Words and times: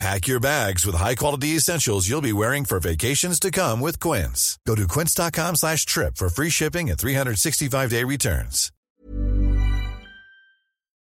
Pack 0.00 0.26
your 0.26 0.40
bags 0.40 0.84
with 0.84 0.96
high-quality 0.96 1.48
essentials 1.56 2.08
you'll 2.08 2.20
be 2.20 2.32
wearing 2.32 2.64
for 2.64 2.80
vacations 2.80 3.38
to 3.40 3.50
come 3.50 3.80
with 3.80 4.00
Quince. 4.00 4.58
Go 4.66 4.74
to 4.74 4.88
quince.com 4.88 5.56
slash 5.56 5.86
trip 5.86 6.16
for 6.16 6.28
free 6.28 6.50
shipping 6.50 6.90
and 6.90 6.98
365-day 6.98 8.04
returns. 8.04 8.70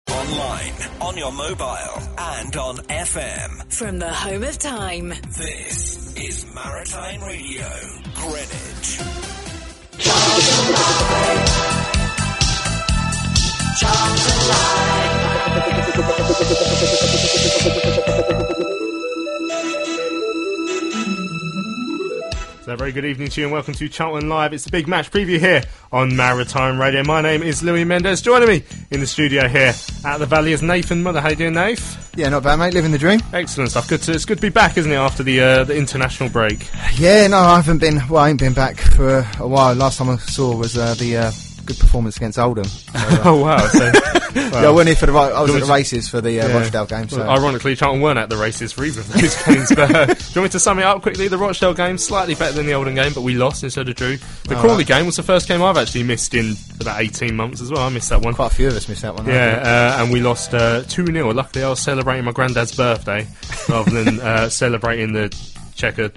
Online, 0.09 0.73
on 0.99 1.18
your 1.18 1.32
mobile, 1.32 2.02
and 2.18 2.55
on 2.58 2.77
FM. 2.77 3.72
From 3.73 3.99
the 3.99 4.12
home 4.12 4.44
of 4.44 4.58
time, 4.58 5.10
This 5.10 6.13
is 6.18 6.54
Maritime 6.54 7.23
Radio, 7.23 7.68
Greenwich. 8.16 8.99
So, 22.72 22.78
very 22.78 22.94
good 22.94 23.04
evening 23.04 23.28
to 23.28 23.42
you 23.42 23.48
and 23.48 23.52
welcome 23.52 23.74
to 23.74 23.90
Charlton 23.90 24.30
Live. 24.30 24.54
It's 24.54 24.64
the 24.64 24.72
big 24.72 24.88
match 24.88 25.12
preview 25.12 25.38
here 25.38 25.62
on 25.92 26.16
Maritime 26.16 26.80
Radio. 26.80 27.04
My 27.04 27.20
name 27.20 27.44
is 27.44 27.62
Louis 27.62 27.84
Mendes. 27.84 28.22
Joining 28.22 28.48
me 28.48 28.64
in 28.92 29.02
the 29.02 29.08
studio 29.08 29.50
here 29.50 29.74
at 30.06 30.20
the 30.20 30.26
Valley 30.26 30.54
is 30.54 30.62
Nathan 30.62 31.04
Mother. 31.04 31.20
How 31.20 31.32
you 31.32 31.36
doing, 31.36 31.55
Nath? 31.55 32.16
Yeah, 32.16 32.30
not 32.30 32.44
bad, 32.44 32.55
mate. 32.60 32.74
Living 32.74 32.94
the 32.94 32.98
dream. 32.98 33.20
Excellent 33.34 33.72
stuff. 33.72 33.90
Good 33.90 34.04
to, 34.04 34.13
it's 34.13 34.24
good 34.24 34.38
to 34.38 34.41
be 34.41 34.48
back, 34.48 34.78
isn't 34.78 34.90
it, 34.90 34.96
after 34.96 35.22
the 35.22 35.41
uh, 35.41 35.63
the 35.66 35.76
international 35.76 36.30
break? 36.30 36.66
Yeah, 36.96 37.28
no, 37.28 37.40
I 37.40 37.58
haven't 37.58 37.80
been. 37.80 38.00
Well, 38.08 38.24
I 38.24 38.30
ain't 38.30 38.40
been 38.40 38.54
back 38.54 38.78
for 38.78 39.28
a 39.38 39.46
while. 39.46 39.76
Last 39.76 39.98
time 39.98 40.10
I 40.10 40.16
saw 40.16 40.56
was 40.56 40.78
uh, 40.78 40.94
the 40.94 41.18
uh, 41.18 41.32
good 41.65 41.77
performance 41.79 42.17
against 42.17 42.37
Oldham. 42.40 42.65
Uh, 42.93 43.21
Oh 43.26 43.41
wow! 43.41 43.59
So, 43.67 43.84
yeah, 44.35 44.67
I 44.67 44.70
went 44.71 44.87
here 44.87 44.95
for 44.95 45.05
the. 45.05 45.13
I 45.13 45.41
was 45.41 45.54
at 45.54 45.62
the 45.62 45.71
races 45.71 46.07
for 46.09 46.21
the 46.21 46.40
uh, 46.41 46.48
Yeah. 46.48 46.57
Rochdale 46.59 46.85
game. 46.85 47.09
So 47.09 47.17
Well, 47.20 47.29
ironically, 47.29 47.76
Charlton 47.76 48.01
weren't 48.01 48.17
at 48.20 48.29
the 48.29 48.37
races 48.37 48.71
for 48.71 48.84
either 48.84 49.01
of 49.01 49.12
those 49.13 49.43
games. 49.45 49.70
But 49.76 49.95
uh, 49.95 50.05
do 50.05 50.12
you 50.12 50.41
want 50.41 50.43
me 50.45 50.49
to 50.49 50.59
sum 50.59 50.79
it 50.79 50.84
up 50.85 51.01
quickly? 51.01 51.27
The 51.27 51.37
Rochdale 51.37 51.73
game 51.73 51.98
slightly 51.98 52.35
better 52.35 52.54
than 52.54 52.65
the 52.65 52.73
Oldham 52.73 52.95
game, 52.95 53.13
but 53.13 53.21
we 53.21 53.34
lost 53.35 53.63
instead 53.63 53.87
of 53.89 53.95
drew. 53.95 54.17
The 54.48 54.55
Crawley 54.55 54.84
game 54.84 55.05
was 55.05 55.15
the 55.17 55.23
first 55.23 55.48
game 55.48 55.62
I've 55.62 55.77
actually 55.77 56.04
missed 56.04 56.34
in 56.34 56.55
about 56.79 57.01
eighteen 57.01 57.35
months 57.35 57.62
as 57.62 57.71
well. 57.71 57.82
I 57.84 57.89
missed 57.89 58.09
that 58.09 58.21
one. 58.21 58.34
quite 58.34 58.51
a 58.51 58.55
few 58.55 58.67
of 58.67 58.76
us 58.76 58.87
missed 58.89 59.01
that 59.04 59.15
one. 59.15 59.26
Yeah, 59.27 59.95
uh, 59.98 60.04
and 60.04 60.12
we 60.12 60.20
lost 60.21 60.54
uh, 60.54 60.84
2 60.87 61.05
0. 61.07 61.32
Luckily, 61.34 61.63
I 61.63 61.70
was 61.70 61.79
celebrating 61.79 62.26
my 62.26 62.32
granddad's 62.32 62.76
birthday 62.76 63.27
rather 63.70 64.03
than 64.03 64.19
uh, 64.19 64.50
celebrating 64.50 65.13
the 65.13 65.29
checker 65.75 66.12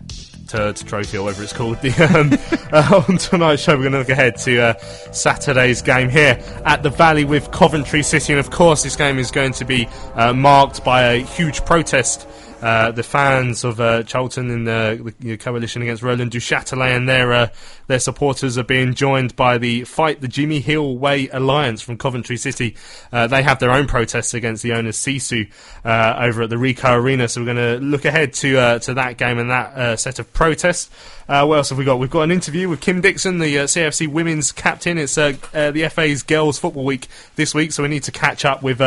turd 0.46 0.76
trophy 0.76 1.16
or 1.16 1.24
whatever 1.24 1.42
it's 1.42 1.52
called. 1.52 1.78
The, 1.84 1.90
um, 2.04 2.32
uh, 2.72 3.02
on 3.08 3.18
tonight's 3.18 3.62
show, 3.62 3.76
we're 3.76 3.82
going 3.82 3.92
to 3.92 3.98
look 3.98 4.08
ahead 4.08 4.36
to 4.38 4.60
uh, 4.60 4.74
Saturday's 5.12 5.82
game 5.82 6.08
here 6.08 6.38
at 6.64 6.82
the 6.82 6.90
Valley 6.90 7.24
with 7.24 7.50
Coventry 7.50 8.02
City. 8.02 8.32
And 8.32 8.40
of 8.40 8.50
course, 8.50 8.82
this 8.82 8.96
game 8.96 9.18
is 9.18 9.30
going 9.30 9.52
to 9.54 9.64
be 9.64 9.86
uh, 10.14 10.32
marked 10.32 10.84
by 10.84 11.02
a 11.02 11.22
huge 11.22 11.64
protest. 11.64 12.28
Uh, 12.64 12.90
the 12.90 13.02
fans 13.02 13.62
of 13.62 13.78
uh, 13.78 14.02
Charlton 14.04 14.48
in 14.48 14.64
the, 14.64 15.14
the 15.20 15.36
coalition 15.36 15.82
against 15.82 16.02
Roland 16.02 16.30
Duchâtelet 16.30 16.96
and 16.96 17.06
their 17.06 17.30
uh, 17.30 17.48
their 17.88 17.98
supporters 17.98 18.56
are 18.56 18.64
being 18.64 18.94
joined 18.94 19.36
by 19.36 19.58
the 19.58 19.84
Fight 19.84 20.22
the 20.22 20.28
Jimmy 20.28 20.60
Hill 20.60 20.96
Way 20.96 21.28
Alliance 21.28 21.82
from 21.82 21.98
Coventry 21.98 22.38
City. 22.38 22.74
Uh, 23.12 23.26
they 23.26 23.42
have 23.42 23.58
their 23.58 23.70
own 23.70 23.86
protests 23.86 24.32
against 24.32 24.62
the 24.62 24.72
owners 24.72 24.96
Sisu 24.96 25.52
uh, 25.84 26.16
over 26.18 26.44
at 26.44 26.48
the 26.48 26.56
Ricoh 26.56 26.98
Arena. 26.98 27.28
So 27.28 27.42
we're 27.42 27.52
going 27.52 27.80
to 27.80 27.84
look 27.84 28.06
ahead 28.06 28.32
to 28.32 28.78
to 28.78 28.94
that 28.94 29.18
game 29.18 29.38
and 29.38 29.50
that 29.50 30.00
set 30.00 30.18
of 30.18 30.32
protests. 30.32 30.88
What 31.26 31.56
else 31.56 31.68
have 31.68 31.76
we 31.76 31.84
got? 31.84 31.98
We've 31.98 32.08
got 32.08 32.22
an 32.22 32.30
interview 32.30 32.70
with 32.70 32.80
Kim 32.80 33.02
Dixon, 33.02 33.40
the 33.40 33.56
CFC 33.56 34.08
women's 34.08 34.52
captain. 34.52 34.96
It's 34.96 35.16
the 35.16 35.90
FA's 35.92 36.22
Girls 36.22 36.58
Football 36.58 36.86
Week 36.86 37.08
this 37.36 37.54
week, 37.54 37.72
so 37.72 37.82
we 37.82 37.90
need 37.90 38.04
to 38.04 38.12
catch 38.12 38.46
up 38.46 38.62
with 38.62 38.80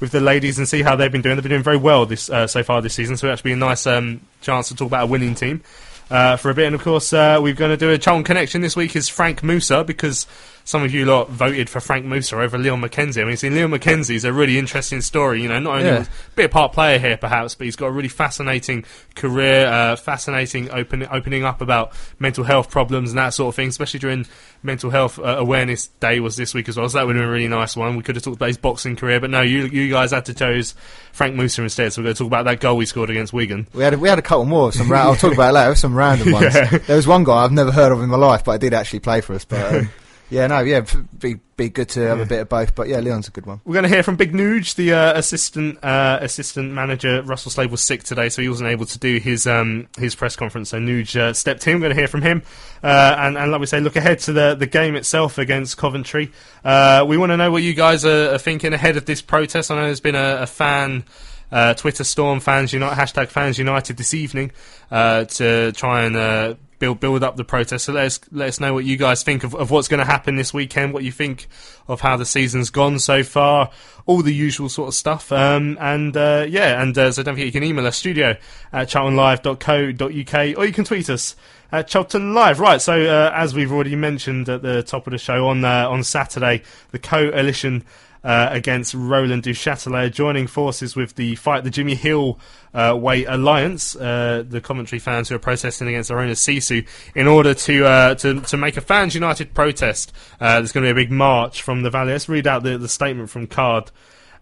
with 0.00 0.12
the 0.12 0.20
ladies 0.20 0.58
and 0.58 0.68
see 0.68 0.82
how 0.82 0.96
they've 0.96 1.12
been 1.12 1.22
doing. 1.22 1.36
They've 1.36 1.42
been 1.42 1.50
doing 1.50 1.62
very 1.62 1.76
well 1.76 2.06
this 2.06 2.28
uh, 2.30 2.46
so 2.46 2.62
far 2.62 2.82
this 2.82 2.94
season, 2.94 3.16
so 3.16 3.26
it'll 3.26 3.34
actually 3.34 3.50
be 3.50 3.54
a 3.54 3.56
nice 3.56 3.86
um, 3.86 4.20
chance 4.40 4.68
to 4.68 4.74
talk 4.74 4.88
about 4.88 5.04
a 5.04 5.06
winning 5.06 5.34
team 5.34 5.62
uh, 6.10 6.36
for 6.36 6.50
a 6.50 6.54
bit. 6.54 6.66
And 6.66 6.74
of 6.74 6.82
course, 6.82 7.12
uh, 7.12 7.38
we're 7.40 7.54
going 7.54 7.70
to 7.70 7.76
do 7.76 7.90
a 7.90 7.98
Charlton 7.98 8.24
connection 8.24 8.60
this 8.60 8.76
week. 8.76 8.96
Is 8.96 9.08
Franck 9.08 9.42
Moussa 9.42 9.84
because 9.84 10.26
some 10.66 10.82
of 10.82 10.92
you 10.92 11.04
lot 11.06 11.30
voted 11.30 11.70
for 11.70 11.78
Franck 11.80 12.04
Moussa 12.04 12.38
over 12.40 12.58
Leon 12.58 12.82
McKenzie. 12.82 13.22
I 13.22 13.24
mean, 13.24 13.36
see, 13.36 13.48
Leon 13.48 13.70
McKenzie's 13.70 14.24
a 14.24 14.32
really 14.32 14.58
interesting 14.58 15.00
story. 15.00 15.40
You 15.40 15.48
know, 15.48 15.60
not 15.60 15.76
only 15.76 15.84
Yeah. 15.88 16.02
a 16.02 16.06
bit 16.34 16.50
part 16.50 16.72
player 16.72 16.98
here, 16.98 17.16
perhaps, 17.16 17.54
but 17.54 17.66
he's 17.66 17.76
got 17.76 17.86
a 17.86 17.90
really 17.92 18.08
fascinating 18.08 18.84
career, 19.14 19.66
uh, 19.68 19.94
fascinating 19.96 20.68
open, 20.72 21.06
opening 21.10 21.44
up 21.44 21.60
about 21.60 21.92
mental 22.18 22.42
health 22.44 22.68
problems 22.68 23.10
and 23.10 23.18
that 23.18 23.30
sort 23.32 23.48
of 23.52 23.54
thing, 23.56 23.68
especially 23.68 24.00
during 24.00 24.26
Mental 24.62 24.90
Health 24.90 25.18
uh, 25.20 25.36
Awareness 25.38 25.86
Day 26.00 26.18
was 26.18 26.34
this 26.36 26.52
week 26.52 26.68
as 26.68 26.76
well. 26.76 26.88
So 26.88 26.98
that 26.98 27.06
would 27.06 27.14
have 27.14 27.22
been 27.22 27.28
a 27.28 27.32
really 27.32 27.46
nice 27.48 27.76
one. 27.76 27.96
We 27.96 28.02
could 28.02 28.16
have 28.16 28.24
talked 28.24 28.36
about 28.36 28.48
his 28.48 28.58
boxing 28.58 28.96
career, 28.96 29.20
but 29.20 29.30
no, 29.30 29.42
you 29.42 29.66
you 29.66 29.88
guys 29.90 30.10
had 30.10 30.24
to 30.24 30.34
choose 30.34 30.74
Franck 31.12 31.36
Moussa 31.36 31.62
instead. 31.62 31.92
So 31.92 32.02
we're 32.02 32.06
going 32.06 32.14
to 32.16 32.18
talk 32.18 32.26
about 32.26 32.44
that 32.46 32.58
goal 32.60 32.76
we 32.76 32.86
scored 32.86 33.08
against 33.10 33.32
Wigan. 33.32 33.68
we 33.72 33.84
had 33.84 33.94
a, 33.94 33.98
we 33.98 34.08
had 34.08 34.18
a 34.18 34.22
couple 34.22 34.46
more. 34.46 34.72
Some 34.72 34.90
ra- 34.90 35.02
I'll 35.04 35.14
talk 35.14 35.32
about 35.32 35.50
it 35.50 35.52
later. 35.52 35.74
Some 35.76 35.94
random 35.94 36.32
ones. 36.32 36.52
Yeah. 36.52 36.78
There 36.78 36.96
was 36.96 37.06
one 37.06 37.22
guy 37.22 37.44
I've 37.44 37.52
never 37.52 37.70
heard 37.70 37.92
of 37.92 38.02
in 38.02 38.08
my 38.08 38.16
life, 38.16 38.42
but 38.44 38.50
I 38.52 38.58
did 38.58 38.74
actually 38.74 38.98
play 39.00 39.20
for 39.20 39.34
us. 39.34 39.44
But 39.44 39.72
um, 39.74 39.90
yeah, 40.28 40.46
no, 40.48 40.60
yeah, 40.60 40.84
be 41.18 41.36
be 41.56 41.68
good 41.70 41.88
to 41.90 42.00
have 42.00 42.20
a 42.20 42.26
bit 42.26 42.40
of 42.40 42.48
both. 42.48 42.74
But 42.74 42.88
yeah, 42.88 42.98
Leon's 42.98 43.28
a 43.28 43.30
good 43.30 43.46
one. 43.46 43.60
We're 43.64 43.74
going 43.74 43.84
to 43.84 43.88
hear 43.88 44.02
from 44.02 44.16
Big 44.16 44.32
Nuge, 44.32 44.74
the 44.74 44.92
uh, 44.92 45.18
assistant 45.18 45.82
uh, 45.84 46.18
assistant 46.20 46.72
manager. 46.72 47.22
Russell 47.22 47.50
Slade 47.50 47.70
was 47.70 47.82
sick 47.82 48.02
today, 48.02 48.28
so 48.28 48.42
he 48.42 48.48
wasn't 48.48 48.70
able 48.70 48.86
to 48.86 48.98
do 48.98 49.18
his 49.18 49.46
um, 49.46 49.88
his 49.98 50.14
press 50.14 50.34
conference. 50.34 50.70
So 50.70 50.78
Nuge 50.78 51.16
uh, 51.16 51.32
stepped 51.32 51.66
in. 51.66 51.74
We're 51.74 51.86
going 51.86 51.94
to 51.94 52.00
hear 52.00 52.08
from 52.08 52.22
him, 52.22 52.42
uh, 52.82 53.16
and, 53.18 53.38
and 53.38 53.52
like 53.52 53.60
we 53.60 53.66
say, 53.66 53.80
look 53.80 53.96
ahead 53.96 54.18
to 54.20 54.32
the 54.32 54.54
the 54.54 54.66
game 54.66 54.96
itself 54.96 55.38
against 55.38 55.76
Coventry. 55.76 56.32
Uh, 56.64 57.04
we 57.06 57.16
want 57.16 57.30
to 57.30 57.36
know 57.36 57.50
what 57.50 57.62
you 57.62 57.74
guys 57.74 58.04
are, 58.04 58.34
are 58.34 58.38
thinking 58.38 58.72
ahead 58.72 58.96
of 58.96 59.06
this 59.06 59.22
protest. 59.22 59.70
I 59.70 59.76
know 59.76 59.84
there's 59.84 60.00
been 60.00 60.16
a, 60.16 60.42
a 60.42 60.46
fan. 60.46 61.04
Uh, 61.52 61.74
Twitter 61.74 62.02
storm 62.02 62.40
fans 62.40 62.72
unite 62.72 62.98
hashtag 62.98 63.28
fans 63.28 63.56
united 63.56 63.96
this 63.96 64.12
evening 64.14 64.50
uh, 64.90 65.26
to 65.26 65.70
try 65.70 66.02
and 66.02 66.16
uh, 66.16 66.54
build 66.78 67.00
build 67.00 67.22
up 67.22 67.36
the 67.36 67.44
protest. 67.44 67.86
So 67.86 67.92
let 67.92 68.06
us 68.06 68.20
let 68.30 68.48
us 68.48 68.60
know 68.60 68.74
what 68.74 68.84
you 68.84 68.96
guys 68.96 69.22
think 69.22 69.44
of, 69.44 69.54
of 69.54 69.70
what's 69.70 69.88
going 69.88 69.98
to 69.98 70.06
happen 70.06 70.36
this 70.36 70.52
weekend. 70.52 70.92
What 70.92 71.04
you 71.04 71.12
think 71.12 71.46
of 71.88 72.00
how 72.00 72.16
the 72.16 72.26
season's 72.26 72.70
gone 72.70 72.98
so 72.98 73.22
far. 73.22 73.70
All 74.06 74.22
the 74.22 74.34
usual 74.34 74.68
sort 74.68 74.88
of 74.88 74.94
stuff. 74.94 75.32
Um, 75.32 75.76
and 75.80 76.16
uh, 76.16 76.46
yeah, 76.48 76.80
and 76.80 76.96
uh, 76.96 77.12
so 77.12 77.22
don't 77.22 77.34
forget 77.34 77.46
you 77.46 77.52
can 77.52 77.64
email 77.64 77.86
us 77.86 77.96
studio 77.96 78.36
at 78.72 78.88
charltonlive.co.uk 78.88 80.58
or 80.58 80.66
you 80.66 80.72
can 80.72 80.84
tweet 80.84 81.10
us 81.10 81.36
at 81.72 81.88
Charlton 81.88 82.34
Live. 82.34 82.60
Right. 82.60 82.80
So 82.80 83.00
uh, 83.00 83.32
as 83.34 83.54
we've 83.54 83.72
already 83.72 83.96
mentioned 83.96 84.48
at 84.48 84.62
the 84.62 84.82
top 84.82 85.06
of 85.06 85.10
the 85.10 85.18
show 85.18 85.48
on 85.48 85.64
uh, 85.64 85.88
on 85.88 86.04
Saturday, 86.04 86.62
the 86.90 86.98
coalition 86.98 87.84
uh, 88.26 88.48
against 88.50 88.92
Roland 88.92 89.44
Duchâtelet, 89.44 90.12
joining 90.12 90.48
forces 90.48 90.96
with 90.96 91.14
the 91.14 91.36
Fight 91.36 91.62
the 91.62 91.70
Jimmy 91.70 91.94
Hill 91.94 92.40
uh, 92.74 92.98
Way 93.00 93.24
Alliance, 93.24 93.94
uh, 93.94 94.42
the 94.46 94.60
Coventry 94.60 94.98
fans 94.98 95.28
who 95.28 95.36
are 95.36 95.38
protesting 95.38 95.86
against 95.86 96.08
their 96.08 96.18
owner 96.18 96.32
Sisu, 96.32 96.84
in 97.14 97.28
order 97.28 97.54
to 97.54 97.86
uh, 97.86 98.14
to, 98.16 98.40
to 98.40 98.56
make 98.56 98.76
a 98.76 98.80
fans 98.80 99.14
united 99.14 99.54
protest. 99.54 100.12
Uh, 100.40 100.56
there's 100.56 100.72
going 100.72 100.84
to 100.84 100.92
be 100.92 101.00
a 101.00 101.04
big 101.04 101.12
march 101.12 101.62
from 101.62 101.82
the 101.82 101.90
valley. 101.90 102.12
Let's 102.12 102.28
read 102.28 102.48
out 102.48 102.64
the, 102.64 102.76
the 102.76 102.88
statement 102.88 103.30
from 103.30 103.46
Card. 103.46 103.92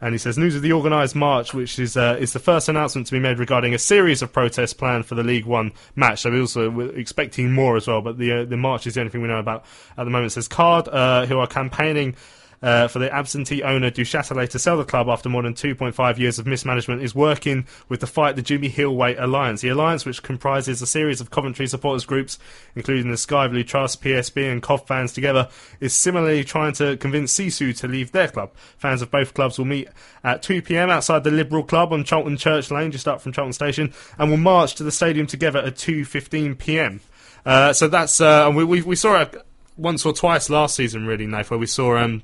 And 0.01 0.13
he 0.13 0.19
says, 0.19 0.37
news 0.37 0.57
of 0.57 0.63
the 0.63 0.73
organised 0.73 1.15
march, 1.15 1.55
which 1.55 1.79
is 1.79 1.97
uh, 1.97 2.17
is 2.19 2.33
the 2.33 2.39
first 2.39 2.69
announcement 2.69 3.07
to 3.09 3.13
be 3.13 3.21
made 3.21 3.39
regarding 3.39 3.75
a 3.75 3.79
series 3.79 4.23
of 4.23 4.33
protests 4.33 4.73
planned 4.73 5.07
for 5.07 5.15
the 5.15 5.23
League 5.23 5.45
One 5.45 5.73
match. 5.95 6.23
So 6.23 6.31
we 6.31 6.41
also 6.41 6.71
we're 6.71 6.97
expecting 6.97 7.53
more 7.53 7.77
as 7.77 7.87
well, 7.87 8.01
but 8.01 8.19
the 8.19 8.33
uh, 8.33 8.45
the 8.45 8.57
march 8.57 8.87
is 8.87 8.95
the 8.95 9.01
only 9.01 9.11
thing 9.11 9.23
we 9.23 9.29
know 9.29 9.39
about 9.39 9.65
at 9.97 10.05
the 10.05 10.11
moment. 10.11 10.33
It 10.33 10.35
says 10.35 10.49
Card, 10.49 10.89
uh, 10.89 11.27
who 11.27 11.39
are 11.39 11.47
campaigning 11.47 12.17
uh, 12.65 12.89
for 12.89 12.99
the 12.99 13.15
absentee 13.15 13.63
owner 13.63 13.91
Duchâtelet 13.91 14.49
to 14.49 14.59
sell 14.59 14.79
the 14.79 14.87
club 14.87 15.07
after 15.09 15.29
more 15.29 15.43
than 15.43 15.53
2.5 15.53 16.19
years 16.19 16.39
of 16.39 16.47
mismanagement 16.47 17.03
is 17.03 17.15
working 17.15 17.67
with 17.91 18.01
the 18.01 18.07
Fight 18.07 18.37
the 18.37 18.43
Jimmy 18.43 18.69
Hillway 18.69 19.15
Alliance. 19.17 19.61
The 19.61 19.69
alliance, 19.69 20.07
which 20.07 20.23
comprises 20.23 20.81
a 20.81 20.87
series 20.87 21.21
of 21.21 21.31
Coventry 21.31 21.67
supporters 21.67 22.07
groups, 22.07 22.39
including 22.75 23.11
the 23.11 23.19
Sky 23.19 23.49
Blue 23.49 23.65
Trust, 23.65 24.03
PSB, 24.03 24.51
and 24.51 24.63
Cov 24.63 24.87
fans 24.87 25.13
together, 25.13 25.51
is 25.79 25.93
similarly 25.93 26.43
trying 26.43 26.73
to 26.75 26.97
convince 26.97 27.39
Sisu 27.39 27.77
to 27.77 27.87
leave 27.87 28.13
their 28.13 28.29
club. 28.29 28.51
Fans 28.79 29.03
of 29.03 29.11
both 29.11 29.35
clubs 29.35 29.59
will 29.59 29.67
meet 29.67 29.89
at 30.25 30.43
2 30.43 30.63
pm 30.63 30.89
outside 30.89 31.23
the 31.23 31.31
Liberal 31.31 31.65
Club 31.65 31.93
on 31.93 32.03
Charlton 32.03 32.39
Church 32.39 32.71
Lane, 32.71 32.93
just 32.93 33.07
up 33.07 33.21
from 33.21 33.33
Charlton 33.33 33.53
Station, 33.53 33.93
and 34.19 34.31
will 34.31 34.39
march 34.39 34.75
to 34.77 34.83
the 34.83 34.91
stadium 34.91 35.27
together 35.27 35.59
at 35.59 35.75
2:15 35.75 36.59
pm. 36.59 37.01
Uh, 37.45 37.75
so 37.75 37.89
that's 37.89 38.23
uh, 38.23 38.51
we, 38.55 38.65
we 38.65 38.81
we 38.81 38.97
saw 38.97 39.21
it 39.21 39.35
once 39.77 40.07
or 40.07 40.15
twice 40.15 40.49
last 40.49 40.77
season, 40.77 41.07
really, 41.07 41.27
Nath, 41.27 41.51
where 41.51 41.59
we 41.59 41.67
saw 41.67 41.99
um, 41.99 42.23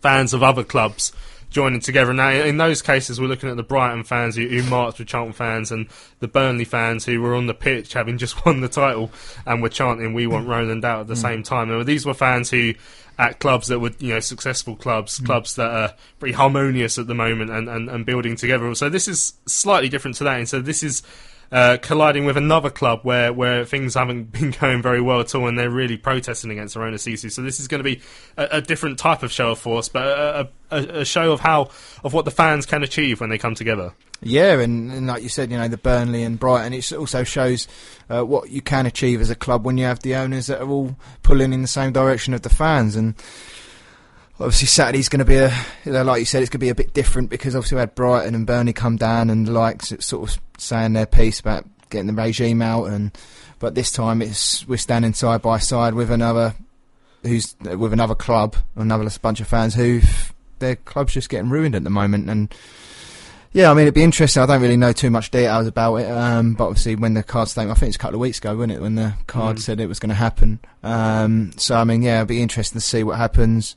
fans 0.00 0.34
of 0.34 0.42
other 0.42 0.64
clubs 0.64 1.12
joining 1.50 1.80
together. 1.80 2.12
Now, 2.12 2.30
in 2.30 2.58
those 2.58 2.82
cases, 2.82 3.20
we're 3.20 3.28
looking 3.28 3.48
at 3.48 3.56
the 3.56 3.62
Brighton 3.62 4.04
fans 4.04 4.36
who, 4.36 4.46
who 4.46 4.62
marched 4.64 4.98
with 4.98 5.08
Charlton 5.08 5.32
fans 5.32 5.72
and 5.72 5.88
the 6.20 6.28
Burnley 6.28 6.64
fans 6.64 7.04
who 7.04 7.20
were 7.20 7.34
on 7.34 7.46
the 7.46 7.54
pitch 7.54 7.94
having 7.94 8.18
just 8.18 8.44
won 8.46 8.60
the 8.60 8.68
title 8.68 9.10
and 9.46 9.62
were 9.62 9.68
chanting 9.68 10.14
"We 10.14 10.26
want 10.26 10.48
Roland 10.48 10.84
out" 10.84 11.00
at 11.00 11.06
the 11.06 11.14
mm. 11.14 11.22
same 11.22 11.42
time. 11.42 11.70
And 11.70 11.86
these 11.86 12.04
were 12.04 12.14
fans 12.14 12.50
who 12.50 12.74
at 13.18 13.40
clubs 13.40 13.66
that 13.68 13.80
were 13.80 13.90
you 13.98 14.14
know 14.14 14.20
successful 14.20 14.76
clubs, 14.76 15.18
mm. 15.18 15.26
clubs 15.26 15.56
that 15.56 15.70
are 15.70 15.94
pretty 16.18 16.34
harmonious 16.34 16.98
at 16.98 17.06
the 17.06 17.14
moment 17.14 17.50
and, 17.50 17.68
and, 17.68 17.88
and 17.88 18.06
building 18.06 18.36
together. 18.36 18.72
So 18.74 18.88
this 18.88 19.08
is 19.08 19.34
slightly 19.46 19.88
different 19.88 20.16
to 20.18 20.24
that. 20.24 20.38
And 20.38 20.48
so 20.48 20.60
this 20.60 20.82
is 20.82 21.02
uh, 21.50 21.78
colliding 21.80 22.24
with 22.24 22.36
another 22.36 22.70
club 22.70 23.00
where, 23.02 23.32
where 23.32 23.64
things 23.64 23.94
haven't 23.94 24.24
been 24.32 24.50
going 24.50 24.82
very 24.82 25.00
well 25.00 25.20
at 25.20 25.34
all, 25.34 25.48
and 25.48 25.58
they're 25.58 25.70
really 25.70 25.96
protesting 25.96 26.50
against 26.50 26.74
their 26.74 26.84
own 26.84 26.94
Sisu. 26.94 27.30
So 27.30 27.42
this 27.42 27.60
is 27.60 27.68
going 27.68 27.80
to 27.80 27.84
be 27.84 28.00
a, 28.36 28.48
a 28.52 28.60
different 28.60 28.98
type 28.98 29.22
of 29.22 29.32
show 29.32 29.52
of 29.52 29.58
force, 29.58 29.88
but 29.88 30.06
a, 30.06 30.48
a, 30.70 30.76
a 31.00 31.04
show 31.04 31.32
of 31.32 31.40
how 31.40 31.70
of 32.04 32.12
what 32.12 32.24
the 32.24 32.30
fans 32.30 32.66
can 32.66 32.82
achieve 32.82 33.20
when 33.20 33.30
they 33.30 33.38
come 33.38 33.54
together. 33.54 33.94
Yeah, 34.20 34.60
and, 34.60 34.90
and 34.90 35.06
like 35.06 35.22
you 35.22 35.28
said, 35.28 35.50
you 35.50 35.56
know, 35.56 35.68
the 35.68 35.78
Burnley 35.78 36.24
and 36.24 36.38
Brighton, 36.40 36.72
it 36.72 36.92
also 36.92 37.22
shows 37.22 37.68
uh, 38.10 38.22
what 38.22 38.50
you 38.50 38.60
can 38.60 38.84
achieve 38.84 39.20
as 39.20 39.30
a 39.30 39.36
club 39.36 39.64
when 39.64 39.78
you 39.78 39.84
have 39.84 40.00
the 40.00 40.16
owners 40.16 40.48
that 40.48 40.60
are 40.60 40.68
all 40.68 40.96
pulling 41.22 41.52
in 41.52 41.62
the 41.62 41.68
same 41.68 41.92
direction 41.92 42.34
of 42.34 42.42
the 42.42 42.48
fans. 42.48 42.96
And 42.96 43.14
obviously, 44.40 44.66
Saturday's 44.66 45.08
going 45.08 45.18
to 45.18 45.24
be 45.24 45.36
a, 45.36 45.52
you 45.84 45.92
know, 45.92 46.02
like 46.02 46.20
you 46.20 46.24
said, 46.24 46.42
it's 46.42 46.50
going 46.50 46.60
to 46.60 46.64
be 46.66 46.68
a 46.68 46.74
bit 46.74 46.94
different 46.94 47.30
because 47.30 47.54
obviously 47.54 47.76
we 47.76 47.80
had 47.80 47.94
Brighton 47.94 48.34
and 48.34 48.46
Burnley 48.46 48.72
come 48.72 48.96
down 48.96 49.30
and 49.30 49.46
the 49.46 49.52
likes 49.52 49.92
sort 50.00 50.30
of 50.30 50.40
saying 50.58 50.92
their 50.92 51.06
piece 51.06 51.40
about 51.40 51.66
getting 51.90 52.06
the 52.06 52.12
regime 52.12 52.62
out. 52.62 52.84
And 52.84 53.16
but 53.58 53.74
this 53.74 53.90
time 53.90 54.22
it's 54.22 54.66
we're 54.68 54.76
standing 54.76 55.14
side 55.14 55.42
by 55.42 55.58
side 55.58 55.94
with 55.94 56.10
another 56.10 56.54
who's 57.22 57.56
with 57.60 57.92
another 57.92 58.14
club, 58.14 58.56
another 58.76 59.08
bunch 59.20 59.40
of 59.40 59.48
fans 59.48 59.74
who 59.74 60.00
their 60.60 60.76
club's 60.76 61.14
just 61.14 61.28
getting 61.28 61.50
ruined 61.50 61.74
at 61.74 61.84
the 61.84 61.90
moment 61.90 62.28
and 62.28 62.52
yeah, 63.52 63.70
I 63.70 63.74
mean, 63.74 63.82
it'd 63.82 63.94
be 63.94 64.02
interesting. 64.02 64.42
I 64.42 64.46
don't 64.46 64.60
really 64.60 64.76
know 64.76 64.92
too 64.92 65.10
much 65.10 65.30
details 65.30 65.66
about 65.66 65.96
it, 65.96 66.10
um, 66.10 66.52
but 66.52 66.66
obviously, 66.66 66.96
when 66.96 67.14
the 67.14 67.22
card 67.22 67.48
statement, 67.48 67.76
I 67.76 67.80
think 67.80 67.88
it's 67.88 67.96
a 67.96 67.98
couple 67.98 68.16
of 68.16 68.20
weeks 68.20 68.38
ago, 68.38 68.54
wasn't 68.54 68.72
it, 68.72 68.82
when 68.82 68.94
the 68.94 69.14
card 69.26 69.56
mm. 69.56 69.60
said 69.60 69.80
it 69.80 69.86
was 69.86 69.98
going 69.98 70.10
to 70.10 70.14
happen. 70.14 70.60
Um, 70.82 71.52
so, 71.56 71.76
I 71.76 71.84
mean, 71.84 72.02
yeah, 72.02 72.18
it'd 72.18 72.28
be 72.28 72.42
interesting 72.42 72.78
to 72.78 72.86
see 72.86 73.02
what 73.02 73.16
happens. 73.16 73.74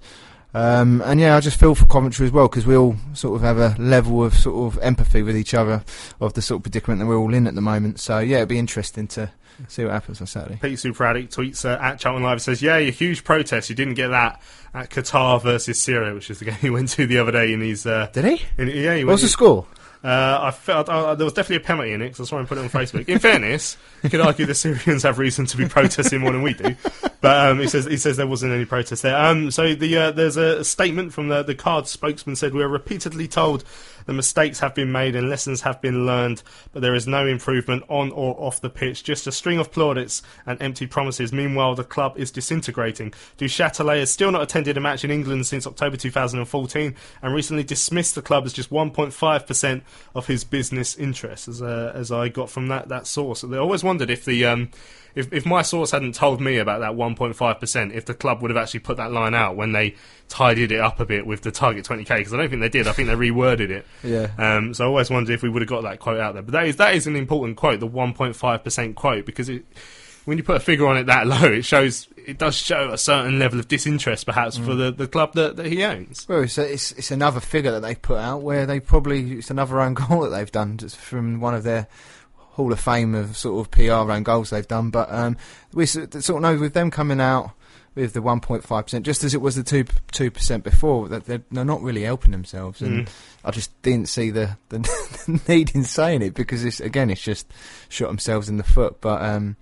Um, 0.53 1.01
and 1.05 1.19
yeah, 1.19 1.37
I 1.37 1.39
just 1.39 1.59
feel 1.59 1.75
for 1.75 1.85
Coventry 1.85 2.25
as 2.25 2.31
well 2.31 2.47
because 2.47 2.65
we 2.65 2.75
all 2.75 2.95
sort 3.13 3.35
of 3.35 3.41
have 3.41 3.57
a 3.57 3.75
level 3.81 4.23
of 4.23 4.33
sort 4.33 4.73
of 4.73 4.81
empathy 4.81 5.23
with 5.23 5.37
each 5.37 5.53
other 5.53 5.83
of 6.19 6.33
the 6.33 6.41
sort 6.41 6.59
of 6.59 6.63
predicament 6.63 6.99
that 6.99 7.05
we're 7.05 7.17
all 7.17 7.33
in 7.33 7.47
at 7.47 7.55
the 7.55 7.61
moment. 7.61 7.99
So 7.99 8.19
yeah, 8.19 8.37
it'd 8.37 8.49
be 8.49 8.59
interesting 8.59 9.07
to 9.09 9.31
see 9.67 9.83
what 9.83 9.93
happens 9.93 10.19
on 10.19 10.27
Saturday. 10.27 10.59
Pete 10.61 10.79
Super 10.79 11.05
Addict 11.05 11.35
tweets 11.35 11.63
uh, 11.65 11.81
at 11.81 11.99
Charlton 11.99 12.23
Live 12.23 12.41
says, 12.41 12.61
"Yeah, 12.61 12.77
a 12.77 12.91
huge 12.91 13.23
protest. 13.23 13.69
You 13.69 13.75
didn't 13.75 13.93
get 13.93 14.09
that 14.09 14.41
at 14.73 14.89
Qatar 14.89 15.41
versus 15.41 15.81
Syria, 15.81 16.13
which 16.13 16.29
is 16.29 16.39
the 16.39 16.45
game 16.51 16.55
he 16.55 16.69
went 16.69 16.89
to 16.89 17.07
the 17.07 17.17
other 17.17 17.31
day." 17.31 17.53
And 17.53 17.63
he's 17.63 17.85
uh, 17.85 18.09
did 18.11 18.25
he? 18.25 18.41
In, 18.57 18.67
yeah, 18.67 18.95
he 18.95 19.05
what's 19.05 19.21
the 19.21 19.27
score? 19.27 19.65
Uh, 20.03 20.39
I 20.41 20.51
felt 20.51 20.89
uh, 20.89 21.13
there 21.13 21.25
was 21.25 21.33
definitely 21.33 21.63
a 21.63 21.67
penalty 21.67 21.91
in 21.91 22.01
it 22.01 22.09
because 22.09 22.27
I 22.27 22.29
saw 22.29 22.39
him 22.39 22.47
put 22.47 22.57
it 22.57 22.61
on 22.61 22.69
Facebook. 22.69 23.07
In 23.07 23.19
fairness, 23.19 23.77
you 24.01 24.09
could 24.09 24.19
argue 24.19 24.47
the 24.47 24.55
Syrians 24.55 25.03
have 25.03 25.19
reason 25.19 25.45
to 25.45 25.57
be 25.57 25.67
protesting 25.67 26.21
more 26.21 26.31
than 26.31 26.41
we 26.41 26.55
do, 26.55 26.75
but 27.21 27.49
um, 27.49 27.59
he 27.59 27.67
says 27.67 27.85
he 27.85 27.97
says 27.97 28.17
there 28.17 28.25
wasn't 28.25 28.51
any 28.51 28.65
protest 28.65 29.03
there. 29.03 29.15
Um, 29.15 29.51
so 29.51 29.75
the 29.75 29.97
uh, 29.97 30.11
there's 30.11 30.37
a 30.37 30.63
statement 30.63 31.13
from 31.13 31.27
the 31.27 31.43
the 31.43 31.53
card 31.53 31.87
spokesman 31.87 32.35
said 32.35 32.53
we 32.53 32.63
are 32.63 32.67
repeatedly 32.67 33.27
told 33.27 33.63
the 34.05 34.13
mistakes 34.13 34.59
have 34.59 34.75
been 34.75 34.91
made 34.91 35.15
and 35.15 35.29
lessons 35.29 35.61
have 35.61 35.81
been 35.81 36.05
learned, 36.05 36.43
but 36.71 36.81
there 36.81 36.95
is 36.95 37.07
no 37.07 37.25
improvement 37.27 37.83
on 37.87 38.11
or 38.11 38.35
off 38.39 38.61
the 38.61 38.69
pitch. 38.69 39.03
Just 39.03 39.27
a 39.27 39.31
string 39.31 39.59
of 39.59 39.71
plaudits 39.71 40.21
and 40.45 40.61
empty 40.61 40.87
promises. 40.87 41.31
Meanwhile, 41.33 41.75
the 41.75 41.83
club 41.83 42.17
is 42.17 42.31
disintegrating. 42.31 43.13
Du 43.37 43.45
Châtelet 43.45 43.99
has 43.99 44.11
still 44.11 44.31
not 44.31 44.41
attended 44.41 44.77
a 44.77 44.81
match 44.81 45.03
in 45.03 45.11
England 45.11 45.45
since 45.45 45.67
October 45.67 45.97
2014 45.97 46.95
and 47.21 47.33
recently 47.33 47.63
dismissed 47.63 48.15
the 48.15 48.21
club 48.21 48.45
as 48.45 48.53
just 48.53 48.69
1.5% 48.69 49.81
of 50.15 50.27
his 50.27 50.43
business 50.43 50.95
interests, 50.95 51.47
as, 51.47 51.61
uh, 51.61 51.91
as 51.95 52.11
I 52.11 52.29
got 52.29 52.49
from 52.49 52.67
that, 52.69 52.89
that 52.89 53.07
source. 53.07 53.43
I 53.43 53.57
always 53.57 53.83
wondered 53.83 54.09
if 54.09 54.25
the. 54.25 54.45
Um, 54.45 54.71
if, 55.15 55.31
if 55.33 55.45
my 55.45 55.61
source 55.61 55.91
hadn't 55.91 56.15
told 56.15 56.41
me 56.41 56.57
about 56.57 56.79
that 56.79 56.91
1.5%, 56.91 57.93
if 57.93 58.05
the 58.05 58.13
club 58.13 58.41
would 58.41 58.51
have 58.51 58.57
actually 58.57 58.81
put 58.81 58.97
that 58.97 59.11
line 59.11 59.33
out 59.33 59.55
when 59.55 59.71
they 59.71 59.95
tidied 60.29 60.71
it 60.71 60.79
up 60.79 60.99
a 60.99 61.05
bit 61.05 61.25
with 61.25 61.41
the 61.41 61.51
target 61.51 61.85
20k, 61.85 62.17
because 62.17 62.33
I 62.33 62.37
don't 62.37 62.49
think 62.49 62.61
they 62.61 62.69
did. 62.69 62.87
I 62.87 62.93
think 62.93 63.07
they 63.07 63.15
reworded 63.15 63.69
it. 63.69 63.85
Yeah. 64.03 64.31
Um, 64.37 64.73
so 64.73 64.85
I 64.85 64.87
always 64.87 65.09
wondered 65.09 65.33
if 65.33 65.43
we 65.43 65.49
would 65.49 65.61
have 65.61 65.69
got 65.69 65.83
that 65.83 65.99
quote 65.99 66.19
out 66.19 66.33
there. 66.33 66.43
But 66.43 66.53
that 66.53 66.65
is 66.65 66.77
that 66.77 66.95
is 66.95 67.07
an 67.07 67.15
important 67.15 67.57
quote, 67.57 67.79
the 67.79 67.87
1.5% 67.87 68.95
quote, 68.95 69.25
because 69.25 69.49
it, 69.49 69.65
when 70.25 70.37
you 70.37 70.43
put 70.43 70.55
a 70.55 70.59
figure 70.59 70.87
on 70.87 70.97
it 70.97 71.05
that 71.05 71.27
low, 71.27 71.43
it 71.43 71.65
shows 71.65 72.07
it 72.17 72.37
does 72.37 72.55
show 72.55 72.91
a 72.91 72.97
certain 72.97 73.39
level 73.39 73.59
of 73.59 73.67
disinterest, 73.67 74.25
perhaps, 74.25 74.57
mm. 74.57 74.65
for 74.65 74.75
the, 74.75 74.91
the 74.91 75.07
club 75.07 75.33
that, 75.33 75.55
that 75.57 75.65
he 75.65 75.83
owns. 75.83 76.27
Well, 76.29 76.43
it's, 76.43 76.57
a, 76.57 76.71
it's, 76.71 76.91
it's 76.93 77.11
another 77.11 77.39
figure 77.39 77.71
that 77.71 77.81
they've 77.81 78.01
put 78.01 78.17
out 78.17 78.41
where 78.41 78.65
they 78.65 78.79
probably 78.79 79.33
it's 79.33 79.49
another 79.49 79.81
own 79.81 79.93
goal 79.93 80.21
that 80.21 80.29
they've 80.29 80.51
done 80.51 80.77
just 80.77 80.97
from 80.97 81.39
one 81.39 81.55
of 81.55 81.63
their 81.63 81.87
Hall 82.51 82.71
of 82.71 82.79
Fame 82.79 83.15
of 83.15 83.37
sort 83.37 83.65
of 83.65 83.71
PR 83.71 84.11
and 84.11 84.25
goals 84.25 84.49
they've 84.49 84.67
done. 84.67 84.89
But 84.89 85.11
um, 85.11 85.37
we 85.73 85.85
sort 85.85 86.13
of 86.15 86.41
know 86.41 86.57
with 86.57 86.73
them 86.73 86.91
coming 86.91 87.21
out 87.21 87.51
with 87.95 88.13
the 88.13 88.21
1.5%, 88.21 89.03
just 89.03 89.23
as 89.23 89.33
it 89.33 89.41
was 89.41 89.55
the 89.55 89.63
2 89.63 89.83
2% 89.83 90.63
before, 90.63 91.09
that 91.09 91.25
they're, 91.25 91.41
they're, 91.51 91.65
not 91.65 91.81
really 91.81 92.03
helping 92.03 92.31
themselves. 92.31 92.81
And 92.81 93.05
mm. 93.05 93.11
I 93.43 93.51
just 93.51 93.81
didn't 93.81 94.07
see 94.07 94.29
the, 94.31 94.57
the, 94.69 94.79
the, 95.27 95.41
need 95.47 95.75
in 95.75 95.83
saying 95.83 96.21
it 96.21 96.33
because, 96.33 96.63
it's, 96.63 96.79
again, 96.79 97.09
it's 97.09 97.21
just 97.21 97.51
shot 97.89 98.07
themselves 98.07 98.47
in 98.47 98.57
the 98.57 98.63
foot. 98.63 99.01
But 99.01 99.21
um, 99.21 99.57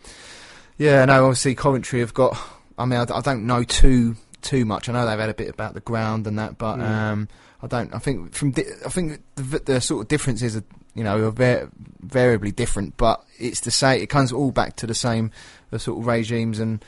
yeah, 0.78 1.06
no, 1.06 1.26
obviously 1.26 1.56
Coventry 1.56 2.02
have 2.02 2.14
got. 2.14 2.38
I 2.78 2.86
mean, 2.86 3.00
I, 3.00 3.06
I, 3.14 3.22
don't 3.22 3.46
know 3.46 3.64
too 3.64 4.16
too 4.42 4.64
much. 4.64 4.88
I 4.88 4.94
know 4.94 5.06
they've 5.06 5.20
had 5.20 5.30
a 5.30 5.34
bit 5.34 5.50
about 5.50 5.74
the 5.74 5.82
ground 5.82 6.28
and 6.28 6.38
that, 6.40 6.58
but. 6.58 6.78
Mm. 6.78 6.82
Um, 6.82 7.30
I 7.62 7.68
don't. 7.68 7.94
I 7.94 8.00
think 8.00 8.34
from 8.34 8.52
di- 8.52 8.72
I 8.86 8.90
think 8.90 9.22
the, 9.36 9.60
the, 9.60 9.82
sort 9.82 10.04
of 10.04 10.08
differences 10.08 10.56
are 10.56 10.64
you 10.96 11.04
know 11.04 11.28
are 11.28 11.32
var- 11.32 11.70
variably 12.12 12.52
different, 12.52 12.98
but 12.98 13.24
it's 13.38 13.62
the 13.62 13.72
same. 13.72 14.02
It 14.02 14.10
comes 14.10 14.32
all 14.32 14.52
back 14.52 14.76
to 14.78 14.88
the 14.88 14.96
same 14.96 15.32
the 15.72 15.80
sort 15.80 16.00
of 16.00 16.08
regimes 16.08 16.60
and 16.60 16.84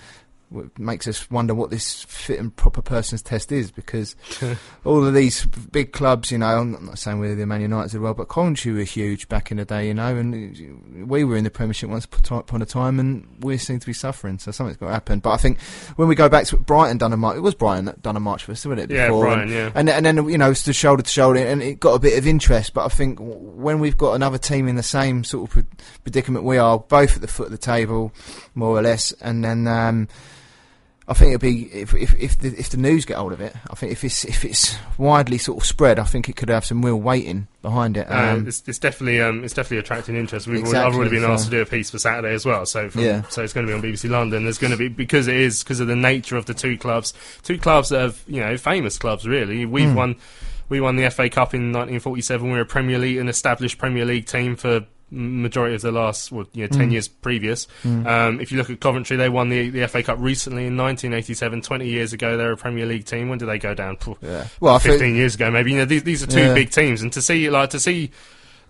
makes 0.78 1.08
us 1.08 1.30
wonder 1.32 1.56
what 1.56 1.70
this 1.70 2.04
fit 2.04 2.40
and 2.40 2.56
proper 2.56 2.82
person's 2.82 3.22
test 3.22 3.52
is 3.52 3.72
because 3.72 4.16
all 4.86 5.06
of 5.06 5.14
these 5.14 5.46
big 5.72 5.94
clubs, 5.94 6.32
you 6.32 6.38
know, 6.38 6.60
I'm 6.60 6.86
not 6.86 7.00
saying 7.00 7.20
we're 7.20 7.36
the 7.36 7.46
Man 7.46 7.62
United 7.62 7.86
as 7.86 7.98
well, 7.98 8.14
but 8.14 8.26
Coventry 8.26 8.74
were 8.74 8.84
huge 8.84 9.30
back 9.30 9.52
in 9.52 9.58
the 9.58 9.66
day, 9.66 9.88
you 9.88 9.94
know, 9.94 10.16
and 10.16 11.08
we 11.10 11.24
were 11.24 11.38
in 11.38 11.44
the 11.44 11.50
Premiership 11.50 11.90
once 11.90 12.06
upon 12.06 12.62
a 12.62 12.66
time 12.66 13.00
and 13.00 13.28
we 13.40 13.58
seem 13.58 13.80
to 13.80 13.86
be 13.86 13.94
suffering, 13.94 14.40
so 14.40 14.52
something's 14.52 14.78
got 14.78 14.88
to 14.88 14.94
happen. 14.94 15.20
But 15.20 15.32
I 15.32 15.38
think 15.38 15.62
when 15.96 16.08
we 16.08 16.16
go 16.16 16.28
back 16.28 16.46
to 16.48 16.58
Brighton 16.58 16.98
done 16.98 17.14
a 17.14 17.18
march, 17.18 17.38
it 17.38 17.42
was 17.42 17.56
Brighton 17.56 17.86
that 17.86 18.02
done 18.02 18.18
a 18.18 18.20
march 18.20 18.44
for 18.44 18.52
us, 18.52 18.66
wasn't 18.66 18.82
it? 18.82 18.88
Before? 18.90 19.02
Yeah, 19.02 19.10
Brighton, 19.10 19.42
and, 19.42 19.52
yeah. 19.52 19.72
And, 19.74 19.90
and 19.90 20.06
then, 20.06 20.30
you 20.30 20.38
know, 20.38 20.54
stood 20.54 20.76
shoulder 20.76 21.04
to 21.04 21.10
shoulder 21.10 21.40
and 21.40 21.62
it 21.62 21.80
got 21.80 21.94
a 21.94 22.00
bit 22.00 22.18
of 22.18 22.28
interest, 22.28 22.74
but 22.74 22.86
I 22.86 22.90
think 22.90 23.20
when 23.22 23.80
we've 23.80 23.98
got 23.98 24.14
another 24.14 24.38
team 24.38 24.68
in 24.68 24.76
the 24.76 24.84
same 24.84 25.24
sort 25.24 25.56
of 25.56 25.66
predicament 26.04 26.44
we 26.44 26.58
are, 26.58 26.78
both 26.80 27.16
at 27.16 27.22
the 27.22 27.28
foot 27.28 27.46
of 27.46 27.52
the 27.52 27.58
table, 27.58 28.12
more 28.54 28.78
or 28.78 28.82
less, 28.82 29.14
and 29.14 29.44
then, 29.44 29.68
um, 29.68 30.08
I 31.12 31.14
think 31.14 31.32
it'd 31.32 31.42
be 31.42 31.64
if 31.66 31.94
if 31.94 32.14
if 32.18 32.40
the, 32.40 32.48
if 32.58 32.70
the 32.70 32.78
news 32.78 33.04
get 33.04 33.18
hold 33.18 33.34
of 33.34 33.42
it. 33.42 33.54
I 33.70 33.76
think 33.76 33.92
if 33.92 34.06
it's 34.06 34.24
if 34.24 34.46
it's 34.46 34.78
widely 34.98 35.38
sort 35.38 35.62
of 35.62 35.66
spread, 35.66 36.00
I 36.00 36.06
think 36.06 36.30
it 36.30 36.38
could 36.38 36.48
have 36.48 36.64
some 36.64 36.86
real 36.86 36.96
weighting 36.96 37.50
behind 37.62 37.98
it. 37.98 38.10
Uh, 38.10 38.14
um, 38.14 38.46
uh, 38.46 38.48
it's, 38.48 38.64
it's, 38.66 38.80
definitely 38.80 39.20
um, 39.20 39.44
it's 39.44 39.54
definitely 39.54 39.80
attracting 39.80 40.16
interest. 40.16 40.48
We've 40.48 40.60
exactly, 40.60 40.80
already, 40.80 40.88
I've 40.90 40.96
already 40.96 41.16
been 41.18 41.24
so. 41.24 41.32
asked 41.34 41.46
to 41.46 41.52
do 41.52 41.62
a 41.62 41.66
piece 41.66 41.90
for 41.90 42.00
Saturday 42.00 42.34
as 42.34 42.46
well. 42.46 42.66
So 42.66 42.90
from, 42.90 43.02
yeah. 43.02 43.24
so 43.24 43.44
it's 43.44 43.52
going 43.52 43.68
to 43.68 43.74
be 43.74 43.76
on 43.78 43.82
BBC 43.84 44.10
London. 44.10 44.46
There's 44.46 44.58
going 44.58 44.72
to 44.72 44.78
be 44.78 44.88
because 44.88 45.28
it 45.28 45.36
is 45.36 45.62
because 45.62 45.82
of 45.82 45.88
the 45.88 45.98
nature 45.98 46.38
of 46.38 46.46
the 46.46 46.54
two 46.54 46.78
clubs, 46.78 47.14
two 47.44 47.58
clubs 47.58 47.90
that 47.90 48.00
have 48.00 48.24
you 48.26 48.40
know 48.40 48.56
famous 48.56 48.98
clubs 48.98 49.28
really. 49.28 49.66
We've 49.66 49.90
mm. 49.90 49.96
won 49.96 50.16
we 50.70 50.80
won 50.80 50.96
the 50.96 51.10
FA 51.12 51.30
Cup 51.30 51.54
in 51.54 51.74
1947. 51.74 52.48
We 52.48 52.54
we're 52.54 52.62
a 52.62 52.66
Premier 52.66 53.00
League, 53.00 53.18
an 53.18 53.28
established 53.28 53.78
Premier 53.78 54.06
League 54.06 54.28
team 54.28 54.56
for 54.56 54.86
majority 55.12 55.76
of 55.76 55.82
the 55.82 55.92
last 55.92 56.32
well, 56.32 56.46
you 56.54 56.64
know, 56.64 56.68
10 56.68 56.90
mm. 56.90 56.92
years 56.94 57.08
previous. 57.08 57.68
Mm. 57.84 58.08
Um, 58.08 58.40
if 58.40 58.52
you 58.52 58.58
look 58.58 58.70
at 58.70 58.80
Coventry, 58.80 59.18
they 59.18 59.30
won 59.30 59.50
the, 59.50 59.70
the 59.70 59.88
FA 59.88 60.02
Cup 60.02 60.18
recently 60.20 60.66
in 60.66 60.78
1987, 60.78 61.62
20 61.62 61.88
years 61.88 62.14
ago. 62.14 62.38
They're 62.38 62.54
a 62.54 62.58
Premier 62.58 62.86
League 62.86 63.06
team. 63.06 63.30
When 63.30 63.38
did 63.38 63.46
they 63.46 63.60
go 63.60 63.74
down? 63.74 63.98
Yeah. 64.22 64.48
Well, 64.60 64.80
15 64.80 65.16
years 65.16 65.36
ago, 65.36 65.52
maybe. 65.52 65.72
You 65.72 65.80
know, 65.80 65.86
these, 65.86 66.04
these 66.04 66.24
are 66.24 66.28
two 66.28 66.40
yeah. 66.40 66.54
big 66.54 66.72
teams, 66.72 67.02
and 67.02 67.12
to 67.14 67.22
see 67.22 67.50
like 67.50 67.72
to 67.72 67.80
see 67.80 68.12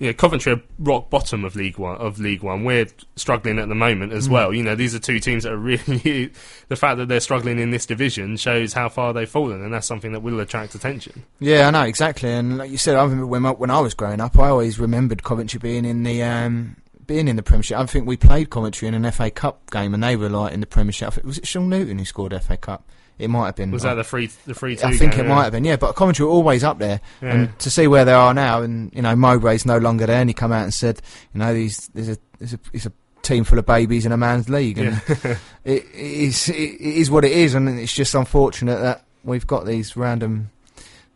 you 0.01 0.07
know, 0.07 0.13
Coventry 0.13 0.53
are 0.53 0.61
rock 0.79 1.11
bottom 1.11 1.45
of 1.45 1.55
League 1.55 1.77
One. 1.77 1.95
Of 1.97 2.19
League 2.19 2.41
One, 2.41 2.63
we're 2.63 2.87
struggling 3.15 3.59
at 3.59 3.69
the 3.69 3.75
moment 3.75 4.13
as 4.13 4.27
mm. 4.27 4.31
well. 4.31 4.51
You 4.51 4.63
know, 4.63 4.73
these 4.73 4.95
are 4.95 4.99
two 4.99 5.19
teams 5.19 5.43
that 5.43 5.53
are 5.53 5.57
really. 5.59 6.33
the 6.69 6.75
fact 6.75 6.97
that 6.97 7.07
they're 7.07 7.19
struggling 7.19 7.59
in 7.59 7.69
this 7.69 7.85
division 7.85 8.35
shows 8.35 8.73
how 8.73 8.89
far 8.89 9.13
they've 9.13 9.29
fallen, 9.29 9.63
and 9.63 9.71
that's 9.71 9.85
something 9.85 10.11
that 10.13 10.21
will 10.21 10.39
attract 10.39 10.73
attention. 10.73 11.23
Yeah, 11.39 11.67
I 11.67 11.69
know 11.69 11.83
exactly. 11.83 12.31
And 12.31 12.57
like 12.57 12.71
you 12.71 12.79
said, 12.79 12.95
I 12.95 13.03
remember 13.03 13.27
when, 13.27 13.43
when 13.43 13.69
I 13.69 13.79
was 13.79 13.93
growing 13.93 14.19
up, 14.19 14.39
I 14.39 14.49
always 14.49 14.79
remembered 14.79 15.23
Coventry 15.23 15.59
being 15.59 15.85
in 15.85 16.01
the. 16.01 16.23
Um, 16.23 16.77
being 17.05 17.27
in 17.27 17.35
the 17.35 17.43
Premiership, 17.43 17.77
I 17.77 17.85
think 17.87 18.07
we 18.07 18.15
played 18.15 18.49
Coventry 18.49 18.87
in 18.87 18.93
an 18.93 19.11
FA 19.11 19.29
Cup 19.29 19.69
game, 19.69 19.93
and 19.93 20.03
they 20.03 20.15
were 20.15 20.29
like 20.29 20.53
in 20.53 20.61
the 20.61 20.65
Premiership. 20.65 21.23
Was 21.23 21.37
it 21.37 21.47
Shaun 21.47 21.69
Newton 21.69 21.99
who 21.99 22.05
scored 22.05 22.33
FA 22.41 22.57
Cup? 22.57 22.89
It 23.21 23.29
might 23.29 23.45
have 23.45 23.55
been. 23.55 23.71
Was 23.71 23.83
that 23.83 23.93
the 23.93 24.03
free 24.03 24.29
the 24.45 24.55
free? 24.55 24.73
I 24.83 24.91
think 24.97 25.13
game, 25.13 25.21
it 25.21 25.23
yeah. 25.23 25.35
might 25.35 25.43
have 25.43 25.51
been. 25.51 25.63
Yeah, 25.63 25.75
but 25.75 25.93
Coventry 25.95 26.25
were 26.25 26.31
always 26.31 26.63
up 26.63 26.79
there, 26.79 27.01
yeah. 27.21 27.33
and 27.33 27.59
to 27.59 27.69
see 27.69 27.87
where 27.87 28.03
they 28.03 28.13
are 28.13 28.33
now, 28.33 28.61
and 28.61 28.91
you 28.93 29.01
know 29.01 29.15
Mowbray's 29.15 29.65
no 29.65 29.77
longer 29.77 30.07
there, 30.07 30.19
and 30.19 30.29
he 30.29 30.33
come 30.33 30.51
out 30.51 30.63
and 30.63 30.73
said, 30.73 31.01
you 31.33 31.39
know, 31.39 31.53
these 31.53 31.89
there's 31.93 32.09
a 32.09 32.17
there's 32.39 32.53
a 32.53 32.59
it's 32.73 32.85
a 32.87 32.91
team 33.21 33.43
full 33.43 33.59
of 33.59 33.65
babies 33.65 34.05
in 34.05 34.11
a 34.11 34.17
man's 34.17 34.49
league, 34.49 34.79
and 34.79 35.01
yeah. 35.07 35.15
it, 35.63 35.85
it 35.85 35.85
is 35.93 36.49
it 36.49 36.81
is 36.81 37.11
what 37.11 37.23
it 37.23 37.31
is, 37.31 37.53
and 37.53 37.69
it's 37.79 37.93
just 37.93 38.15
unfortunate 38.15 38.79
that 38.79 39.03
we've 39.23 39.47
got 39.47 39.65
these 39.65 39.95
random 39.95 40.49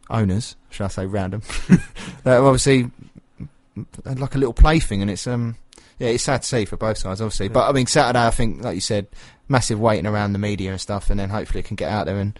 owners, 0.09 0.55
shall 0.69 0.85
I 0.85 0.89
say, 0.89 1.05
random. 1.05 1.41
that 2.23 2.37
are 2.39 2.45
obviously 2.45 2.91
like 4.05 4.35
a 4.35 4.37
little 4.37 4.53
plaything, 4.53 5.01
and 5.01 5.09
it's 5.09 5.27
um 5.27 5.57
yeah, 5.99 6.09
it's 6.09 6.23
sad 6.23 6.41
to 6.41 6.47
see 6.47 6.65
for 6.65 6.77
both 6.77 6.97
sides, 6.97 7.21
obviously. 7.21 7.47
But 7.47 7.69
I 7.69 7.71
mean, 7.71 7.87
Saturday, 7.87 8.25
I 8.25 8.31
think, 8.31 8.63
like 8.63 8.75
you 8.75 8.81
said, 8.81 9.07
massive 9.47 9.79
waiting 9.79 10.05
around 10.05 10.33
the 10.33 10.39
media 10.39 10.71
and 10.71 10.81
stuff, 10.81 11.09
and 11.09 11.19
then 11.19 11.29
hopefully 11.29 11.59
it 11.59 11.65
can 11.65 11.75
get 11.75 11.89
out 11.89 12.05
there 12.05 12.17
and 12.17 12.37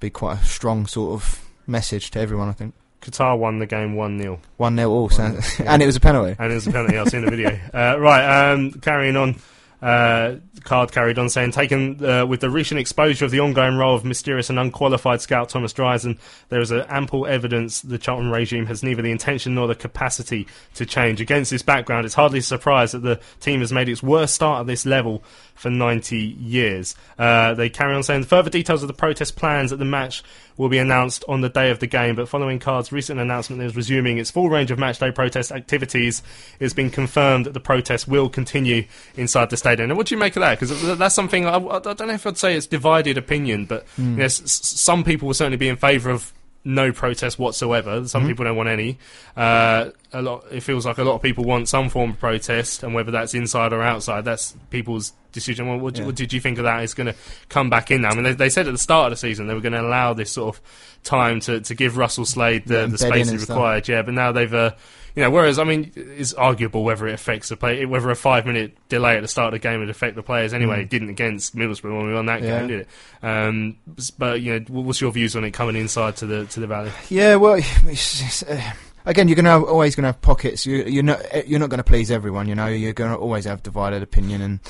be 0.00 0.10
quite 0.10 0.38
a 0.38 0.44
strong 0.44 0.86
sort 0.86 1.14
of 1.14 1.44
message 1.66 2.10
to 2.12 2.20
everyone. 2.20 2.48
I 2.48 2.52
think 2.52 2.74
Qatar 3.00 3.38
won 3.38 3.58
the 3.58 3.66
game 3.66 3.94
1 3.94 4.20
0. 4.20 4.40
one 4.56 4.76
0 4.76 4.90
all, 4.90 5.08
so, 5.08 5.22
and 5.64 5.82
it 5.82 5.86
was 5.86 5.96
a 5.96 6.00
penalty. 6.00 6.36
And 6.38 6.52
it 6.52 6.54
was 6.54 6.66
a 6.66 6.72
penalty, 6.72 6.98
I've 6.98 7.08
seen 7.08 7.24
the 7.24 7.30
video. 7.30 7.58
Uh, 7.72 7.98
right, 7.98 8.52
um, 8.52 8.72
carrying 8.72 9.16
on. 9.16 9.36
Uh, 9.82 10.36
card 10.64 10.92
carried 10.92 11.18
on 11.18 11.28
saying, 11.28 11.52
taken 11.52 12.04
uh, 12.04 12.26
with 12.26 12.40
the 12.40 12.50
recent 12.50 12.78
exposure 12.78 13.24
of 13.24 13.30
the 13.30 13.40
ongoing 13.40 13.76
role 13.76 13.94
of 13.94 14.04
mysterious 14.04 14.50
and 14.50 14.58
unqualified 14.58 15.20
scout 15.20 15.48
Thomas 15.48 15.72
Dryden, 15.72 16.18
there 16.50 16.60
is 16.60 16.70
ample 16.70 17.26
evidence 17.26 17.80
the 17.80 17.98
Charlton 17.98 18.30
regime 18.30 18.66
has 18.66 18.82
neither 18.82 19.00
the 19.02 19.10
intention 19.10 19.54
nor 19.54 19.66
the 19.66 19.74
capacity 19.74 20.46
to 20.74 20.84
change. 20.84 21.20
Against 21.20 21.50
this 21.50 21.62
background, 21.62 22.04
it's 22.04 22.14
hardly 22.14 22.40
a 22.40 22.42
surprise 22.42 22.92
that 22.92 23.02
the 23.02 23.20
team 23.40 23.60
has 23.60 23.72
made 23.72 23.88
its 23.88 24.02
worst 24.02 24.34
start 24.34 24.60
at 24.60 24.66
this 24.66 24.84
level 24.84 25.22
for 25.54 25.70
90 25.70 26.18
years. 26.18 26.94
Uh, 27.18 27.54
they 27.54 27.70
carry 27.70 27.94
on 27.94 28.02
saying, 28.02 28.24
further 28.24 28.50
details 28.50 28.82
of 28.82 28.88
the 28.88 28.94
protest 28.94 29.36
plans 29.36 29.72
at 29.72 29.78
the 29.78 29.84
match 29.84 30.22
will 30.56 30.68
be 30.68 30.78
announced 30.78 31.24
on 31.28 31.40
the 31.40 31.48
day 31.48 31.70
of 31.70 31.78
the 31.78 31.86
game. 31.86 32.14
But 32.14 32.28
following 32.28 32.58
Card's 32.58 32.92
recent 32.92 33.20
announcement 33.20 33.60
that 33.60 33.66
is 33.66 33.76
resuming 33.76 34.18
its 34.18 34.30
full 34.30 34.50
range 34.50 34.70
of 34.70 34.78
matchday 34.78 35.14
protest 35.14 35.52
activities, 35.52 36.22
it's 36.58 36.74
been 36.74 36.90
confirmed 36.90 37.46
that 37.46 37.54
the 37.54 37.60
protest 37.60 38.08
will 38.08 38.28
continue 38.28 38.84
inside 39.16 39.50
the 39.50 39.56
stadium. 39.56 39.90
And 39.90 39.96
what 39.96 40.06
do 40.06 40.14
you 40.14 40.18
make 40.18 40.36
of 40.36 40.40
that? 40.40 40.58
Because 40.58 40.98
that's 40.98 41.14
something 41.14 41.46
I, 41.46 41.56
I 41.56 41.78
don't 41.78 42.06
know 42.06 42.14
if 42.14 42.26
I'd 42.26 42.38
say 42.38 42.56
it's 42.56 42.66
divided 42.66 43.18
opinion, 43.18 43.64
but 43.66 43.86
hmm. 43.96 44.12
you 44.12 44.16
know, 44.18 44.24
s- 44.24 44.42
some 44.46 45.04
people 45.04 45.26
will 45.26 45.34
certainly 45.34 45.58
be 45.58 45.68
in 45.68 45.76
favour 45.76 46.10
of 46.10 46.32
no 46.64 46.92
protest 46.92 47.38
whatsoever. 47.38 48.06
Some 48.06 48.26
people 48.26 48.44
don't 48.44 48.56
want 48.56 48.68
any. 48.68 48.98
Uh, 49.36 49.90
a 50.12 50.20
lot. 50.22 50.44
It 50.50 50.60
feels 50.60 50.84
like 50.84 50.98
a 50.98 51.04
lot 51.04 51.14
of 51.14 51.22
people 51.22 51.44
want 51.44 51.68
some 51.68 51.88
form 51.88 52.10
of 52.10 52.18
protest, 52.18 52.82
and 52.82 52.94
whether 52.94 53.10
that's 53.10 53.32
inside 53.34 53.72
or 53.72 53.82
outside, 53.82 54.24
that's 54.24 54.54
people's 54.70 55.12
decision. 55.32 55.68
Well, 55.68 55.78
what, 55.78 55.96
Yeah. 55.96 56.06
what 56.06 56.16
did 56.16 56.32
you 56.32 56.40
think 56.40 56.58
of 56.58 56.64
that? 56.64 56.82
It's 56.82 56.94
going 56.94 57.06
to 57.06 57.14
come 57.48 57.70
back 57.70 57.90
in 57.90 58.02
now. 58.02 58.10
I 58.10 58.14
mean, 58.14 58.24
they, 58.24 58.32
they 58.34 58.48
said 58.50 58.66
at 58.66 58.72
the 58.72 58.78
start 58.78 59.06
of 59.06 59.12
the 59.12 59.16
season 59.16 59.46
they 59.46 59.54
were 59.54 59.60
going 59.60 59.72
to 59.72 59.80
allow 59.80 60.12
this 60.12 60.32
sort 60.32 60.54
of 60.56 60.62
time 61.04 61.40
to, 61.40 61.60
to 61.60 61.74
give 61.74 61.96
Russell 61.96 62.24
Slade 62.26 62.64
the, 62.66 62.74
Yeah, 62.74 62.80
the 62.80 62.84
and 62.84 62.92
bed 62.92 63.06
in 63.06 63.12
space 63.12 63.26
he 63.28 63.32
and 63.34 63.40
stuff. 63.40 63.56
required. 63.56 63.88
Yeah, 63.88 64.02
but 64.02 64.14
now 64.14 64.32
they've. 64.32 64.52
Uh, 64.52 64.72
you 65.16 65.22
know, 65.22 65.30
whereas 65.30 65.58
I 65.58 65.64
mean, 65.64 65.92
it's 65.96 66.32
arguable 66.34 66.84
whether 66.84 67.06
it 67.08 67.14
affects 67.14 67.48
the 67.48 67.56
play, 67.56 67.84
whether 67.86 68.10
a 68.10 68.16
five-minute 68.16 68.76
delay 68.88 69.16
at 69.16 69.22
the 69.22 69.28
start 69.28 69.52
of 69.54 69.60
the 69.60 69.68
game 69.68 69.80
would 69.80 69.90
affect 69.90 70.16
the 70.16 70.22
players. 70.22 70.52
Anyway, 70.54 70.82
it 70.82 70.90
didn't 70.90 71.08
against 71.10 71.56
Middlesbrough 71.56 71.96
when 71.96 72.06
we 72.06 72.14
won 72.14 72.26
that 72.26 72.40
Mm. 72.40 72.44
Yeah. 72.44 72.58
game, 72.60 72.68
did 72.68 72.80
it? 72.80 72.88
Um, 73.22 73.76
but 74.18 74.40
you 74.40 74.58
know, 74.60 74.64
what's 74.68 75.00
your 75.00 75.12
views 75.12 75.34
on 75.36 75.44
it 75.44 75.50
coming 75.52 75.76
inside 75.76 76.16
to 76.16 76.26
the 76.26 76.46
to 76.46 76.60
the 76.60 76.66
valley? 76.66 76.90
Yeah, 77.08 77.36
well, 77.36 77.54
it's, 77.86 78.42
uh, 78.44 78.60
again, 79.06 79.28
you're 79.28 79.36
gonna 79.36 79.50
have, 79.50 79.64
always 79.64 79.94
gonna 79.96 80.08
have 80.08 80.20
pockets. 80.22 80.64
You, 80.66 80.84
you're 80.84 81.02
not 81.02 81.20
eh, 81.30 81.42
you're 81.46 81.60
not 81.60 81.70
gonna 81.70 81.82
please 81.84 82.10
everyone. 82.10 82.48
You 82.48 82.54
know, 82.54 82.66
you're 82.66 82.92
gonna 82.92 83.16
always 83.16 83.44
have 83.46 83.62
divided 83.62 84.02
opinion. 84.02 84.40
And 84.42 84.60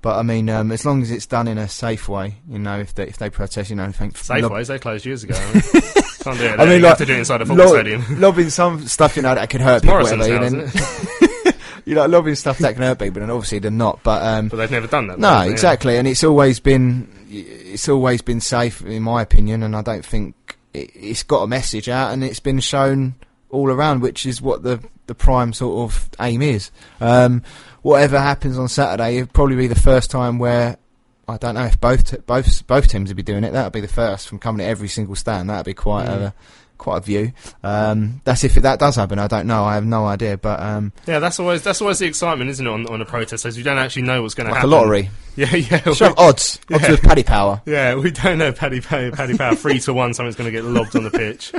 but 0.00 0.16
I 0.16 0.22
mean, 0.22 0.48
um, 0.48 0.70
as 0.70 0.84
long 0.86 1.02
as 1.02 1.10
it's 1.10 1.26
done 1.26 1.48
in 1.48 1.58
a 1.58 1.66
safe 1.68 2.08
way, 2.08 2.36
you 2.48 2.58
know, 2.58 2.78
if 2.78 2.94
they 2.94 3.04
if 3.04 3.16
they 3.18 3.30
protest, 3.30 3.70
you 3.70 3.76
know, 3.76 3.90
think 3.90 4.14
Safeways, 4.14 4.66
they 4.68 4.78
closed 4.78 5.04
years 5.06 5.24
ago. 5.24 5.34
I 6.28 6.32
mean, 6.32 6.38
can't 6.40 6.56
do 6.58 6.62
it. 6.62 6.66
I 6.66 6.70
mean, 6.70 6.82
like, 6.82 6.88
have 6.88 6.98
to 6.98 7.06
do 7.06 7.12
it 7.14 7.18
inside 7.18 7.42
a 7.42 7.46
football 7.46 7.66
lob- 7.66 7.74
stadium. 7.76 8.04
lobbing 8.20 8.50
some 8.50 8.86
stuff, 8.86 9.16
you 9.16 9.22
know, 9.22 9.34
that 9.34 9.50
could 9.50 9.60
hurt 9.60 9.82
people. 9.82 9.98
Whatever, 9.98 10.16
now, 10.16 10.26
you, 10.26 10.50
know, 10.50 10.70
it? 10.72 11.56
you 11.84 11.94
know, 11.94 12.06
lobbing 12.06 12.34
stuff 12.34 12.58
that 12.58 12.74
can 12.74 12.82
hurt 12.82 12.98
people, 12.98 13.22
and 13.22 13.30
obviously 13.30 13.58
they're 13.58 13.70
not. 13.70 14.02
But 14.02 14.22
um, 14.22 14.48
But 14.48 14.56
they've 14.56 14.70
never 14.70 14.86
done 14.86 15.06
that. 15.08 15.18
No, 15.18 15.28
though, 15.28 15.34
have 15.34 15.46
they? 15.46 15.52
exactly, 15.52 15.96
and 15.96 16.06
it's 16.06 16.22
always 16.22 16.60
been 16.60 17.08
it's 17.30 17.88
always 17.88 18.22
been 18.22 18.40
safe 18.40 18.82
in 18.82 19.02
my 19.02 19.22
opinion, 19.22 19.62
and 19.62 19.74
I 19.74 19.82
don't 19.82 20.04
think 20.04 20.58
it, 20.74 20.90
it's 20.94 21.22
got 21.22 21.42
a 21.42 21.46
message 21.46 21.88
out, 21.88 22.12
and 22.12 22.22
it's 22.22 22.40
been 22.40 22.60
shown 22.60 23.14
all 23.50 23.70
around, 23.70 24.02
which 24.02 24.26
is 24.26 24.42
what 24.42 24.62
the 24.62 24.80
the 25.06 25.14
prime 25.14 25.52
sort 25.52 25.90
of 25.90 26.10
aim 26.20 26.42
is. 26.42 26.70
Um, 27.00 27.42
whatever 27.82 28.20
happens 28.20 28.58
on 28.58 28.68
Saturday, 28.68 29.18
it'll 29.18 29.32
probably 29.32 29.56
be 29.56 29.66
the 29.66 29.74
first 29.80 30.10
time 30.10 30.38
where. 30.38 30.76
I 31.28 31.36
don't 31.36 31.54
know 31.54 31.64
if 31.64 31.80
both 31.80 32.10
t- 32.10 32.16
both 32.26 32.66
both 32.66 32.88
teams 32.88 33.10
would 33.10 33.16
be 33.16 33.22
doing 33.22 33.44
it. 33.44 33.52
That 33.52 33.64
would 33.64 33.72
be 33.72 33.80
the 33.80 33.88
first 33.88 34.28
from 34.28 34.38
coming 34.38 34.58
to 34.58 34.64
every 34.64 34.88
single 34.88 35.14
stand. 35.14 35.50
That 35.50 35.58
would 35.58 35.66
be 35.66 35.74
quite 35.74 36.06
Mm. 36.08 36.22
a 36.22 36.34
quite 36.78 36.98
a 36.98 37.00
view. 37.00 37.32
Um, 37.64 38.20
that's 38.24 38.44
if 38.44 38.56
it, 38.56 38.60
that 38.60 38.78
does 38.78 38.94
happen. 38.96 39.18
I 39.18 39.26
don't 39.26 39.46
know. 39.48 39.64
I 39.64 39.74
have 39.74 39.84
no 39.84 40.06
idea. 40.06 40.38
But 40.38 40.60
um, 40.60 40.92
Yeah, 41.06 41.18
that's 41.18 41.40
always 41.40 41.62
that's 41.62 41.80
always 41.82 41.98
the 41.98 42.06
excitement, 42.06 42.50
isn't 42.50 42.66
it? 42.66 42.70
On, 42.70 42.86
on 42.86 43.00
a 43.00 43.04
protest, 43.04 43.44
as 43.44 43.58
you 43.58 43.64
don't 43.64 43.78
actually 43.78 44.02
know 44.02 44.22
what's 44.22 44.34
going 44.34 44.46
to 44.46 44.52
like 44.52 44.58
a 44.58 44.60
happen. 44.60 44.70
lottery, 44.70 45.10
Yeah, 45.36 45.54
yeah. 45.54 45.80
should 45.92 45.98
have 46.08 46.18
odds, 46.18 46.60
odds 46.72 46.88
with 46.88 47.02
Paddy 47.02 47.24
Power. 47.24 47.60
Yeah, 47.66 47.96
we 47.96 48.10
don't 48.12 48.38
know 48.38 48.52
Paddy 48.52 48.80
Power, 48.80 49.10
Paddy 49.10 49.36
Power 49.36 49.54
three 49.56 49.80
to 49.80 49.92
one. 49.92 50.14
Something's 50.14 50.36
going 50.36 50.46
to 50.50 50.52
get 50.52 50.64
lobbed 50.64 50.94
on 50.96 51.02
the 51.04 51.10
pitch. 51.10 51.52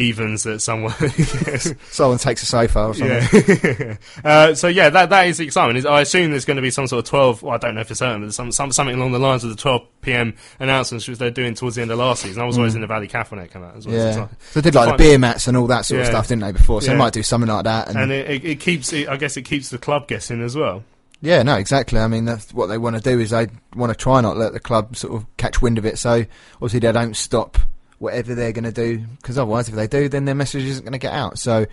Evens 0.00 0.42
that 0.44 0.60
someone. 0.60 0.92
Someone 1.90 2.18
takes 2.18 2.42
a 2.42 2.46
sofa 2.46 2.86
or 2.86 2.94
something. 2.94 3.76
yeah. 3.80 3.96
uh, 4.24 4.54
so 4.54 4.66
yeah, 4.68 4.88
that 4.90 5.10
that 5.10 5.26
is 5.26 5.38
the 5.38 5.44
excitement. 5.44 5.78
Is 5.78 5.86
I 5.86 6.00
assume 6.00 6.30
there's 6.30 6.44
going 6.44 6.56
to 6.56 6.62
be 6.62 6.70
some 6.70 6.86
sort 6.86 7.04
of 7.04 7.08
twelve. 7.08 7.42
Well, 7.42 7.54
I 7.54 7.58
don't 7.58 7.74
know 7.74 7.84
for 7.84 7.94
certain, 7.94 8.22
but 8.24 8.32
some, 8.34 8.50
some 8.52 8.72
something 8.72 8.96
along 8.96 9.12
the 9.12 9.18
lines 9.18 9.44
of 9.44 9.50
the 9.50 9.56
twelve 9.56 9.82
p.m. 10.00 10.34
announcements 10.58 11.06
which 11.06 11.18
they're 11.18 11.30
doing 11.30 11.54
towards 11.54 11.76
the 11.76 11.82
end 11.82 11.90
of 11.90 11.98
last 11.98 12.22
season. 12.22 12.42
I 12.42 12.46
was 12.46 12.56
always 12.58 12.74
in 12.74 12.80
the 12.80 12.86
Valley 12.86 13.06
Cafe 13.08 13.34
when 13.36 13.44
it 13.44 13.52
came 13.52 13.62
out 13.62 13.76
as 13.76 13.86
well. 13.86 13.94
So 13.96 14.00
Mm. 14.00 14.14
Yeah, 14.14 14.20
like- 14.22 14.42
so 14.42 14.60
they 14.60 14.70
did 14.70 14.74
like 14.74 14.90
the 14.96 14.96
beer 15.02 15.18
mats 15.18 15.46
and 15.48 15.56
all 15.56 15.66
that 15.66 15.84
sort 15.84 16.00
of 16.00 16.06
stuff, 16.06 16.28
didn't 16.28 16.42
they? 16.42 16.52
Before, 16.52 16.80
so 16.80 16.86
Yeah. 16.86 16.92
they 16.94 16.98
might 16.98 17.12
do 17.12 17.22
something 17.22 17.48
like 17.50 17.64
that. 17.64 17.88
And, 17.88 17.98
and 17.98 18.12
it, 18.12 18.30
it, 18.30 18.44
it 18.44 18.60
keeps. 18.60 18.92
It, 18.92 19.08
I 19.08 19.16
guess 19.16 19.36
it 19.36 19.42
keeps 19.42 19.68
the 19.68 19.78
club 19.78 20.08
guessing 20.08 20.40
as 20.42 20.56
well. 20.56 20.82
yeah, 21.20 21.42
no, 21.42 21.56
exactly. 21.56 21.98
I 22.00 22.08
mean, 22.08 22.24
that's 22.24 22.54
what 22.54 22.66
they 22.68 22.78
want 22.78 22.96
to 22.96 23.02
do 23.02 23.20
is 23.20 23.30
they 23.30 23.48
want 23.76 23.90
to 23.92 23.96
try 23.96 24.20
not 24.22 24.36
let 24.38 24.52
the 24.54 24.60
club 24.60 24.96
sort 24.96 25.14
of 25.14 25.26
catch 25.36 25.60
wind 25.60 25.76
of 25.78 25.84
it. 25.84 25.98
So 25.98 26.24
obviously 26.54 26.80
they 26.80 26.92
don't 26.92 27.14
stop 27.16 27.58
whatever 28.00 28.34
they're 28.34 28.52
going 28.52 28.64
to 28.64 28.72
do 28.72 28.98
because 29.18 29.38
otherwise, 29.38 29.68
if 29.68 29.74
they 29.76 29.86
do, 29.86 30.08
then 30.08 30.24
their 30.24 30.34
message 30.34 30.64
isn't 30.64 30.84
going 30.84 30.92
to 30.92 30.98
get 30.98 31.12
out. 31.12 31.38
So, 31.38 31.66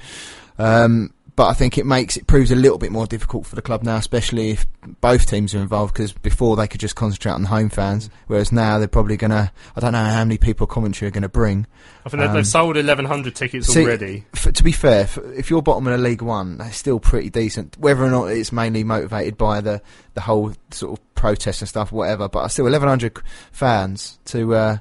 um, 0.60 1.14
but 1.38 1.48
I 1.50 1.54
think 1.54 1.78
it 1.78 1.86
makes 1.86 2.18
it 2.18 2.26
proves 2.26 2.50
a 2.52 2.56
little 2.56 2.80
bit 2.80 2.92
more 2.92 3.06
difficult 3.06 3.46
for 3.46 3.56
the 3.56 3.62
club 3.62 3.84
now, 3.84 3.98
especially 3.98 4.50
if 4.50 4.66
both 5.02 5.28
teams 5.28 5.54
are 5.54 5.60
involved. 5.60 5.94
Because 5.94 6.12
before 6.12 6.56
they 6.56 6.68
could 6.68 6.80
just 6.82 6.96
concentrate 6.96 7.32
on 7.32 7.44
the 7.44 7.48
home 7.48 7.70
fans, 7.70 8.10
whereas 8.26 8.52
now 8.52 8.80
they're 8.80 8.88
probably 8.88 9.18
going 9.18 9.30
to. 9.32 9.52
I 9.76 9.80
don't 9.80 9.92
know 9.94 10.04
how 10.04 10.24
many 10.26 10.38
people 10.40 10.66
Coventry 10.66 11.08
are 11.08 11.12
going 11.12 11.22
to 11.22 11.30
bring. 11.30 11.68
I 12.06 12.10
think 12.10 12.22
they've, 12.22 12.30
Um, 12.30 12.36
they've 12.36 12.48
sold 12.48 12.76
1,100 12.76 13.36
tickets 13.36 13.68
See, 13.68 13.84
already. 13.84 14.26
f 14.34 14.52
to 14.52 14.64
be 14.64 14.72
fair, 14.72 15.02
f 15.02 15.20
if 15.36 15.52
you're 15.52 15.62
bottom 15.62 15.86
of 15.86 15.92
the 15.92 16.04
League 16.04 16.24
One, 16.24 16.58
that's 16.58 16.76
still 16.76 17.00
pretty 17.00 17.30
decent. 17.30 17.78
Whether 17.78 18.04
or 18.04 18.10
not 18.10 18.26
it's 18.26 18.52
mainly 18.52 18.84
motivated 18.84 19.38
by 19.38 19.62
the 19.62 19.82
the 20.16 20.22
whole 20.22 20.54
sort 20.72 21.00
of 21.00 21.16
protest 21.16 21.62
and 21.62 21.70
stuff, 21.70 21.92
whatever. 21.92 22.28
But 22.28 22.40
I 22.46 22.48
still, 22.48 22.66
1,100 22.66 23.22
fans 23.52 24.18
to 24.26 24.56
uh, 24.56 24.78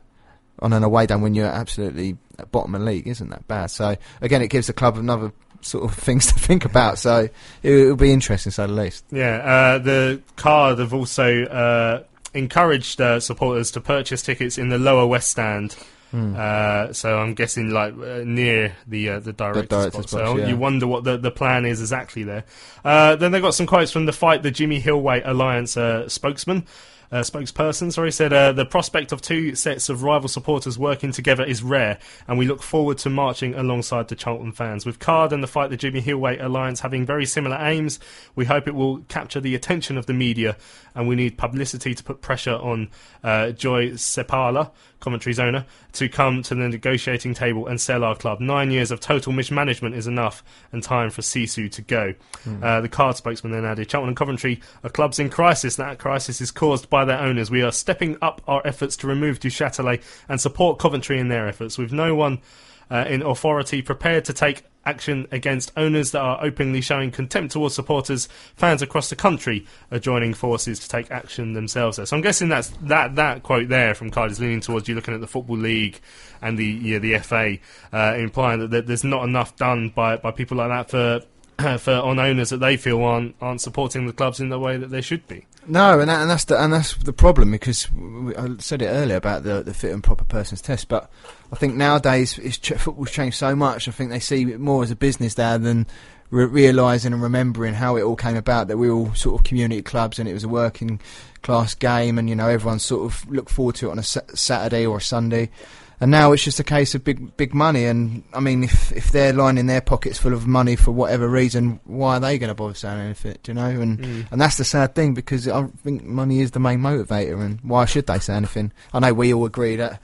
on 0.60 0.72
an 0.72 0.82
away 0.82 1.06
down 1.06 1.20
when 1.22 1.34
you're 1.34 1.46
absolutely 1.46 2.16
at 2.38 2.50
bottom 2.52 2.74
of 2.74 2.80
the 2.80 2.86
league 2.86 3.06
isn't 3.06 3.30
that 3.30 3.46
bad. 3.48 3.66
So 3.66 3.96
again, 4.20 4.42
it 4.42 4.48
gives 4.48 4.66
the 4.66 4.72
club 4.72 4.96
another 4.96 5.32
sort 5.60 5.84
of 5.84 5.94
things 5.98 6.26
to 6.26 6.34
think 6.34 6.64
about. 6.64 6.98
So 6.98 7.28
it, 7.62 7.72
it'll 7.72 7.96
be 7.96 8.12
interesting, 8.12 8.52
say 8.52 8.66
the 8.66 8.72
least. 8.72 9.04
Yeah, 9.10 9.36
uh, 9.36 9.78
the 9.78 10.22
card 10.36 10.78
have 10.78 10.94
also 10.94 11.44
uh, 11.44 12.02
encouraged 12.34 13.00
uh, 13.00 13.20
supporters 13.20 13.70
to 13.72 13.80
purchase 13.80 14.22
tickets 14.22 14.58
in 14.58 14.68
the 14.68 14.78
lower 14.78 15.06
west 15.06 15.30
stand. 15.30 15.76
Uh, 16.16 16.92
so 16.94 17.18
I'm 17.18 17.34
guessing 17.34 17.70
like 17.70 17.92
uh, 17.92 18.22
near 18.24 18.74
the 18.86 19.10
uh, 19.10 19.20
the 19.20 19.34
director's, 19.34 19.68
director's 19.68 20.08
spot. 20.08 20.20
box, 20.20 20.30
So 20.30 20.38
yeah. 20.38 20.48
you 20.48 20.56
wonder 20.56 20.86
what 20.86 21.04
the, 21.04 21.18
the 21.18 21.30
plan 21.30 21.66
is 21.66 21.80
exactly 21.80 22.22
there. 22.22 22.44
Uh, 22.84 23.16
then 23.16 23.32
they 23.32 23.40
got 23.40 23.54
some 23.54 23.66
quotes 23.66 23.92
from 23.92 24.06
the 24.06 24.12
fight 24.12 24.42
the 24.42 24.50
Jimmy 24.50 24.80
Hillway 24.80 25.20
Alliance 25.22 25.76
uh, 25.76 26.08
spokesman. 26.08 26.64
Uh, 27.12 27.20
spokesperson, 27.20 27.92
sorry, 27.92 28.10
said 28.10 28.32
uh, 28.32 28.52
the 28.52 28.64
prospect 28.64 29.12
of 29.12 29.22
two 29.22 29.54
sets 29.54 29.88
of 29.88 30.02
rival 30.02 30.28
supporters 30.28 30.78
working 30.78 31.12
together 31.12 31.44
is 31.44 31.62
rare, 31.62 31.98
and 32.26 32.38
we 32.38 32.46
look 32.46 32.62
forward 32.62 32.98
to 32.98 33.08
marching 33.08 33.54
alongside 33.54 34.08
the 34.08 34.16
Charlton 34.16 34.52
fans. 34.52 34.84
With 34.84 34.98
Card 34.98 35.32
and 35.32 35.42
the 35.42 35.46
Fight 35.46 35.70
the 35.70 35.76
Jimmy 35.76 36.00
Hillway 36.00 36.38
Alliance 36.38 36.80
having 36.80 37.06
very 37.06 37.26
similar 37.26 37.56
aims, 37.60 38.00
we 38.34 38.44
hope 38.44 38.66
it 38.66 38.74
will 38.74 38.98
capture 39.02 39.40
the 39.40 39.54
attention 39.54 39.96
of 39.96 40.06
the 40.06 40.12
media, 40.12 40.56
and 40.94 41.06
we 41.06 41.14
need 41.14 41.38
publicity 41.38 41.94
to 41.94 42.02
put 42.02 42.20
pressure 42.20 42.56
on 42.56 42.88
uh, 43.22 43.50
Joy 43.50 43.90
Seppala, 43.90 44.72
Coventry's 45.00 45.38
owner, 45.38 45.66
to 45.92 46.08
come 46.08 46.42
to 46.42 46.54
the 46.54 46.68
negotiating 46.68 47.34
table 47.34 47.66
and 47.66 47.80
sell 47.80 48.02
our 48.02 48.16
club. 48.16 48.40
Nine 48.40 48.70
years 48.70 48.90
of 48.90 49.00
total 49.00 49.32
mismanagement 49.32 49.94
is 49.94 50.06
enough, 50.06 50.42
and 50.72 50.82
time 50.82 51.10
for 51.10 51.22
Sisu 51.22 51.70
to 51.72 51.82
go. 51.82 52.14
Uh, 52.62 52.80
the 52.80 52.88
card 52.88 53.16
spokesman 53.16 53.52
then 53.52 53.64
added, 53.64 53.88
Charlton 53.88 54.08
and 54.08 54.16
Coventry 54.16 54.60
are 54.82 54.90
clubs 54.90 55.18
in 55.18 55.30
crisis. 55.30 55.76
That 55.76 55.98
crisis 55.98 56.40
is 56.40 56.50
caused 56.50 56.88
by 56.90 57.04
their 57.04 57.18
owners. 57.18 57.50
We 57.50 57.62
are 57.62 57.72
stepping 57.72 58.16
up 58.22 58.40
our 58.48 58.66
efforts 58.66 58.96
to 58.98 59.06
remove 59.06 59.40
Du 59.40 59.48
Châtelet 59.48 60.02
and 60.28 60.40
support 60.40 60.78
Coventry 60.78 61.18
in 61.18 61.28
their 61.28 61.46
efforts. 61.46 61.78
With 61.78 61.92
no 61.92 62.14
one 62.14 62.40
uh, 62.90 63.04
in 63.08 63.22
authority 63.22 63.82
prepared 63.82 64.24
to 64.26 64.32
take 64.32 64.64
action 64.86 65.26
against 65.32 65.72
owners 65.76 66.12
that 66.12 66.20
are 66.20 66.42
openly 66.42 66.80
showing 66.80 67.10
contempt 67.10 67.52
towards 67.52 67.74
supporters, 67.74 68.28
fans 68.54 68.80
across 68.80 69.10
the 69.10 69.16
country 69.16 69.66
are 69.90 69.98
joining 69.98 70.32
forces 70.32 70.78
to 70.78 70.88
take 70.88 71.10
action 71.10 71.52
themselves. 71.52 71.96
So 72.08 72.16
I'm 72.16 72.22
guessing 72.22 72.48
that's 72.48 72.68
that 72.82 73.16
that 73.16 73.42
quote 73.42 73.68
there 73.68 73.94
from 73.94 74.10
Card 74.10 74.30
is 74.30 74.40
leaning 74.40 74.60
towards 74.60 74.88
you 74.88 74.94
looking 74.94 75.14
at 75.14 75.20
the 75.20 75.26
football 75.26 75.58
league 75.58 76.00
and 76.40 76.56
the 76.56 76.64
yeah, 76.64 76.98
the 76.98 77.18
FA, 77.18 77.58
uh, 77.92 78.14
implying 78.16 78.60
that, 78.60 78.70
that 78.70 78.86
there's 78.86 79.04
not 79.04 79.24
enough 79.24 79.56
done 79.56 79.90
by 79.90 80.16
by 80.16 80.30
people 80.30 80.56
like 80.56 80.68
that 80.68 80.90
for 80.90 81.26
for 81.78 81.92
on 81.92 82.18
owners 82.18 82.50
that 82.50 82.58
they 82.58 82.76
feel 82.76 83.02
aren't 83.02 83.34
aren't 83.40 83.60
supporting 83.60 84.06
the 84.06 84.12
clubs 84.12 84.40
in 84.40 84.48
the 84.48 84.58
way 84.58 84.76
that 84.76 84.90
they 84.90 85.00
should 85.00 85.26
be. 85.26 85.46
No, 85.68 85.98
and, 85.98 86.08
that, 86.08 86.20
and 86.20 86.30
that's 86.30 86.44
the 86.44 86.62
and 86.62 86.72
that's 86.72 86.94
the 86.94 87.12
problem 87.12 87.50
because 87.50 87.90
we, 87.92 88.36
I 88.36 88.56
said 88.58 88.82
it 88.82 88.86
earlier 88.86 89.16
about 89.16 89.42
the 89.42 89.62
the 89.62 89.74
fit 89.74 89.92
and 89.92 90.02
proper 90.02 90.24
persons 90.24 90.60
test, 90.60 90.88
but 90.88 91.10
I 91.50 91.56
think 91.56 91.74
nowadays 91.74 92.38
it's 92.38 92.58
football's 92.58 93.10
changed 93.10 93.36
so 93.36 93.56
much. 93.56 93.88
I 93.88 93.90
think 93.90 94.10
they 94.10 94.20
see 94.20 94.42
it 94.42 94.60
more 94.60 94.82
as 94.82 94.90
a 94.90 94.96
business 94.96 95.36
now 95.36 95.58
than 95.58 95.86
re- 96.30 96.44
realizing 96.44 97.12
and 97.12 97.22
remembering 97.22 97.74
how 97.74 97.96
it 97.96 98.02
all 98.02 98.16
came 98.16 98.36
about. 98.36 98.68
That 98.68 98.76
we 98.76 98.88
were 98.88 98.96
all 98.96 99.14
sort 99.14 99.40
of 99.40 99.44
community 99.44 99.82
clubs 99.82 100.18
and 100.18 100.28
it 100.28 100.34
was 100.34 100.44
a 100.44 100.48
working 100.48 101.00
class 101.42 101.74
game, 101.74 102.18
and 102.18 102.28
you 102.28 102.36
know 102.36 102.48
everyone 102.48 102.78
sort 102.78 103.10
of 103.10 103.28
looked 103.30 103.50
forward 103.50 103.74
to 103.76 103.88
it 103.88 103.92
on 103.92 103.98
a 103.98 104.04
sa- 104.04 104.20
Saturday 104.34 104.86
or 104.86 104.98
a 104.98 105.02
Sunday. 105.02 105.50
And 106.00 106.10
now 106.10 106.32
it's 106.32 106.44
just 106.44 106.60
a 106.60 106.64
case 106.64 106.94
of 106.94 107.04
big, 107.04 107.36
big 107.38 107.54
money. 107.54 107.86
And 107.86 108.22
I 108.34 108.40
mean, 108.40 108.64
if 108.64 108.92
if 108.92 109.12
they're 109.12 109.32
lining 109.32 109.66
their 109.66 109.80
pockets 109.80 110.18
full 110.18 110.34
of 110.34 110.46
money 110.46 110.76
for 110.76 110.90
whatever 110.92 111.26
reason, 111.28 111.80
why 111.84 112.16
are 112.16 112.20
they 112.20 112.36
going 112.38 112.48
to 112.48 112.54
bother 112.54 112.74
saying 112.74 113.00
anything? 113.00 113.36
Do 113.42 113.50
you 113.52 113.54
know? 113.54 113.66
And 113.80 113.98
Mm. 113.98 114.26
and 114.30 114.40
that's 114.40 114.58
the 114.58 114.64
sad 114.64 114.94
thing 114.94 115.14
because 115.14 115.48
I 115.48 115.66
think 115.84 116.04
money 116.04 116.40
is 116.40 116.50
the 116.50 116.60
main 116.60 116.80
motivator. 116.80 117.40
And 117.42 117.60
why 117.62 117.86
should 117.86 118.06
they 118.06 118.18
say 118.18 118.34
anything? 118.34 118.72
I 118.92 118.98
know 118.98 119.14
we 119.14 119.32
all 119.32 119.46
agree 119.46 119.76
that 119.76 120.00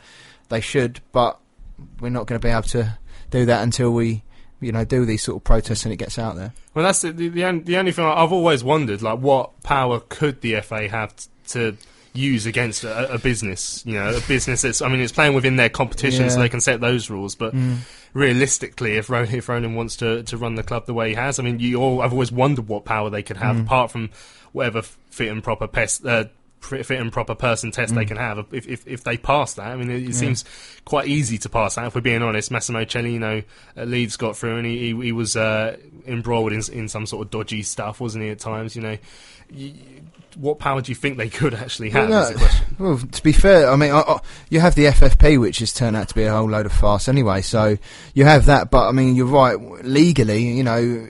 they 0.48 0.60
should, 0.60 1.00
but 1.12 1.38
we're 2.00 2.08
not 2.10 2.26
going 2.26 2.40
to 2.40 2.46
be 2.46 2.50
able 2.50 2.62
to 2.62 2.98
do 3.30 3.44
that 3.46 3.62
until 3.62 3.90
we, 3.92 4.22
you 4.60 4.72
know, 4.72 4.84
do 4.84 5.04
these 5.04 5.22
sort 5.22 5.36
of 5.38 5.44
protests 5.44 5.84
and 5.84 5.92
it 5.92 5.96
gets 5.96 6.18
out 6.18 6.36
there. 6.36 6.52
Well, 6.74 6.84
that's 6.86 7.02
the 7.02 7.12
the, 7.12 7.28
the, 7.28 7.44
only, 7.44 7.64
the 7.64 7.76
only 7.76 7.92
thing 7.92 8.04
I've 8.06 8.32
always 8.32 8.64
wondered, 8.64 9.02
like, 9.02 9.18
what 9.18 9.62
power 9.62 10.00
could 10.00 10.40
the 10.40 10.60
FA 10.62 10.88
have 10.88 11.14
t- 11.16 11.26
to 11.48 11.76
use 12.14 12.46
against 12.46 12.84
a, 12.84 13.14
a 13.14 13.18
business? 13.18 13.82
You 13.86 13.94
know, 13.94 14.16
a 14.16 14.20
business 14.28 14.62
that's, 14.62 14.82
I 14.82 14.88
mean, 14.88 15.00
it's 15.00 15.12
playing 15.12 15.34
within 15.34 15.56
their 15.56 15.68
competition, 15.68 16.24
so 16.30 16.38
they 16.40 16.48
can 16.48 16.60
set 16.60 16.80
those 16.80 17.08
rules. 17.10 17.34
But 17.34 17.54
realistically, 18.14 18.96
if 18.96 19.08
Ro- 19.10 19.22
if 19.30 19.48
Ronan 19.48 19.74
wants 19.74 19.96
to 19.96 20.22
to 20.24 20.36
run 20.36 20.54
the 20.54 20.62
club 20.62 20.86
the 20.86 20.94
way 20.94 21.10
he 21.10 21.14
has, 21.14 21.38
I 21.38 21.42
mean, 21.42 21.58
you 21.58 21.80
all, 21.80 22.02
I've 22.02 22.12
always 22.12 22.32
wondered 22.32 22.68
what 22.68 22.84
power 22.84 23.10
they 23.10 23.22
could 23.22 23.36
have, 23.38 23.56
apart 23.60 23.90
from 23.90 24.10
whatever 24.52 24.82
fit 24.82 25.28
and 25.28 25.42
proper 25.42 25.66
pest. 25.66 26.04
Uh, 26.04 26.24
fit 26.62 26.86
fit 26.86 27.00
and 27.00 27.12
proper 27.12 27.34
person 27.34 27.70
test 27.70 27.94
they 27.94 28.04
can 28.04 28.16
have 28.16 28.38
if, 28.52 28.66
if 28.68 28.86
if 28.86 29.04
they 29.04 29.16
pass 29.16 29.54
that 29.54 29.66
I 29.66 29.76
mean 29.76 29.90
it, 29.90 30.08
it 30.08 30.14
seems 30.14 30.44
quite 30.84 31.08
easy 31.08 31.36
to 31.38 31.48
pass 31.48 31.74
that 31.74 31.86
if 31.86 31.94
we're 31.94 32.00
being 32.00 32.22
honest 32.22 32.50
Massimo 32.50 32.84
Cellino 32.84 33.44
at 33.76 33.88
Leeds 33.88 34.16
got 34.16 34.36
through 34.36 34.58
and 34.58 34.66
he, 34.66 34.78
he, 34.94 35.02
he 35.02 35.12
was 35.12 35.36
uh, 35.36 35.76
embroiled 36.06 36.52
in, 36.52 36.62
in 36.72 36.88
some 36.88 37.06
sort 37.06 37.26
of 37.26 37.30
dodgy 37.30 37.62
stuff 37.62 38.00
wasn't 38.00 38.22
he 38.24 38.30
at 38.30 38.38
times 38.38 38.76
you 38.76 38.82
know 38.82 38.96
y 39.52 39.74
what 40.36 40.58
power 40.58 40.80
do 40.80 40.90
you 40.90 40.96
think 40.96 41.18
they 41.18 41.28
could 41.28 41.52
actually 41.52 41.90
have 41.90 42.08
Well, 42.08 42.22
is 42.22 42.28
the 42.28 42.34
no, 42.34 42.40
question. 42.40 42.76
well, 42.78 42.98
to 42.98 43.22
be 43.22 43.32
fair, 43.32 43.70
I 43.70 43.76
mean, 43.76 43.90
I, 43.90 44.00
I, 44.00 44.20
you 44.48 44.60
have 44.60 44.74
the 44.74 44.86
FFP, 44.86 45.38
which 45.38 45.58
has 45.58 45.74
turned 45.74 45.94
out 45.94 46.08
to 46.08 46.14
be 46.14 46.22
a 46.22 46.32
whole 46.32 46.48
load 46.48 46.64
of 46.64 46.72
farce 46.72 47.06
anyway. 47.06 47.42
So 47.42 47.76
you 48.14 48.24
have 48.24 48.46
that, 48.46 48.70
but 48.70 48.88
I 48.88 48.92
mean, 48.92 49.14
you're 49.14 49.26
right. 49.26 49.60
Legally, 49.84 50.44
you 50.44 50.62
know, 50.62 51.06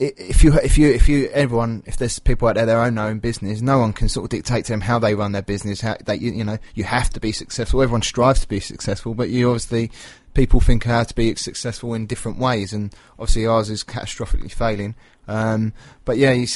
if 0.00 0.42
you 0.42 0.54
if 0.54 0.78
you 0.78 0.88
if 0.88 1.08
you 1.10 1.28
everyone 1.28 1.82
if 1.84 1.98
there's 1.98 2.18
people 2.18 2.48
out 2.48 2.54
there 2.54 2.64
that 2.64 2.74
own 2.74 2.94
their 2.94 3.04
own 3.04 3.18
business, 3.18 3.60
no 3.60 3.78
one 3.78 3.92
can 3.92 4.08
sort 4.08 4.24
of 4.24 4.30
dictate 4.30 4.64
to 4.64 4.72
them 4.72 4.80
how 4.80 4.98
they 4.98 5.14
run 5.14 5.32
their 5.32 5.42
business. 5.42 5.82
How 5.82 5.96
you, 6.08 6.32
you 6.32 6.42
know 6.42 6.56
you 6.74 6.84
have 6.84 7.10
to 7.10 7.20
be 7.20 7.32
successful. 7.32 7.82
Everyone 7.82 8.00
strives 8.00 8.40
to 8.40 8.48
be 8.48 8.60
successful, 8.60 9.12
but 9.12 9.28
you 9.28 9.50
obviously 9.50 9.90
people 10.32 10.60
think 10.60 10.84
how 10.84 11.02
to 11.02 11.14
be 11.14 11.34
successful 11.34 11.92
in 11.92 12.06
different 12.06 12.38
ways, 12.38 12.72
and 12.72 12.94
obviously 13.18 13.46
ours 13.46 13.68
is 13.68 13.84
catastrophically 13.84 14.50
failing. 14.50 14.94
Um, 15.28 15.74
but 16.06 16.16
yeah, 16.16 16.32
you, 16.32 16.46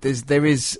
there's 0.00 0.24
there 0.24 0.44
is 0.44 0.78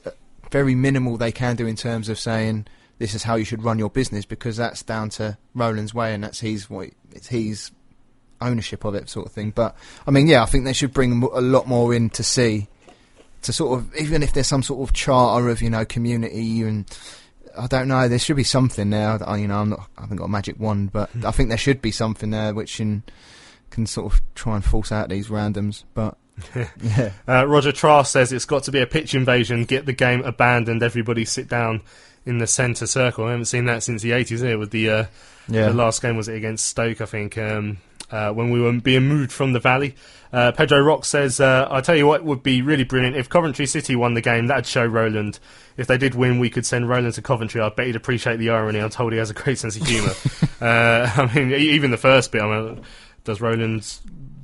very 0.51 0.75
minimal 0.75 1.17
they 1.17 1.33
can 1.33 1.57
do 1.57 1.67
in 1.67 1.77
terms 1.77 2.11
of 2.11 2.19
saying 2.19 2.67
this 2.99 3.15
is 3.15 3.23
how 3.23 3.37
you 3.37 3.47
should 3.47 3.65
run 3.65 3.79
your 3.79 3.89
business 3.89 4.27
because 4.27 4.59
that's 4.59 4.83
down 4.83 5.09
to 5.09 5.39
Roland's 5.55 5.95
way 5.95 6.13
and 6.13 6.23
that's 6.23 6.41
his 6.41 6.69
what 6.69 6.91
it's 7.13 7.29
his 7.29 7.71
ownership 8.41 8.85
of 8.85 8.95
it 8.95 9.09
sort 9.09 9.27
of 9.27 9.33
thing. 9.33 9.51
But 9.51 9.77
I 10.07 10.11
mean, 10.11 10.27
yeah, 10.27 10.43
I 10.43 10.47
think 10.47 10.65
they 10.65 10.73
should 10.73 10.93
bring 10.93 11.23
a 11.23 11.41
lot 11.41 11.67
more 11.67 11.95
in 11.95 12.11
to 12.11 12.23
see 12.23 12.69
to 13.43 13.53
sort 13.53 13.79
of 13.79 13.97
even 13.97 14.23
if 14.23 14.33
there's 14.33 14.47
some 14.47 14.63
sort 14.63 14.87
of 14.87 14.95
charter 14.95 15.49
of 15.49 15.63
you 15.63 15.71
know 15.71 15.85
community 15.85 16.63
and. 16.63 16.87
I 17.59 17.67
don't 17.67 17.89
know. 17.89 18.07
There 18.07 18.19
should 18.21 18.37
be 18.37 18.45
something 18.45 18.91
there. 18.91 19.19
I, 19.29 19.37
you 19.39 19.49
know, 19.49 19.59
I'm 19.59 19.71
not. 19.71 19.91
I 19.99 20.03
haven't 20.03 20.19
got 20.19 20.27
a 20.27 20.29
magic 20.29 20.61
wand, 20.61 20.93
but 20.93 21.11
I 21.25 21.33
think 21.33 21.49
there 21.49 21.59
should 21.59 21.83
be 21.83 21.91
something 21.91 22.31
there 22.31 22.55
which 22.55 22.77
can, 22.77 23.03
can 23.71 23.87
sort 23.87 24.13
of 24.13 24.23
try 24.37 24.55
and 24.55 24.65
force 24.65 24.93
out 24.93 25.09
these 25.09 25.29
randoms. 25.29 25.83
But 25.93 26.17
yeah, 26.81 27.11
Uh, 27.27 27.45
Roger 27.47 27.73
Trask 27.73 28.13
says 28.13 28.33
it's 28.33 28.45
got 28.45 28.63
to 28.65 28.73
be 28.73 28.81
a 28.81 28.87
pitch 28.87 29.17
invasion, 29.17 29.65
get 29.65 29.85
the 29.85 29.93
game 29.93 30.23
abandoned, 30.23 30.83
everybody 30.85 31.25
sit 31.25 31.49
down 31.49 31.83
in 32.25 32.39
the 32.39 32.47
centre 32.47 32.87
circle. 32.87 33.25
I 33.25 33.31
haven't 33.33 33.47
seen 33.47 33.65
that 33.67 33.83
since 33.83 34.03
the 34.03 34.13
80s 34.13 34.45
here 34.45 34.57
with 34.57 34.71
the, 34.71 34.89
uh, 34.89 35.05
yeah. 35.49 35.67
the 35.67 35.75
last 35.75 36.03
game 36.03 36.17
was 36.17 36.29
it 36.29 36.37
against 36.37 36.67
Stoke, 36.67 37.01
I 37.01 37.07
think, 37.07 37.37
um, 37.37 37.79
uh, 38.11 38.33
when 38.33 38.51
we 38.51 38.61
were 38.61 38.73
being 38.73 39.07
moved 39.07 39.33
from 39.33 39.53
the 39.53 39.61
valley. 39.61 39.95
Uh, 40.33 40.53
Pedro 40.53 40.81
Rock 40.81 41.05
says, 41.05 41.41
uh, 41.41 41.67
I 41.71 41.81
tell 41.81 41.97
you 41.97 42.07
what 42.07 42.25
would 42.25 42.43
be 42.43 42.63
really 42.63 42.85
brilliant 42.85 43.17
if 43.17 43.29
Coventry 43.29 43.67
City 43.67 43.97
won 43.97 44.15
the 44.15 44.21
game, 44.21 44.47
that'd 44.47 44.67
show 44.67 44.85
Roland. 44.85 45.39
If 45.77 45.87
they 45.87 45.99
did 45.99 46.15
win, 46.15 46.39
we 46.39 46.51
could 46.51 46.65
send 46.67 46.89
Roland 46.89 47.15
to 47.15 47.23
Coventry. 47.23 47.61
I 47.61 47.69
bet 47.71 47.87
he'd 47.87 47.97
appreciate 47.97 48.37
the 48.37 48.51
irony. 48.51 48.81
I'm 48.81 48.91
told 48.91 49.13
he 49.13 49.19
has 49.19 49.31
a 49.31 49.35
great 49.35 49.59
sense 49.59 49.77
of 49.77 49.87
humour. 49.87 50.13
uh, 50.61 51.11
I 51.17 51.35
mean, 51.35 51.53
even 51.53 51.91
the 51.91 51.97
first 51.97 52.31
bit, 52.33 52.43
I 52.43 52.61
mean, 52.61 52.83
does 53.25 53.41
Roland 53.41 53.99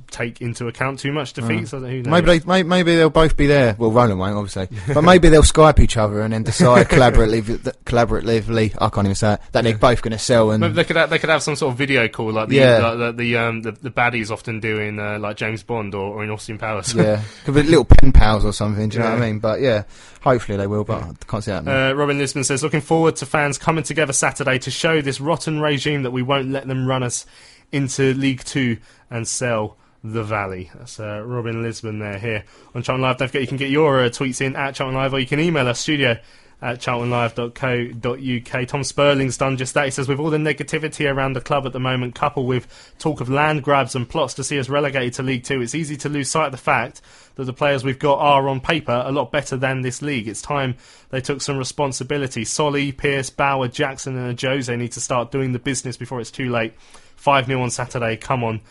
take 0.09 0.41
into 0.41 0.67
account 0.67 0.99
too 0.99 1.11
much 1.11 1.33
defeats? 1.33 1.73
I 1.73 1.79
don't- 1.79 1.89
who 1.89 2.01
knows? 2.03 2.11
Maybe, 2.23 2.39
they, 2.39 2.45
may, 2.45 2.63
maybe 2.63 2.95
they'll 2.95 3.09
both 3.09 3.35
be 3.37 3.45
there. 3.47 3.75
Well, 3.77 3.91
Roland 3.91 4.19
won't, 4.19 4.35
obviously, 4.35 4.67
but 4.93 5.01
maybe 5.03 5.29
they'll 5.29 5.41
Skype 5.43 5.79
each 5.79 5.97
other 5.97 6.21
and 6.21 6.33
then 6.33 6.43
decide 6.43 6.87
collaboratively, 6.89 7.73
collaboratively. 7.85 8.75
I 8.79 8.89
can't 8.89 9.05
even 9.07 9.15
say 9.15 9.33
it, 9.33 9.41
that 9.51 9.63
they're 9.63 9.77
both 9.77 10.01
going 10.01 10.11
to 10.13 10.19
sell. 10.19 10.51
And 10.51 10.61
Maybe 10.61 10.73
they 10.73 10.83
could 10.83 10.95
have, 10.95 11.09
they 11.09 11.19
could 11.19 11.29
have 11.29 11.43
some 11.43 11.55
sort 11.55 11.71
of 11.73 11.77
video 11.77 12.07
call 12.07 12.31
like 12.31 12.49
the 12.49 12.55
Yeah. 12.55 12.77
like 12.79 12.97
the 12.97 13.11
the, 13.23 13.37
um, 13.37 13.61
the 13.61 13.71
the 13.71 13.91
baddies 13.91 14.31
often 14.31 14.59
do 14.59 14.79
in 14.79 14.99
uh, 14.99 15.19
like 15.19 15.37
James 15.37 15.63
Bond 15.63 15.93
or, 15.95 16.15
or 16.15 16.23
in 16.23 16.29
Austin 16.29 16.57
Powers. 16.57 16.93
yeah, 16.93 17.21
could 17.45 17.55
be 17.55 17.63
little 17.63 17.85
pen 17.85 18.11
pals 18.11 18.45
or 18.45 18.53
something. 18.53 18.89
Do 18.89 18.97
you 18.97 19.03
know 19.03 19.09
what 19.11 19.21
I 19.21 19.25
mean? 19.25 19.39
But 19.39 19.59
yeah, 19.61 19.83
hopefully 20.21 20.57
they 20.57 20.67
will. 20.67 20.83
But 20.83 21.03
I 21.03 21.11
can't 21.27 21.43
see 21.43 21.51
that. 21.51 21.67
Uh, 21.67 21.93
Robin 21.95 22.17
Lisbon 22.17 22.43
says, 22.43 22.63
looking 22.63 22.81
forward 22.81 23.15
to 23.17 23.25
fans 23.25 23.57
coming 23.57 23.83
together 23.83 24.13
Saturday 24.13 24.57
to 24.59 24.71
show 24.71 25.01
this 25.01 25.19
rotten 25.19 25.59
regime 25.59 26.03
that 26.03 26.11
we 26.11 26.21
won't 26.21 26.49
let 26.49 26.67
them 26.67 26.87
run 26.87 27.03
us 27.03 27.25
into 27.71 28.13
League 28.13 28.43
Two 28.43 28.77
and 29.09 29.27
sell 29.27 29.77
the 30.13 30.23
Valley. 30.23 30.69
That's 30.75 30.99
uh, 30.99 31.21
Robin 31.25 31.61
Lisbon 31.61 31.99
there 31.99 32.17
here 32.17 32.43
on 32.73 32.83
Charlton 32.83 33.01
Live. 33.01 33.17
Don't 33.17 33.27
forget 33.27 33.41
you 33.41 33.47
can 33.47 33.57
get 33.57 33.69
your 33.69 34.03
uh, 34.03 34.09
tweets 34.09 34.41
in 34.41 34.55
at 34.55 34.75
Charlton 34.75 34.95
Live 34.95 35.13
or 35.13 35.19
you 35.19 35.27
can 35.27 35.39
email 35.39 35.67
us 35.67 35.79
studio 35.79 36.17
at 36.61 36.79
charltonlive.co.uk. 36.79 38.67
Tom 38.67 38.81
Spurling's 38.81 39.37
done 39.37 39.57
just 39.57 39.75
that. 39.75 39.85
He 39.85 39.91
says, 39.91 40.07
with 40.07 40.19
all 40.19 40.31
the 40.31 40.37
negativity 40.37 41.11
around 41.11 41.33
the 41.33 41.41
club 41.41 41.67
at 41.67 41.73
the 41.73 41.79
moment, 41.79 42.15
coupled 42.15 42.47
with 42.47 42.95
talk 42.97 43.21
of 43.21 43.29
land 43.29 43.63
grabs 43.63 43.95
and 43.95 44.09
plots 44.09 44.33
to 44.35 44.43
see 44.43 44.57
us 44.59 44.67
relegated 44.67 45.13
to 45.13 45.23
League 45.23 45.43
Two, 45.43 45.61
it's 45.61 45.75
easy 45.75 45.95
to 45.97 46.09
lose 46.09 46.29
sight 46.29 46.47
of 46.47 46.51
the 46.53 46.57
fact 46.57 47.01
that 47.35 47.43
the 47.43 47.53
players 47.53 47.83
we've 47.83 47.99
got 47.99 48.17
are, 48.17 48.49
on 48.49 48.59
paper, 48.59 49.03
a 49.05 49.11
lot 49.11 49.31
better 49.31 49.55
than 49.55 49.81
this 49.81 50.01
league. 50.01 50.27
It's 50.27 50.41
time 50.41 50.75
they 51.11 51.21
took 51.21 51.41
some 51.41 51.57
responsibility. 51.57 52.43
Solly, 52.43 52.91
Pearce, 52.91 53.29
Bauer, 53.29 53.67
Jackson, 53.67 54.17
and 54.17 54.41
Jose 54.41 54.75
need 54.75 54.93
to 54.93 55.01
start 55.01 55.31
doing 55.31 55.51
the 55.51 55.59
business 55.59 55.95
before 55.95 56.19
it's 56.19 56.31
too 56.31 56.49
late. 56.49 56.73
5 57.17 57.45
0 57.45 57.61
on 57.61 57.69
Saturday. 57.69 58.17
Come 58.17 58.43
on. 58.43 58.61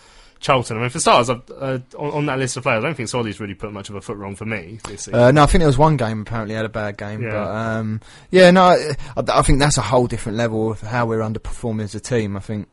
Charlton. 0.40 0.76
I 0.76 0.80
mean, 0.80 0.90
for 0.90 1.00
starters, 1.00 1.30
I've, 1.30 1.42
uh, 1.50 1.78
on, 1.98 2.10
on 2.12 2.26
that 2.26 2.38
list 2.38 2.56
of 2.56 2.62
players, 2.62 2.84
I 2.84 2.86
don't 2.88 2.94
think 2.94 3.08
Solly's 3.08 3.40
really 3.40 3.54
put 3.54 3.72
much 3.72 3.88
of 3.88 3.94
a 3.96 4.00
foot 4.00 4.16
wrong 4.16 4.36
for 4.36 4.44
me. 4.44 4.78
Uh, 5.12 5.30
no, 5.32 5.42
I 5.42 5.46
think 5.46 5.60
there 5.60 5.66
was 5.66 5.78
one 5.78 5.96
game 5.96 6.20
apparently 6.22 6.54
had 6.54 6.64
a 6.64 6.68
bad 6.70 6.96
game, 6.98 7.22
Yeah. 7.22 7.30
but 7.30 7.48
um, 7.48 8.00
yeah, 8.30 8.50
no, 8.50 8.62
I, 8.64 8.94
I 9.16 9.42
think 9.42 9.58
that's 9.58 9.78
a 9.78 9.82
whole 9.82 10.06
different 10.06 10.38
level 10.38 10.70
of 10.70 10.80
how 10.82 11.06
we're 11.06 11.20
underperforming 11.20 11.82
as 11.84 11.94
a 11.94 12.00
team. 12.00 12.36
I 12.36 12.40
think, 12.40 12.68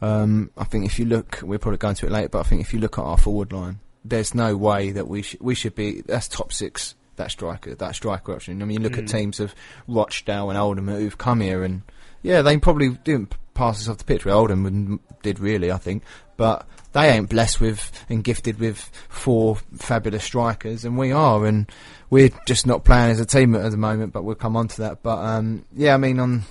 um, 0.00 0.50
I 0.56 0.64
think 0.64 0.84
if 0.86 0.98
you 0.98 1.04
look, 1.06 1.40
we're 1.42 1.58
probably 1.58 1.78
going 1.78 1.96
to 1.96 2.06
it 2.06 2.12
later, 2.12 2.28
but 2.28 2.40
I 2.40 2.42
think 2.44 2.60
if 2.60 2.72
you 2.72 2.78
look 2.80 2.98
at 2.98 3.02
our 3.02 3.18
forward 3.18 3.52
line, 3.52 3.80
there's 4.04 4.34
no 4.34 4.56
way 4.56 4.90
that 4.92 5.08
we 5.08 5.22
should 5.22 5.40
we 5.40 5.54
should 5.54 5.74
be 5.74 6.02
that's 6.02 6.28
top 6.28 6.52
six. 6.52 6.94
That 7.16 7.32
striker, 7.32 7.74
that 7.74 7.96
striker 7.96 8.32
option. 8.32 8.62
I 8.62 8.64
mean, 8.64 8.76
you 8.80 8.88
look 8.88 8.96
at 8.96 9.06
Mm. 9.06 9.10
teams 9.10 9.40
of 9.40 9.52
Rochdale 9.88 10.50
and 10.50 10.58
Oldham 10.58 10.86
who've 10.86 11.18
come 11.18 11.40
here, 11.40 11.64
and 11.64 11.82
yeah, 12.22 12.42
they 12.42 12.56
probably 12.58 12.90
didn't 12.90 13.34
pass 13.54 13.80
us 13.80 13.88
off 13.88 13.98
the 13.98 14.04
pitch. 14.04 14.24
Well, 14.24 14.38
Oldham 14.38 15.00
did 15.24 15.40
really, 15.40 15.72
I 15.72 15.78
think, 15.78 16.04
but 16.36 16.64
they 16.92 17.08
ain't 17.10 17.28
blessed 17.28 17.60
with 17.60 17.90
and 18.08 18.24
gifted 18.24 18.58
with 18.58 18.78
four 19.08 19.56
fabulous 19.76 20.24
strikers, 20.24 20.84
and 20.84 20.96
we 20.98 21.12
are, 21.12 21.46
and 21.46 21.70
we're 22.10 22.30
just 22.46 22.66
not 22.66 22.84
playing 22.84 23.10
as 23.10 23.20
a 23.20 23.26
team 23.26 23.54
at 23.54 23.70
the 23.70 23.76
moment. 23.76 24.12
But 24.12 24.24
we'll 24.24 24.34
come 24.34 24.56
on 24.56 24.68
to 24.68 24.82
that. 24.82 25.02
But 25.02 25.18
um, 25.18 25.64
yeah, 25.74 25.94
I 25.94 25.98
mean, 25.98 26.18
on 26.18 26.44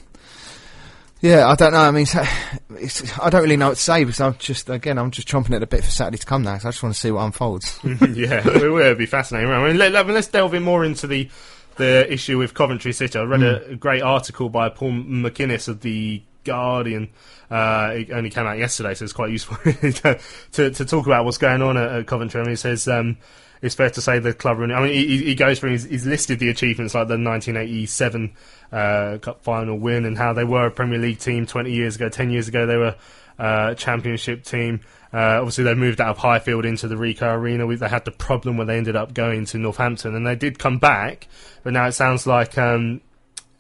yeah, 1.21 1.47
I 1.47 1.56
don't 1.56 1.73
know. 1.73 1.80
I 1.80 1.91
mean, 1.91 2.06
I 2.13 3.30
don't 3.30 3.41
really 3.41 3.58
know 3.58 3.69
what 3.69 3.78
to 3.78 3.82
say 3.82 4.04
because 4.04 4.21
I'm 4.21 4.36
just 4.38 4.69
again, 4.69 4.97
I'm 4.97 5.12
just 5.12 5.28
chomping 5.28 5.56
at 5.56 5.60
the 5.60 5.67
bit 5.67 5.84
for 5.84 5.89
Saturday 5.89 6.17
to 6.17 6.26
come 6.26 6.43
now. 6.43 6.54
'cause 6.54 6.65
I 6.65 6.69
just 6.69 6.84
want 6.84 6.93
to 6.95 7.02
see 7.02 7.12
what 7.12 7.23
unfolds. 7.23 7.80
yeah, 7.84 8.47
it 8.47 8.71
will 8.71 8.95
be 8.95 9.06
fascinating. 9.06 9.50
I 9.50 9.67
mean, 9.67 9.78
let, 9.78 9.93
us 9.95 10.28
delve 10.28 10.54
in 10.54 10.63
more 10.63 10.86
into 10.86 11.08
the 11.08 11.30
the 11.76 12.12
issue 12.12 12.38
with 12.38 12.54
Coventry 12.54 12.91
City. 12.91 13.17
I 13.19 13.23
read 13.23 13.43
a, 13.43 13.65
a 13.71 13.76
great 13.76 14.02
article 14.02 14.50
by 14.50 14.69
Paul 14.69 14.91
MacInnes 14.91 15.67
of 15.67 15.82
the 15.82 16.21
Guardian. 16.48 17.10
Uh, 17.52 17.92
it 17.96 18.12
only 18.12 18.30
came 18.30 18.46
out 18.46 18.58
yesterday, 18.58 18.94
so 18.94 19.04
it's 19.04 19.14
quite 19.14 19.32
useful 19.32 19.58
to, 19.92 20.20
to 20.72 20.86
talk 20.86 21.06
about 21.06 21.26
what's 21.26 21.38
going 21.38 21.62
on 21.62 21.78
at, 21.78 21.92
at 21.92 22.08
Coventry. 22.08 22.42
I 22.42 22.44
mean, 22.44 22.52
he 22.52 22.56
says. 22.56 22.88
Um, 22.88 23.18
it's 23.60 23.76
fair 23.76 23.90
to 23.90 24.02
say 24.02 24.20
the 24.20 24.34
club. 24.34 24.60
I 24.60 24.68
mean, 24.68 24.94
he, 24.94 25.24
he 25.24 25.36
goes 25.36 25.60
through. 25.60 25.72
He's, 25.72 25.84
he's 25.86 26.06
listed 26.06 26.40
the 26.40 26.50
achievements 26.50 26.94
like 26.94 27.08
the 27.08 27.18
1987 27.18 28.34
uh, 28.72 29.18
Cup 29.20 29.44
final 29.44 29.78
win 29.78 30.06
and 30.06 30.18
how 30.18 30.34
they 30.34 30.44
were 30.44 30.68
a 30.68 30.72
Premier 30.72 31.00
League 31.00 31.20
team 31.20 31.46
20 31.46 31.72
years 31.72 31.96
ago. 31.96 32.10
10 32.10 32.30
years 32.30 32.48
ago, 32.48 32.66
they 32.66 32.78
were 32.78 32.96
uh, 33.40 33.74
Championship 33.76 34.44
team. 34.44 34.82
Uh, 35.14 35.40
obviously, 35.40 35.64
they 35.64 35.74
moved 35.74 36.02
out 36.02 36.10
of 36.10 36.18
Highfield 36.18 36.66
into 36.66 36.88
the 36.88 36.96
Ricoh 36.96 37.34
Arena. 37.36 37.66
We, 37.66 37.76
they 37.76 37.88
had 37.88 38.06
the 38.06 38.12
problem 38.12 38.58
where 38.58 38.66
they 38.66 38.78
ended 38.78 38.96
up 38.96 39.14
going 39.14 39.46
to 39.46 39.58
Northampton, 39.58 40.16
and 40.16 40.28
they 40.28 40.36
did 40.36 40.60
come 40.60 40.80
back, 40.80 41.28
but 41.64 41.74
now 41.74 41.88
it 41.88 41.94
sounds 41.94 42.28
like 42.28 42.58
um, 42.58 43.02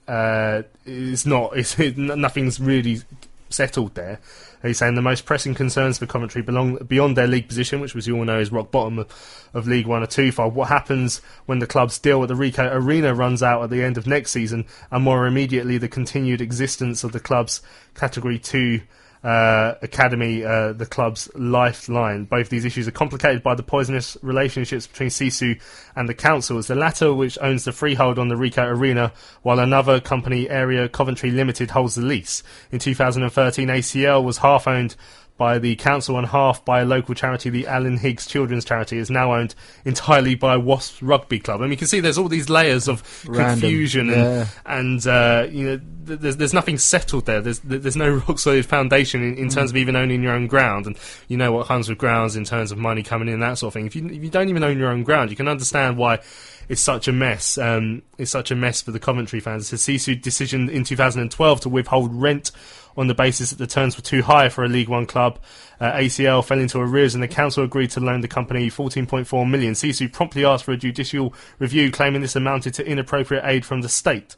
uh, 0.07 0.63
it's 0.85 1.25
not. 1.25 1.57
It's, 1.57 1.79
it, 1.79 1.97
nothing's 1.97 2.59
really 2.59 3.01
settled 3.49 3.95
there. 3.95 4.19
He's 4.61 4.79
saying 4.79 4.95
the 4.95 5.01
most 5.01 5.25
pressing 5.25 5.53
concerns 5.53 5.99
for 5.99 6.07
Coventry 6.07 6.41
belong 6.41 6.77
beyond 6.77 7.15
their 7.15 7.27
league 7.27 7.47
position, 7.47 7.79
which, 7.79 7.95
as 7.95 8.07
you 8.07 8.17
all 8.17 8.25
know, 8.25 8.39
is 8.39 8.51
rock 8.51 8.71
bottom 8.71 8.99
of, 8.99 9.49
of 9.53 9.67
League 9.67 9.85
One 9.85 10.01
or 10.01 10.07
Two. 10.07 10.31
For 10.31 10.49
what 10.49 10.69
happens 10.69 11.21
when 11.45 11.59
the 11.59 11.67
club's 11.67 11.99
deal 11.99 12.19
with 12.19 12.29
the 12.29 12.35
Ricoh 12.35 12.73
Arena 12.73 13.13
runs 13.13 13.43
out 13.43 13.63
at 13.63 13.69
the 13.69 13.83
end 13.83 13.97
of 13.97 14.07
next 14.07 14.31
season, 14.31 14.65
and 14.91 15.03
more 15.03 15.27
immediately 15.27 15.77
the 15.77 15.87
continued 15.87 16.41
existence 16.41 17.03
of 17.03 17.11
the 17.11 17.19
club's 17.19 17.61
Category 17.93 18.39
Two 18.39 18.81
uh, 19.27 19.75
academy, 19.81 20.41
uh, 20.45 20.71
the 20.71 20.85
club's 20.85 21.29
lifeline. 21.35 22.23
Both 22.23 22.47
these 22.47 22.63
issues 22.63 22.87
are 22.87 22.91
complicated 22.91 23.43
by 23.43 23.55
the 23.55 23.63
poisonous 23.63 24.15
relationships 24.21 24.87
between 24.87 25.09
Sisu 25.09 25.59
and 25.97 26.07
the 26.07 26.13
council, 26.13 26.57
as 26.57 26.67
the 26.67 26.75
latter, 26.75 27.13
which 27.13 27.37
owns 27.41 27.65
the 27.65 27.73
freehold 27.73 28.19
on 28.19 28.29
the 28.29 28.35
Ricoh 28.35 28.65
Arena, 28.65 29.11
while 29.41 29.59
another 29.59 29.99
company, 29.99 30.47
Arena 30.47 30.87
Coventry 30.87 31.29
Limited, 31.29 31.71
holds 31.71 31.95
the 31.95 32.03
lease. 32.03 32.41
In 32.71 32.79
2013, 32.79 33.67
ACL 33.67 34.23
was 34.23 34.37
half 34.37 34.65
owned 34.65 34.95
by 35.37 35.59
the 35.59 35.75
council 35.75 36.17
and 36.17 36.27
half 36.27 36.65
by 36.65 36.81
a 36.81 36.85
local 36.85 37.15
charity, 37.15 37.49
the 37.49 37.67
Alan 37.67 37.97
Higgs 37.97 38.25
Children's 38.25 38.65
Charity, 38.65 38.97
is 38.97 39.09
now 39.09 39.33
owned 39.33 39.55
entirely 39.85 40.35
by 40.35 40.57
Wasps 40.57 41.01
Rugby 41.01 41.39
Club. 41.39 41.61
And 41.61 41.71
you 41.71 41.77
can 41.77 41.87
see 41.87 41.99
there's 41.99 42.17
all 42.17 42.27
these 42.27 42.49
layers 42.49 42.87
of 42.87 43.03
Random, 43.27 43.59
confusion 43.59 44.07
yeah. 44.07 44.47
and, 44.65 45.05
and 45.05 45.07
uh, 45.07 45.47
you 45.49 45.65
know, 45.65 45.81
th- 46.07 46.19
there's 46.19 46.37
there's 46.37 46.53
nothing 46.53 46.77
settled 46.77 47.25
there. 47.25 47.41
There's 47.41 47.59
there's 47.59 47.95
no 47.95 48.09
rock 48.27 48.39
solid 48.39 48.65
foundation 48.65 49.23
in, 49.23 49.37
in 49.37 49.49
terms 49.49 49.71
of 49.71 49.77
even 49.77 49.95
owning 49.95 50.23
your 50.23 50.33
own 50.33 50.47
ground. 50.47 50.87
And 50.87 50.97
you 51.27 51.37
know 51.37 51.51
what 51.51 51.67
comes 51.67 51.87
with 51.89 51.97
grounds 51.97 52.35
in 52.35 52.43
terms 52.43 52.71
of 52.71 52.77
money 52.77 53.03
coming 53.03 53.27
in 53.27 53.35
and 53.35 53.43
that 53.43 53.57
sort 53.57 53.69
of 53.69 53.73
thing. 53.75 53.85
If 53.85 53.95
you 53.95 54.05
if 54.07 54.23
you 54.23 54.29
don't 54.29 54.49
even 54.49 54.63
own 54.63 54.77
your 54.77 54.89
own 54.89 55.03
ground, 55.03 55.29
you 55.29 55.35
can 55.35 55.47
understand 55.47 55.97
why 55.97 56.19
it's 56.69 56.81
such 56.81 57.07
a 57.07 57.13
mess. 57.13 57.57
Um, 57.57 58.01
it's 58.17 58.31
such 58.31 58.51
a 58.51 58.55
mess 58.55 58.81
for 58.81 58.91
the 58.91 58.99
Coventry 58.99 59.39
fans. 59.39 59.71
It's 59.71 59.87
a 59.87 59.91
Sisu 59.91 60.21
decision 60.21 60.69
in 60.69 60.83
2012 60.83 61.61
to 61.61 61.69
withhold 61.69 62.13
rent 62.13 62.51
on 62.97 63.07
the 63.07 63.13
basis 63.13 63.51
that 63.51 63.59
the 63.59 63.67
terms 63.67 63.95
were 63.95 64.03
too 64.03 64.23
high 64.23 64.49
for 64.49 64.63
a 64.63 64.67
League 64.67 64.89
One 64.89 65.05
club. 65.05 65.39
Uh, 65.79 65.91
ACL 65.93 66.43
fell 66.43 66.59
into 66.59 66.79
arrears 66.79 67.13
and 67.13 67.23
the 67.23 67.27
council 67.27 67.63
agreed 67.63 67.91
to 67.91 67.99
loan 67.99 68.21
the 68.21 68.27
company 68.27 68.69
14.4 68.69 69.49
million. 69.49 69.73
Sisu 69.73 70.11
promptly 70.11 70.43
asked 70.43 70.63
for 70.63 70.71
a 70.71 70.77
judicial 70.77 71.33
review, 71.59 71.91
claiming 71.91 72.21
this 72.21 72.35
amounted 72.35 72.73
to 72.73 72.85
inappropriate 72.85 73.45
aid 73.45 73.65
from 73.65 73.81
the 73.81 73.89
state. 73.89 74.35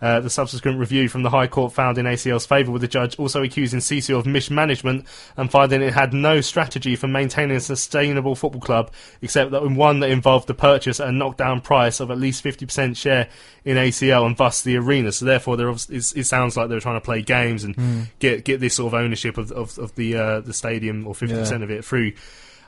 Uh, 0.00 0.20
the 0.20 0.30
subsequent 0.30 0.78
review 0.78 1.08
from 1.08 1.24
the 1.24 1.30
High 1.30 1.48
Court 1.48 1.72
found 1.72 1.98
in 1.98 2.06
ACL's 2.06 2.46
favour, 2.46 2.70
with 2.70 2.82
the 2.82 2.88
judge 2.88 3.18
also 3.18 3.42
accusing 3.42 3.80
Sisu 3.80 4.16
of 4.16 4.26
mismanagement 4.26 5.06
and 5.36 5.50
finding 5.50 5.82
it 5.82 5.92
had 5.92 6.12
no 6.14 6.40
strategy 6.40 6.94
for 6.94 7.08
maintaining 7.08 7.56
a 7.56 7.60
sustainable 7.60 8.36
football 8.36 8.60
club, 8.60 8.92
except 9.22 9.50
that 9.50 9.68
one 9.68 9.98
that 10.00 10.10
involved 10.10 10.46
the 10.46 10.54
purchase 10.54 11.00
at 11.00 11.08
a 11.08 11.12
knockdown 11.12 11.60
price 11.60 11.98
of 11.98 12.10
at 12.12 12.18
least 12.18 12.44
50% 12.44 12.96
share 12.96 13.28
in 13.64 13.76
ACL 13.76 14.24
and 14.24 14.36
thus 14.36 14.62
the 14.62 14.76
arena. 14.76 15.10
So 15.10 15.24
therefore, 15.24 15.56
there 15.56 15.68
it, 15.68 16.24
sounds 16.26 16.56
like 16.56 16.68
they 16.68 16.74
were 16.76 16.80
trying 16.80 17.00
to 17.00 17.04
play 17.04 17.22
games 17.22 17.64
and 17.64 17.74
Hmm. 17.74 18.00
get 18.20 18.44
get 18.44 18.60
this 18.60 18.74
sort 18.76 18.92
of 18.94 19.00
ownership 19.00 19.36
of 19.36 19.50
of, 19.52 19.78
of 19.78 19.94
the 19.96 20.14
uh, 20.16 20.40
the 20.40 20.52
stadium 20.54 21.06
or 21.08 21.14
50% 21.14 21.28
Yeah. 21.58 21.64
of 21.64 21.70
it 21.70 21.84
through 21.84 22.12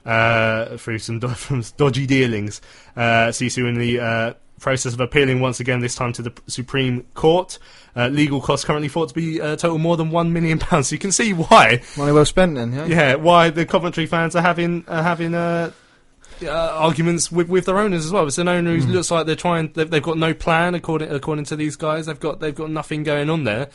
uh, 0.04 0.76
through 0.78 0.98
some 0.98 1.18
do- 1.18 1.28
from 1.34 1.62
dodgy 1.76 2.06
dealings. 2.06 2.60
Uh, 2.96 3.28
Sisu 3.28 3.68
in 3.68 3.74
the 3.78 4.00
uh, 4.00 4.32
process 4.60 4.92
of 4.94 5.00
appealing 5.00 5.40
once 5.40 5.58
again, 5.58 5.80
this 5.80 5.94
time 5.94 6.12
to 6.14 6.22
the 6.22 6.32
Supreme 6.46 7.02
Court. 7.14 7.58
Uh, 7.96 8.06
legal 8.08 8.40
costs 8.40 8.64
currently 8.64 8.88
thought 8.88 9.08
to 9.08 9.14
be 9.14 9.40
uh, 9.40 9.56
total 9.56 9.78
more 9.78 9.96
than 9.96 10.10
one 10.10 10.32
million 10.32 10.58
pounds. 10.60 10.88
So 10.88 10.94
you 10.94 10.98
can 11.00 11.10
see 11.12 11.32
why, 11.32 11.82
Money 11.96 12.12
well 12.12 12.24
spent 12.24 12.54
then, 12.54 12.72
yeah? 12.72 12.86
yeah, 12.86 13.14
why 13.16 13.50
the 13.50 13.66
Coventry 13.66 14.06
fans 14.06 14.36
are 14.36 14.42
having 14.42 14.84
are 14.86 15.02
having 15.02 15.34
uh, 15.34 15.72
uh, 16.42 16.48
arguments 16.48 17.30
with, 17.30 17.48
with 17.48 17.66
their 17.66 17.76
owners 17.78 18.06
as 18.06 18.12
well. 18.12 18.26
It's 18.26 18.38
an 18.38 18.48
owner 18.48 18.74
who 18.76 18.86
looks 18.86 19.10
like 19.10 19.26
they're 19.26 19.34
trying. 19.36 19.72
They've, 19.74 19.90
they've 19.90 20.02
got 20.02 20.16
no 20.18 20.32
plan 20.34 20.74
according 20.74 21.10
according 21.10 21.44
to 21.46 21.56
these 21.56 21.76
guys. 21.76 22.06
They've 22.06 22.18
got 22.20 22.40
they've 22.40 22.54
got 22.54 22.70
nothing 22.70 23.02
going 23.02 23.28
on 23.28 23.44
there, 23.44 23.68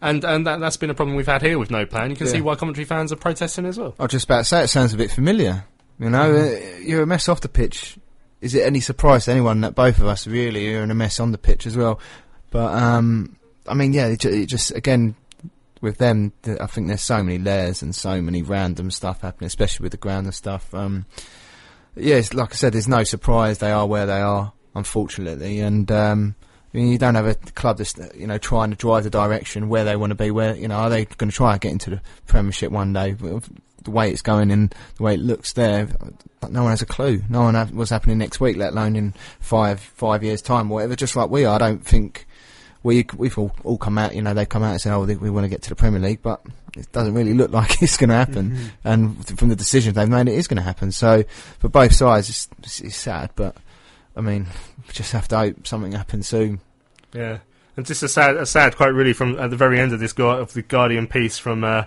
and 0.00 0.24
and 0.24 0.46
that, 0.46 0.60
that's 0.60 0.76
been 0.76 0.90
a 0.90 0.94
problem 0.94 1.16
we've 1.16 1.26
had 1.26 1.42
here 1.42 1.58
with 1.58 1.70
no 1.70 1.84
plan. 1.86 2.10
You 2.10 2.16
can 2.16 2.26
Yeah. 2.26 2.32
see 2.34 2.40
why 2.40 2.54
Coventry 2.54 2.84
fans 2.84 3.12
are 3.12 3.16
protesting 3.16 3.66
as 3.66 3.78
well. 3.78 3.94
I 3.98 4.04
was 4.04 4.12
just 4.12 4.24
about 4.24 4.38
to 4.38 4.44
say 4.46 4.64
it 4.64 4.68
sounds 4.68 4.94
a 4.94 4.96
bit 4.96 5.10
familiar. 5.10 5.64
You 6.00 6.10
know, 6.10 6.34
uh, 6.36 6.78
you're 6.80 7.02
a 7.02 7.06
mess 7.06 7.28
off 7.28 7.40
the 7.40 7.48
pitch. 7.48 7.98
Is 8.40 8.54
it 8.54 8.64
any 8.64 8.80
surprise 8.80 9.24
to 9.24 9.32
anyone 9.32 9.60
that 9.62 9.74
both 9.74 9.98
of 9.98 10.06
us 10.06 10.26
really 10.26 10.74
are 10.74 10.82
in 10.82 10.90
a 10.90 10.94
mess 10.94 11.18
on 11.18 11.32
the 11.32 11.38
pitch 11.38 11.66
as 11.66 11.76
well? 11.76 12.00
But 12.50 12.72
um, 12.72 13.36
I 13.66 13.74
mean, 13.74 13.92
yeah, 13.92 14.06
it, 14.06 14.24
it 14.24 14.46
just 14.46 14.74
again 14.74 15.16
with 15.80 15.98
them, 15.98 16.32
I 16.60 16.66
think 16.66 16.88
there's 16.88 17.02
so 17.02 17.22
many 17.22 17.38
layers 17.38 17.82
and 17.82 17.94
so 17.94 18.20
many 18.20 18.42
random 18.42 18.90
stuff 18.90 19.20
happening, 19.20 19.46
especially 19.46 19.84
with 19.84 19.92
the 19.92 19.98
ground 19.98 20.26
and 20.26 20.34
stuff. 20.34 20.74
Um, 20.74 21.06
yeah, 21.94 22.20
like 22.32 22.52
I 22.52 22.56
said, 22.56 22.72
there's 22.72 22.88
no 22.88 23.04
surprise 23.04 23.58
they 23.58 23.70
are 23.70 23.86
where 23.86 24.06
they 24.06 24.20
are, 24.20 24.52
unfortunately, 24.74 25.60
and. 25.60 25.90
Um, 25.90 26.34
I 26.72 26.76
mean, 26.76 26.88
you 26.88 26.98
don't 26.98 27.14
have 27.14 27.26
a 27.26 27.34
club 27.34 27.78
that's 27.78 27.94
you 28.14 28.26
know 28.26 28.36
trying 28.36 28.70
to 28.70 28.76
drive 28.76 29.04
the 29.04 29.10
direction 29.10 29.70
where 29.70 29.84
they 29.84 29.96
want 29.96 30.10
to 30.10 30.14
be. 30.14 30.30
Where 30.30 30.54
you 30.54 30.68
know 30.68 30.76
are 30.76 30.90
they 30.90 31.06
going 31.06 31.30
to 31.30 31.34
try 31.34 31.52
and 31.52 31.60
get 31.62 31.72
into 31.72 31.88
the 31.88 32.02
Premiership 32.26 32.70
one 32.70 32.92
day? 32.92 33.16
The 33.88 33.94
way 33.94 34.10
it's 34.10 34.22
going 34.22 34.50
and 34.50 34.74
the 34.96 35.02
way 35.02 35.14
it 35.14 35.20
looks 35.20 35.54
there, 35.54 35.88
no 36.50 36.62
one 36.62 36.70
has 36.72 36.82
a 36.82 36.86
clue. 36.86 37.22
No 37.30 37.42
one 37.42 37.54
has 37.54 37.72
what's 37.72 37.90
happening 37.90 38.18
next 38.18 38.38
week, 38.38 38.56
let 38.56 38.72
alone 38.74 38.96
in 38.96 39.14
five 39.40 39.80
five 39.80 40.22
years 40.22 40.42
time 40.42 40.70
or 40.70 40.74
whatever. 40.74 40.94
Just 40.96 41.16
like 41.16 41.30
we 41.30 41.44
are, 41.44 41.54
I 41.54 41.58
don't 41.58 41.84
think 41.84 42.26
we 42.82 43.06
we've 43.16 43.38
all, 43.38 43.54
all 43.64 43.78
come 43.78 43.96
out. 43.98 44.14
You 44.14 44.22
know, 44.22 44.34
they've 44.34 44.48
come 44.48 44.62
out 44.62 44.72
and 44.72 44.80
said, 44.80 44.92
"Oh, 44.94 45.04
we- 45.04 45.16
we 45.16 45.30
want 45.30 45.44
to 45.44 45.48
get 45.48 45.62
to 45.62 45.68
the 45.70 45.74
Premier 45.74 46.00
League," 46.00 46.20
but 46.22 46.42
it 46.76 46.92
doesn't 46.92 47.14
really 47.14 47.34
look 47.34 47.50
like 47.60 47.82
it's 47.82 47.96
going 47.96 48.10
to 48.10 48.14
happen. 48.16 48.72
And 48.84 49.26
from 49.38 49.48
the 49.48 49.56
decisions 49.56 49.94
they've 49.94 50.08
made, 50.08 50.28
it 50.28 50.34
is 50.34 50.46
going 50.46 50.58
to 50.58 50.62
happen. 50.62 50.92
So 50.92 51.24
for 51.58 51.68
both 51.68 51.92
sides, 51.94 52.28
it's, 52.28 52.48
it's, 52.62 52.80
it's 52.80 52.96
sad, 52.96 53.30
but 53.36 53.56
I 54.14 54.20
mean, 54.20 54.46
we 54.86 54.92
just 54.92 55.12
have 55.12 55.28
to 55.28 55.38
hope 55.38 55.66
something 55.66 55.92
happens 55.92 56.28
soon. 56.28 56.60
Yeah, 57.14 57.38
and 57.76 57.86
just 57.86 58.02
a 58.02 58.08
sad, 58.08 58.36
a 58.36 58.44
sad 58.46 58.76
quote 58.76 58.94
really 58.94 59.12
from 59.14 59.38
at 59.40 59.48
the 59.50 59.56
very 59.56 59.80
end 59.80 59.92
of 59.94 60.00
this 60.00 60.12
of 60.12 60.52
the 60.52 60.62
Guardian 60.62 61.06
piece 61.06 61.38
from 61.38 61.64
uh, 61.64 61.84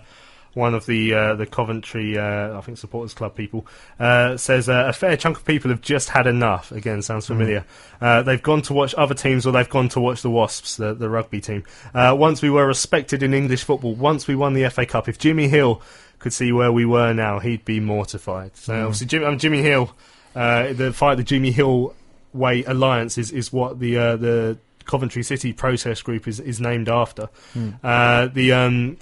one 0.54 0.74
of 0.74 0.86
the 0.86 1.14
uh, 1.14 1.36
the 1.36 1.46
Coventry, 1.46 2.18
uh, 2.18 2.58
I 2.58 2.62
think 2.62 2.78
supporters 2.78 3.14
club 3.14 3.36
people 3.36 3.66
uh, 4.00 4.38
says 4.38 4.68
uh, 4.68 4.86
a 4.88 4.94
fair 4.94 5.16
chunk 5.16 5.38
of 5.38 5.46
people 5.46 5.70
have 5.72 5.82
just 5.82 6.10
had 6.10 6.28
enough. 6.28 6.72
Again, 6.72 7.02
sounds 7.02 7.28
familiar. 7.28 7.66
Uh, 8.02 8.22
they've 8.22 8.42
gone 8.42 8.62
to 8.64 8.74
watch 8.74 8.94
other 8.98 9.14
teams, 9.14 9.46
or 9.46 9.52
they've 9.52 9.70
gone 9.70 9.90
to 9.90 10.02
watch 10.02 10.22
the 10.22 10.30
Wasps, 10.30 10.78
the, 10.78 10.94
the 10.94 11.10
rugby 11.10 11.40
team. 11.40 11.64
Uh, 11.94 12.16
once 12.18 12.42
we 12.42 12.50
were 12.50 12.66
respected 12.66 13.24
in 13.24 13.34
English 13.34 13.64
football, 13.64 13.96
once 13.96 14.28
we 14.28 14.36
won 14.36 14.54
the 14.54 14.70
FA 14.70 14.86
Cup. 14.86 15.08
If 15.08 15.18
Jimmy 15.18 15.48
Hill 15.48 15.82
could 16.20 16.34
see 16.34 16.52
where 16.52 16.72
we 16.72 16.86
were 16.86 17.14
now, 17.14 17.40
he'd 17.40 17.66
be 17.66 17.80
mortified. 17.80 18.56
So 18.56 18.74
obviously, 18.74 19.08
Jim, 19.08 19.24
um, 19.24 19.38
Jimmy 19.38 19.62
Hill, 19.62 19.96
uh, 20.36 20.74
the 20.74 20.94
fight 20.94 21.16
the 21.16 21.24
Jimmy 21.24 21.52
Hill 21.52 21.96
Way 22.34 22.64
Alliance 22.64 23.18
is, 23.18 23.32
is 23.32 23.52
what 23.52 23.80
the 23.80 23.98
uh, 23.98 24.16
the 24.18 24.58
Coventry 24.86 25.24
City 25.24 25.54
Process 25.54 26.02
Group 26.02 26.28
is, 26.28 26.40
is 26.40 26.60
named 26.60 26.90
after. 26.90 27.30
Uh, 27.84 28.28
the 28.28 28.54
um, 28.54 28.98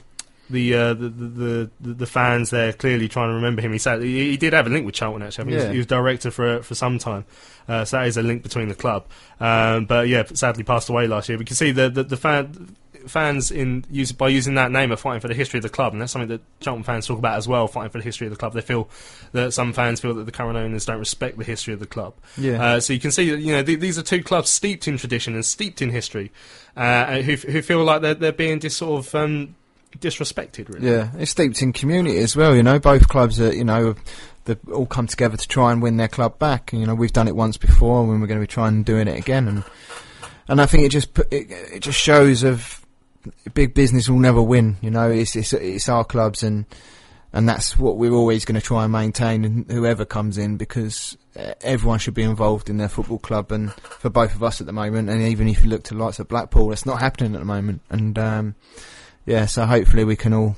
the, 0.49 0.73
uh, 0.73 0.93
the, 0.93 1.09
the 1.09 1.69
the 1.79 1.93
the 1.93 2.05
fans 2.05 2.49
there 2.49 2.73
clearly 2.73 3.07
trying 3.07 3.29
to 3.29 3.35
remember 3.35 3.61
him. 3.61 3.71
He 3.71 3.77
said 3.77 4.01
he, 4.01 4.31
he 4.31 4.37
did 4.37 4.53
have 4.53 4.67
a 4.67 4.69
link 4.69 4.85
with 4.85 4.95
Charlton 4.95 5.21
actually. 5.23 5.43
I 5.43 5.45
mean, 5.45 5.51
he 5.53 5.55
was- 5.57 5.71
he 5.73 5.77
was 5.77 5.85
director 5.87 6.31
for 6.31 6.61
for 6.63 6.75
some 6.75 6.97
time, 6.99 7.25
uh, 7.67 7.85
so 7.85 7.97
that 7.97 8.07
is 8.07 8.17
a 8.17 8.23
link 8.23 8.43
between 8.43 8.67
the 8.67 8.75
club. 8.75 9.05
Um, 9.39 9.85
but 9.85 10.07
yeah, 10.07 10.23
sadly 10.33 10.63
passed 10.63 10.89
away 10.89 11.07
last 11.07 11.29
year. 11.29 11.37
We 11.37 11.45
can 11.45 11.55
see 11.55 11.71
the 11.71 11.89
the, 11.89 12.03
the 12.03 12.17
fan. 12.17 12.75
Fans 13.07 13.49
in 13.49 13.85
use, 13.89 14.11
by 14.11 14.27
using 14.27 14.55
that 14.55 14.71
name 14.71 14.91
are 14.91 14.97
fighting 14.97 15.21
for 15.21 15.29
the 15.29 15.33
history 15.33 15.57
of 15.57 15.63
the 15.63 15.69
club, 15.69 15.93
and 15.93 16.01
that's 16.01 16.11
something 16.11 16.27
that 16.27 16.41
Charlton 16.59 16.83
fans 16.83 17.07
talk 17.07 17.17
about 17.17 17.37
as 17.37 17.47
well. 17.47 17.65
Fighting 17.65 17.91
for 17.91 17.97
the 17.97 18.03
history 18.03 18.27
of 18.27 18.31
the 18.31 18.37
club, 18.37 18.51
they 18.53 18.59
feel 18.61 18.89
that 19.31 19.53
some 19.53 19.71
fans 19.71 20.01
feel 20.01 20.13
that 20.15 20.25
the 20.25 20.33
current 20.33 20.57
owners 20.57 20.85
don't 20.85 20.99
respect 20.99 21.37
the 21.37 21.45
history 21.45 21.73
of 21.73 21.79
the 21.79 21.87
club. 21.87 22.13
Yeah. 22.37 22.61
Uh, 22.61 22.79
so 22.81 22.91
you 22.91 22.99
can 22.99 23.11
see 23.11 23.29
that 23.29 23.39
you 23.39 23.53
know 23.53 23.63
th- 23.63 23.79
these 23.79 23.97
are 23.97 24.01
two 24.03 24.21
clubs 24.21 24.49
steeped 24.49 24.85
in 24.85 24.97
tradition 24.97 25.33
and 25.33 25.45
steeped 25.45 25.81
in 25.81 25.91
history, 25.91 26.29
uh, 26.75 27.21
who 27.21 27.35
who 27.37 27.61
feel 27.61 27.85
like 27.85 28.01
they're 28.01 28.15
they're 28.15 28.31
being 28.33 28.59
dis- 28.59 28.75
sort 28.75 29.05
of 29.07 29.15
um, 29.15 29.55
disrespected. 29.97 30.69
Really. 30.69 30.89
Yeah, 30.89 31.11
it's 31.17 31.31
steeped 31.31 31.61
in 31.61 31.73
community 31.73 32.17
as 32.19 32.35
well. 32.35 32.55
You 32.55 32.63
know, 32.63 32.79
both 32.79 33.07
clubs 33.07 33.39
are 33.39 33.53
you 33.53 33.63
know 33.63 33.95
they 34.45 34.55
all 34.71 34.85
come 34.85 35.07
together 35.07 35.37
to 35.37 35.47
try 35.47 35.71
and 35.71 35.81
win 35.81 35.97
their 35.97 36.07
club 36.07 36.39
back. 36.39 36.71
And, 36.71 36.81
You 36.81 36.87
know, 36.87 36.95
we've 36.95 37.13
done 37.13 37.27
it 37.27 37.35
once 37.35 37.57
before, 37.57 38.01
and 38.01 38.21
we're 38.21 38.27
going 38.27 38.39
to 38.39 38.43
be 38.43 38.47
trying 38.47 38.83
doing 38.83 39.07
it 39.07 39.17
again. 39.17 39.47
And 39.47 39.63
and 40.47 40.61
I 40.61 40.65
think 40.65 40.83
it 40.83 40.89
just 40.89 41.13
put, 41.13 41.31
it, 41.31 41.47
it 41.49 41.79
just 41.81 41.99
shows 41.99 42.43
of 42.43 42.85
big 43.53 43.73
business 43.73 44.09
will 44.09 44.19
never 44.19 44.41
win. 44.41 44.77
You 44.81 44.91
know, 44.91 45.09
it's 45.09 45.35
it's 45.35 45.53
it's 45.53 45.89
our 45.89 46.03
clubs 46.03 46.43
and. 46.43 46.65
And 47.31 47.47
that's 47.47 47.77
what 47.77 47.97
we're 47.97 48.11
always 48.11 48.43
going 48.43 48.59
to 48.59 48.65
try 48.65 48.83
and 48.83 48.91
maintain, 48.91 49.45
and 49.45 49.71
whoever 49.71 50.03
comes 50.03 50.39
in, 50.39 50.57
because 50.57 51.15
everyone 51.61 51.99
should 51.99 52.15
be 52.15 52.23
involved 52.23 52.71
in 52.71 52.77
their 52.77 52.89
football 52.89 53.19
club. 53.19 53.51
And 53.51 53.71
for 53.71 54.09
both 54.09 54.33
of 54.33 54.41
us 54.41 54.61
at 54.61 54.65
the 54.65 54.73
moment, 54.73 55.11
and 55.11 55.21
even 55.21 55.47
if 55.47 55.63
you 55.63 55.69
look 55.69 55.83
to 55.83 55.93
the 55.93 56.03
likes 56.03 56.17
of 56.17 56.27
Blackpool, 56.27 56.71
it's 56.71 56.87
not 56.87 56.99
happening 56.99 57.35
at 57.35 57.39
the 57.39 57.45
moment. 57.45 57.83
And 57.91 58.17
um, 58.17 58.55
yeah, 59.29 59.45
so 59.45 59.65
hopefully 59.65 60.03
we 60.03 60.15
can 60.15 60.33
all 60.33 60.55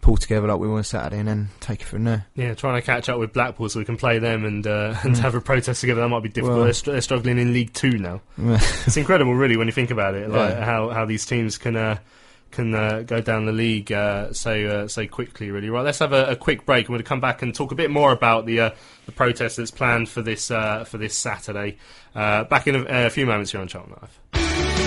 pull 0.00 0.16
together 0.16 0.46
like 0.46 0.58
we 0.58 0.68
were 0.68 0.76
on 0.78 0.84
Saturday 0.84 1.18
and 1.18 1.28
then 1.28 1.48
take 1.60 1.82
it 1.82 1.84
from 1.84 2.04
there. 2.04 2.24
Yeah, 2.34 2.54
trying 2.54 2.80
to 2.80 2.86
catch 2.86 3.08
up 3.10 3.18
with 3.18 3.32
Blackpool 3.34 3.68
so 3.68 3.78
we 3.80 3.84
can 3.84 3.96
play 3.98 4.18
them 4.18 4.44
and 4.46 4.66
uh, 4.66 4.94
and 5.02 5.14
Mm. 5.14 5.18
have 5.18 5.34
a 5.34 5.40
protest 5.40 5.80
together. 5.82 6.00
That 6.00 6.08
might 6.08 6.22
be 6.22 6.28
difficult. 6.30 6.56
Well- 6.56 6.64
they're, 6.64 6.72
str- 6.72 6.92
they're 6.92 7.00
struggling 7.02 7.38
in 7.38 7.52
League 7.52 7.74
Two 7.74 7.98
now. 7.98 8.22
it's 8.38 8.96
incredible, 8.96 9.34
really, 9.34 9.56
when 9.58 9.66
you 9.66 9.72
think 9.72 9.90
about 9.90 10.14
it. 10.14 10.30
Like 10.30 10.50
Yeah. 10.54 10.64
how, 10.64 10.88
how 10.90 11.04
these 11.04 11.26
teams 11.26 11.58
can 11.58 11.76
uh, 11.76 11.98
can 12.50 12.74
uh, 12.74 13.02
go 13.02 13.20
down 13.20 13.44
the 13.44 13.52
league 13.52 13.92
uh, 13.92 14.32
so 14.32 14.52
uh, 14.66 14.88
so 14.88 15.06
quickly. 15.06 15.50
Really, 15.50 15.68
right? 15.68 15.84
Let's 15.84 15.98
have 15.98 16.14
a, 16.14 16.26
a 16.30 16.36
quick 16.36 16.64
break. 16.64 16.86
and 16.86 16.90
we 16.90 16.94
going 16.94 17.04
to 17.04 17.08
come 17.08 17.20
back 17.20 17.42
and 17.42 17.54
talk 17.54 17.72
a 17.72 17.74
bit 17.74 17.90
more 17.90 18.10
about 18.12 18.46
the 18.46 18.60
uh, 18.60 18.70
the 19.04 19.12
protest 19.12 19.58
that's 19.58 19.70
planned 19.70 20.08
for 20.08 20.22
this 20.22 20.50
uh, 20.50 20.84
for 20.84 20.96
this 20.96 21.14
Saturday. 21.16 21.76
Uh, 22.14 22.44
back 22.44 22.66
in 22.66 22.76
a, 22.76 23.06
a 23.06 23.10
few 23.10 23.26
moments 23.26 23.52
here 23.52 23.60
on 23.60 23.68
Charlton 23.68 23.94
Live. 24.00 24.77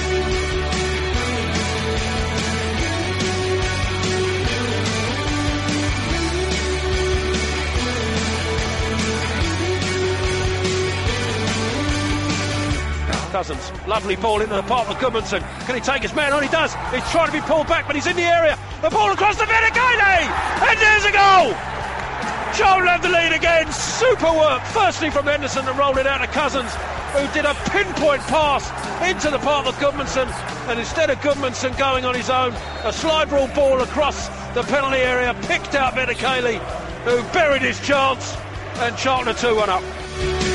Cousins, 13.32 13.72
lovely 13.88 14.18
ball 14.18 14.42
into 14.42 14.56
the 14.56 14.64
path 14.64 14.90
of 14.90 14.98
Gudmundsson. 14.98 15.40
Can 15.66 15.76
he 15.76 15.82
take 15.82 16.02
his 16.02 16.14
man 16.14 16.34
on? 16.34 16.44
He 16.44 16.50
does. 16.50 16.74
He's 16.92 17.10
trying 17.12 17.28
to 17.28 17.34
be 17.34 17.42
pulled 17.42 17.68
back, 17.68 17.88
but 17.88 17.96
he's 17.96 18.08
in 18.08 18.18
the 18.18 18.24
area. 18.24 18.60
The 18.82 18.90
ball 18.90 19.10
across 19.12 19.38
the 19.38 19.46
Vetokele! 19.46 20.28
And 20.68 20.78
there's 20.78 21.06
a 21.06 21.12
goal! 21.12 21.56
Charlton 22.56 22.88
have 22.88 23.02
the 23.02 23.10
lead 23.10 23.32
again. 23.32 23.72
Super 23.72 24.32
work. 24.34 24.62
Firstly 24.66 25.10
from 25.10 25.26
Henderson 25.26 25.64
to 25.66 25.72
roll 25.74 25.98
it 25.98 26.06
out 26.06 26.18
to 26.18 26.28
Cousins, 26.28 26.70
who 27.16 27.26
did 27.34 27.46
a 27.46 27.54
pinpoint 27.72 28.22
pass 28.24 28.68
into 29.10 29.32
the 29.32 29.40
path 29.40 29.66
of 29.66 29.76
Gudmundsson. 29.76 30.28
And 30.68 30.78
instead 30.78 31.10
of 31.10 31.18
Gudmundsson 31.20 31.78
going 31.78 32.04
on 32.04 32.14
his 32.14 32.30
own, 32.30 32.54
a 32.84 32.92
slide 32.92 33.32
rule 33.32 33.48
ball 33.56 33.80
across 33.80 34.28
the 34.54 34.64
penalty 34.64 34.98
area 34.98 35.34
picked 35.44 35.76
out 35.76 35.94
Vetokele, 35.94 36.60
who 37.06 37.24
buried 37.32 37.62
his 37.62 37.80
chance. 37.80 38.36
And 38.80 38.98
Charlton 38.98 39.34
are 39.34 39.38
2 39.38 39.56
1 39.56 39.70
up. 39.70 40.51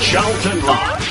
Charlton 0.00 0.60
Live. 0.66 1.02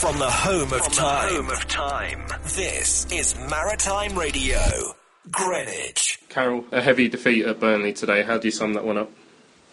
From 0.00 0.18
the 0.18 0.30
home 0.30 0.72
of 0.72 0.92
time. 0.92 1.34
home 1.34 1.50
of 1.50 1.68
time. 1.68 2.26
This 2.56 3.06
is 3.12 3.36
Maritime 3.50 4.18
Radio, 4.18 4.58
Greenwich. 5.30 6.18
Karel, 6.30 6.64
a 6.72 6.80
heavy 6.80 7.08
defeat 7.08 7.44
at 7.44 7.60
Burnley 7.60 7.92
today. 7.92 8.22
How 8.22 8.38
do 8.38 8.48
you 8.48 8.52
sum 8.52 8.72
that 8.74 8.84
one 8.84 8.96
up? 8.96 9.10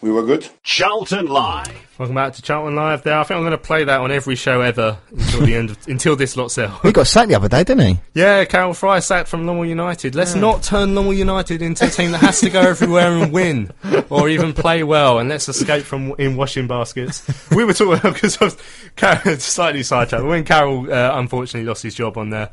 We 0.02 0.10
were 0.10 0.24
good. 0.24 0.48
Charlton 0.64 1.26
Live. 1.28 1.72
Welcome 1.96 2.16
back 2.16 2.32
to 2.32 2.42
Charlton 2.42 2.74
Live. 2.74 3.04
There, 3.04 3.16
I 3.16 3.22
think 3.22 3.36
I'm 3.36 3.44
going 3.44 3.52
to 3.52 3.58
play 3.58 3.84
that 3.84 4.00
on 4.00 4.10
every 4.10 4.34
show 4.34 4.60
ever 4.60 4.98
until 5.12 5.46
the 5.46 5.54
end 5.54 5.70
of, 5.70 5.78
until 5.86 6.16
this 6.16 6.36
lot 6.36 6.50
sell. 6.50 6.76
He 6.82 6.90
got 6.90 7.06
sacked 7.06 7.28
the 7.28 7.36
other 7.36 7.48
day, 7.48 7.62
didn't 7.62 7.86
he? 7.86 8.00
Yeah, 8.12 8.44
Karel 8.44 8.72
Fraeye 8.72 9.00
sacked 9.00 9.28
from 9.28 9.46
Lommel 9.46 9.68
United. 9.68 10.16
Let's 10.16 10.34
not 10.34 10.64
turn 10.64 10.96
Lommel 10.96 11.16
United 11.16 11.62
into 11.62 11.86
a 11.86 11.88
team 11.88 12.10
that 12.10 12.20
has 12.20 12.40
to 12.40 12.50
go 12.50 12.62
everywhere 12.62 13.12
and 13.12 13.32
win, 13.32 13.70
or 14.10 14.28
even 14.28 14.52
play 14.52 14.82
well, 14.82 15.20
and 15.20 15.28
let's 15.28 15.48
escape 15.48 15.84
from 15.84 16.14
in 16.18 16.36
washing 16.36 16.66
baskets. 16.66 17.24
We 17.52 17.64
were 17.64 17.72
talking 17.72 18.12
because 18.12 18.42
I 18.42 18.46
was 18.46 18.56
Karel, 18.96 19.36
slightly 19.38 19.84
sidetracked. 19.84 20.24
When 20.24 20.42
Karel 20.42 20.92
uh, 20.92 21.12
unfortunately 21.16 21.68
lost 21.68 21.84
his 21.84 21.94
job 21.94 22.18
on 22.18 22.30
there. 22.30 22.50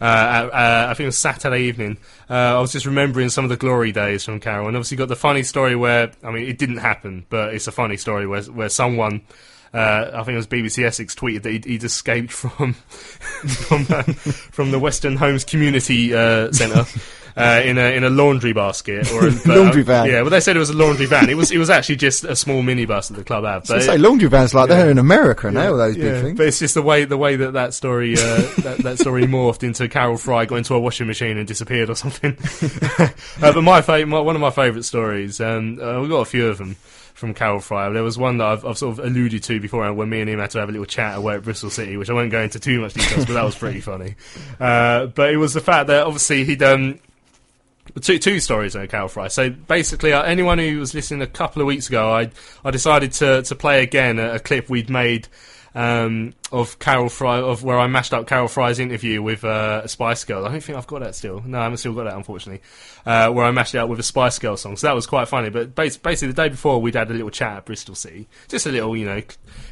Uh, 0.00 0.04
uh, 0.04 0.86
I 0.88 0.94
think 0.94 1.04
it 1.04 1.06
was 1.06 1.18
Saturday 1.18 1.62
evening. 1.62 1.98
Uh, 2.28 2.34
I 2.34 2.60
was 2.60 2.72
just 2.72 2.86
remembering 2.86 3.28
some 3.28 3.44
of 3.44 3.50
the 3.50 3.56
glory 3.56 3.92
days 3.92 4.24
from 4.24 4.40
Karel, 4.40 4.66
and 4.66 4.76
obviously 4.76 4.96
got 4.96 5.08
the 5.08 5.16
funny 5.16 5.42
story 5.42 5.76
where 5.76 6.12
I 6.22 6.30
mean 6.30 6.48
it 6.48 6.58
didn't 6.58 6.78
happen, 6.78 7.26
but 7.28 7.54
it's 7.54 7.66
a 7.66 7.72
funny 7.72 7.96
story 7.96 8.26
where 8.26 8.42
where 8.42 8.68
someone 8.68 9.22
uh, 9.74 10.10
I 10.12 10.22
think 10.22 10.34
it 10.34 10.36
was 10.36 10.46
BBC 10.46 10.84
Essex 10.84 11.14
tweeted 11.14 11.42
that 11.42 11.52
he'd, 11.52 11.64
he'd 11.64 11.84
escaped 11.84 12.32
from 12.32 12.74
from, 12.74 13.86
uh, 13.88 14.02
from 14.02 14.70
the 14.70 14.78
Western 14.78 15.16
Homes 15.16 15.44
Community 15.44 16.14
uh, 16.14 16.52
Centre. 16.52 16.84
Uh, 17.36 17.62
in 17.64 17.78
a 17.78 17.96
in 17.96 18.04
a 18.04 18.10
laundry 18.10 18.52
basket 18.52 19.10
or 19.12 19.26
a, 19.26 19.30
Laundry 19.46 19.82
van. 19.82 20.06
Yeah, 20.06 20.20
well, 20.20 20.30
they 20.30 20.40
said 20.40 20.54
it 20.54 20.58
was 20.58 20.68
a 20.70 20.76
laundry 20.76 21.06
van. 21.06 21.30
It 21.30 21.36
was 21.36 21.50
it 21.50 21.58
was 21.58 21.70
actually 21.70 21.96
just 21.96 22.24
a 22.24 22.36
small 22.36 22.62
minibus 22.62 23.08
that 23.08 23.14
the 23.14 23.24
club. 23.24 23.66
So 23.66 23.74
But 23.74 23.82
say 23.82 23.94
it- 23.94 24.00
laundry 24.00 24.28
vans 24.28 24.54
like 24.54 24.68
they're 24.68 24.90
in 24.90 24.98
America 24.98 25.50
now, 25.50 25.70
all 25.72 25.78
those 25.78 25.96
yeah, 25.96 26.04
big 26.12 26.22
things. 26.22 26.38
But 26.38 26.46
it's 26.48 26.58
just 26.58 26.74
the 26.74 26.82
way 26.82 27.04
the 27.04 27.16
way 27.16 27.36
that 27.36 27.52
that 27.54 27.72
story 27.74 28.14
uh, 28.14 28.18
that, 28.58 28.78
that 28.82 28.98
story 28.98 29.22
morphed 29.24 29.62
into 29.62 29.88
Karel 29.88 30.16
Fraeye 30.16 30.46
got 30.46 30.56
into 30.56 30.74
a 30.74 30.80
washing 30.80 31.06
machine 31.06 31.38
and 31.38 31.48
disappeared 31.48 31.88
or 31.88 31.94
something. 31.94 32.36
uh, 32.98 33.52
but 33.52 33.62
my, 33.62 33.80
fa- 33.80 34.04
my 34.06 34.20
one 34.20 34.34
of 34.34 34.40
my 34.42 34.50
favourite 34.50 34.84
stories, 34.84 35.40
um, 35.40 35.78
uh, 35.80 36.00
we've 36.00 36.10
got 36.10 36.20
a 36.20 36.24
few 36.26 36.48
of 36.48 36.58
them 36.58 36.76
from 37.14 37.34
Karel 37.34 37.58
Fraeye. 37.60 37.92
There 37.92 38.02
was 38.02 38.18
one 38.18 38.38
that 38.38 38.46
I've, 38.46 38.64
I've 38.66 38.78
sort 38.78 38.98
of 38.98 39.04
alluded 39.04 39.42
to 39.44 39.60
before 39.60 39.90
when 39.92 40.10
me 40.10 40.20
and 40.20 40.28
him 40.28 40.38
had 40.40 40.50
to 40.50 40.58
have 40.60 40.68
a 40.68 40.72
little 40.72 40.86
chat 40.86 41.16
away 41.16 41.36
at 41.36 41.42
Bristol 41.44 41.70
City, 41.70 41.96
which 41.96 42.10
I 42.10 42.14
won't 42.14 42.30
go 42.30 42.42
into 42.42 42.58
too 42.58 42.80
much 42.80 42.94
details, 42.94 43.26
but 43.26 43.34
that 43.34 43.44
was 43.44 43.56
pretty 43.56 43.80
funny. 43.80 44.16
Uh, 44.58 45.06
but 45.06 45.32
it 45.32 45.36
was 45.36 45.54
the 45.54 45.60
fact 45.60 45.86
that 45.86 46.04
obviously 46.04 46.44
he'd 46.44 46.62
um, 46.62 46.98
Two, 48.00 48.18
two 48.18 48.40
stories 48.40 48.74
on 48.74 48.86
Karel 48.88 49.08
Fraeye. 49.08 49.30
So 49.30 49.50
basically, 49.50 50.12
uh, 50.12 50.22
anyone 50.22 50.58
who 50.58 50.78
was 50.78 50.94
listening 50.94 51.20
a 51.20 51.26
couple 51.26 51.60
of 51.60 51.66
weeks 51.66 51.88
ago, 51.88 52.10
I 52.10 52.30
I 52.64 52.70
decided 52.70 53.12
to 53.12 53.42
to 53.42 53.54
play 53.54 53.82
again 53.82 54.18
a, 54.18 54.36
a 54.36 54.38
clip 54.38 54.70
we'd 54.70 54.88
made 54.88 55.28
um, 55.74 56.34
of 56.50 56.78
Karel 56.78 57.06
Fraeye, 57.06 57.42
of 57.42 57.64
where 57.64 57.78
I 57.78 57.86
mashed 57.86 58.12
up 58.12 58.26
Karel 58.26 58.48
Fraeye's 58.48 58.78
interview 58.78 59.22
with 59.22 59.44
uh, 59.44 59.86
Spice 59.86 60.24
Girl. 60.24 60.44
I 60.44 60.50
don't 60.50 60.62
think 60.62 60.76
I've 60.76 60.86
got 60.86 61.00
that 61.00 61.14
still. 61.14 61.42
No, 61.46 61.60
I 61.60 61.62
haven't 61.64 61.78
still 61.78 61.94
got 61.94 62.04
that, 62.04 62.16
unfortunately. 62.16 62.62
Uh, 63.04 63.30
where 63.30 63.44
I 63.44 63.50
mashed 63.50 63.74
it 63.74 63.78
up 63.78 63.88
with 63.88 63.98
a 63.98 64.04
Spice 64.04 64.38
Girl 64.38 64.56
song. 64.56 64.76
So 64.76 64.86
that 64.86 64.94
was 64.94 65.06
quite 65.06 65.28
funny. 65.28 65.48
But 65.48 65.74
basically, 65.74 66.28
the 66.28 66.34
day 66.34 66.50
before, 66.50 66.80
we'd 66.80 66.94
had 66.94 67.10
a 67.10 67.14
little 67.14 67.30
chat 67.30 67.56
at 67.56 67.64
Bristol 67.64 67.94
City. 67.94 68.28
Just 68.48 68.66
a 68.66 68.70
little, 68.70 68.96
you 68.96 69.06
know, 69.06 69.22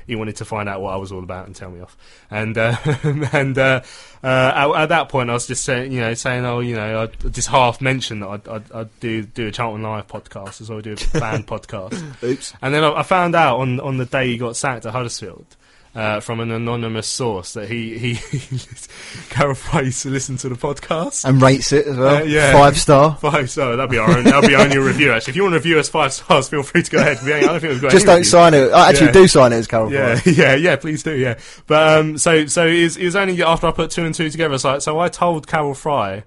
he 0.06 0.16
wanted 0.16 0.36
to 0.36 0.44
find 0.44 0.68
out 0.68 0.80
what 0.80 0.94
I 0.94 0.96
was 0.96 1.12
all 1.12 1.22
about 1.22 1.46
and 1.46 1.54
tell 1.54 1.70
me 1.70 1.80
off. 1.80 1.96
And 2.30 2.56
uh, 2.56 2.76
and 3.32 3.58
uh, 3.58 3.82
uh, 4.22 4.26
at, 4.26 4.82
at 4.82 4.88
that 4.88 5.08
point, 5.10 5.30
I 5.30 5.34
was 5.34 5.46
just 5.46 5.64
saying, 5.64 5.92
you 5.92 6.00
know, 6.00 6.14
saying, 6.14 6.44
oh, 6.44 6.60
you 6.60 6.76
know, 6.76 7.02
I 7.02 7.28
just 7.28 7.48
half 7.48 7.80
mentioned 7.80 8.22
that 8.22 8.28
I'd, 8.28 8.48
I'd, 8.48 8.72
I'd 8.72 9.00
do 9.00 9.22
do 9.22 9.48
a 9.48 9.50
Charlton 9.50 9.82
Live 9.82 10.08
podcast 10.08 10.60
as 10.60 10.70
well, 10.70 10.80
do 10.80 10.92
a 10.92 11.18
band 11.18 11.46
podcast. 11.46 12.22
Oops. 12.22 12.54
And 12.62 12.74
then 12.74 12.84
I, 12.84 13.00
I 13.00 13.02
found 13.02 13.34
out 13.34 13.60
on 13.60 13.80
on 13.80 13.98
the 13.98 14.06
day 14.06 14.28
he 14.28 14.38
got 14.38 14.56
sacked 14.56 14.86
at 14.86 14.92
Huddersfield. 14.92 15.56
Uh, 15.92 16.20
from 16.20 16.38
an 16.38 16.52
anonymous 16.52 17.08
source 17.08 17.54
that 17.54 17.68
he 17.68 17.98
he, 17.98 18.14
Karel 19.30 19.54
Fraeye 19.56 19.86
used 19.86 20.02
to 20.02 20.08
listen 20.08 20.36
to 20.36 20.48
the 20.48 20.54
podcast. 20.54 21.24
And 21.24 21.42
rates 21.42 21.72
it 21.72 21.84
as 21.86 21.96
well. 21.96 22.18
Uh, 22.18 22.22
yeah. 22.22 22.52
Five 22.52 22.78
star. 22.78 23.16
Five 23.20 23.50
star. 23.50 23.74
That'd 23.74 23.90
be 23.90 23.98
our 23.98 24.08
own. 24.16 24.22
That'd 24.22 24.48
be 24.48 24.54
our 24.54 24.62
only 24.62 24.78
review. 24.78 25.10
Actually, 25.12 25.32
if 25.32 25.36
you 25.36 25.42
want 25.42 25.54
to 25.54 25.58
review 25.58 25.80
us 25.80 25.88
five 25.88 26.12
stars, 26.12 26.48
feel 26.48 26.62
free 26.62 26.84
to 26.84 26.90
go 26.92 26.98
ahead. 26.98 27.18
I 27.18 27.40
don't 27.40 27.58
think 27.60 27.72
we've 27.72 27.82
got 27.82 27.90
Just 27.90 28.06
don't 28.06 28.14
reviews. 28.18 28.30
sign 28.30 28.54
it. 28.54 28.70
I 28.70 28.90
actually 28.90 29.06
Yeah. 29.08 29.12
do 29.14 29.26
sign 29.26 29.52
it 29.52 29.56
as 29.56 29.66
Karel 29.66 29.92
Yeah, 29.92 30.14
Fraeye. 30.14 30.36
yeah, 30.38 30.54
yeah. 30.54 30.76
Please 30.76 31.02
do. 31.02 31.12
Yeah, 31.16 31.38
but 31.66 31.98
um, 31.98 32.18
so 32.18 32.46
so 32.46 32.68
it 32.68 32.84
was, 32.84 32.96
it 32.96 33.04
was 33.06 33.16
only 33.16 33.42
after 33.42 33.66
I 33.66 33.72
put 33.72 33.90
two 33.90 34.04
and 34.04 34.14
two 34.14 34.30
together. 34.30 34.58
So, 34.58 34.78
so 34.78 35.00
I 35.00 35.08
told 35.08 35.48
Karel 35.48 35.74
Fraeye 35.74 36.22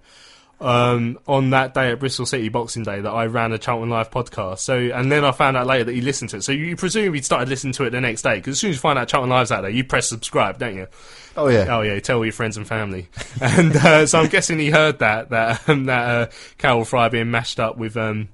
um, 0.64 1.20
on 1.28 1.50
that 1.50 1.74
day 1.74 1.92
at 1.92 2.00
Bristol 2.00 2.26
City 2.26 2.48
Boxing 2.48 2.84
Day 2.84 3.02
that 3.02 3.10
I 3.10 3.26
ran 3.26 3.52
a 3.52 3.58
Charlton 3.58 3.90
Live 3.90 4.10
podcast. 4.10 4.60
So 4.60 4.78
and 4.78 5.12
then 5.12 5.26
I 5.26 5.32
found 5.32 5.58
out 5.58 5.68
later 5.68 5.84
that 5.84 5.94
he 5.94 6.02
listened 6.02 6.30
to 6.32 6.38
it. 6.38 6.44
So 6.44 6.54
you 6.54 6.76
presume 6.78 7.14
he 7.14 7.22
started 7.22 7.50
listening 7.50 7.74
to 7.74 7.84
it 7.84 7.90
the 7.90 8.00
next 8.00 8.22
day 8.22 8.36
because 8.36 8.54
as 8.54 8.60
soon 8.60 8.70
as 8.70 8.78
you 8.78 8.80
find 8.80 8.98
out 8.98 9.10
Charlton 9.10 9.30
Live's 9.30 9.52
out 9.52 9.62
there, 9.62 9.70
you 9.70 9.84
press 9.84 10.08
subscribe, 10.08 10.60
don't 10.60 10.76
you? 10.76 10.88
Oh 11.36 11.50
yeah. 11.50 11.66
Oh 11.70 11.82
yeah, 11.82 12.00
tell 12.00 12.18
all 12.18 12.26
your 12.26 12.32
friends 12.32 12.56
and 12.56 12.66
family. 12.66 13.10
and 13.42 13.76
uh, 13.76 14.06
so 14.06 14.22
I'm 14.22 14.30
guessing 14.30 14.58
he 14.58 14.70
heard 14.70 15.00
that 15.00 15.30
that 15.32 15.68
um, 15.68 15.86
that 15.88 16.10
uh, 16.10 16.32
Karel 16.58 16.82
Fraeye 16.82 17.12
being 17.12 17.30
mashed 17.30 17.60
up 17.60 17.78
with 17.78 17.98
um, 17.98 18.30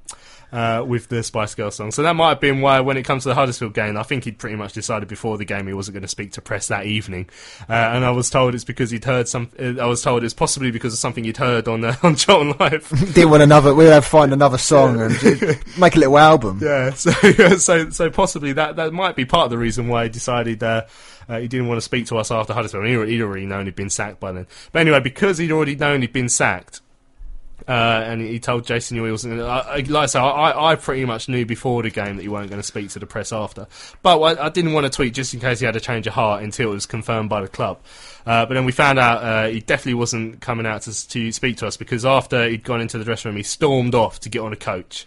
uh, 0.52 0.84
with 0.88 1.08
the 1.10 1.22
Spice 1.24 1.54
Girl 1.56 1.72
song. 1.72 1.92
So 1.92 2.02
that 2.04 2.16
might 2.16 2.30
have 2.30 2.40
been 2.40 2.62
why, 2.62 2.80
when 2.80 2.98
it 2.98 3.04
comes 3.04 3.24
to 3.24 3.30
the 3.30 3.36
Huddersfield 3.36 3.74
game, 3.74 3.98
I 3.98 4.04
think 4.04 4.24
he'd 4.24 4.38
pretty 4.40 4.56
much 4.56 4.74
decided 4.74 5.08
before 5.08 5.38
the 5.38 5.46
game 5.46 5.68
he 5.68 5.74
wasn't 5.74 5.94
going 5.94 6.02
to 6.04 6.08
speak 6.08 6.32
to 6.34 6.42
press 6.42 6.68
that 6.70 6.86
evening. 6.86 7.30
Uh, 7.70 7.74
and 7.74 8.04
I 8.06 8.12
was 8.12 8.30
told 8.30 8.56
it's 8.56 8.64
because 8.64 8.92
he'd 8.92 9.06
heard 9.06 9.28
some. 9.28 9.50
Uh, 9.60 9.76
I 9.82 9.86
was 9.86 10.02
told 10.02 10.24
it's 10.24 10.34
possibly 10.34 10.72
because 10.72 10.94
of 10.94 11.00
something 11.00 11.24
he'd 11.24 11.38
heard 11.38 11.68
on 11.68 11.84
uh, 11.86 11.96
on 12.04 12.16
Charlton 12.16 12.56
Live. 12.60 12.90
Didn't 13.14 13.30
want 13.30 13.44
another. 13.44 13.74
We'll 13.76 13.92
have 13.92 14.04
to 14.04 14.10
find 14.10 14.34
another 14.34 14.58
song 14.58 15.00
and 15.02 15.14
make 15.78 15.96
a 15.96 16.00
little 16.00 16.18
album. 16.18 16.60
Yeah, 16.70 16.92
so 16.92 17.12
so 17.58 17.90
so 17.90 18.10
possibly 18.10 18.54
that 18.54 18.76
that 18.78 18.92
might 18.94 19.16
be 19.16 19.26
part 19.26 19.46
of 19.46 19.52
the 19.52 19.58
reason 19.58 19.88
why 19.88 20.04
he 20.04 20.10
decided 20.10 20.62
uh, 20.64 20.86
uh, 21.28 21.40
he 21.40 21.48
didn't 21.48 21.68
want 21.68 21.78
to 21.78 21.82
speak 21.82 22.08
to 22.08 22.18
us 22.18 22.32
after 22.32 22.54
Huddersfield. 22.54 22.86
He'd, 22.86 22.96
already- 22.96 23.12
he'd 23.14 23.22
already 23.22 23.46
known 23.46 23.66
he'd 23.66 23.76
been 23.76 23.90
sacked 23.90 24.20
by 24.20 24.32
then. 24.32 24.48
But 24.72 24.80
anyway, 24.80 25.00
because 25.00 25.38
he'd 25.38 25.52
already 25.52 25.76
known 25.76 26.02
he'd 26.02 26.14
been 26.14 26.30
sacked. 26.30 26.82
Uh, 27.68 27.72
and 27.72 28.22
he 28.22 28.40
told 28.40 28.66
Jason 28.66 29.00
wasn't 29.02 29.38
gonna- 29.38 29.48
I, 29.48 29.60
I, 29.60 29.76
like 29.82 30.04
I 30.04 30.06
say, 30.08 30.20
I, 30.20 30.72
I 30.72 30.76
pretty 30.76 31.06
much 31.06 31.30
knew 31.30 31.46
before 31.46 31.84
the 31.84 31.90
game 31.90 32.16
that 32.16 32.24
he 32.24 32.30
weren't 32.30 32.50
going 32.50 32.62
to 32.62 32.66
speak 32.68 32.90
to 32.92 33.00
the 33.00 33.06
press 33.06 33.32
after. 33.32 33.68
But 34.02 34.20
I, 34.20 34.46
I 34.46 34.50
didn't 34.50 34.74
want 34.74 34.86
to 34.86 34.90
tweet 34.90 35.14
just 35.14 35.34
in 35.34 35.40
case 35.40 35.60
he 35.60 35.66
had 35.66 35.76
a 35.76 35.80
change 35.80 36.08
of 36.08 36.14
heart 36.14 36.42
until 36.44 36.72
it 36.72 36.74
was 36.74 36.86
confirmed 36.86 37.30
by 37.30 37.42
the 37.42 37.48
club. 37.48 37.80
Uh, 38.26 38.46
but 38.46 38.54
then 38.56 38.66
we 38.66 38.72
found 38.72 38.98
out 39.00 39.24
uh, 39.24 39.48
he 39.48 39.60
definitely 39.60 39.96
wasn't 39.96 40.42
coming 40.42 40.66
out 40.66 40.82
to, 40.84 41.08
to 41.10 41.32
speak 41.32 41.58
to 41.58 41.68
us 41.68 41.78
because 41.78 42.06
after 42.06 42.48
he'd 42.48 42.64
gone 42.64 42.82
into 42.82 42.98
the 42.98 43.04
dressing 43.06 43.30
room, 43.30 43.38
he 43.38 43.44
stormed 43.44 43.94
off 43.96 44.20
to 44.22 44.30
get 44.30 44.40
on 44.42 44.54
a 44.54 44.58
coach 44.58 45.06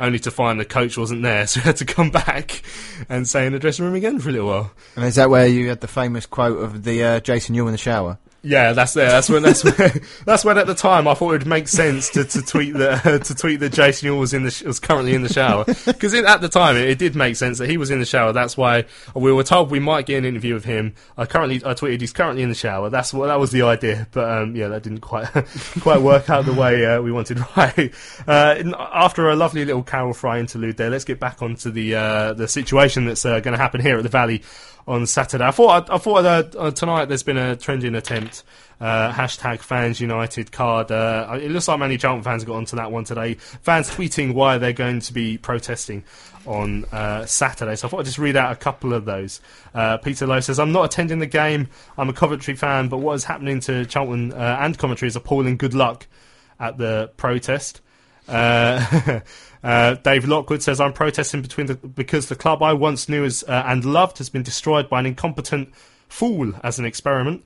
only 0.00 0.18
to 0.20 0.30
find 0.30 0.60
the 0.60 0.64
coach 0.64 0.96
wasn't 0.96 1.22
there, 1.22 1.44
so 1.48 1.58
he 1.60 1.64
had 1.66 1.76
to 1.76 1.84
come 1.84 2.10
back 2.10 2.62
and 3.08 3.26
stay 3.28 3.46
in 3.46 3.52
the 3.52 3.58
dressing 3.58 3.84
room 3.84 3.94
again 3.96 4.18
for 4.20 4.28
a 4.28 4.32
little 4.32 4.46
while. 4.46 4.70
And 4.94 5.04
is 5.04 5.16
that 5.16 5.28
where 5.30 5.46
you 5.46 5.68
had 5.68 5.80
the 5.80 5.88
famous 5.88 6.24
quote 6.26 6.62
of 6.62 6.84
the 6.84 7.02
uh, 7.02 7.20
Jason 7.20 7.56
Euell 7.56 7.66
in 7.66 7.72
the 7.72 7.78
shower? 7.78 8.18
Yeah, 8.42 8.72
that's 8.72 8.94
there. 8.94 9.10
That's 9.10 9.28
when. 9.28 9.42
That's 9.42 9.64
when. 9.78 10.00
That's 10.24 10.44
when. 10.44 10.58
At 10.58 10.68
the 10.68 10.74
time, 10.74 11.08
I 11.08 11.14
thought 11.14 11.30
it 11.30 11.38
would 11.38 11.46
make 11.46 11.66
sense 11.66 12.08
to, 12.10 12.24
to 12.24 12.42
tweet 12.42 12.74
that 12.74 13.24
to 13.24 13.34
tweet 13.34 13.58
that 13.60 13.72
Jason 13.72 14.08
Euell 14.08 14.20
was 14.20 14.32
in 14.32 14.44
the 14.44 14.50
sh- 14.52 14.62
was 14.62 14.78
currently 14.78 15.14
in 15.14 15.22
the 15.22 15.32
shower 15.32 15.64
because 15.64 16.14
at 16.14 16.40
the 16.40 16.48
time 16.48 16.76
it, 16.76 16.88
it 16.88 16.98
did 16.98 17.16
make 17.16 17.34
sense 17.34 17.58
that 17.58 17.68
he 17.68 17.76
was 17.76 17.90
in 17.90 17.98
the 17.98 18.06
shower. 18.06 18.32
That's 18.32 18.56
why 18.56 18.84
we 19.14 19.32
were 19.32 19.42
told 19.42 19.72
we 19.72 19.80
might 19.80 20.06
get 20.06 20.18
an 20.18 20.24
interview 20.24 20.54
with 20.54 20.64
him. 20.64 20.94
I 21.16 21.26
currently 21.26 21.56
I 21.56 21.74
tweeted 21.74 22.00
he's 22.00 22.12
currently 22.12 22.44
in 22.44 22.48
the 22.48 22.54
shower. 22.54 22.90
That's 22.90 23.12
what 23.12 23.26
that 23.26 23.40
was 23.40 23.50
the 23.50 23.62
idea, 23.62 24.06
but 24.12 24.30
um, 24.30 24.54
yeah, 24.54 24.68
that 24.68 24.84
didn't 24.84 25.00
quite 25.00 25.26
quite 25.80 26.00
work 26.00 26.30
out 26.30 26.44
the 26.44 26.54
way 26.54 26.86
uh, 26.86 27.02
we 27.02 27.10
wanted. 27.10 27.38
Right. 27.56 27.92
Uh, 28.26 28.62
after 28.92 29.30
a 29.30 29.36
lovely 29.36 29.64
little 29.64 29.82
Karel 29.82 30.12
Fraeye 30.12 30.38
interlude 30.38 30.76
there, 30.76 30.90
let's 30.90 31.04
get 31.04 31.18
back 31.18 31.42
onto 31.42 31.72
the 31.72 31.96
uh, 31.96 32.32
the 32.34 32.46
situation 32.46 33.06
that's 33.06 33.24
uh, 33.24 33.40
going 33.40 33.56
to 33.56 33.60
happen 33.60 33.80
here 33.80 33.96
at 33.96 34.04
the 34.04 34.08
Valley 34.08 34.42
on 34.88 35.06
Saturday. 35.06 35.44
I 35.44 35.50
thought 35.50 35.90
I, 35.90 35.98
thought 35.98 36.24
uh, 36.24 36.58
uh, 36.58 36.70
tonight 36.70 37.04
there's 37.04 37.22
been 37.22 37.36
a 37.36 37.54
trending 37.54 37.94
attempt. 37.94 38.42
Uh, 38.80 39.12
hashtag 39.12 39.58
Fans 39.58 40.00
United 40.00 40.50
card. 40.50 40.90
Uh, 40.90 41.38
it 41.42 41.50
looks 41.50 41.68
like 41.68 41.78
many 41.80 41.98
Charlton 41.98 42.22
fans 42.22 42.44
got 42.44 42.56
onto 42.56 42.76
that 42.76 42.90
one 42.90 43.04
today. 43.04 43.34
Fans 43.34 43.90
tweeting 43.90 44.34
why 44.34 44.56
they're 44.56 44.72
going 44.72 45.00
to 45.00 45.12
be 45.12 45.36
protesting 45.36 46.04
on 46.46 46.84
uh, 46.86 47.26
Saturday. 47.26 47.74
So 47.74 47.86
I 47.86 47.90
thought 47.90 48.00
I'd 48.00 48.06
just 48.06 48.18
read 48.18 48.36
out 48.36 48.52
a 48.52 48.56
couple 48.56 48.94
of 48.94 49.04
those. 49.04 49.40
Uh, 49.74 49.98
Peter 49.98 50.28
Lowe 50.28 50.40
says, 50.40 50.60
I'm 50.60 50.72
not 50.72 50.84
attending 50.84 51.18
the 51.18 51.26
game. 51.26 51.68
I'm 51.98 52.08
a 52.08 52.12
Coventry 52.12 52.54
fan, 52.54 52.88
but 52.88 52.98
what 52.98 53.14
is 53.14 53.24
happening 53.24 53.58
to 53.60 53.84
Charlton 53.84 54.32
uh, 54.32 54.58
and 54.60 54.78
Coventry 54.78 55.08
is 55.08 55.16
appalling. 55.16 55.56
Good 55.56 55.74
luck 55.74 56.06
at 56.60 56.78
the 56.78 57.10
protest. 57.16 57.80
Uh, 58.28 59.20
uh, 59.62 59.94
Dave 59.94 60.26
Lockwood 60.26 60.62
says, 60.62 60.80
I'm 60.80 60.92
protesting 60.92 61.42
between 61.42 61.66
the, 61.66 61.74
because 61.74 62.28
the 62.28 62.36
club 62.36 62.62
I 62.62 62.72
once 62.72 63.08
knew 63.08 63.24
as, 63.24 63.42
uh, 63.44 63.64
and 63.66 63.84
loved 63.84 64.18
has 64.18 64.28
been 64.28 64.42
destroyed 64.42 64.88
by 64.88 65.00
an 65.00 65.06
incompetent 65.06 65.72
fool 66.08 66.52
as 66.62 66.78
an 66.78 66.84
experiment. 66.84 67.44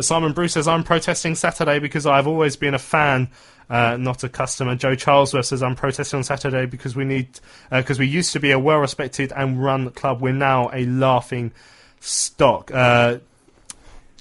Simon 0.00 0.32
Bruce 0.32 0.52
says, 0.52 0.68
I'm 0.68 0.84
protesting 0.84 1.34
Saturday 1.34 1.80
because 1.80 2.06
I've 2.06 2.28
always 2.28 2.54
been 2.54 2.74
a 2.74 2.78
fan 2.78 3.30
uh, 3.72 3.96
not 3.96 4.22
a 4.22 4.28
customer. 4.28 4.76
Joe 4.76 4.94
Charlesworth 4.94 5.46
says, 5.46 5.62
I'm 5.62 5.74
protesting 5.74 6.18
on 6.18 6.24
Saturday 6.24 6.66
because 6.66 6.94
we 6.94 7.04
need, 7.04 7.40
because 7.70 7.98
uh, 7.98 8.00
we 8.00 8.06
used 8.06 8.32
to 8.34 8.40
be 8.40 8.50
a 8.50 8.58
well 8.58 8.78
respected 8.78 9.32
and 9.34 9.62
run 9.62 9.90
club. 9.90 10.20
We're 10.20 10.34
now 10.34 10.70
a 10.74 10.84
laughing 10.84 11.52
stock. 11.98 12.70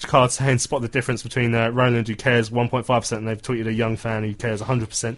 Uh, 0.04 0.08
card 0.08 0.32
saying, 0.32 0.58
spot 0.60 0.82
the 0.82 0.88
difference 0.88 1.24
between 1.24 1.54
uh, 1.54 1.70
Roland, 1.70 2.08
who 2.08 2.16
cares 2.16 2.50
1.5%, 2.50 3.18
and 3.18 3.28
they've 3.28 3.42
tweeted 3.42 3.68
a 3.68 3.74
young 3.74 3.98
fan 3.98 4.24
who 4.24 4.34
cares 4.34 4.62
100%. 4.62 5.18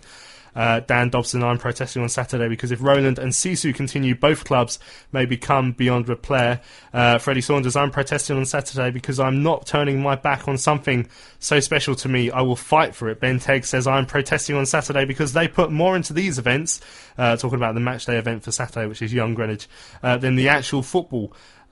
Uh, 0.55 0.81
Dan 0.81 1.09
Dobson, 1.09 1.43
I'm 1.43 1.57
protesting 1.57 2.03
on 2.03 2.09
Saturday 2.09 2.47
because 2.47 2.71
if 2.71 2.81
Roland 2.81 3.17
and 3.17 3.31
Sisu 3.31 3.73
continue, 3.73 4.13
both 4.13 4.45
clubs 4.45 4.77
may 5.11 5.25
become 5.25 5.71
beyond 5.71 6.07
repair. 6.07 6.61
Uh, 6.93 7.17
Freddie 7.17 7.41
Saunders, 7.41 7.75
I'm 7.75 7.89
protesting 7.89 8.37
on 8.37 8.45
Saturday 8.45 8.91
because 8.91 9.19
I'm 9.19 9.41
not 9.41 9.65
turning 9.65 10.01
my 10.01 10.15
back 10.15 10.47
on 10.47 10.59
something 10.59 11.07
so 11.39 11.59
special 11.59 11.95
to 11.95 12.09
me. 12.09 12.29
I 12.29 12.41
will 12.41 12.55
fight 12.55 12.93
for 12.93 13.09
it. 13.09 13.19
Ben 13.19 13.39
Tegg 13.39 13.65
says, 13.65 13.87
I'm 13.87 14.05
protesting 14.05 14.55
on 14.55 14.67
Saturday 14.67 15.05
because 15.05 15.33
they 15.33 15.47
put 15.47 15.71
more 15.71 15.95
into 15.95 16.13
these 16.13 16.37
events, 16.37 16.81
uh, 17.17 17.35
talking 17.35 17.57
about 17.57 17.73
the 17.73 17.81
matchday 17.81 18.19
event 18.19 18.43
for 18.43 18.51
Saturday, 18.51 18.85
which 18.85 19.01
is 19.01 19.11
Young 19.11 19.33
Greenwich, 19.33 19.67
uh, 20.03 20.17
than 20.17 20.35
the 20.35 20.49
actual 20.49 20.83
football. 20.83 21.33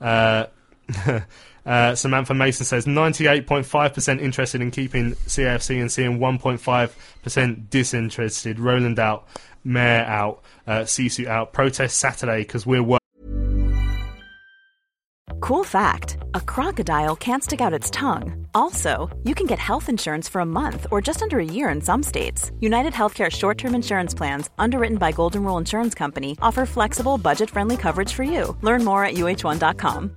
Uh, 1.64 1.94
Samantha 1.94 2.34
Mason 2.34 2.66
says 2.66 2.86
98.5% 2.86 4.20
interested 4.20 4.60
in 4.60 4.70
keeping 4.70 5.12
CAFC 5.12 5.80
and 5.80 5.90
seeing 5.90 6.18
1.5% 6.18 7.70
disinterested. 7.70 8.58
Roland 8.58 8.98
out, 8.98 9.28
Meire 9.64 10.04
out, 10.06 10.42
uh, 10.66 10.84
out. 11.28 11.52
Protest 11.52 11.98
Saturday 11.98 12.42
because 12.42 12.66
we're. 12.66 12.82
Wor- 12.82 12.98
cool 15.40 15.64
fact 15.64 16.18
a 16.34 16.40
crocodile 16.40 17.16
can't 17.16 17.42
stick 17.44 17.60
out 17.60 17.72
its 17.72 17.90
tongue. 17.90 18.46
Also, 18.54 19.10
you 19.24 19.34
can 19.34 19.46
get 19.46 19.58
health 19.58 19.88
insurance 19.88 20.28
for 20.28 20.40
a 20.40 20.46
month 20.46 20.86
or 20.90 21.00
just 21.00 21.22
under 21.22 21.38
a 21.38 21.44
year 21.44 21.68
in 21.68 21.80
some 21.80 22.02
states. 22.02 22.50
United 22.60 22.92
Healthcare 22.92 23.30
short 23.30 23.58
term 23.58 23.74
insurance 23.74 24.14
plans, 24.14 24.50
underwritten 24.58 24.98
by 24.98 25.12
Golden 25.12 25.44
Rule 25.44 25.58
Insurance 25.58 25.94
Company, 25.94 26.36
offer 26.40 26.66
flexible, 26.66 27.18
budget 27.18 27.50
friendly 27.50 27.76
coverage 27.76 28.12
for 28.12 28.22
you. 28.24 28.56
Learn 28.62 28.84
more 28.84 29.04
at 29.04 29.14
uh1.com. 29.14 30.16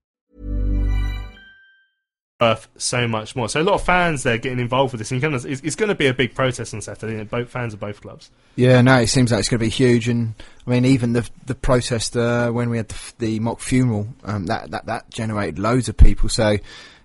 so 2.77 3.07
much 3.07 3.35
more. 3.35 3.47
So 3.47 3.61
a 3.61 3.63
lot 3.63 3.75
of 3.75 3.83
fans 3.83 4.23
there 4.23 4.37
getting 4.37 4.59
involved 4.59 4.93
with 4.93 4.99
this, 4.99 5.11
and 5.11 5.23
it's, 5.23 5.45
it's, 5.45 5.75
going 5.75 5.89
to 5.89 5.95
be 5.95 6.07
a 6.07 6.13
big 6.13 6.33
protest 6.33 6.73
on 6.73 6.81
Saturday. 6.81 7.23
Both 7.23 7.49
fans 7.49 7.73
of 7.73 7.79
both 7.79 8.01
clubs. 8.01 8.31
Yeah, 8.55 8.81
no, 8.81 8.97
it 8.97 9.07
seems 9.07 9.31
like 9.31 9.39
it's 9.39 9.49
going 9.49 9.59
to 9.59 9.65
be 9.65 9.69
huge, 9.69 10.07
and 10.07 10.33
I 10.65 10.71
mean, 10.71 10.85
even 10.85 11.13
the 11.13 11.29
the 11.45 11.55
protest 11.55 12.17
uh, 12.17 12.49
when 12.49 12.69
we 12.69 12.77
had 12.77 12.89
the, 12.89 13.13
the 13.19 13.39
mock 13.39 13.59
funeral, 13.59 14.07
um, 14.23 14.47
that 14.47 14.71
that 14.71 14.87
that 14.87 15.09
generated 15.11 15.59
loads 15.59 15.87
of 15.87 15.97
people. 15.97 16.29
So 16.29 16.57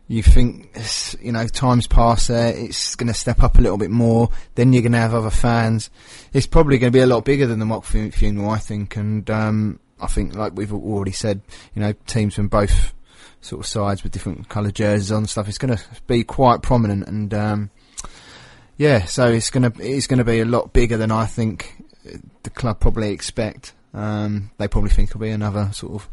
you 0.08 0.22
think, 0.22 0.70
you 1.20 1.32
know, 1.32 1.46
times 1.48 1.86
pass 1.86 2.28
there, 2.28 2.56
it's 2.56 2.94
going 2.94 3.08
to 3.08 3.14
step 3.14 3.42
up 3.42 3.58
a 3.58 3.60
little 3.60 3.78
bit 3.78 3.90
more. 3.90 4.30
Then 4.54 4.72
you're 4.72 4.82
going 4.82 4.92
to 4.92 4.98
have 4.98 5.14
other 5.14 5.30
fans. 5.30 5.90
It's 6.32 6.46
probably 6.46 6.78
going 6.78 6.92
to 6.92 6.96
be 6.96 7.02
a 7.02 7.06
lot 7.06 7.24
bigger 7.24 7.46
than 7.46 7.58
the 7.58 7.66
mock 7.66 7.84
funeral, 7.84 8.50
I 8.50 8.58
think, 8.58 8.96
and. 8.96 9.28
Um, 9.30 9.80
I 9.98 10.08
think, 10.08 10.36
like 10.36 10.52
we've 10.54 10.74
already 10.74 11.12
said, 11.12 11.40
you 11.74 11.80
know, 11.80 11.94
teams 12.06 12.34
from 12.34 12.48
both 12.48 12.92
sort 13.40 13.60
of 13.60 13.66
sides 13.66 14.02
with 14.02 14.12
different 14.12 14.48
coloured 14.48 14.74
jerseys 14.74 15.12
on 15.12 15.18
and 15.18 15.28
stuff. 15.28 15.48
It's 15.48 15.58
going 15.58 15.76
to 15.76 15.82
be 16.06 16.24
quite 16.24 16.62
prominent, 16.62 17.06
and 17.06 17.32
um, 17.32 17.70
yeah, 18.76 19.04
so 19.04 19.30
it's 19.30 19.50
going 19.50 19.70
to 19.70 19.82
it's 19.82 20.06
going 20.06 20.18
to 20.18 20.24
be 20.24 20.40
a 20.40 20.44
lot 20.44 20.72
bigger 20.72 20.96
than 20.96 21.10
I 21.10 21.26
think 21.26 21.82
the 22.42 22.50
club 22.50 22.80
probably 22.80 23.10
expect. 23.10 23.72
Um, 23.94 24.50
they 24.58 24.68
probably 24.68 24.90
think 24.90 25.10
it'll 25.10 25.20
be 25.20 25.30
another 25.30 25.70
sort 25.72 25.94
of, 25.94 26.08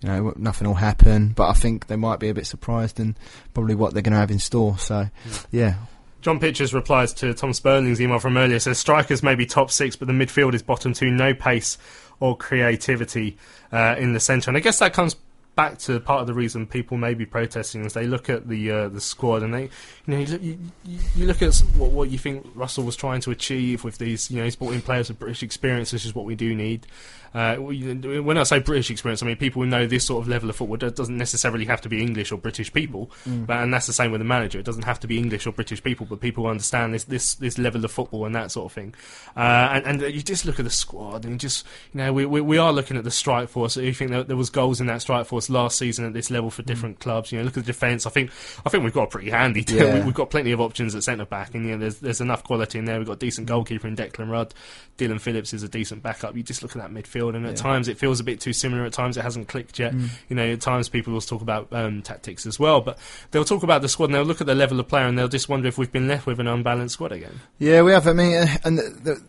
you 0.00 0.08
know, 0.08 0.34
nothing 0.36 0.68
will 0.68 0.74
happen, 0.74 1.30
but 1.30 1.48
I 1.48 1.54
think 1.54 1.86
they 1.86 1.96
might 1.96 2.20
be 2.20 2.28
a 2.28 2.34
bit 2.34 2.46
surprised 2.46 3.00
in 3.00 3.16
probably 3.54 3.74
what 3.74 3.94
they're 3.94 4.02
going 4.02 4.12
to 4.12 4.18
have 4.18 4.30
in 4.30 4.38
store. 4.38 4.76
So, 4.78 5.08
yeah. 5.50 5.76
John 6.20 6.38
Pitchers 6.38 6.72
replies 6.72 7.12
to 7.14 7.34
Tom 7.34 7.50
Sperling's 7.52 8.00
email 8.00 8.18
from 8.18 8.36
earlier. 8.36 8.58
Says 8.58 8.78
strikers 8.78 9.22
may 9.22 9.34
be 9.34 9.46
top 9.46 9.70
six, 9.70 9.96
but 9.96 10.06
the 10.06 10.14
midfield 10.14 10.54
is 10.54 10.62
bottom 10.62 10.92
two. 10.92 11.10
No 11.10 11.34
pace 11.34 11.78
or 12.20 12.36
creativity 12.36 13.36
uh, 13.72 13.96
in 13.98 14.12
the 14.12 14.20
centre, 14.20 14.50
and 14.50 14.56
I 14.56 14.60
guess 14.60 14.78
that 14.78 14.92
comes 14.92 15.16
back 15.54 15.78
to 15.78 16.00
part 16.00 16.20
of 16.20 16.26
the 16.26 16.34
reason 16.34 16.66
people 16.66 16.96
may 16.96 17.14
be 17.14 17.24
protesting 17.24 17.84
is 17.84 17.92
they 17.92 18.06
look 18.06 18.28
at 18.28 18.48
the 18.48 18.70
uh, 18.70 18.88
the 18.88 19.00
squad 19.00 19.42
and 19.42 19.54
they 19.54 19.62
you 19.62 19.70
know 20.06 20.18
you, 20.18 20.58
you, 20.84 20.98
you, 21.14 21.26
look 21.26 21.42
at 21.42 21.54
what, 21.76 21.90
what 21.90 22.10
you 22.10 22.18
think 22.18 22.46
Russell 22.54 22.84
was 22.84 22.96
trying 22.96 23.20
to 23.22 23.30
achieve 23.30 23.84
with 23.84 23.98
these 23.98 24.30
you 24.30 24.38
know 24.38 24.44
he's 24.44 24.56
brought 24.56 24.74
in 24.74 24.82
players 24.82 25.08
with 25.08 25.18
British 25.18 25.42
experience 25.42 25.90
this 25.90 26.04
is 26.04 26.14
what 26.14 26.24
we 26.24 26.34
do 26.34 26.54
need 26.54 26.86
uh, 27.34 27.56
when 27.56 28.38
I 28.38 28.44
say 28.44 28.60
British 28.60 28.90
experience, 28.90 29.22
I 29.22 29.26
mean 29.26 29.36
people 29.36 29.62
who 29.62 29.68
know 29.68 29.86
this 29.86 30.06
sort 30.06 30.22
of 30.22 30.28
level 30.28 30.48
of 30.48 30.56
football. 30.56 30.76
It 30.82 30.94
doesn't 30.94 31.16
necessarily 31.16 31.64
have 31.64 31.80
to 31.80 31.88
be 31.88 32.00
English 32.00 32.30
or 32.30 32.38
British 32.38 32.72
people, 32.72 33.10
mm. 33.28 33.44
but 33.46 33.56
and 33.56 33.74
that's 33.74 33.86
the 33.86 33.92
same 33.92 34.12
with 34.12 34.20
the 34.20 34.24
manager. 34.24 34.58
It 34.58 34.64
doesn't 34.64 34.84
have 34.84 35.00
to 35.00 35.06
be 35.06 35.18
English 35.18 35.46
or 35.46 35.52
British 35.52 35.82
people, 35.82 36.06
but 36.06 36.20
people 36.20 36.44
who 36.44 36.50
understand 36.50 36.94
this 36.94 37.04
this 37.04 37.34
this 37.34 37.58
level 37.58 37.84
of 37.84 37.90
football 37.90 38.24
and 38.24 38.34
that 38.34 38.52
sort 38.52 38.66
of 38.66 38.72
thing. 38.72 38.94
Uh, 39.36 39.80
and, 39.84 40.02
and 40.02 40.14
you 40.14 40.22
just 40.22 40.44
look 40.44 40.58
at 40.58 40.64
the 40.64 40.70
squad, 40.70 41.24
and 41.24 41.32
you 41.32 41.38
just 41.38 41.66
you 41.92 41.98
know 41.98 42.12
we, 42.12 42.24
we, 42.24 42.40
we 42.40 42.58
are 42.58 42.72
looking 42.72 42.96
at 42.96 43.04
the 43.04 43.10
strike 43.10 43.48
force. 43.48 43.76
You 43.76 43.92
think 43.92 44.12
that 44.12 44.28
there 44.28 44.36
was 44.36 44.50
goals 44.50 44.80
in 44.80 44.86
that 44.86 45.02
strike 45.02 45.26
force 45.26 45.50
last 45.50 45.76
season 45.76 46.04
at 46.04 46.12
this 46.12 46.30
level 46.30 46.50
for 46.50 46.62
mm. 46.62 46.66
different 46.66 46.98
mm. 46.98 47.02
clubs. 47.02 47.32
You 47.32 47.38
know, 47.38 47.44
look 47.44 47.56
at 47.56 47.64
the 47.64 47.72
defence. 47.72 48.06
I 48.06 48.10
think 48.10 48.30
I 48.64 48.68
think 48.68 48.84
we've 48.84 48.92
got 48.92 49.04
a 49.04 49.08
pretty 49.08 49.30
handy. 49.30 49.62
Team. 49.62 49.74
Yeah. 49.84 50.04
We've 50.04 50.14
got 50.14 50.30
plenty 50.30 50.52
of 50.52 50.60
options 50.60 50.94
at 50.94 51.02
centre 51.02 51.26
back, 51.26 51.54
and 51.54 51.64
you 51.66 51.72
know 51.72 51.78
there's 51.78 51.98
there's 51.98 52.20
enough 52.20 52.44
quality 52.44 52.78
in 52.78 52.84
there. 52.84 52.98
We've 52.98 53.08
got 53.08 53.18
decent 53.18 53.48
goalkeeper 53.48 53.88
in 53.88 53.96
Declan 53.96 54.30
Rudd. 54.30 54.54
Dillon 54.96 55.18
Phillips 55.18 55.52
is 55.52 55.62
a 55.62 55.68
decent 55.68 56.02
backup. 56.02 56.36
You 56.36 56.42
just 56.42 56.62
look 56.62 56.76
at 56.76 56.82
that 56.82 56.90
midfield, 56.90 57.23
and 57.30 57.46
at 57.46 57.56
yeah. 57.56 57.62
times 57.62 57.88
it 57.88 57.98
feels 57.98 58.20
a 58.20 58.24
bit 58.24 58.40
too 58.40 58.52
similar. 58.52 58.84
At 58.84 58.92
times, 58.92 59.16
it 59.16 59.22
hasn't 59.22 59.48
clicked 59.48 59.78
yet. 59.78 59.94
Mm. 59.94 60.08
You 60.28 60.36
know, 60.36 60.52
at 60.52 60.60
times 60.60 60.88
people 60.88 61.12
will 61.12 61.20
talk 61.20 61.42
about 61.42 61.68
um, 61.72 62.02
tactics 62.02 62.46
as 62.46 62.58
well, 62.58 62.80
but 62.80 62.98
they'll 63.30 63.44
talk 63.44 63.62
about 63.62 63.82
the 63.82 63.88
squad 63.88 64.06
and 64.06 64.14
they'll 64.14 64.24
look 64.24 64.40
at 64.40 64.46
the 64.46 64.54
level 64.54 64.78
of 64.80 64.88
player 64.88 65.06
and 65.06 65.18
they'll 65.18 65.28
just 65.28 65.48
wonder 65.48 65.68
if 65.68 65.78
we've 65.78 65.92
been 65.92 66.08
left 66.08 66.26
with 66.26 66.40
an 66.40 66.46
unbalanced 66.46 66.94
squad 66.94 67.12
again. 67.12 67.40
Yeah, 67.58 67.82
we 67.82 67.92
have. 67.92 68.06
I 68.06 68.12
mean, 68.12 68.36
uh, 68.36 68.46
and 68.64 68.78
the, 68.78 68.82
the, 69.02 69.22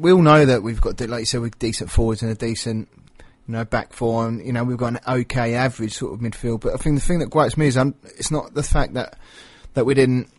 we 0.00 0.12
all 0.12 0.22
know 0.22 0.46
that 0.46 0.62
we've 0.62 0.80
got, 0.80 1.00
like 1.00 1.20
you 1.20 1.26
said, 1.26 1.40
we've 1.40 1.58
decent 1.58 1.90
forwards 1.90 2.22
and 2.22 2.30
a 2.30 2.34
decent 2.34 2.88
you 3.46 3.54
know, 3.54 3.64
back 3.64 3.92
four, 3.92 4.28
and 4.28 4.44
you 4.44 4.52
know, 4.52 4.64
we've 4.64 4.76
got 4.76 4.92
an 4.92 5.00
okay 5.06 5.54
average 5.54 5.94
sort 5.94 6.14
of 6.14 6.20
midfield. 6.20 6.60
But 6.60 6.74
I 6.74 6.76
think 6.76 6.98
the 6.98 7.04
thing 7.04 7.18
that 7.18 7.30
grates 7.30 7.56
me 7.56 7.66
is 7.66 7.76
um, 7.76 7.94
it's 8.04 8.30
not 8.30 8.54
the 8.54 8.62
fact 8.62 8.94
that 8.94 9.18
that 9.74 9.84
we 9.84 9.94
didn't. 9.94 10.30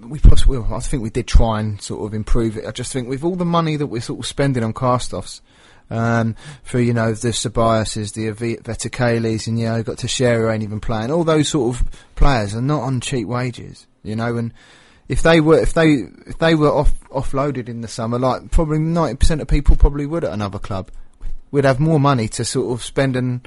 We 0.00 0.20
possibly, 0.20 0.58
I 0.58 0.80
think 0.80 1.02
we 1.02 1.10
did 1.10 1.26
try 1.26 1.60
and 1.60 1.80
sort 1.80 2.06
of 2.06 2.14
improve 2.14 2.56
it. 2.56 2.64
I 2.66 2.70
just 2.70 2.94
think 2.94 3.08
with 3.08 3.24
all 3.24 3.36
the 3.36 3.44
money 3.44 3.76
that 3.76 3.88
we're 3.88 4.00
sort 4.00 4.20
of 4.20 4.26
spending 4.26 4.64
on 4.64 4.72
cast-offs, 4.72 5.42
um, 5.90 6.36
for 6.62 6.80
you 6.80 6.92
know 6.92 7.12
the 7.12 7.28
Sabiases, 7.28 8.14
the 8.14 8.30
Vetokeles, 8.30 9.46
and 9.46 9.58
you 9.58 9.66
know 9.66 9.82
got 9.82 9.98
Teixeira 9.98 10.52
ain't 10.52 10.62
even 10.62 10.80
playing. 10.80 11.10
All 11.10 11.24
those 11.24 11.48
sort 11.48 11.76
of 11.76 12.06
players 12.14 12.54
are 12.54 12.62
not 12.62 12.82
on 12.82 13.00
cheap 13.00 13.26
wages, 13.26 13.86
you 14.02 14.16
know. 14.16 14.36
And 14.36 14.52
if 15.08 15.22
they 15.22 15.40
were 15.40 15.58
if 15.58 15.74
they 15.74 16.04
if 16.26 16.38
they 16.38 16.54
were 16.54 16.70
off 16.70 16.92
offloaded 17.10 17.68
in 17.68 17.80
the 17.80 17.88
summer, 17.88 18.18
like 18.18 18.50
probably 18.50 18.78
ninety 18.78 19.16
percent 19.16 19.40
of 19.40 19.48
people 19.48 19.76
probably 19.76 20.06
would 20.06 20.24
at 20.24 20.32
another 20.32 20.58
club, 20.58 20.90
we'd 21.50 21.64
have 21.64 21.80
more 21.80 22.00
money 22.00 22.28
to 22.28 22.44
sort 22.44 22.72
of 22.72 22.84
spend 22.84 23.16
and 23.16 23.46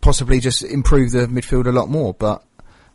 possibly 0.00 0.40
just 0.40 0.62
improve 0.62 1.12
the 1.12 1.26
midfield 1.26 1.66
a 1.66 1.72
lot 1.72 1.88
more. 1.88 2.14
But 2.14 2.44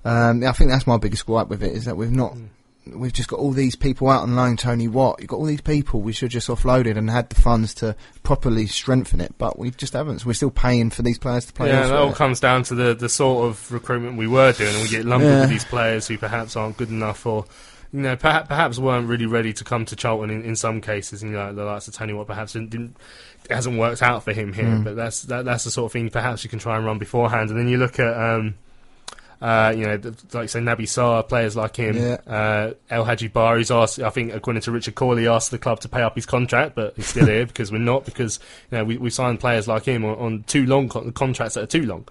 um, 0.03 0.43
I 0.43 0.51
think 0.53 0.71
that's 0.71 0.87
my 0.87 0.97
biggest 0.97 1.25
gripe 1.25 1.47
with 1.47 1.63
it 1.63 1.73
is 1.73 1.85
that 1.85 1.97
we've 1.97 2.11
not. 2.11 2.33
Mm 2.33 2.49
we've 2.87 3.13
just 3.13 3.29
got 3.29 3.39
all 3.39 3.51
these 3.51 3.75
people 3.75 4.09
out 4.09 4.23
on 4.23 4.35
loan. 4.35 4.57
Tony 4.57 4.87
Watt, 4.87 5.17
you've 5.19 5.29
got 5.29 5.37
all 5.37 5.45
these 5.45 5.61
people. 5.61 6.01
We 6.01 6.13
should 6.13 6.31
just 6.31 6.47
offload 6.47 6.85
it 6.87 6.97
and 6.97 7.09
had 7.09 7.29
the 7.29 7.39
funds 7.41 7.73
to 7.75 7.95
properly 8.23 8.65
strengthen 8.67 9.21
it, 9.21 9.35
but 9.37 9.59
we 9.59 9.71
just 9.71 9.93
haven't. 9.93 10.19
So 10.19 10.27
we're 10.27 10.33
still 10.33 10.51
paying 10.51 10.89
for 10.89 11.01
these 11.01 11.17
players 11.19 11.45
to 11.45 11.53
play. 11.53 11.67
Yeah, 11.69 11.81
elsewhere. 11.81 11.97
that 11.99 12.03
all 12.03 12.13
comes 12.13 12.39
down 12.39 12.63
to 12.63 12.75
the, 12.75 12.93
the 12.93 13.09
sort 13.09 13.47
of 13.49 13.71
recruitment 13.71 14.17
we 14.17 14.27
were 14.27 14.51
doing, 14.53 14.73
and 14.73 14.81
we 14.83 14.89
get 14.89 15.05
lumbered 15.05 15.29
Yeah. 15.29 15.41
with 15.41 15.49
these 15.49 15.65
players 15.65 16.07
who 16.07 16.17
perhaps 16.17 16.55
aren't 16.55 16.77
good 16.77 16.89
enough 16.89 17.25
or. 17.25 17.45
You 17.93 17.99
know, 17.99 18.15
perhaps, 18.15 18.47
perhaps 18.47 18.79
weren't 18.79 19.09
really 19.09 19.25
ready 19.25 19.51
to 19.51 19.65
come 19.65 19.83
to 19.83 19.97
Charlton 19.97 20.29
in, 20.29 20.43
in 20.45 20.55
some 20.55 20.79
cases. 20.79 21.23
And 21.23 21.31
you 21.33 21.37
know, 21.37 21.51
the 21.53 21.65
likes 21.65 21.89
of 21.89 21.93
Tony 21.93 22.13
Watt 22.13 22.25
perhaps 22.25 22.53
didn't, 22.53 22.69
didn't 22.69 22.95
hasn't 23.49 23.77
worked 23.77 24.01
out 24.01 24.23
for 24.23 24.31
him 24.31 24.53
here. 24.53 24.63
Mm. 24.63 24.85
But 24.85 24.95
that's 24.95 25.23
that, 25.23 25.43
that's 25.43 25.65
the 25.65 25.71
sort 25.71 25.87
of 25.87 25.91
thing 25.91 26.09
perhaps 26.09 26.45
you 26.45 26.49
can 26.49 26.57
try 26.57 26.77
and 26.77 26.85
run 26.85 26.99
beforehand. 26.99 27.49
And 27.49 27.59
then 27.59 27.67
you 27.67 27.77
look 27.77 27.99
at 27.99 28.13
um, 28.17 28.55
uh, 29.41 29.73
you 29.75 29.85
know, 29.85 29.99
like 30.33 30.49
say 30.49 30.59
Naby 30.59 30.81
Sarr, 30.83 31.27
players 31.27 31.55
like 31.55 31.75
him, 31.75 31.97
Yeah. 31.97 32.17
uh, 32.27 32.73
El 32.89 33.03
Hadji 33.05 33.27
Ba, 33.29 33.55
who's 33.55 33.71
asked, 33.71 33.99
I 33.99 34.09
think, 34.11 34.33
according 34.33 34.61
to 34.61 34.71
Richard 34.71 34.95
Cawley, 34.95 35.27
asked 35.27 35.51
the 35.51 35.57
club 35.57 35.79
to 35.81 35.89
pay 35.89 36.01
up 36.03 36.15
his 36.15 36.25
contract, 36.25 36.75
but 36.75 36.93
he's 36.95 37.07
still 37.07 37.25
here 37.27 37.45
because 37.45 37.71
we're 37.71 37.79
not, 37.79 38.05
because 38.05 38.39
you 38.71 38.77
know 38.77 38.83
we, 38.83 38.97
we 38.97 39.09
signed 39.09 39.39
players 39.39 39.67
like 39.67 39.85
him 39.85 40.05
on, 40.05 40.17
on 40.17 40.43
too 40.43 40.65
long 40.65 40.89
con- 40.89 41.11
contracts 41.13 41.55
that 41.55 41.63
are 41.63 41.67
too 41.67 41.85
long. 41.85 42.07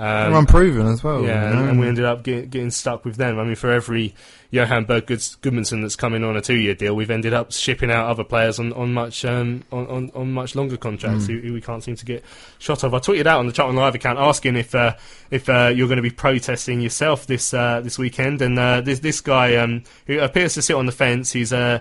Um, 0.00 0.30
They're 0.30 0.40
unproven 0.40 0.86
as 0.86 1.04
well. 1.04 1.22
yeah, 1.22 1.50
you 1.50 1.54
know, 1.54 1.60
and, 1.60 1.70
and 1.72 1.80
we 1.80 1.86
ended 1.86 2.06
up 2.06 2.22
get, 2.22 2.48
getting 2.48 2.70
stuck 2.70 3.04
with 3.04 3.16
them. 3.16 3.38
I 3.38 3.44
mean, 3.44 3.54
for 3.54 3.70
every 3.70 4.14
Johann 4.50 4.84
Berg 4.84 5.04
Gudmundsson 5.06 5.82
that's 5.82 5.94
coming 5.94 6.24
on 6.24 6.38
a 6.38 6.40
two-year 6.40 6.74
deal, 6.74 6.96
we've 6.96 7.10
ended 7.10 7.34
up 7.34 7.52
shipping 7.52 7.90
out 7.90 8.08
other 8.08 8.24
players 8.24 8.58
on, 8.58 8.72
on 8.72 8.94
much 8.94 9.26
um, 9.26 9.62
on, 9.70 9.86
on, 9.88 10.10
on 10.14 10.32
much 10.32 10.54
longer 10.54 10.78
contracts 10.78 11.26
who, 11.26 11.38
who 11.40 11.52
we 11.52 11.60
can't 11.60 11.84
seem 11.84 11.96
to 11.96 12.06
get 12.06 12.24
shot 12.58 12.82
of. 12.82 12.94
I 12.94 12.98
tweeted 12.98 13.26
out 13.26 13.40
on 13.40 13.46
the 13.46 13.52
Charlton 13.52 13.76
Live 13.76 13.94
account 13.94 14.18
asking 14.18 14.56
if 14.56 14.74
uh, 14.74 14.96
if 15.30 15.50
uh, 15.50 15.70
you're 15.74 15.86
going 15.88 15.98
to 15.98 16.02
be 16.02 16.08
protesting 16.08 16.80
yourself 16.80 17.26
this 17.26 17.52
uh, 17.52 17.82
this 17.82 17.98
weekend, 17.98 18.40
and 18.40 18.58
uh, 18.58 18.80
this 18.80 19.00
this 19.00 19.20
guy 19.20 19.56
um, 19.56 19.84
who 20.06 20.18
appears 20.18 20.54
to 20.54 20.62
sit 20.62 20.76
on 20.76 20.86
the 20.86 20.92
fence, 20.92 21.30
he's 21.30 21.52
uh, 21.52 21.80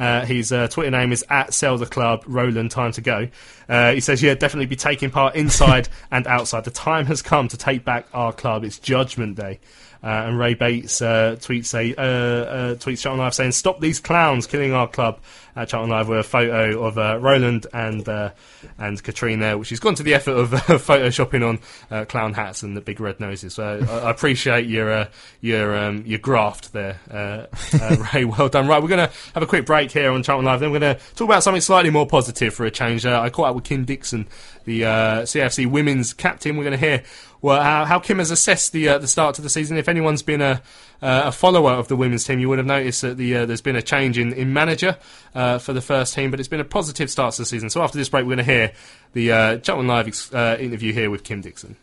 uh, 0.00 0.24
his 0.24 0.50
uh, 0.50 0.66
Twitter 0.66 0.90
name 0.90 1.12
is 1.12 1.24
at 1.28 1.54
Sell 1.54 1.76
the 1.78 1.86
Club. 1.86 2.24
Roland, 2.26 2.70
time 2.70 2.90
to 2.92 3.00
go. 3.00 3.28
Uh, 3.68 3.92
he 3.92 4.00
says, 4.00 4.22
"Yeah, 4.22 4.34
definitely 4.34 4.66
be 4.66 4.76
taking 4.76 5.10
part 5.10 5.36
inside 5.36 5.88
and 6.10 6.26
outside. 6.26 6.64
The 6.64 6.70
time 6.70 7.06
has 7.06 7.22
come 7.22 7.46
to 7.48 7.56
take 7.56 7.84
back 7.84 8.08
our 8.12 8.32
club. 8.32 8.64
It's 8.64 8.78
Judgment 8.78 9.36
Day." 9.36 9.60
Uh, 10.02 10.06
and 10.26 10.38
Ray 10.38 10.54
Bates 10.54 11.02
uh, 11.02 11.36
tweets 11.38 11.74
a 11.74 11.94
uh, 12.00 12.04
uh, 12.04 12.74
tweets 12.76 13.02
Charlton 13.02 13.20
Live 13.20 13.34
saying, 13.34 13.52
"Stop 13.52 13.80
these 13.80 14.00
clowns 14.00 14.46
killing 14.46 14.72
our 14.72 14.88
club." 14.88 15.20
At 15.56 15.68
Charlton 15.68 15.90
Live 15.90 16.08
with 16.08 16.20
a 16.20 16.22
photo 16.22 16.84
of 16.84 16.96
uh, 16.96 17.18
Roland 17.20 17.66
and 17.72 18.08
uh, 18.08 18.30
and 18.78 19.02
Katrien 19.02 19.40
there, 19.40 19.58
which 19.58 19.68
he's 19.68 19.80
gone 19.80 19.96
to 19.96 20.02
the 20.04 20.14
effort 20.14 20.36
of 20.36 20.54
uh, 20.54 20.58
photoshopping 20.58 21.46
on 21.46 21.58
uh, 21.90 22.04
clown 22.04 22.34
hats 22.34 22.62
and 22.62 22.76
the 22.76 22.80
big 22.80 23.00
red 23.00 23.18
noses. 23.18 23.54
So 23.54 23.84
I, 23.88 24.06
I 24.06 24.10
appreciate 24.10 24.66
your 24.66 24.92
uh, 24.92 25.08
your 25.40 25.76
um, 25.76 26.04
your 26.06 26.20
graft 26.20 26.72
there, 26.72 27.00
uh, 27.10 27.46
uh, 27.80 27.96
Ray. 28.14 28.24
Well 28.24 28.48
done. 28.48 28.68
Right, 28.68 28.80
we're 28.80 28.88
going 28.88 29.08
to 29.08 29.14
have 29.34 29.42
a 29.42 29.46
quick 29.46 29.66
break 29.66 29.90
here 29.90 30.12
on 30.12 30.22
Charlton 30.22 30.44
Live. 30.44 30.60
Then 30.60 30.70
we're 30.70 30.78
going 30.78 30.96
to 30.96 31.02
talk 31.14 31.26
about 31.26 31.42
something 31.42 31.60
slightly 31.60 31.90
more 31.90 32.06
positive 32.06 32.54
for 32.54 32.64
a 32.64 32.70
change. 32.70 33.04
Uh, 33.04 33.20
I 33.20 33.28
caught 33.30 33.50
up 33.50 33.54
with 33.56 33.64
Kim 33.64 33.84
Dixon, 33.84 34.28
the 34.64 34.84
uh, 34.84 35.22
CFC 35.22 35.66
women's 35.68 36.12
captain. 36.12 36.56
We're 36.56 36.64
going 36.64 36.78
to 36.78 36.86
hear 36.86 37.02
well, 37.42 37.62
how, 37.62 37.84
how 37.84 37.98
Kim 37.98 38.18
has 38.18 38.30
assessed 38.30 38.72
the 38.72 38.88
uh, 38.88 38.98
the 38.98 39.06
start 39.08 39.34
to 39.36 39.42
the 39.42 39.48
season. 39.48 39.76
If 39.76 39.88
anyone's 39.88 40.22
been 40.22 40.42
a 40.42 40.62
uh, 41.02 41.22
a 41.26 41.32
follower 41.32 41.72
of 41.72 41.88
the 41.88 41.96
women's 41.96 42.24
team, 42.24 42.38
you 42.38 42.48
would 42.48 42.58
have 42.58 42.66
noticed 42.66 43.02
that 43.02 43.16
the 43.16 43.38
uh, 43.38 43.46
there's 43.46 43.60
been 43.60 43.76
a 43.76 43.82
change 43.82 44.18
in, 44.18 44.32
in 44.32 44.52
manager 44.52 44.96
uh, 45.34 45.58
for 45.58 45.72
the 45.72 45.80
first 45.80 46.14
team, 46.14 46.30
but 46.30 46.40
it's 46.40 46.48
been 46.48 46.60
a 46.60 46.64
positive 46.64 47.10
start 47.10 47.34
to 47.34 47.42
the 47.42 47.46
season. 47.46 47.70
So 47.70 47.82
after 47.82 47.98
this 47.98 48.08
break, 48.08 48.24
we're 48.24 48.36
going 48.36 48.46
to 48.46 48.52
hear 48.52 48.72
the 49.12 49.32
uh, 49.32 49.56
Charlton 49.58 49.86
Live 49.86 50.08
ex- 50.08 50.32
uh, 50.32 50.56
interview 50.60 50.92
here 50.92 51.10
with 51.10 51.24
Kim 51.24 51.40
Dixon. 51.40 51.76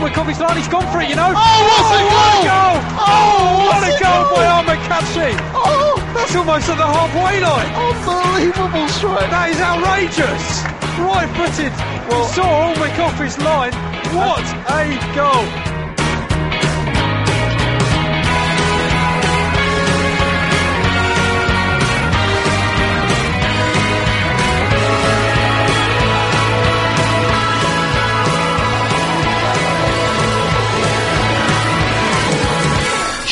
Cassie 0.00 0.08
sees, 0.08 0.16
Coffee's 0.16 0.40
line, 0.40 0.56
he's 0.56 0.68
gone 0.68 0.92
for 0.92 1.00
it, 1.00 1.08
you 1.10 1.16
know. 1.16 1.32
Oh, 1.36 1.60
what 1.76 1.92
a 1.92 2.48
goal! 2.48 2.76
Oh, 2.96 3.68
what 3.68 3.82
a 3.84 3.92
goal 4.00 4.36
by 4.36 4.46
Ahmed 4.46 4.80
Kashi! 4.88 5.36
Oh, 5.54 5.94
that's 6.14 6.34
almost 6.34 6.68
at 6.68 6.78
the 6.78 6.86
halfway 6.86 7.40
line. 7.40 7.68
Unbelievable 7.76 8.88
strike. 8.88 9.30
That 9.30 9.50
is 9.50 9.60
outrageous. 9.60 10.64
Right 11.00 11.28
footed. 11.36 11.72
Well, 12.08 12.26
saw 12.28 12.68
Ormond 12.68 12.94
Coffee's 12.94 13.38
line. 13.38 13.72
What 14.16 14.44
a 14.70 14.96
goal! 15.14 15.69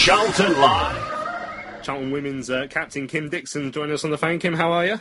Charlton 0.08 0.58
Live. 0.58 1.82
Charlton 1.82 2.10
women's 2.10 2.48
uh, 2.48 2.66
captain 2.70 3.06
Kim 3.06 3.28
Dixon 3.28 3.70
joining 3.70 3.92
us 3.92 4.06
on 4.06 4.10
the 4.10 4.16
phone. 4.16 4.38
Kim, 4.38 4.54
how 4.54 4.72
are 4.72 4.86
you? 4.86 5.00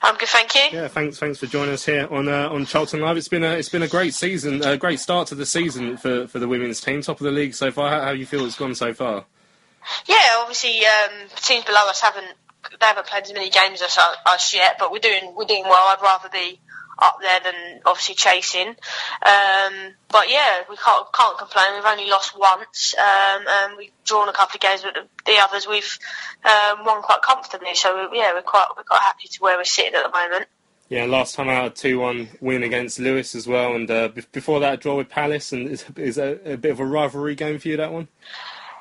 I'm 0.00 0.16
good, 0.16 0.30
thank 0.30 0.54
you. 0.54 0.62
Yeah, 0.72 0.88
thanks. 0.88 1.18
Thanks 1.18 1.38
for 1.38 1.44
joining 1.44 1.74
us 1.74 1.84
here 1.84 2.08
on 2.10 2.28
uh, 2.28 2.48
on 2.48 2.64
Charlton 2.64 3.00
Live. 3.02 3.18
It's 3.18 3.28
been 3.28 3.44
a 3.44 3.50
it's 3.50 3.68
been 3.68 3.82
a 3.82 3.88
great 3.88 4.14
season, 4.14 4.64
a 4.64 4.78
great 4.78 5.00
start 5.00 5.28
to 5.28 5.34
the 5.34 5.44
season 5.44 5.98
for, 5.98 6.26
for 6.28 6.38
the 6.38 6.48
women's 6.48 6.80
team. 6.80 7.02
Top 7.02 7.20
of 7.20 7.24
the 7.24 7.30
league 7.30 7.52
so 7.52 7.70
far. 7.70 7.90
How, 7.90 8.00
how 8.06 8.10
you 8.12 8.24
feel 8.24 8.46
it's 8.46 8.56
gone 8.56 8.74
so 8.74 8.94
far? 8.94 9.26
Yeah, 10.06 10.38
obviously, 10.38 10.80
um, 10.86 11.28
teams 11.36 11.66
below 11.66 11.86
us 11.86 12.00
haven't 12.00 12.32
they 12.78 12.86
haven't 12.86 13.06
played 13.06 13.24
as 13.24 13.32
many 13.32 13.50
games 13.50 13.82
as 13.82 13.98
us, 14.26 14.54
yet, 14.54 14.76
but 14.78 14.92
we're 14.92 14.98
doing 14.98 15.34
we're 15.36 15.44
doing 15.44 15.64
well. 15.64 15.86
I'd 15.88 16.02
rather 16.02 16.28
be 16.28 16.60
up 16.98 17.18
there 17.20 17.40
than 17.40 17.80
obviously 17.86 18.14
chasing. 18.14 18.68
Um, 18.68 19.94
but 20.10 20.30
yeah, 20.30 20.62
we 20.68 20.76
can't 20.76 21.06
can't 21.12 21.38
complain. 21.38 21.74
We've 21.74 21.84
only 21.84 22.10
lost 22.10 22.38
once, 22.38 22.94
um, 22.98 23.44
and 23.48 23.76
we've 23.76 23.92
drawn 24.04 24.28
a 24.28 24.32
couple 24.32 24.56
of 24.56 24.60
games, 24.60 24.82
but 24.82 24.94
the, 24.94 25.30
the 25.30 25.38
others 25.42 25.66
we've 25.68 25.98
um, 26.44 26.84
won 26.84 27.02
quite 27.02 27.22
comfortably. 27.22 27.74
So 27.74 28.10
yeah, 28.12 28.34
we're 28.34 28.42
quite 28.42 28.66
we're 28.76 28.82
quite 28.82 29.02
happy 29.02 29.28
to 29.28 29.38
where 29.40 29.56
we're 29.56 29.64
sitting 29.64 29.94
at 29.94 30.04
the 30.04 30.10
moment. 30.10 30.46
Yeah, 30.88 31.04
last 31.04 31.34
time 31.34 31.50
out, 31.50 31.66
a 31.66 31.70
two-one 31.70 32.30
win 32.40 32.62
against 32.62 32.98
Lewes 32.98 33.34
as 33.34 33.46
well, 33.46 33.74
and 33.74 33.90
uh, 33.90 34.08
be- 34.08 34.24
before 34.32 34.60
that, 34.60 34.72
a 34.72 34.76
draw 34.78 34.96
with 34.96 35.10
Palace, 35.10 35.52
and 35.52 35.68
is, 35.68 35.84
is 35.96 36.16
a, 36.16 36.52
a 36.54 36.56
bit 36.56 36.70
of 36.70 36.80
a 36.80 36.86
rivalry 36.86 37.34
game 37.34 37.58
for 37.58 37.68
you 37.68 37.76
that 37.76 37.92
one? 37.92 38.08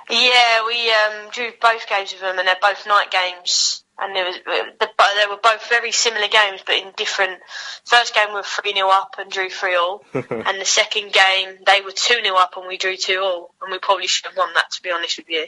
Yeah, 0.10 0.66
we 0.66 0.89
um, 0.89 1.30
drew 1.32 1.51
both 1.62 1.88
games 1.88 2.12
with 2.12 2.22
them, 2.22 2.39
and 2.39 2.47
they're 2.47 2.55
both 2.62 2.88
night 2.88 3.12
games. 3.12 3.84
And 3.99 4.16
there 4.16 4.26
was, 4.26 4.36
the, 4.45 4.88
they 5.16 5.26
were 5.28 5.39
both 5.41 5.68
very 5.70 5.91
similar 5.91 6.28
games, 6.28 6.62
but 6.66 6.76
in 6.76 6.91
different. 6.95 7.39
First 7.86 8.14
game 8.14 8.28
we 8.30 8.36
were 8.36 8.43
three 8.43 8.74
0 8.74 8.88
up 8.89 9.16
and 9.18 9.32
drew 9.32 9.49
three 9.49 9.76
all, 9.76 10.03
and 10.14 10.62
the 10.62 10.66
second 10.66 11.12
game 11.14 11.58
they 11.66 11.82
were 11.82 11.91
two 11.91 12.22
0 12.24 12.36
up 12.36 12.53
and 12.58 12.68
we 12.68 12.78
drew 12.78 12.95
two 12.95 13.20
all, 13.20 13.55
and 13.62 13.72
we 13.72 13.80
probably 13.80 14.05
should 14.05 14.28
have 14.28 14.38
won 14.38 14.53
that 14.53 14.70
to 14.72 14.84
be 14.84 14.91
honest 14.91 15.18
with 15.18 15.30
you. 15.30 15.47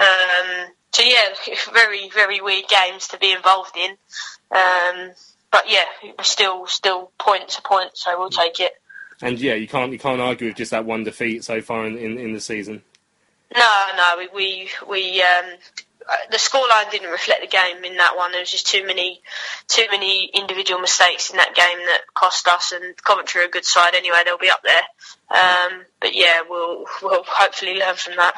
Um, 0.00 0.72
so 0.92 1.02
yeah, 1.02 1.34
very 1.72 2.08
very 2.08 2.40
weird 2.40 2.64
games 2.66 3.08
to 3.08 3.18
be 3.18 3.30
involved 3.32 3.76
in. 3.76 3.90
Um, 4.50 5.10
but 5.50 5.64
yeah, 5.68 5.84
still 6.22 6.66
still 6.66 7.10
point 7.18 7.48
to 7.50 7.62
point, 7.62 7.90
so 7.94 8.18
we'll 8.18 8.30
take 8.30 8.58
it. 8.58 8.72
And 9.20 9.38
yeah, 9.38 9.54
you 9.54 9.68
can't 9.68 9.92
you 9.92 9.98
can't 9.98 10.20
argue 10.20 10.48
with 10.48 10.56
just 10.56 10.70
that 10.70 10.86
one 10.86 11.04
defeat 11.04 11.44
so 11.44 11.60
far 11.60 11.84
in, 11.84 11.98
in, 11.98 12.18
in 12.18 12.32
the 12.32 12.40
season. 12.40 12.82
No, 13.56 13.86
no, 13.96 14.16
we 14.18 14.28
we, 14.34 14.68
we 14.88 15.22
um, 15.22 15.44
uh, 16.08 16.16
the 16.30 16.36
scoreline 16.36 16.90
didn't 16.90 17.10
reflect 17.10 17.42
the 17.42 17.46
game 17.46 17.84
in 17.84 17.96
that 17.98 18.16
one. 18.16 18.32
There 18.32 18.40
was 18.40 18.50
just 18.50 18.66
too 18.66 18.84
many 18.86 19.20
too 19.68 19.84
many 19.90 20.30
individual 20.34 20.80
mistakes 20.80 21.30
in 21.30 21.36
that 21.36 21.54
game 21.54 21.78
that 21.86 22.00
cost 22.14 22.48
us. 22.48 22.72
And 22.72 22.96
Coventry 23.04 23.42
are 23.42 23.46
a 23.46 23.50
good 23.50 23.64
side 23.64 23.94
anyway; 23.94 24.16
they'll 24.24 24.38
be 24.38 24.50
up 24.50 24.62
there. 24.64 24.82
Um, 25.30 25.84
but 26.00 26.14
yeah, 26.14 26.42
we'll 26.48 26.84
we'll 27.02 27.24
hopefully 27.26 27.74
learn 27.74 27.94
from 27.94 28.16
that. 28.16 28.34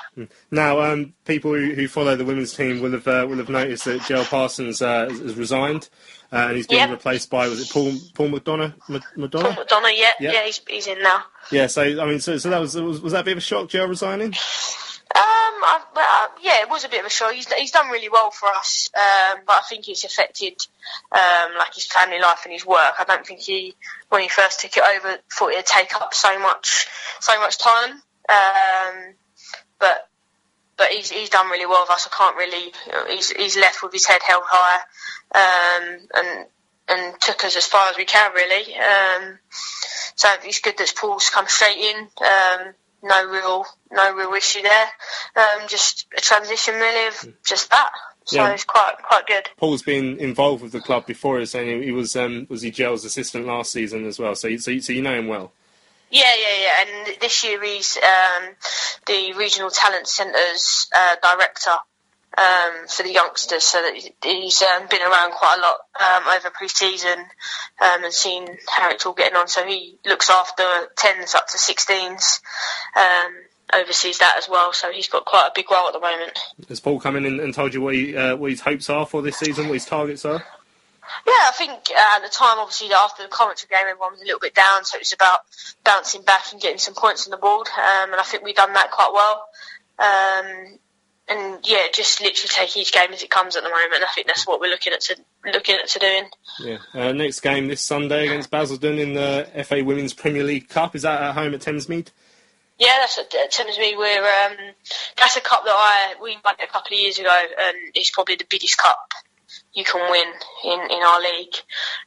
Now, 0.51 0.81
um, 0.81 1.15
people 1.25 1.53
who, 1.55 1.75
who 1.75 1.89
follow 1.89 2.17
the 2.17 2.25
women's 2.25 2.55
team 2.55 2.81
will 2.81 2.93
have 2.93 3.09
uh, 3.09 3.27
will 3.29 3.39
have 3.39 3.49
noticed 3.49 3.85
that 3.87 4.03
Gerald 4.07 4.27
Parsons 4.29 4.83
uh, 4.83 5.09
has, 5.09 5.35
resigned, 5.35 5.89
uh, 6.33 6.47
and 6.49 6.57
he's 6.57 6.67
been 6.67 6.79
Yep. 6.79 6.91
replaced 6.91 7.31
by 7.31 7.49
was 7.49 7.61
it 7.63 7.71
Paul 7.73 7.95
Paul 8.15 8.29
McDonough? 8.29 8.75
Ma- 8.89 8.99
Paul 9.17 9.29
McDonough? 9.29 9.67
McDonough, 9.67 9.93
yeah, 9.97 10.11
Yeah. 10.21 10.33
yeah, 10.33 10.45
he's 10.45 10.61
he's 10.69 10.87
in 10.87 11.03
now. 11.03 11.23
Yeah. 11.51 11.67
So 11.69 11.83
I 11.83 12.05
mean, 12.07 12.21
so, 12.21 12.37
so 12.37 12.51
that 12.51 12.61
was, 12.61 12.77
was 12.77 13.01
was 13.01 13.13
that 13.13 13.23
a 13.23 13.25
bit 13.25 13.33
of 13.33 13.39
a 13.39 13.41
shock, 13.41 13.69
Gerald 13.71 13.91
resigning? 13.91 14.35
Um, 15.15 15.21
I, 15.21 15.81
uh, 15.95 16.39
yeah, 16.43 16.63
it 16.63 16.71
was 16.71 16.85
a 16.85 16.89
bit 16.89 17.01
of 17.01 17.07
a 17.07 17.11
shock. 17.11 17.33
He's, 17.33 17.53
he's 17.53 17.71
done 17.71 17.89
really 17.91 18.09
well 18.09 18.31
for 18.31 18.49
us, 18.49 18.91
um, 18.97 19.41
but 19.47 19.57
I 19.57 19.63
think 19.69 19.89
it's 19.89 20.05
affected 20.05 20.55
um, 21.13 21.57
like 21.59 21.75
his 21.75 21.85
family 21.85 22.19
life 22.21 22.41
and 22.45 22.53
his 22.53 22.67
work. 22.67 22.95
I 22.99 23.05
don't 23.05 23.25
think 23.25 23.41
he, 23.41 23.75
when 24.09 24.23
he 24.23 24.29
first 24.29 24.61
took 24.61 24.77
it 24.77 24.83
over, 24.83 25.19
thought 25.33 25.53
it'd 25.53 25.67
take 25.67 25.95
up 25.95 26.15
so 26.15 26.39
much, 26.39 26.87
so 27.21 27.39
much 27.39 27.59
time. 27.59 28.03
Um, 28.29 29.15
but 29.79 30.09
but 30.77 30.89
he's 30.89 31.11
he's 31.11 31.31
done 31.31 31.51
really 31.51 31.67
well 31.67 31.83
with 31.83 31.91
us. 31.91 32.09
I 32.11 32.17
can't 32.17 32.37
really. 32.37 32.73
He's 33.15 33.31
he's 33.31 33.57
left 33.57 33.83
with 33.83 33.93
his 33.93 34.07
head 34.07 34.23
held 34.27 34.43
high, 34.47 34.81
um, 35.35 35.99
and 36.15 36.47
and 36.89 37.21
took 37.21 37.45
us 37.45 37.57
as 37.57 37.67
far 37.67 37.91
as 37.91 37.97
we 37.97 38.05
can 38.05 38.33
really. 38.33 38.75
Um, 38.75 39.39
so 40.17 40.29
it's 40.45 40.61
good 40.61 40.79
that 40.79 40.93
Paul's 40.97 41.31
come 41.31 41.47
straight 41.47 41.79
in. 41.79 41.97
Um, 41.97 42.75
no 43.05 43.27
real 43.31 43.65
no 43.93 44.15
real 44.15 44.33
issue 44.33 44.63
there. 44.63 44.87
Um, 45.37 45.69
just 45.69 46.07
a 46.17 46.21
transition 46.21 46.75
really 46.75 47.09
of 47.09 47.29
just 47.45 47.71
that. 47.71 47.91
So 48.25 48.37
Yeah. 48.37 48.53
it's 48.53 48.65
quite 48.65 48.95
quite 49.03 49.27
good. 49.27 49.49
Paul's 49.59 49.83
been 49.83 50.19
involved 50.19 50.63
with 50.63 50.73
the 50.73 50.81
club 50.81 51.07
before. 51.07 51.39
He's 51.39 51.51
saying 51.51 51.83
he 51.83 51.93
was 51.93 52.17
um, 52.17 52.47
was 52.49 52.63
he 52.63 52.71
Gel's 52.71 53.05
assistant 53.05 53.47
last 53.47 53.71
season 53.71 54.07
as 54.07 54.19
well. 54.19 54.35
So 54.35 54.49
you, 54.49 54.59
so 54.59 54.71
you, 54.71 54.81
so 54.81 54.93
you 54.93 55.03
know 55.03 55.15
him 55.19 55.29
well. 55.29 55.53
Yeah, 56.11 56.31
yeah, 56.41 56.63
yeah. 56.63 56.85
And 57.11 57.21
this 57.21 57.45
year 57.45 57.63
he's 57.63 57.97
um, 57.99 58.51
the 59.07 59.33
regional 59.35 59.71
talent 59.71 60.07
centres 60.09 60.87
uh, 60.97 61.17
director 61.23 61.77
um, 62.37 62.87
for 62.89 63.03
the 63.03 63.13
youngsters. 63.13 63.65
So 63.65 63.81
that 63.83 63.95
he's- 63.95 64.63
um, 64.63 64.87
been 64.89 65.03
around 65.03 65.33
quite 65.33 65.57
a 65.59 65.61
lot 65.61 65.77
um, 66.01 66.29
over 66.37 66.51
pre-season 66.51 67.19
um, 67.19 68.05
and 68.05 68.13
seen 68.13 68.47
how 68.69 68.91
it's 68.91 69.05
all 69.07 69.13
getting 69.13 69.37
on. 69.37 69.49
So 69.49 69.65
he 69.67 69.99
looks 70.05 70.31
after 70.31 70.65
tens 70.97 71.35
up 71.35 71.49
to 71.49 71.59
16s. 71.59 72.41
Um, 72.97 73.35
oversees 73.73 74.19
that 74.19 74.37
as 74.39 74.49
well. 74.49 74.73
So 74.73 74.91
he's 74.93 75.09
got 75.09 75.25
quite 75.25 75.49
a 75.49 75.53
big 75.55 75.71
role 75.71 75.87
at 75.87 75.93
the 75.95 76.01
moment. 76.01 76.39
Has 76.69 76.81
Paul 76.81 77.01
come 77.01 77.17
in 77.17 77.25
and, 77.41 77.55
told 77.55 77.75
you 77.75 77.81
what, 77.81 77.95
he, 77.95 78.17
uh, 78.17 78.37
what 78.37 78.51
his 78.51 78.61
hopes 78.61 78.91
are 78.91 79.07
for 79.07 79.23
this 79.23 79.37
season, 79.37 79.67
what 79.69 79.75
his 79.75 79.87
targets 79.87 80.25
are? 80.25 80.45
Yeah, 81.27 81.33
I 81.49 81.53
think 81.55 81.71
uh, 81.71 82.17
at 82.17 82.23
the 82.23 82.29
time, 82.29 82.59
obviously, 82.59 82.93
after 82.93 83.23
the 83.23 83.29
Coventry 83.29 83.69
game, 83.71 83.87
everyone 83.89 84.13
was 84.13 84.23
a 84.23 84.25
little 84.25 84.41
bit 84.41 84.55
down, 84.55 84.85
so 84.85 84.97
it 84.97 85.03
was 85.03 85.13
about 85.13 85.41
bouncing 85.85 86.23
back 86.23 86.53
and 86.53 86.61
getting 86.61 86.79
some 86.79 86.95
points 86.95 87.27
on 87.27 87.31
the 87.31 87.37
board, 87.37 87.69
um, 87.77 88.13
and 88.13 88.21
I 88.21 88.23
think 88.23 88.43
we've 88.43 88.55
done 88.55 88.73
that 88.73 88.91
quite 88.91 89.13
well. 89.13 89.45
Um, 89.99 90.79
and 91.29 91.67
yeah, 91.67 91.87
just 91.93 92.21
literally 92.21 92.49
take 92.49 92.77
each 92.77 92.93
game 92.93 93.13
as 93.13 93.23
it 93.23 93.31
comes 93.31 93.57
at 93.57 93.63
the 93.63 93.71
moment. 93.71 94.03
I 94.03 94.13
think 94.15 94.27
that's 94.27 94.47
what 94.47 94.61
we're 94.61 94.71
looking 94.71 94.93
at 94.93 95.01
to 95.03 95.17
looking 95.53 95.77
at 95.77 95.89
to 95.89 95.99
doing. 95.99 96.29
Yeah. 96.61 96.79
Uh, 96.93 97.13
next 97.13 97.41
game 97.41 97.69
this 97.69 97.81
Sunday 97.81 98.27
against 98.27 98.51
Basildon 98.51 98.99
in 98.99 99.15
the 99.15 99.49
FA 99.65 99.83
Women's 99.83 100.13
Premier 100.13 100.45
League 100.45 100.69
Cup. 100.69 100.95
Is 100.95 101.03
that 101.03 101.23
at 101.23 101.35
home 101.35 101.55
at 101.55 101.61
Thamesmead? 101.61 102.09
Yeah, 102.79 102.97
that's 102.99 103.19
uh, 103.19 103.25
tells 103.51 103.79
we're. 103.79 104.47
Um, 104.47 104.57
that's 105.17 105.37
a 105.37 105.41
cup 105.41 105.65
that 105.65 105.71
I 105.71 106.15
we 106.21 106.37
won 106.45 106.55
a 106.63 106.67
couple 106.67 106.95
of 106.95 107.01
years 107.01 107.19
ago, 107.19 107.43
and 107.61 107.77
it's 107.95 108.11
probably 108.11 108.37
the 108.37 108.47
biggest 108.49 108.77
cup 108.79 108.99
you 109.73 109.85
can 109.85 110.11
win 110.11 110.27
in 110.65 110.91
in 110.91 111.03
our 111.03 111.21
league. 111.21 111.55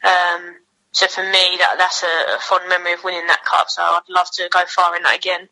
Um, 0.03 0.55
so 0.91 1.07
for 1.07 1.23
me, 1.23 1.57
that 1.59 1.75
that's 1.77 2.03
a, 2.03 2.35
a 2.35 2.39
fond 2.39 2.67
memory 2.69 2.93
of 2.93 3.03
winning 3.03 3.27
that 3.27 3.45
cup. 3.45 3.69
So 3.69 3.81
I'd 3.81 4.01
love 4.09 4.29
to 4.33 4.49
go 4.51 4.63
far 4.67 4.95
in 4.95 5.03
that 5.03 5.17
again. 5.17 5.47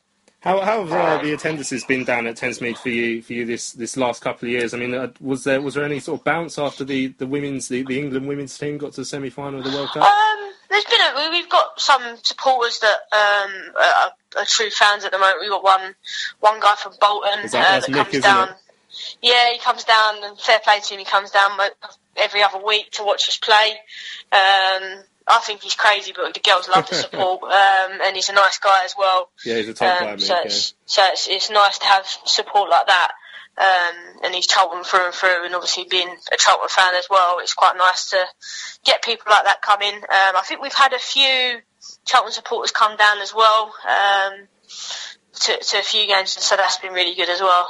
How, 0.45 0.61
how 0.61 0.85
have 0.85 0.91
uh, 0.93 1.23
the 1.23 1.33
attendances 1.33 1.83
been 1.83 2.03
down 2.05 2.27
at 2.27 2.35
Thamesmead 2.37 2.77
for 2.77 2.89
you 2.89 3.23
for 3.23 3.33
you 3.33 3.45
this, 3.47 3.71
this 3.71 3.97
last 3.97 4.21
couple 4.21 4.47
of 4.47 4.51
years? 4.51 4.75
I 4.75 4.77
mean, 4.77 4.93
uh, 4.93 5.11
was 5.19 5.43
there 5.43 5.59
was 5.59 5.73
there 5.73 5.83
any 5.83 5.99
sort 5.99 6.19
of 6.19 6.23
bounce 6.23 6.59
after 6.59 6.83
the, 6.83 7.07
the 7.17 7.25
women's 7.25 7.67
the, 7.67 7.81
the 7.83 7.97
England 7.99 8.27
women's 8.27 8.55
team 8.55 8.77
got 8.77 8.91
to 8.93 9.01
the 9.01 9.05
semi 9.05 9.31
final 9.31 9.57
of 9.59 9.65
the 9.65 9.71
World 9.75 9.89
Cup? 9.89 10.03
Um, 10.03 10.51
there's 10.69 10.85
been 10.85 11.01
a, 11.01 11.13
we- 11.15 11.39
we've 11.39 11.49
got 11.49 11.79
some 11.81 12.17
supporters 12.21 12.79
that 12.79 12.97
um, 13.11 13.51
are, 13.75 14.39
are 14.41 14.45
true 14.45 14.69
fans 14.69 15.03
at 15.03 15.11
the 15.11 15.17
moment. 15.17 15.37
We've 15.41 15.49
got 15.49 15.63
one 15.63 15.95
one 16.41 16.59
guy 16.59 16.75
from 16.75 16.93
Bolton 17.01 17.47
that- 17.51 17.55
uh, 17.55 17.79
that 17.79 17.89
Nick, 17.89 18.11
comes 18.11 18.23
down. 18.23 18.49
it? 18.49 18.55
Yeah, 19.23 19.51
he 19.51 19.57
comes 19.57 19.83
down 19.83 20.23
and 20.23 20.39
fair 20.39 20.59
play 20.59 20.79
to 20.79 20.93
him. 20.93 20.99
He 20.99 21.05
comes 21.05 21.31
down 21.31 21.57
every 22.17 22.43
other 22.43 22.63
week 22.63 22.91
to 22.91 23.03
watch 23.03 23.27
us 23.29 23.37
play. 23.37 23.77
Um, 24.31 25.03
I 25.27 25.39
think 25.39 25.61
he's 25.63 25.75
crazy, 25.75 26.13
but 26.15 26.33
the 26.33 26.39
girls 26.39 26.69
love 26.69 26.87
the 26.87 26.95
support, 26.95 27.43
um, 27.43 27.99
and 28.03 28.15
he's 28.15 28.29
a 28.29 28.33
nice 28.33 28.59
guy 28.59 28.83
as 28.85 28.93
well. 28.97 29.29
Yeah, 29.43 29.55
he's 29.57 29.69
a 29.69 29.73
top 29.73 29.99
guy, 29.99 30.05
Um, 30.05 30.11
mate, 30.11 30.21
so 30.21 30.33
yeah. 30.35 30.41
it's, 30.45 30.73
so 30.85 31.01
it's, 31.05 31.27
it's 31.27 31.49
nice 31.49 31.79
to 31.79 31.85
have 31.85 32.05
support 32.25 32.69
like 32.69 32.87
that. 32.87 33.11
Um, 33.57 33.95
and 34.25 34.35
he's 34.35 34.47
Charlton 34.47 34.83
through 34.83 35.05
and 35.05 35.13
through, 35.13 35.45
and 35.45 35.55
obviously 35.55 35.85
being 35.89 36.09
a 36.09 36.35
Charlton 36.37 36.67
fan 36.67 36.93
as 36.95 37.07
well, 37.09 37.37
it's 37.39 37.53
quite 37.53 37.77
nice 37.77 38.09
to 38.09 38.21
get 38.83 39.01
people 39.01 39.27
like 39.29 39.45
that 39.45 39.61
coming. 39.61 39.93
Um, 39.95 40.03
I 40.09 40.41
think 40.45 40.61
we've 40.61 40.73
had 40.73 40.91
a 40.91 40.99
few 40.99 41.59
Charlton 42.05 42.33
supporters 42.33 42.71
come 42.71 42.97
down 42.97 43.19
as 43.21 43.33
well 43.33 43.73
um, 43.87 44.47
to, 45.39 45.57
to 45.57 45.77
a 45.79 45.83
few 45.83 46.05
games, 46.05 46.35
and 46.35 46.43
so 46.43 46.57
that's 46.57 46.77
been 46.79 46.91
really 46.93 47.15
good 47.15 47.29
as 47.29 47.39
well. 47.39 47.67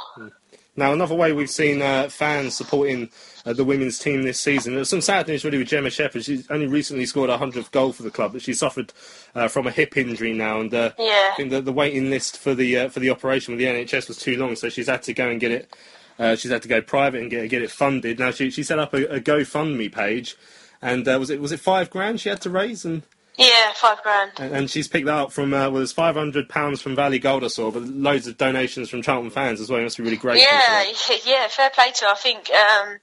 Now, 0.74 0.92
another 0.92 1.14
way 1.14 1.32
we've 1.32 1.48
seen 1.48 1.80
uh, 1.80 2.08
fans 2.08 2.56
supporting 2.56 3.10
uh, 3.46 3.52
the 3.52 3.64
women's 3.64 3.98
team 3.98 4.24
this 4.24 4.40
season. 4.40 4.74
There's 4.74 4.88
some 4.88 5.00
sad 5.00 5.28
news 5.28 5.44
really 5.44 5.58
with 5.58 5.68
Gemma 5.68 5.90
Shepherd. 5.90 6.24
She's 6.24 6.50
only 6.50 6.66
recently 6.66 7.06
scored 7.06 7.30
her 7.30 7.38
100th 7.38 7.70
goal 7.70 7.92
for 7.92 8.02
the 8.02 8.10
club, 8.10 8.32
but 8.32 8.42
she 8.42 8.52
suffered 8.52 8.92
uh, 9.34 9.48
from 9.48 9.66
a 9.66 9.70
hip 9.70 9.96
injury 9.96 10.32
now, 10.32 10.60
and 10.60 10.74
uh, 10.74 10.90
Yeah. 10.98 11.30
I 11.32 11.34
think 11.36 11.50
the, 11.50 11.62
the 11.62 11.72
waiting 11.72 12.10
list 12.10 12.38
for 12.38 12.54
the 12.54 12.76
uh, 12.76 12.88
for 12.88 13.00
the 13.00 13.10
operation 13.10 13.52
with 13.52 13.60
the 13.60 13.66
NHS 13.66 14.08
was 14.08 14.18
too 14.18 14.36
long, 14.36 14.56
so 14.56 14.68
she's 14.68 14.88
had 14.88 15.02
to 15.04 15.14
go 15.14 15.28
and 15.30 15.40
get 15.40 15.52
it. 15.52 15.74
Uh, 16.18 16.34
she's 16.34 16.50
had 16.50 16.62
to 16.62 16.68
go 16.68 16.80
private 16.80 17.20
and 17.20 17.30
get 17.30 17.48
get 17.48 17.62
it 17.62 17.70
funded. 17.70 18.18
Now 18.18 18.30
she 18.32 18.50
she 18.50 18.62
set 18.62 18.78
up 18.78 18.92
a, 18.94 19.04
a 19.16 19.20
GoFundMe 19.20 19.92
page, 19.92 20.36
and 20.82 21.06
uh, 21.06 21.16
was 21.18 21.30
it 21.30 21.40
was 21.40 21.52
it 21.52 21.60
five 21.60 21.88
grand 21.90 22.20
she 22.20 22.28
had 22.28 22.40
to 22.42 22.50
raise 22.50 22.84
and. 22.84 23.02
Yeah, 23.38 23.72
five 23.74 24.02
grand. 24.02 24.32
And, 24.38 24.70
she's 24.70 24.88
picked 24.88 25.04
that 25.04 25.14
up 25.14 25.30
from, 25.30 25.52
uh, 25.52 25.68
well, 25.68 25.74
there's 25.74 25.92
£500 25.92 26.80
from 26.80 26.96
Valley 26.96 27.18
Gold 27.18 27.44
I 27.44 27.48
saw, 27.48 27.70
but 27.70 27.82
loads 27.82 28.26
of 28.26 28.38
donations 28.38 28.88
from 28.88 29.02
Charlton 29.02 29.30
fans 29.30 29.60
as 29.60 29.68
well. 29.68 29.78
You 29.78 29.84
must 29.84 29.98
be 29.98 30.04
really 30.04 30.16
great. 30.16 30.40
Yeah, 30.40 30.84
yeah, 31.26 31.46
fair 31.48 31.68
play 31.68 31.90
to 31.96 32.06
her. 32.06 32.12
I 32.12 32.14
think 32.14 32.48
um, 32.48 32.96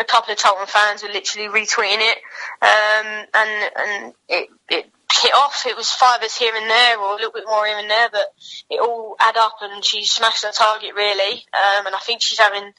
a 0.00 0.04
couple 0.04 0.32
of 0.32 0.38
Charlton 0.38 0.66
fans 0.66 1.02
were 1.02 1.10
literally 1.10 1.48
retweeting 1.48 2.00
it, 2.00 2.18
um, 2.62 3.26
and 3.34 3.70
and 3.76 4.14
it, 4.28 4.48
it 4.70 4.90
hit 5.12 5.32
off. 5.34 5.64
It 5.66 5.76
was 5.76 5.90
fivers 5.90 6.36
here 6.36 6.54
and 6.54 6.68
there, 6.68 6.98
or 6.98 7.12
a 7.12 7.16
little 7.16 7.32
bit 7.32 7.44
more 7.46 7.66
here 7.66 7.78
and 7.78 7.90
there, 7.90 8.08
but 8.10 8.26
it 8.70 8.80
all 8.80 9.16
add 9.20 9.36
up, 9.36 9.56
and 9.60 9.84
she 9.84 10.04
smashed 10.04 10.44
her 10.44 10.52
target 10.52 10.94
really. 10.94 11.44
Um, 11.52 11.86
and 11.86 11.94
I 11.94 11.98
think 11.98 12.22
she's 12.22 12.38
having 12.38 12.72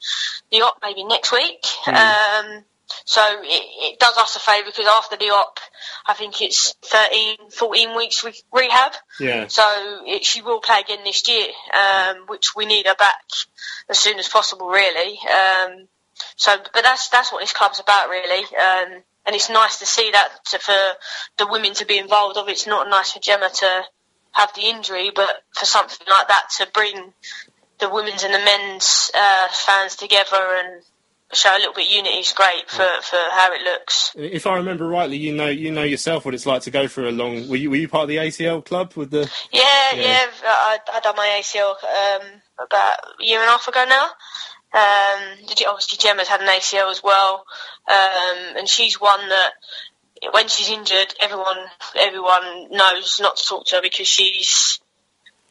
the 0.51 0.61
op 0.61 0.79
maybe 0.81 1.03
next 1.03 1.31
week. 1.31 1.65
Um, 1.87 2.63
so 3.05 3.21
it, 3.41 3.93
it 3.93 3.99
does 3.99 4.17
us 4.17 4.35
a 4.35 4.39
favour 4.39 4.67
because 4.67 4.87
after 4.87 5.17
the 5.17 5.29
op, 5.29 5.59
I 6.05 6.13
think 6.13 6.41
it's 6.41 6.73
13, 6.83 7.49
14 7.51 7.95
weeks 7.95 8.23
re- 8.23 8.33
rehab. 8.53 8.93
Yeah. 9.19 9.47
So 9.47 9.63
it, 10.05 10.25
she 10.25 10.41
will 10.41 10.59
play 10.59 10.81
again 10.81 11.03
this 11.03 11.27
year, 11.27 11.47
um, 11.73 12.25
which 12.27 12.55
we 12.55 12.65
need 12.65 12.87
her 12.87 12.95
back 12.95 13.23
as 13.89 13.99
soon 13.99 14.19
as 14.19 14.27
possible, 14.27 14.69
really. 14.69 15.19
Um, 15.19 15.87
so, 16.35 16.57
but 16.73 16.83
that's 16.83 17.09
that's 17.09 17.31
what 17.31 17.41
this 17.41 17.53
club's 17.53 17.79
about, 17.79 18.09
really. 18.09 18.43
Um, 18.43 19.03
and 19.25 19.35
it's 19.35 19.49
nice 19.49 19.79
to 19.79 19.85
see 19.85 20.09
that 20.11 20.29
to, 20.51 20.59
for 20.59 20.73
the 21.37 21.47
women 21.47 21.73
to 21.75 21.85
be 21.85 21.97
involved. 21.97 22.37
Of 22.37 22.49
it's 22.49 22.67
not 22.67 22.89
nice 22.89 23.11
for 23.11 23.19
Gemma 23.19 23.49
to 23.53 23.83
have 24.33 24.53
the 24.55 24.61
injury, 24.69 25.11
but 25.13 25.29
for 25.57 25.65
something 25.65 26.07
like 26.09 26.27
that 26.27 26.47
to 26.57 26.67
bring 26.73 27.13
the 27.79 27.89
women's 27.89 28.23
and 28.23 28.33
the 28.33 28.39
men's 28.39 29.11
uh, 29.13 29.47
fans 29.49 29.95
together 29.95 30.37
and 30.37 30.83
show 31.33 31.49
a 31.55 31.57
little 31.59 31.73
bit 31.73 31.87
of 31.87 31.91
unity 31.93 32.17
is 32.17 32.33
great 32.33 32.69
for, 32.69 32.85
for 33.01 33.17
how 33.31 33.53
it 33.53 33.61
looks. 33.63 34.11
If 34.15 34.45
I 34.45 34.57
remember 34.57 34.87
rightly, 34.87 35.17
you 35.17 35.33
know 35.33 35.47
you 35.47 35.71
know 35.71 35.83
yourself 35.83 36.25
what 36.25 36.33
it's 36.33 36.45
like 36.45 36.61
to 36.63 36.71
go 36.71 36.87
through 36.87 37.09
a 37.09 37.11
long. 37.11 37.47
Were 37.47 37.55
you, 37.55 37.69
were 37.69 37.77
you 37.77 37.87
part 37.87 38.03
of 38.03 38.09
the 38.09 38.17
ACL 38.17 38.63
club 38.63 38.93
with 38.95 39.11
the? 39.11 39.29
Yeah, 39.51 39.93
Yeah. 39.95 40.01
yeah. 40.01 40.25
I, 40.43 40.77
I 40.93 40.99
done 40.99 41.15
my 41.15 41.39
ACL 41.41 41.71
um, 41.83 42.41
about 42.59 42.99
a 43.19 43.23
year 43.23 43.39
and 43.39 43.47
a 43.47 43.51
half 43.51 43.67
ago 43.67 43.85
now. 43.87 44.09
Um, 44.73 45.37
obviously, 45.67 45.97
Gemma's 45.97 46.27
had 46.27 46.41
an 46.41 46.47
ACL 46.47 46.89
as 46.91 47.03
well, 47.03 47.45
um, 47.89 48.57
and 48.57 48.67
she's 48.69 48.99
one 49.01 49.27
that 49.29 49.51
when 50.31 50.47
she's 50.47 50.69
injured, 50.69 51.13
everyone 51.19 51.57
everyone 51.97 52.69
knows 52.71 53.19
not 53.19 53.37
to 53.37 53.43
talk 53.47 53.65
to 53.67 53.77
her 53.77 53.81
because 53.81 54.07
she's 54.07 54.79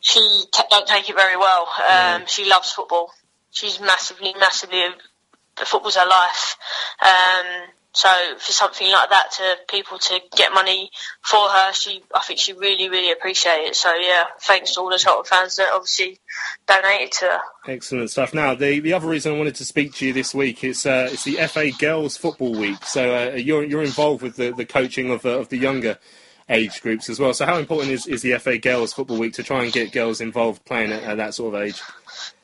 she 0.01 0.21
t- 0.53 0.63
don't 0.71 0.87
take 0.87 1.09
it 1.11 1.17
very 1.17 1.37
well. 1.37 1.69
Um, 1.91 2.27
She 2.27 2.49
loves 2.49 2.73
football. 2.73 3.13
She's 3.51 3.81
massively, 3.81 4.35
massively. 4.39 4.83
Football's 5.57 5.97
her 5.97 6.07
life. 6.07 6.57
Um, 7.03 7.47
so 7.93 8.09
for 8.39 8.53
something 8.53 8.91
like 8.91 9.11
that 9.11 9.33
to 9.33 9.57
people 9.69 9.99
to 9.99 10.21
get 10.37 10.53
money 10.53 10.91
for 11.23 11.49
her, 11.49 11.73
she 11.73 12.03
I 12.15 12.21
think 12.21 12.39
she 12.39 12.53
really, 12.53 12.89
really 12.89 13.11
appreciate 13.11 13.65
it. 13.65 13.75
So 13.75 13.93
yeah, 13.95 14.25
thanks 14.43 14.75
to 14.75 14.81
all 14.81 14.91
the 14.91 14.99
Charlton 14.99 15.25
fans 15.25 15.57
that 15.57 15.71
obviously 15.75 16.21
donated 16.67 17.13
to 17.13 17.25
her. 17.27 17.41
Excellent 17.73 18.11
stuff. 18.11 18.33
Now, 18.33 18.55
the, 18.55 18.79
the 18.81 18.93
other 18.93 19.09
reason 19.09 19.35
I 19.35 19.39
wanted 19.39 19.57
to 19.57 19.65
speak 19.65 19.95
to 19.95 20.07
you 20.07 20.13
this 20.13 20.35
week 20.35 20.63
is 20.63 20.87
uh, 20.87 21.09
it's 21.13 21.25
the 21.25 21.37
FA 21.49 21.73
Girls 21.73 22.17
Football 22.17 22.55
Week. 22.55 22.85
So 22.85 23.33
uh, 23.33 23.35
you're 23.35 23.65
you're 23.65 23.83
involved 23.83 24.23
with 24.23 24.37
the, 24.37 24.53
the 24.53 24.65
coaching 24.65 25.11
of 25.11 25.23
the, 25.23 25.31
of 25.31 25.49
the 25.49 25.59
younger 25.59 25.99
age 26.49 26.83
groups 26.83 27.09
as 27.09 27.19
well. 27.19 27.33
So 27.33 27.47
how 27.47 27.59
important 27.59 27.93
is, 27.93 28.07
is 28.07 28.23
the 28.23 28.39
FA 28.39 28.59
Girls 28.59 28.93
Football 28.93 29.19
Week 29.19 29.33
to 29.35 29.43
try 29.43 29.63
and 29.65 29.73
get 29.73 29.93
girls 29.93 30.21
involved 30.21 30.65
playing 30.65 30.93
at, 30.93 31.03
at 31.05 31.17
that 31.17 31.35
sort 31.35 31.55
of 31.55 31.63
age? 31.63 31.81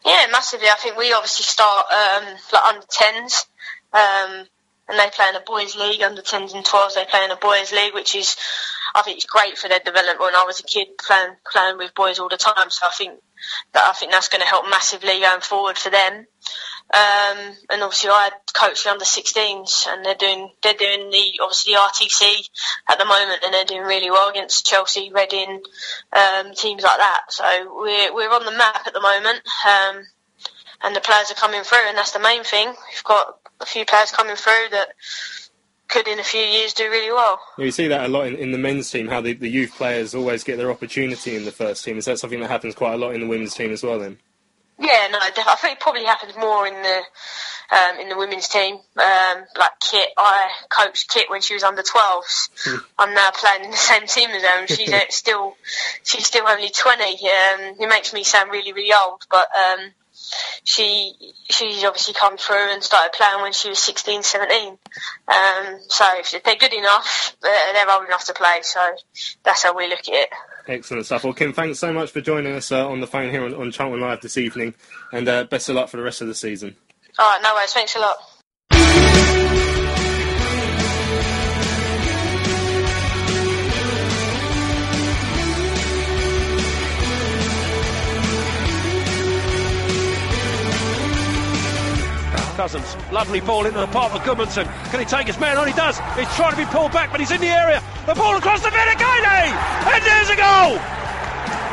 Yeah, 0.04 0.26
massively. 0.30 0.68
I 0.68 0.76
think 0.76 0.96
we 0.96 1.12
obviously 1.12 1.44
start 1.44 1.86
um, 1.90 2.34
like 2.52 2.64
under 2.64 2.86
tens, 2.88 3.46
um, 3.92 4.46
and 4.88 4.98
they 4.98 5.10
play 5.10 5.28
in 5.28 5.36
a 5.36 5.40
boys' 5.40 5.76
league. 5.76 6.02
Under 6.02 6.22
tens 6.22 6.52
and 6.52 6.64
twelves, 6.64 6.94
they 6.94 7.04
play 7.04 7.24
in 7.24 7.30
a 7.30 7.36
boys' 7.36 7.72
league, 7.72 7.94
which 7.94 8.14
is 8.14 8.36
I 8.94 9.02
think 9.02 9.18
it's 9.18 9.26
great 9.26 9.58
for 9.58 9.68
their 9.68 9.80
development. 9.80 10.20
When 10.20 10.34
I 10.34 10.44
was 10.44 10.60
a 10.60 10.64
kid, 10.64 10.98
playing 10.98 11.36
playing 11.50 11.78
with 11.78 11.94
boys 11.94 12.18
all 12.18 12.28
the 12.28 12.36
time, 12.36 12.70
so 12.70 12.86
I 12.86 12.90
think 12.96 13.20
that 13.72 13.88
I 13.88 13.92
think 13.92 14.12
that's 14.12 14.28
going 14.28 14.42
to 14.42 14.46
help 14.46 14.68
massively 14.68 15.20
going 15.20 15.40
forward 15.40 15.78
for 15.78 15.90
them. 15.90 16.26
Um, 16.94 17.56
and 17.68 17.82
obviously, 17.82 18.10
I 18.10 18.30
coach 18.54 18.84
the 18.84 18.90
under 18.90 19.04
16s, 19.04 19.88
and 19.88 20.06
they're 20.06 20.14
doing 20.14 20.50
they're 20.62 20.74
doing 20.74 21.10
the 21.10 21.40
obviously 21.42 21.74
the 21.74 21.80
RTC 21.80 22.48
at 22.88 22.98
the 22.98 23.04
moment, 23.04 23.42
and 23.44 23.52
they're 23.52 23.64
doing 23.64 23.82
really 23.82 24.10
well 24.10 24.30
against 24.30 24.66
Chelsea, 24.66 25.10
Reading, 25.12 25.62
um, 26.12 26.54
teams 26.54 26.84
like 26.84 26.98
that. 26.98 27.22
So 27.30 27.44
we're 27.74 28.14
we're 28.14 28.30
on 28.30 28.44
the 28.44 28.52
map 28.52 28.86
at 28.86 28.92
the 28.92 29.00
moment, 29.00 29.40
um, 29.66 30.04
and 30.82 30.94
the 30.94 31.00
players 31.00 31.30
are 31.30 31.34
coming 31.34 31.62
through, 31.62 31.88
and 31.88 31.96
that's 31.96 32.12
the 32.12 32.20
main 32.20 32.44
thing. 32.44 32.68
We've 32.68 33.04
got 33.04 33.38
a 33.60 33.66
few 33.66 33.84
players 33.84 34.10
coming 34.10 34.36
through 34.36 34.68
that 34.72 34.88
could, 35.88 36.08
in 36.08 36.18
a 36.18 36.24
few 36.24 36.40
years, 36.40 36.74
do 36.74 36.90
really 36.90 37.12
well. 37.12 37.40
You 37.58 37.70
see 37.70 37.88
that 37.88 38.04
a 38.04 38.08
lot 38.08 38.26
in, 38.26 38.34
in 38.36 38.52
the 38.52 38.58
men's 38.58 38.90
team, 38.90 39.08
how 39.08 39.20
the, 39.20 39.34
the 39.34 39.48
youth 39.48 39.74
players 39.76 40.14
always 40.14 40.44
get 40.44 40.56
their 40.58 40.70
opportunity 40.70 41.36
in 41.36 41.44
the 41.44 41.52
first 41.52 41.84
team. 41.84 41.98
Is 41.98 42.06
that 42.06 42.18
something 42.18 42.40
that 42.40 42.50
happens 42.50 42.74
quite 42.74 42.94
a 42.94 42.96
lot 42.96 43.14
in 43.14 43.20
the 43.20 43.26
women's 43.26 43.54
team 43.54 43.72
as 43.72 43.82
well 43.82 43.98
then? 43.98 44.18
Yeah, 44.78 45.08
no, 45.10 45.18
I 45.20 45.30
think 45.30 45.74
it 45.74 45.80
probably 45.80 46.04
happens 46.04 46.36
more 46.36 46.66
in 46.66 46.74
the 46.74 47.00
um, 47.70 47.98
in 47.98 48.08
the 48.08 48.16
women's 48.16 48.48
team. 48.48 48.74
Um, 48.74 49.44
like 49.58 49.80
Kit, 49.80 50.10
I 50.18 50.50
coached 50.68 51.08
Kit 51.08 51.30
when 51.30 51.40
she 51.40 51.54
was 51.54 51.62
under 51.62 51.82
12s. 51.82 52.82
I'm 52.98 53.14
now 53.14 53.30
playing 53.30 53.64
in 53.64 53.70
the 53.70 53.76
same 53.76 54.06
team 54.06 54.30
as 54.30 54.42
her, 54.42 54.60
and 54.60 54.68
she's 54.68 54.92
still 55.14 55.56
she's 56.02 56.26
still 56.26 56.46
only 56.46 56.68
20. 56.68 57.04
Um, 57.04 57.18
it 57.80 57.88
makes 57.88 58.12
me 58.12 58.22
sound 58.22 58.50
really 58.50 58.72
really 58.72 58.92
old, 58.92 59.24
but 59.30 59.48
um, 59.56 59.92
she 60.64 61.14
she's 61.48 61.84
obviously 61.84 62.14
come 62.14 62.36
through 62.36 62.72
and 62.72 62.82
started 62.82 63.12
playing 63.12 63.42
when 63.42 63.52
she 63.52 63.68
was 63.68 63.78
16, 63.78 64.22
17. 64.22 64.68
Um, 64.68 64.78
so 65.88 66.04
if 66.18 66.42
they're 66.42 66.56
good 66.56 66.72
enough, 66.72 67.36
they're, 67.42 67.72
they're 67.72 67.90
old 67.90 68.06
enough 68.06 68.24
to 68.26 68.34
play. 68.34 68.58
So 68.62 68.80
that's 69.44 69.62
how 69.62 69.76
we 69.76 69.88
look 69.88 70.00
at 70.00 70.14
it. 70.14 70.28
Excellent 70.68 71.06
stuff. 71.06 71.24
Well, 71.24 71.32
Kim, 71.32 71.52
thanks 71.52 71.78
so 71.78 71.92
much 71.92 72.10
for 72.10 72.20
joining 72.20 72.52
us 72.52 72.72
uh, 72.72 72.88
on 72.88 73.00
the 73.00 73.06
phone 73.06 73.30
here 73.30 73.44
on, 73.44 73.54
on 73.54 73.70
Charlton 73.70 74.00
Live 74.00 74.20
this 74.20 74.36
evening, 74.36 74.74
and 75.12 75.28
uh, 75.28 75.44
best 75.44 75.68
of 75.68 75.76
luck 75.76 75.88
for 75.88 75.96
the 75.96 76.02
rest 76.02 76.20
of 76.20 76.28
the 76.28 76.34
season. 76.34 76.76
All 77.18 77.30
right, 77.30 77.40
no 77.42 77.54
worries. 77.54 77.72
Thanks 77.72 77.94
a 77.96 78.00
lot. 78.00 78.16
Cousins, 92.56 92.96
lovely 93.12 93.40
ball 93.40 93.66
into 93.66 93.78
the 93.78 93.86
path 93.88 94.14
of 94.14 94.22
Gudmundsson. 94.22 94.64
Can 94.90 94.98
he 94.98 95.04
take 95.04 95.26
his 95.26 95.38
man 95.38 95.58
on? 95.58 95.66
He 95.68 95.74
does. 95.74 95.98
He's 96.16 96.34
trying 96.36 96.52
to 96.52 96.56
be 96.56 96.64
pulled 96.64 96.90
back, 96.90 97.10
but 97.10 97.20
he's 97.20 97.30
in 97.30 97.40
the 97.40 97.52
area. 97.52 97.82
The 98.06 98.14
ball 98.14 98.34
across 98.34 98.62
the 98.62 98.70
Vetokele! 98.70 99.52
And 99.92 100.02
there's 100.02 100.30
a 100.30 100.36
goal! 100.36 100.80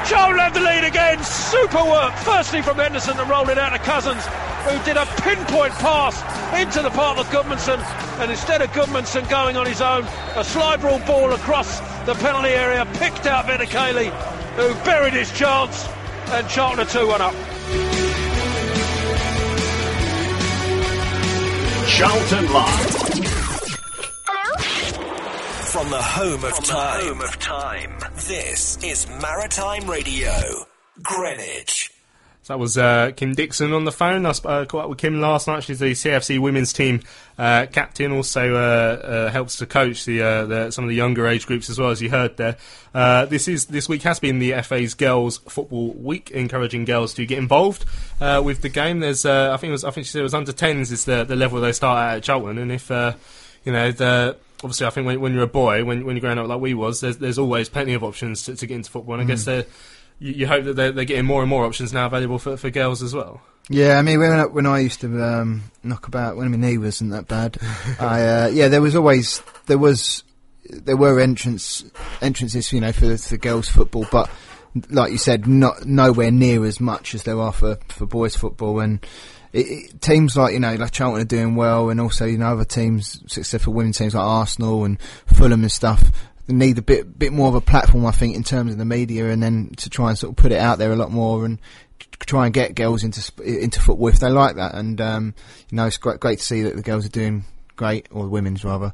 Charlton 0.06 0.40
have 0.40 0.54
the 0.54 0.60
lead 0.60 0.84
again. 0.84 1.24
Super 1.24 1.84
work. 1.86 2.14
Firstly 2.18 2.62
from 2.62 2.76
Henderson 2.76 3.16
to 3.16 3.24
roll 3.24 3.48
it 3.48 3.58
out 3.58 3.70
to 3.70 3.80
Cousins, 3.80 4.26
who 4.68 4.76
did 4.84 4.98
a 4.98 5.06
pinpoint 5.24 5.72
pass 5.80 6.20
into 6.62 6.82
the 6.82 6.90
path 6.90 7.18
of 7.18 7.28
Gudmundsson. 7.28 7.80
And 8.20 8.30
instead 8.30 8.62
of 8.62 8.70
Gudmundsson 8.72 9.30
going 9.30 9.56
on 9.56 9.66
his 9.66 9.80
own, 9.80 10.04
a 10.36 10.44
slide 10.44 10.84
rule 10.84 11.00
ball 11.08 11.32
across 11.32 11.80
the 12.06 12.16
penalty 12.16 12.50
area 12.50 12.86
picked 12.96 13.26
out 13.26 13.46
Vetokele, 13.46 14.12
who 14.58 14.74
buried 14.84 15.14
his 15.14 15.32
chance. 15.32 15.88
And 16.32 16.48
Charlton 16.50 16.86
are 16.86 16.90
2 16.90 17.08
1 17.08 17.22
up. 17.22 17.53
Charlton 21.96 22.52
Live. 22.52 22.89
From 25.70 25.91
the 25.91 26.02
home 26.02 26.44
of 26.44 26.56
time. 26.66 27.06
home 27.06 27.22
of 27.22 27.38
time. 27.38 28.00
This 28.28 28.84
is 28.84 29.08
Maritime 29.22 29.88
Radio, 29.88 30.32
Greenwich. 31.04 31.93
So 32.44 32.54
that 32.54 32.60
was 32.60 32.78
uh, 32.78 33.12
Kim 33.16 33.36
Dixon 33.36 33.72
on 33.72 33.86
the 33.86 33.91
phone. 33.91 34.26
I 34.26 34.34
sp- 34.36 34.48
uh, 34.48 34.66
caught 34.66 34.84
up 34.84 34.89
with 34.89 35.00
Kim 35.00 35.22
last 35.22 35.48
night. 35.48 35.64
She's 35.64 35.80
the 35.80 35.94
CFC 35.94 36.39
women's 36.39 36.74
team 36.74 37.00
uh, 37.38 37.68
captain. 37.72 38.12
Also 38.12 38.56
uh, 38.56 38.58
uh, 38.58 39.32
helps 39.32 39.56
to 39.60 39.66
coach 39.66 40.04
the, 40.04 40.22
uh, 40.22 40.46
the, 40.46 40.72
some 40.72 40.84
of 40.84 40.89
the 40.89 40.96
younger 40.96 41.26
age 41.26 41.48
groups 41.48 41.70
as 41.70 41.80
well, 41.80 41.89
as 41.89 42.02
you 42.02 42.10
heard 42.10 42.36
there. 42.36 42.58
Uh, 42.94 43.26
this 43.28 43.48
is 43.48 43.68
this 43.68 43.88
week 43.88 44.02
has 44.02 44.20
been 44.20 44.39
the 44.39 44.52
FA's 44.62 44.94
Girls 44.94 45.38
Football 45.48 45.94
Week, 45.94 46.32
encouraging 46.32 46.84
girls 46.84 47.14
to 47.14 47.26
get 47.26 47.38
involved 47.38 47.86
uh, 48.20 48.41
with 48.44 48.62
the 48.62 48.68
game. 48.68 49.00
There's 49.00 49.26
uh, 49.26 49.54
I 49.54 49.56
think 49.56 49.70
it 49.70 49.72
was 49.72 49.86
I 49.86 49.91
think 49.91 50.06
she 50.06 50.12
said 50.12 50.20
it 50.20 50.24
was 50.24 50.34
under 50.34 50.52
10s 50.52 50.91
is 50.91 51.06
the, 51.06 51.24
the 51.24 51.38
level 51.38 51.62
they 51.62 51.72
start 51.72 51.98
at 51.98 52.18
at 52.18 52.24
Charlton, 52.24 52.58
and 52.58 52.74
if 52.74 52.91
uh, 52.91 53.14
you 53.64 53.72
know 53.72 53.94
the 53.94 54.36
obviously 54.60 54.86
I 54.86 54.89
think 54.89 55.08
when, 55.08 55.22
when 55.22 55.34
you're 55.34 55.44
a 55.44 55.48
boy, 55.48 55.86
when, 55.86 56.06
when 56.06 56.18
you're 56.18 56.22
growing 56.22 56.39
up 56.39 56.48
like 56.48 56.60
we 56.60 56.74
was, 56.74 57.00
there's, 57.00 57.18
there's 57.18 57.39
always 57.39 57.70
plenty 57.70 57.94
of 57.94 58.04
options 58.04 58.44
to, 58.46 58.56
to 58.58 58.68
get 58.68 58.76
into 58.76 58.91
football, 58.91 59.16
and 59.16 59.24
I 59.24 59.26
guess 59.26 59.46
they're 59.46 59.66
you, 60.20 60.34
you 60.34 60.47
hope 60.47 60.66
that 60.66 60.76
they're, 60.76 60.91
they're 60.91 61.05
getting 61.05 61.26
more 61.26 61.41
and 61.41 61.49
more 61.49 61.66
options 61.66 61.93
now 61.93 62.05
available 62.05 62.39
for, 62.39 62.57
for 62.57 62.70
girls 62.70 63.01
as 63.03 63.14
well. 63.14 63.41
Yeah, 63.70 63.97
I 63.97 64.01
mean, 64.01 64.20
when 64.20 64.32
I, 64.32 64.45
when 64.45 64.66
I 64.66 64.80
used 64.80 65.01
to 65.01 65.24
um, 65.24 65.72
knock 65.84 66.07
about, 66.07 66.36
when 66.36 66.51
my 66.51 66.57
knee 66.57 66.78
wasn't 66.78 67.11
that 67.11 67.28
bad, 67.28 67.57
I 67.99 68.22
uh, 68.26 68.47
yeah, 68.47 68.68
there 68.68 68.82
was 68.82 68.95
always 68.95 69.41
there 69.68 69.78
was 69.78 70.24
there 70.70 70.97
were 70.97 71.20
entrance 71.20 71.84
entrances, 72.22 72.74
you 72.74 72.82
know, 72.82 72.91
for 72.91 73.18
for 73.18 73.38
girls 73.38 73.70
football, 73.70 74.05
but 74.11 74.30
like 74.89 75.11
you 75.11 75.18
said, 75.18 75.47
not 75.47 75.86
nowhere 75.86 76.32
near 76.32 76.66
as 76.66 76.80
much 76.80 77.16
as 77.16 77.24
there 77.24 77.39
are 77.39 77.53
for 77.53 77.78
for 77.88 78.05
boys 78.05 78.36
football, 78.36 78.82
and 78.82 79.05
it, 79.53 79.68
it, 79.68 80.01
teams 80.01 80.36
like 80.36 80.53
you 80.53 80.59
know 80.59 80.76
like 80.76 80.91
Charlton 80.91 81.22
are 81.22 81.26
doing 81.26 81.55
well, 81.55 81.89
and 81.89 82.01
also 82.01 82.26
you 82.26 82.38
know 82.38 82.47
other 82.47 82.66
teams, 82.66 83.24
successful 83.28 83.74
women 83.74 83.93
teams 83.93 84.16
like 84.16 84.24
Arsenal 84.24 84.84
and 84.84 84.99
Fulham 85.26 85.61
and 85.61 85.72
stuff. 85.72 86.03
Need 86.48 86.78
a 86.78 86.82
bit 86.82 87.18
bit 87.18 87.32
more 87.32 87.48
of 87.48 87.56
a 87.56 87.62
platform, 87.62 88.06
I 88.06 88.12
think, 88.12 88.36
in 88.36 88.44
terms 88.44 88.74
of 88.74 88.78
the 88.78 88.86
media, 88.86 89.30
and 89.30 89.41
then 89.41 89.72
to 89.78 89.89
try 89.89 90.10
and 90.10 90.18
sort 90.18 90.32
of 90.32 90.36
put 90.36 90.52
it 90.52 90.60
out 90.60 90.78
there 90.78 90.91
a 90.91 90.96
lot 90.98 91.10
more 91.12 91.46
and 91.46 91.58
try 92.20 92.46
and 92.46 92.54
get 92.54 92.76
girls 92.76 93.04
into 93.04 93.22
into 93.44 93.80
football 93.80 94.10
if 94.10 94.20
they 94.20 94.30
like 94.30 94.58
that. 94.58 94.76
And 94.76 95.00
um, 95.00 95.36
you 95.70 95.78
know, 95.78 95.86
it's 95.86 95.98
great 95.98 96.20
great 96.20 96.39
to 96.39 96.44
see 96.46 96.62
that 96.64 96.76
the 96.76 96.82
girls 96.82 97.06
are 97.06 97.10
doing 97.10 97.46
great, 97.76 98.08
or 98.12 98.24
the 98.24 98.30
women's 98.30 98.66
rather, 98.66 98.94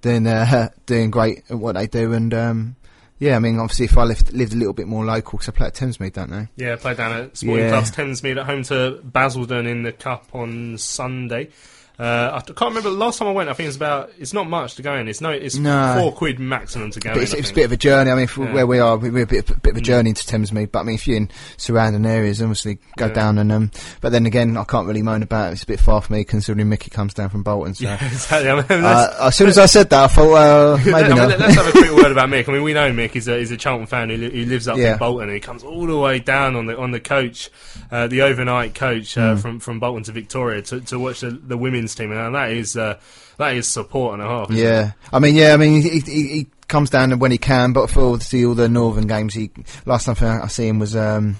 doing 0.00 0.26
uh, 0.26 0.70
doing 0.86 1.10
great 1.10 1.42
at 1.50 1.58
what 1.58 1.74
they 1.74 1.86
do. 1.86 2.14
And 2.14 2.32
um, 2.32 2.76
yeah, 3.18 3.36
I 3.36 3.38
mean, 3.40 3.58
obviously, 3.58 3.84
if 3.84 3.98
I 3.98 4.04
lived 4.04 4.32
lived 4.32 4.54
a 4.54 4.56
little 4.56 4.72
bit 4.72 4.86
more 4.86 5.04
local, 5.04 5.38
because 5.38 5.50
I 5.50 5.52
play 5.52 5.66
at 5.66 5.74
Thamesmead, 5.74 6.14
don't 6.14 6.32
I? 6.32 6.48
Yeah, 6.56 6.72
I 6.72 6.76
play 6.76 6.94
down 6.94 7.12
at 7.12 7.36
Sporting 7.36 7.64
Yeah. 7.66 7.70
Clubs 7.72 7.90
Thamesmead 7.90 8.38
at 8.40 8.46
home 8.46 8.62
to 8.64 9.02
Basildon 9.02 9.66
in 9.66 9.82
the 9.82 9.92
Cup 9.92 10.26
on 10.32 10.78
Sunday. 10.78 11.50
Uh, 11.98 12.30
I 12.34 12.40
can't 12.40 12.60
remember 12.60 12.90
the 12.90 12.96
last 12.96 13.18
time 13.18 13.28
I 13.28 13.32
went. 13.32 13.48
I 13.48 13.54
think 13.54 13.68
it's 13.68 13.76
about. 13.76 14.10
It's 14.18 14.34
not 14.34 14.48
much 14.48 14.74
to 14.74 14.82
go 14.82 14.94
in. 14.96 15.08
It's 15.08 15.20
no. 15.22 15.30
It's 15.30 15.56
No. 15.56 15.94
four 15.98 16.12
quid 16.12 16.38
maximum 16.38 16.90
to 16.90 17.00
go 17.00 17.10
But 17.10 17.16
in. 17.16 17.22
it's, 17.22 17.32
it's 17.32 17.50
a 17.50 17.54
bit 17.54 17.64
of 17.64 17.72
a 17.72 17.76
journey. 17.76 18.10
I 18.10 18.14
mean, 18.14 18.26
for 18.26 18.44
Yeah. 18.44 18.52
where 18.52 18.66
we 18.66 18.78
are, 18.80 18.96
we- 18.98 19.08
we're 19.10 19.22
a 19.22 19.26
bit, 19.26 19.48
a 19.48 19.54
bit 19.54 19.70
of 19.72 19.76
a 19.78 19.80
journey 19.80 20.12
to 20.12 20.22
Thamesmead. 20.22 20.72
But 20.72 20.80
I 20.80 20.82
mean, 20.82 20.94
if 20.96 21.08
you're 21.08 21.16
in 21.16 21.30
surrounding 21.56 22.04
areas, 22.04 22.42
obviously 22.42 22.78
go 22.98 23.06
Yeah. 23.06 23.12
down 23.14 23.38
and 23.38 23.50
um. 23.50 23.70
But 24.02 24.12
then 24.12 24.26
again, 24.26 24.56
I 24.58 24.64
can't 24.64 24.86
really 24.86 25.00
moan 25.02 25.22
about 25.22 25.48
it. 25.50 25.52
It's 25.54 25.62
a 25.62 25.66
bit 25.66 25.80
far 25.80 26.02
for 26.02 26.12
me 26.12 26.24
considering 26.24 26.68
Mickey 26.68 26.90
comes 26.90 27.14
down 27.14 27.30
from 27.30 27.42
Bolton. 27.42 27.74
So 27.74 27.84
Yeah, 27.86 28.04
exactly. 28.04 28.50
I 28.50 28.54
mean, 28.56 28.84
uh, 28.84 29.14
as 29.22 29.34
soon 29.36 29.48
as 29.48 29.56
I 29.56 29.64
said 29.66 29.88
that, 29.88 30.04
I 30.04 30.06
thought, 30.08 30.28
well, 30.30 30.76
maybe 30.76 30.92
I 30.92 31.02
mean, 31.08 31.16
not. 31.16 31.28
let- 31.30 31.40
Let's 31.40 31.54
have 31.54 31.66
a 31.68 31.72
quick 31.72 31.92
word 31.92 32.12
about 32.12 32.28
Mick. 32.30 32.46
I 32.46 32.52
mean, 32.52 32.62
we 32.62 32.74
know 32.74 32.90
Mick. 32.92 33.12
He's 33.12 33.26
a, 33.28 33.38
he's 33.38 33.50
a 33.52 33.56
Charlton 33.56 33.86
fan 33.86 34.10
who, 34.10 34.16
li- 34.18 34.30
who 34.44 34.44
lives 34.50 34.68
up 34.68 34.76
Yeah. 34.76 34.92
in 34.92 34.98
Bolton. 34.98 35.28
and 35.28 35.34
He 35.34 35.40
comes 35.40 35.62
all 35.64 35.86
the 35.86 35.96
way 35.96 36.18
down 36.18 36.56
on 36.56 36.66
the 36.66 36.76
on 36.76 36.90
the 36.90 37.00
coach, 37.00 37.48
uh, 37.90 38.06
the 38.06 38.20
overnight 38.20 38.74
coach 38.74 39.16
uh, 39.16 39.34
Mm. 39.34 39.38
from 39.40 39.60
from 39.60 39.80
Bolton 39.80 40.02
to 40.04 40.12
Victoria 40.12 40.60
to, 40.62 40.80
to 40.82 40.98
watch 40.98 41.20
the, 41.20 41.30
the 41.30 41.56
team, 41.94 42.12
and 42.12 42.34
that 42.34 42.50
is 42.50 42.76
uh, 42.76 42.98
that 43.38 43.54
is 43.54 43.66
support 43.68 44.14
and 44.14 44.22
a 44.22 44.26
half. 44.26 44.50
Yeah, 44.50 44.92
I 45.12 45.18
mean, 45.18 45.34
yeah, 45.36 45.54
I 45.54 45.56
mean, 45.56 45.82
he, 45.82 46.00
he, 46.00 46.28
he 46.28 46.46
comes 46.68 46.90
down 46.90 47.18
when 47.18 47.30
he 47.30 47.38
can, 47.38 47.72
but 47.72 47.88
for 47.90 48.00
obviously 48.12 48.44
all 48.44 48.54
the 48.54 48.68
northern 48.68 49.06
games, 49.06 49.34
he 49.34 49.50
last 49.84 50.04
time 50.06 50.16
I 50.42 50.46
see 50.48 50.66
him 50.68 50.78
was, 50.78 50.96
um, 50.96 51.36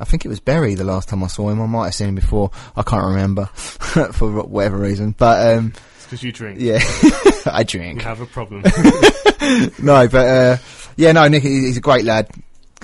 I 0.00 0.04
think 0.04 0.24
it 0.24 0.28
was 0.28 0.40
Bury 0.40 0.74
the 0.74 0.84
last 0.84 1.08
time 1.08 1.22
I 1.24 1.26
saw 1.26 1.48
him. 1.50 1.60
I 1.60 1.66
might 1.66 1.84
have 1.86 1.94
seen 1.94 2.08
him 2.08 2.14
before. 2.14 2.50
I 2.76 2.82
can't 2.82 3.04
remember 3.04 3.46
for 3.54 4.30
whatever 4.42 4.76
reason, 4.78 5.14
but 5.18 5.56
um, 5.56 5.72
because 6.04 6.22
you 6.22 6.32
drink. 6.32 6.60
yeah, 6.60 6.78
I 7.46 7.60
You 7.60 7.64
drink. 7.64 8.02
have 8.02 8.20
a 8.20 8.26
problem. 8.26 8.62
no, 9.82 10.06
but 10.08 10.14
uh, 10.14 10.56
yeah, 10.96 11.12
no, 11.12 11.26
Nick, 11.28 11.42
he's 11.42 11.76
a 11.78 11.80
great 11.80 12.04
lad. 12.04 12.28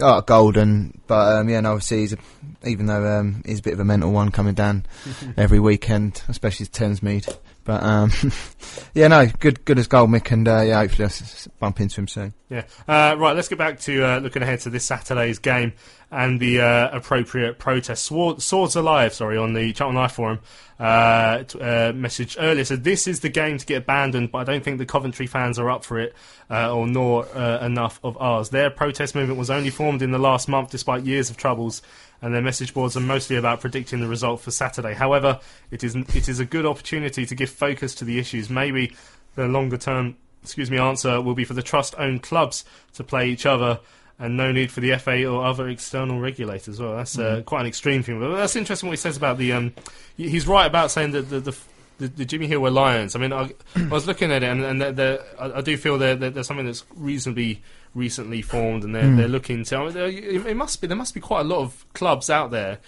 Oh, 0.00 0.20
golden, 0.20 1.00
but 1.06 1.38
um, 1.38 1.48
yeah, 1.48 1.60
no, 1.60 1.72
obviously 1.72 2.00
he's 2.00 2.12
a, 2.12 2.18
even 2.64 2.86
though 2.86 3.18
um, 3.18 3.42
he's 3.44 3.58
a 3.58 3.62
bit 3.62 3.72
of 3.72 3.80
a 3.80 3.84
mental 3.84 4.12
one 4.12 4.30
coming 4.30 4.54
down 4.54 4.86
every 5.36 5.58
weekend, 5.58 6.22
especially 6.28 6.66
to 6.66 6.72
Thamesmead. 6.72 7.36
But 7.68 7.82
um, 7.82 8.10
yeah, 8.94 9.08
no, 9.08 9.26
good, 9.40 9.62
good 9.66 9.78
as 9.78 9.86
gold, 9.86 10.08
Mick, 10.08 10.32
and 10.32 10.48
uh, 10.48 10.62
yeah, 10.62 10.78
hopefully 10.78 11.04
I'll 11.04 11.52
bump 11.58 11.82
into 11.82 12.00
him 12.00 12.08
soon. 12.08 12.32
Yeah. 12.48 12.62
Uh, 12.88 13.14
right, 13.18 13.36
let's 13.36 13.48
get 13.48 13.58
back 13.58 13.78
to 13.80 14.02
uh, 14.02 14.18
looking 14.20 14.40
ahead 14.40 14.60
to 14.60 14.70
this 14.70 14.86
Saturday's 14.86 15.38
game 15.38 15.74
and 16.10 16.40
the 16.40 16.62
uh, 16.62 16.96
appropriate 16.96 17.58
protest. 17.58 18.06
Sword, 18.06 18.40
Swords 18.40 18.74
Alive, 18.74 19.12
sorry, 19.12 19.36
on 19.36 19.52
the 19.52 19.74
Charlton 19.74 19.96
Life 19.96 20.12
Forum 20.12 20.38
uh, 20.78 21.42
t- 21.42 21.60
uh, 21.60 21.92
message 21.92 22.38
earlier 22.40 22.64
said 22.64 22.84
this 22.84 23.06
is 23.06 23.20
the 23.20 23.28
game 23.28 23.58
to 23.58 23.66
get 23.66 23.82
abandoned, 23.82 24.32
but 24.32 24.38
I 24.38 24.44
don't 24.44 24.64
think 24.64 24.78
the 24.78 24.86
Coventry 24.86 25.26
fans 25.26 25.58
are 25.58 25.68
up 25.68 25.84
for 25.84 25.98
it 25.98 26.14
or 26.48 26.86
nor 26.86 27.26
enough 27.26 28.00
of 28.02 28.16
ours. 28.16 28.48
Their 28.48 28.70
protest 28.70 29.14
movement 29.14 29.38
was 29.38 29.50
only 29.50 29.68
formed 29.68 30.00
in 30.00 30.10
the 30.10 30.18
last 30.18 30.48
month 30.48 30.70
despite 30.70 31.04
years 31.04 31.28
of 31.28 31.36
troubles. 31.36 31.82
And 32.20 32.34
their 32.34 32.42
message 32.42 32.74
boards 32.74 32.96
are 32.96 33.00
mostly 33.00 33.36
about 33.36 33.60
predicting 33.60 34.00
the 34.00 34.08
result 34.08 34.40
for 34.40 34.50
Saturday. 34.50 34.92
However, 34.92 35.38
it 35.70 35.84
is 35.84 35.94
it 35.94 36.28
is 36.28 36.40
a 36.40 36.44
good 36.44 36.66
opportunity 36.66 37.24
to 37.24 37.34
give 37.34 37.50
focus 37.50 37.94
to 37.96 38.04
the 38.04 38.18
issues. 38.18 38.50
Maybe 38.50 38.96
the 39.36 39.46
longer 39.46 39.76
term 39.76 40.16
excuse 40.42 40.70
me, 40.70 40.78
answer 40.78 41.20
will 41.20 41.34
be 41.34 41.44
for 41.44 41.54
the 41.54 41.62
trust-owned 41.62 42.22
clubs 42.22 42.64
to 42.94 43.04
play 43.04 43.28
each 43.28 43.46
other, 43.46 43.80
and 44.18 44.36
no 44.36 44.50
need 44.50 44.70
for 44.72 44.80
the 44.80 44.96
FA 44.96 45.26
or 45.26 45.44
other 45.44 45.68
external 45.68 46.20
regulators. 46.20 46.80
Well, 46.80 46.96
that's 46.96 47.18
uh, 47.18 47.42
quite 47.44 47.60
an 47.60 47.66
extreme 47.66 48.02
thing, 48.02 48.18
but 48.18 48.34
that's 48.36 48.56
interesting 48.56 48.88
what 48.88 48.94
he 48.94 49.00
says 49.00 49.16
about 49.16 49.38
the. 49.38 49.52
Um, 49.52 49.74
he's 50.16 50.46
right 50.46 50.66
about 50.66 50.90
saying 50.90 51.12
that 51.12 51.28
the. 51.28 51.40
the 51.40 51.56
the, 51.98 52.08
the 52.08 52.24
Jimmy 52.24 52.46
Hill 52.46 52.66
Alliance. 52.66 53.14
I 53.14 53.18
mean, 53.18 53.32
I, 53.32 53.52
I 53.76 53.88
was 53.88 54.06
looking 54.06 54.30
at 54.32 54.42
it, 54.42 54.46
and, 54.48 54.64
and 54.64 54.80
they're, 54.80 54.92
they're, 54.92 55.20
I, 55.38 55.58
I 55.58 55.60
do 55.60 55.76
feel 55.76 55.98
that 55.98 56.20
there's 56.34 56.46
something 56.46 56.66
that's 56.66 56.84
reasonably 56.96 57.62
recently 57.94 58.42
formed, 58.42 58.84
and 58.84 58.94
they're, 58.94 59.14
they're 59.16 59.28
looking 59.28 59.64
to. 59.64 59.76
I 59.76 59.88
mean, 59.88 59.96
it, 59.96 60.46
it 60.46 60.56
must 60.56 60.80
be 60.80 60.86
there 60.86 60.96
must 60.96 61.14
be 61.14 61.20
quite 61.20 61.40
a 61.40 61.48
lot 61.48 61.60
of 61.60 61.84
clubs 61.94 62.30
out 62.30 62.50
there, 62.50 62.78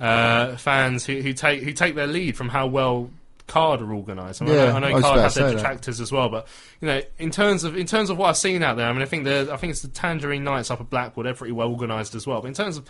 uh, 0.00 0.56
fans 0.56 1.04
who, 1.06 1.20
who 1.20 1.32
take 1.32 1.62
who 1.62 1.72
take 1.72 1.94
their 1.94 2.06
lead 2.06 2.36
from 2.36 2.48
how 2.48 2.66
well 2.66 3.10
Card 3.46 3.80
are 3.80 3.94
organised. 3.94 4.42
I, 4.42 4.44
mean, 4.46 4.54
I 4.54 4.56
Yeah, 4.58 4.70
know, 4.70 4.76
I 4.76 4.78
know 4.80 4.86
I 4.88 4.92
was 4.94 5.02
Card 5.04 5.20
have 5.20 5.34
their 5.34 5.48
say 5.48 5.50
that. 5.50 5.56
detractors 5.56 6.00
as 6.00 6.10
well, 6.10 6.28
but 6.28 6.48
you 6.80 6.88
know, 6.88 7.00
in 7.18 7.30
terms 7.30 7.62
of 7.64 7.76
in 7.76 7.86
terms 7.86 8.10
of 8.10 8.18
what 8.18 8.28
I've 8.30 8.36
seen 8.36 8.62
out 8.62 8.76
there, 8.76 8.88
I 8.88 8.92
mean, 8.92 9.02
I 9.02 9.06
think 9.06 9.22
the 9.24 9.48
I 9.52 9.56
think 9.56 9.70
it's 9.70 9.82
the 9.82 9.88
Tangerine 9.88 10.42
Knights 10.42 10.70
up 10.70 10.80
at 10.80 10.90
Blackpool. 10.90 11.22
They're 11.24 11.34
pretty 11.34 11.52
well 11.52 11.68
organised 11.68 12.14
as 12.16 12.26
well. 12.26 12.40
But 12.40 12.48
in 12.48 12.54
terms 12.54 12.76
of 12.76 12.88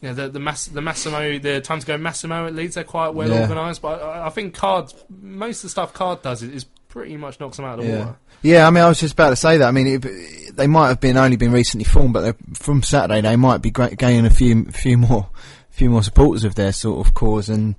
you 0.00 0.08
know, 0.08 0.14
the 0.14 0.28
the, 0.28 0.38
Mass, 0.40 0.66
the 0.66 0.80
Massimo, 0.80 1.38
the 1.38 1.60
time 1.60 1.80
to 1.80 1.86
go 1.86 1.96
Massimo 1.98 2.46
at 2.46 2.54
Leeds, 2.54 2.74
they're 2.76 2.84
quite 2.84 3.10
well 3.14 3.28
Yeah. 3.28 3.42
organised. 3.42 3.82
But 3.82 4.02
I, 4.02 4.26
I 4.26 4.30
think 4.30 4.54
Card, 4.54 4.92
most 5.08 5.58
of 5.58 5.62
the 5.64 5.68
stuff 5.70 5.92
Card 5.92 6.22
does 6.22 6.42
is, 6.42 6.66
pretty 6.88 7.18
much 7.18 7.38
knocks 7.38 7.58
them 7.58 7.66
out 7.66 7.78
of 7.78 7.84
the 7.84 7.90
Yeah. 7.90 7.98
water. 7.98 8.16
Yeah, 8.40 8.66
I 8.66 8.70
mean, 8.70 8.82
I 8.82 8.88
was 8.88 8.98
just 8.98 9.12
about 9.12 9.28
to 9.30 9.36
say 9.36 9.58
that. 9.58 9.68
I 9.68 9.70
mean, 9.72 9.86
it, 9.86 10.56
they 10.56 10.66
might 10.66 10.88
have 10.88 11.00
been 11.00 11.18
only 11.18 11.36
been 11.36 11.52
recently 11.52 11.84
formed, 11.84 12.14
but 12.14 12.34
from 12.56 12.82
Saturday 12.82 13.20
they 13.20 13.36
might 13.36 13.58
be 13.60 13.70
gaining 13.70 14.24
a 14.24 14.30
few, 14.30 14.64
few 14.66 14.96
more, 14.96 15.28
few 15.70 15.90
more 15.90 16.02
supporters 16.02 16.44
of 16.44 16.54
their 16.54 16.72
sort 16.72 17.06
of 17.06 17.12
cause. 17.12 17.50
And 17.50 17.74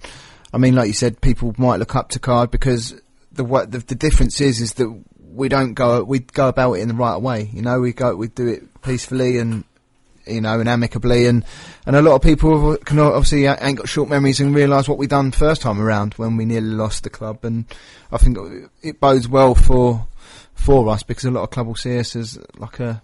I 0.53 0.59
mean, 0.59 0.75
like 0.75 0.85
you 0.87 0.93
said, 0.93 1.21
people 1.21 1.55
might 1.57 1.77
look 1.77 1.95
up 1.95 2.09
to 2.09 2.19
Card 2.19 2.51
because 2.51 3.01
the 3.31 3.43
what 3.43 3.71
the, 3.71 3.79
the 3.79 3.95
difference 3.95 4.39
is 4.41 4.61
is 4.61 4.73
that 4.75 5.03
we 5.19 5.49
don't 5.49 5.73
go 5.73 6.03
we 6.03 6.19
go 6.19 6.47
about 6.47 6.73
it 6.73 6.81
in 6.81 6.87
the 6.87 6.93
right 6.93 7.17
way. 7.17 7.49
You 7.51 7.63
know, 7.63 7.79
we 7.79 7.93
go 7.93 8.15
we 8.15 8.27
do 8.27 8.47
it 8.47 8.81
peacefully 8.83 9.39
and 9.39 9.63
you 10.29 10.41
know 10.41 10.59
and 10.59 10.69
amicably, 10.69 11.25
and 11.25 11.43
and 11.85 11.95
a 11.95 12.01
lot 12.01 12.15
of 12.15 12.21
people 12.21 12.77
can 12.77 12.99
obviously 12.99 13.47
uh, 13.47 13.55
ain't 13.61 13.77
got 13.77 13.89
short 13.89 14.09
memories 14.09 14.39
and 14.39 14.55
realise 14.55 14.87
what 14.87 14.97
we 14.97 15.07
done 15.07 15.31
first 15.31 15.61
time 15.61 15.81
around 15.81 16.13
when 16.15 16.37
we 16.37 16.45
nearly 16.45 16.67
lost 16.67 17.03
the 17.03 17.09
club. 17.09 17.43
And 17.43 17.65
I 18.11 18.17
think 18.17 18.37
it 18.81 18.99
bodes 18.99 19.27
well 19.27 19.55
for 19.55 20.07
for 20.53 20.89
us 20.89 21.03
because 21.03 21.25
a 21.25 21.31
lot 21.31 21.43
of 21.43 21.49
club 21.51 21.67
will 21.67 21.75
see 21.75 21.97
us 21.97 22.15
as 22.15 22.37
like 22.57 22.79
a 22.79 23.01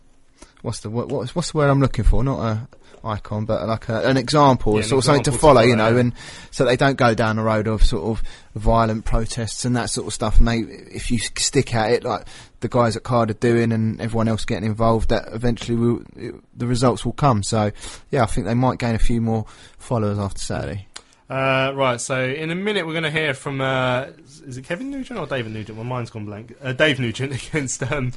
what's 0.62 0.82
the 0.82 0.90
word, 0.90 1.12
what's 1.12 1.36
what's 1.36 1.52
the 1.52 1.58
word 1.58 1.70
I'm 1.70 1.80
looking 1.80 2.06
for? 2.06 2.24
Not 2.24 2.40
a 2.40 2.68
icon, 3.06 3.46
but 3.46 3.68
like 3.68 3.90
a, 3.90 4.08
an 4.08 4.18
example, 4.18 4.76
Yeah, 4.78 4.84
sort 4.84 5.00
of 5.00 5.06
something 5.06 5.24
to 5.24 5.30
example 5.30 5.50
to 5.50 5.56
follow, 5.56 5.62
you 5.62 5.76
know, 5.76 5.90
yeah. 5.90 6.00
and 6.00 6.14
so 6.52 6.66
they 6.66 6.76
don't 6.76 6.98
go 6.98 7.14
down 7.14 7.36
the 7.36 7.44
road 7.44 7.68
of 7.68 7.84
sort 7.84 8.04
of 8.04 8.24
violent 8.56 9.06
protests 9.06 9.66
and 9.66 9.76
that 9.76 9.90
sort 9.90 10.08
of 10.08 10.14
stuff. 10.14 10.40
Mate, 10.42 10.68
if 10.70 11.12
you 11.12 11.20
stick 11.20 11.74
at 11.76 11.92
it 11.92 12.04
like 12.04 12.26
the 12.62 12.70
guys 12.70 12.96
at 12.96 13.04
Card 13.04 13.30
are 13.30 13.36
doing 13.36 13.72
and 13.72 14.02
everyone 14.02 14.28
else 14.28 14.46
getting 14.46 14.66
involved, 14.68 15.10
that 15.10 15.28
eventually 15.32 15.78
will, 15.78 16.04
it, 16.16 16.36
the 16.58 16.68
results 16.68 17.06
will 17.06 17.14
come. 17.14 17.44
So 17.44 17.72
yeah, 18.12 18.24
I 18.24 18.26
think 18.26 18.48
they 18.48 18.54
might 18.54 18.80
gain 18.80 18.96
a 18.96 19.00
few 19.00 19.22
more 19.22 19.46
followers 19.78 20.18
after 20.18 20.40
Saturday. 20.40 20.88
Uh, 21.28 21.74
right, 21.76 22.00
so 22.00 22.24
in 22.24 22.52
a 22.52 22.56
minute 22.56 22.86
we're 22.86 22.94
going 22.94 23.04
to 23.04 23.10
hear 23.10 23.34
from 23.34 23.60
uh, 23.60 24.06
is 24.46 24.58
it 24.58 24.66
Kevin 24.66 24.92
Nugent 24.92 25.20
or 25.20 25.26
David 25.26 25.54
Nugent? 25.54 25.76
My 25.78 25.84
mind's 25.84 26.12
gone 26.12 26.26
blank. 26.26 26.56
Uh, 26.62 26.72
Dave 26.74 27.00
Nugent 27.00 27.34
against 27.48 27.82
um, 27.92 28.14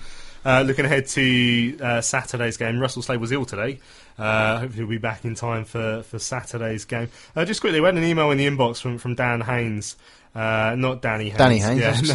uh, 0.49 0.63
looking 0.63 0.87
ahead 0.87 1.07
to 1.07 1.79
uh, 1.83 2.01
Saturday's 2.01 2.57
game. 2.57 2.81
Russell 2.81 3.03
Slade 3.03 3.21
was 3.21 3.33
ill 3.33 3.45
today. 3.45 3.81
Uh, 4.19 4.61
hopefully 4.61 4.79
he'll 4.79 4.89
be 4.89 4.97
back 4.99 5.27
in 5.27 5.35
time 5.35 5.65
for, 5.65 6.03
for 6.05 6.19
Saturday's 6.19 6.87
game. 6.87 7.11
Uh, 7.37 7.45
just 7.45 7.61
quickly, 7.61 7.81
we 7.81 7.85
had 7.87 7.97
an 7.97 8.05
email 8.05 8.31
in 8.31 8.39
the 8.39 8.47
inbox 8.47 8.81
from, 8.81 8.97
from 8.97 9.15
Dan 9.15 9.43
Haynes. 9.43 9.97
Uh, 10.35 10.75
not 10.79 11.03
Danny 11.03 11.25
Haynes. 11.31 11.39
Danny 11.39 11.59
Haynes, 11.59 11.81
I 11.81 11.85
Yeah, 11.85 12.01
was 12.01 12.15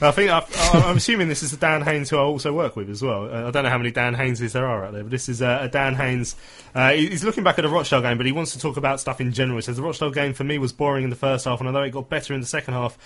no. 0.00 0.08
I 0.08 0.10
think 0.10 0.30
I, 0.30 0.44
I'm 0.72 0.96
assuming 0.96 1.28
this 1.28 1.42
is 1.42 1.52
the 1.52 1.56
Dan 1.56 1.82
Haynes 1.82 2.10
who 2.10 2.16
I 2.16 2.22
also 2.22 2.52
work 2.52 2.74
with 2.74 2.90
as 2.90 3.00
well. 3.02 3.32
Uh, 3.32 3.46
I 3.46 3.50
don't 3.52 3.62
know 3.62 3.70
how 3.70 3.78
many 3.78 3.92
Dan 3.92 4.14
Hayneses 4.16 4.52
there 4.52 4.66
are 4.66 4.86
out 4.86 4.92
there, 4.92 5.02
but 5.02 5.10
this 5.10 5.28
is 5.28 5.40
uh, 5.40 5.58
a 5.62 5.68
Dan 5.68 5.94
Haynes. 5.94 6.34
Uh, 6.74 6.90
he's 6.92 7.24
looking 7.24 7.44
back 7.44 7.58
at 7.58 7.62
the 7.62 7.68
Rochdale 7.68 8.02
game, 8.02 8.16
but 8.16 8.26
he 8.26 8.32
wants 8.32 8.52
to 8.54 8.58
talk 8.58 8.76
about 8.76 9.00
stuff 9.00 9.20
in 9.20 9.32
general. 9.32 9.58
He 9.58 9.62
says 9.62 9.76
the 9.76 9.82
Rochdale 9.82 10.10
game 10.10 10.34
for 10.34 10.44
me 10.44 10.58
was 10.58 10.72
boring 10.72 11.04
in 11.04 11.10
the 11.10 11.16
first 11.16 11.44
half, 11.44 11.60
and 11.60 11.68
although 11.68 11.82
it 11.82 11.90
got 11.90 12.08
better 12.08 12.34
in 12.34 12.40
the 12.40 12.46
second 12.46 12.74
half, 12.74 12.96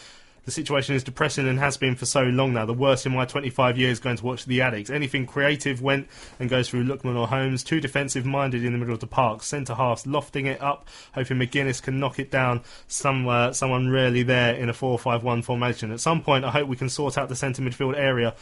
the 0.45 0.51
situation 0.51 0.95
is 0.95 1.05
depressing 1.05 1.47
and 1.47 1.59
has 1.59 1.77
been 1.77 1.95
for 1.95 2.07
so 2.07 2.23
long 2.23 2.53
now. 2.53 2.67
The 2.67 2.73
worst 2.73 3.07
in 3.07 3.15
my 3.15 3.25
25 3.25 3.79
years 3.79 4.01
going 4.01 4.17
to 4.17 4.25
watch 4.25 4.45
the 4.45 4.59
Addicks. 4.59 4.91
Anything 4.91 5.27
creative 5.27 5.81
went 5.81 6.09
and 6.41 6.51
goes 6.51 6.69
through 6.69 6.85
Lookman 6.85 7.17
or 7.17 7.29
Holmes. 7.29 7.63
Too 7.63 7.81
defensive 7.81 8.27
minded 8.27 8.65
in 8.65 8.73
the 8.73 8.79
middle 8.79 8.95
of 8.95 9.01
the 9.01 9.07
park. 9.07 9.43
Centre 9.43 9.75
halves 9.75 10.07
lofting 10.07 10.47
it 10.47 10.61
up, 10.61 10.89
hoping 11.15 11.39
Magennis 11.39 11.83
can 11.83 12.01
knock 12.01 12.19
it 12.19 12.31
down. 12.31 12.63
Some, 12.89 13.29
uh, 13.29 13.53
someone 13.53 13.91
rarely 13.91 14.23
there 14.23 14.55
in 14.55 14.69
a 14.69 14.73
4 14.73 14.99
5 14.99 15.23
1 15.23 15.43
formation. 15.43 15.93
At 15.93 16.01
some 16.01 16.23
point, 16.23 16.45
I 16.45 16.51
hope 16.51 16.69
we 16.69 16.77
can 16.77 16.89
sort 16.89 17.17
out 17.17 17.29
the 17.29 17.37
centre 17.37 17.63
midfield 17.63 17.97
area. 17.97 18.35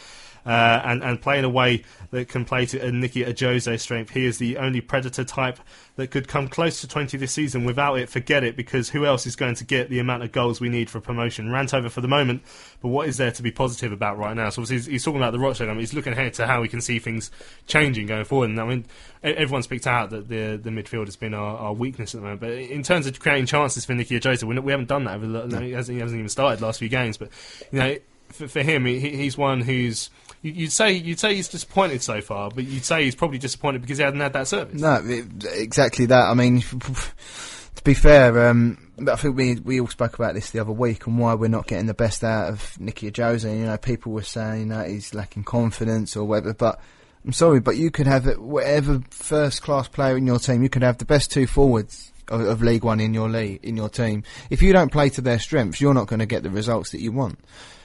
Uh, 0.46 0.80
and, 0.84 1.02
and 1.02 1.20
play 1.20 1.38
in 1.38 1.44
a 1.44 1.50
way 1.50 1.84
that 2.10 2.28
can 2.28 2.44
play 2.44 2.66
to 2.66 2.86
uh, 2.86 2.90
Nicky 2.90 3.24
Ajose's 3.24 3.82
strength. 3.82 4.10
He 4.10 4.24
is 4.24 4.38
the 4.38 4.56
only 4.56 4.80
predator 4.80 5.24
type 5.24 5.58
that 5.96 6.10
could 6.10 6.28
come 6.28 6.48
close 6.48 6.80
to 6.80 6.88
20 6.88 7.16
this 7.18 7.32
season. 7.32 7.64
Without 7.64 7.98
it, 7.98 8.08
forget 8.08 8.42
it, 8.42 8.56
because 8.56 8.88
who 8.88 9.04
else 9.04 9.26
is 9.26 9.36
going 9.36 9.54
to 9.56 9.64
get 9.64 9.90
the 9.90 9.98
amount 9.98 10.22
of 10.22 10.32
goals 10.32 10.60
we 10.60 10.68
need 10.68 10.88
for 10.88 11.00
promotion? 11.00 11.50
Rant 11.50 11.74
over 11.74 11.88
for 11.88 12.00
the 12.00 12.08
moment, 12.08 12.42
but 12.80 12.88
what 12.88 13.06
is 13.06 13.16
there 13.16 13.30
to 13.30 13.42
be 13.42 13.50
positive 13.50 13.92
about 13.92 14.18
right 14.18 14.34
now? 14.34 14.48
So 14.50 14.62
obviously 14.62 14.76
he's, 14.76 14.86
he's 14.86 15.04
talking 15.04 15.20
about 15.20 15.32
the 15.32 15.38
Rochdale 15.38 15.66
game. 15.66 15.78
He's 15.78 15.94
looking 15.94 16.12
ahead 16.12 16.34
to 16.34 16.46
how 16.46 16.62
we 16.62 16.68
can 16.68 16.80
see 16.80 16.98
things 16.98 17.30
changing 17.66 18.06
going 18.06 18.24
forward. 18.24 18.50
And 18.50 18.60
I 18.60 18.64
mean, 18.64 18.86
everyone's 19.22 19.66
picked 19.66 19.86
out 19.86 20.10
that 20.10 20.28
the 20.28 20.56
the 20.56 20.70
midfield 20.70 21.06
has 21.06 21.16
been 21.16 21.34
our, 21.34 21.56
our 21.58 21.72
weakness 21.72 22.14
at 22.14 22.20
the 22.20 22.22
moment. 22.22 22.40
But 22.40 22.52
in 22.52 22.82
terms 22.82 23.06
of 23.06 23.18
creating 23.20 23.46
chances 23.46 23.84
for 23.84 23.94
Nicky 23.94 24.18
Ajose, 24.18 24.42
we, 24.42 24.58
we 24.58 24.72
haven't 24.72 24.88
done 24.88 25.04
that. 25.04 25.16
Over 25.16 25.26
the, 25.26 25.60
he, 25.60 25.72
hasn't, 25.72 25.96
he 25.96 26.00
hasn't 26.00 26.18
even 26.18 26.28
started 26.28 26.60
the 26.60 26.66
last 26.66 26.78
few 26.78 26.88
games. 26.88 27.16
But 27.16 27.28
you 27.70 27.78
know, 27.78 27.96
for, 28.32 28.48
for 28.48 28.62
him, 28.62 28.84
he, 28.84 28.98
he's 29.00 29.36
one 29.36 29.60
who's 29.60 30.10
you- 30.42 30.52
you'd 30.52 30.72
say 30.72 30.92
you'd 30.92 31.20
say 31.20 31.34
he's 31.34 31.48
disappointed 31.48 32.02
so 32.02 32.20
far, 32.20 32.50
but 32.50 32.64
you'd 32.64 32.84
say 32.84 33.04
he's 33.04 33.14
probably 33.14 33.38
disappointed 33.38 33.82
because 33.82 33.98
he 33.98 34.04
hasn't 34.04 34.22
had 34.22 34.32
that 34.32 34.48
service. 34.48 34.80
No, 34.80 35.00
it, 35.04 35.26
exactly 35.54 36.06
that. 36.06 36.28
I 36.28 36.34
mean, 36.34 36.60
to 37.74 37.82
be 37.84 37.94
fair, 37.94 38.48
um, 38.48 38.90
I 39.06 39.16
think 39.16 39.36
we 39.36 39.54
we 39.56 39.80
all 39.80 39.88
spoke 39.88 40.14
about 40.14 40.34
this 40.34 40.50
the 40.50 40.60
other 40.60 40.72
week 40.72 41.06
and 41.06 41.18
why 41.18 41.34
we're 41.34 41.48
not 41.48 41.66
getting 41.66 41.86
the 41.86 41.94
best 41.94 42.24
out 42.24 42.48
of 42.50 42.78
Nicky 42.80 43.10
Ajose. 43.10 43.44
You 43.44 43.66
know, 43.66 43.76
people 43.76 44.12
were 44.12 44.22
saying 44.22 44.68
that 44.68 44.88
he's 44.88 45.14
lacking 45.14 45.44
confidence 45.44 46.16
or 46.16 46.24
whatever, 46.24 46.54
but. 46.54 46.80
I'm 47.22 47.34
sorry, 47.34 47.60
but 47.60 47.76
you 47.76 47.90
could 47.90 48.06
have 48.06 48.24
whatever 48.38 49.02
first 49.10 49.60
class 49.60 49.86
player 49.88 50.16
in 50.16 50.26
your 50.26 50.38
team. 50.38 50.62
You 50.62 50.70
could 50.70 50.82
have 50.82 50.96
the 50.96 51.04
best 51.04 51.30
two 51.30 51.46
forwards 51.46 52.10
of, 52.28 52.40
of 52.40 52.62
League 52.62 52.82
One 52.82 52.98
in 52.98 53.12
your 53.12 53.28
league 53.28 53.60
in 53.62 53.76
your 53.76 53.90
team. 53.90 54.22
If 54.48 54.62
you 54.62 54.72
don't 54.72 54.90
play 54.90 55.10
to 55.10 55.20
their 55.20 55.38
strengths, 55.38 55.82
you're 55.82 55.92
not 55.92 56.06
going 56.06 56.20
to 56.20 56.26
get 56.26 56.44
the 56.44 56.48
results 56.48 56.92
that 56.92 57.02
you 57.02 57.12
want. 57.12 57.38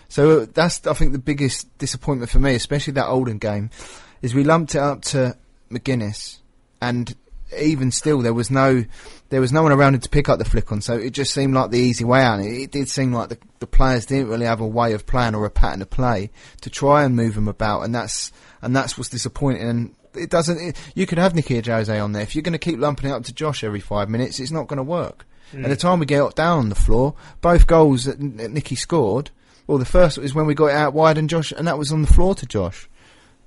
So 0.08 0.42
uh, 0.42 0.46
that's 0.54 0.86
I 0.88 0.94
think 0.94 1.12
the 1.12 1.20
biggest 1.20 1.78
disappointment 1.78 2.32
for 2.32 2.40
me, 2.40 2.56
especially 2.56 2.94
that 2.94 3.08
Oldham 3.08 3.38
game, 3.38 3.70
is 4.22 4.34
we 4.34 4.44
lumped 4.44 4.76
it 4.76 4.82
up 4.82 5.02
to 5.04 5.38
Magennis, 5.70 6.40
and 6.82 7.16
even 7.58 7.92
still 7.92 8.22
there 8.22 8.34
was 8.34 8.50
no 8.52 8.86
there 9.30 9.42
was 9.42 9.52
no 9.52 9.64
one 9.64 9.72
around 9.72 9.96
him 9.96 10.02
to 10.02 10.10
pick 10.10 10.30
up 10.30 10.40
the 10.40 10.46
flick 10.46 10.72
on. 10.72 10.82
So 10.82 10.96
it 10.96 11.12
just 11.12 11.34
seemed 11.34 11.54
like 11.54 11.72
the 11.72 11.80
easy 11.80 12.04
way 12.04 12.22
out. 12.22 12.40
It, 12.40 12.64
it 12.64 12.72
did 12.72 12.90
seem 12.90 13.14
like 13.14 13.30
the, 13.30 13.38
the 13.60 13.68
players 13.68 14.06
didn't 14.06 14.30
really 14.30 14.46
have 14.46 14.62
a 14.62 14.68
way 14.68 14.94
of 14.94 15.06
playing 15.06 15.36
or 15.36 15.46
a 15.46 15.52
pattern 15.52 15.82
of 15.82 15.90
play 15.90 16.32
to 16.62 16.70
try 16.70 17.04
and 17.04 17.16
move 17.16 17.36
them 17.36 17.48
about, 17.48 17.82
and 17.82 17.94
that's 17.94 18.32
and 18.62 18.76
that's 18.76 18.98
what's 18.98 19.10
disappointing. 19.10 19.68
And 19.68 19.96
it 20.14 20.30
doesn't. 20.30 20.60
It, 20.60 20.78
you 20.96 21.06
could 21.06 21.18
have 21.18 21.36
Nicky 21.36 21.62
Ajose 21.62 22.04
on 22.04 22.12
there 22.12 22.24
if 22.24 22.36
you're 22.36 22.42
going 22.42 22.54
to 22.54 22.60
keep 22.60 22.80
lumping 22.80 23.10
it 23.10 23.14
up 23.14 23.24
to 23.24 23.34
Josh 23.34 23.64
every 23.64 23.80
five 23.80 24.10
minutes. 24.10 24.40
It's 24.40 24.52
not 24.52 24.68
going 24.68 24.78
to 24.78 24.84
work. 24.84 25.26
Mm. 25.54 25.64
At 25.64 25.70
the 25.70 25.76
time 25.76 26.00
we 26.00 26.06
get 26.06 26.36
down 26.36 26.60
on 26.60 26.70
the 26.70 26.76
floor, 26.76 27.16
both 27.42 27.68
goals 27.68 28.06
that 28.06 28.20
Nicky 28.20 28.76
scored. 28.76 29.32
Well, 29.68 29.78
the 29.78 29.86
first 29.86 30.18
was 30.18 30.36
when 30.36 30.46
we 30.46 30.54
got 30.54 30.68
it 30.68 30.76
out 30.76 30.94
wide, 30.94 31.18
and 31.18 31.30
Josh, 31.30 31.52
and 31.52 31.68
that 31.68 31.78
was 31.78 31.92
on 31.92 32.02
the 32.02 32.14
floor 32.14 32.36
to 32.36 32.46
Josh. 32.46 32.90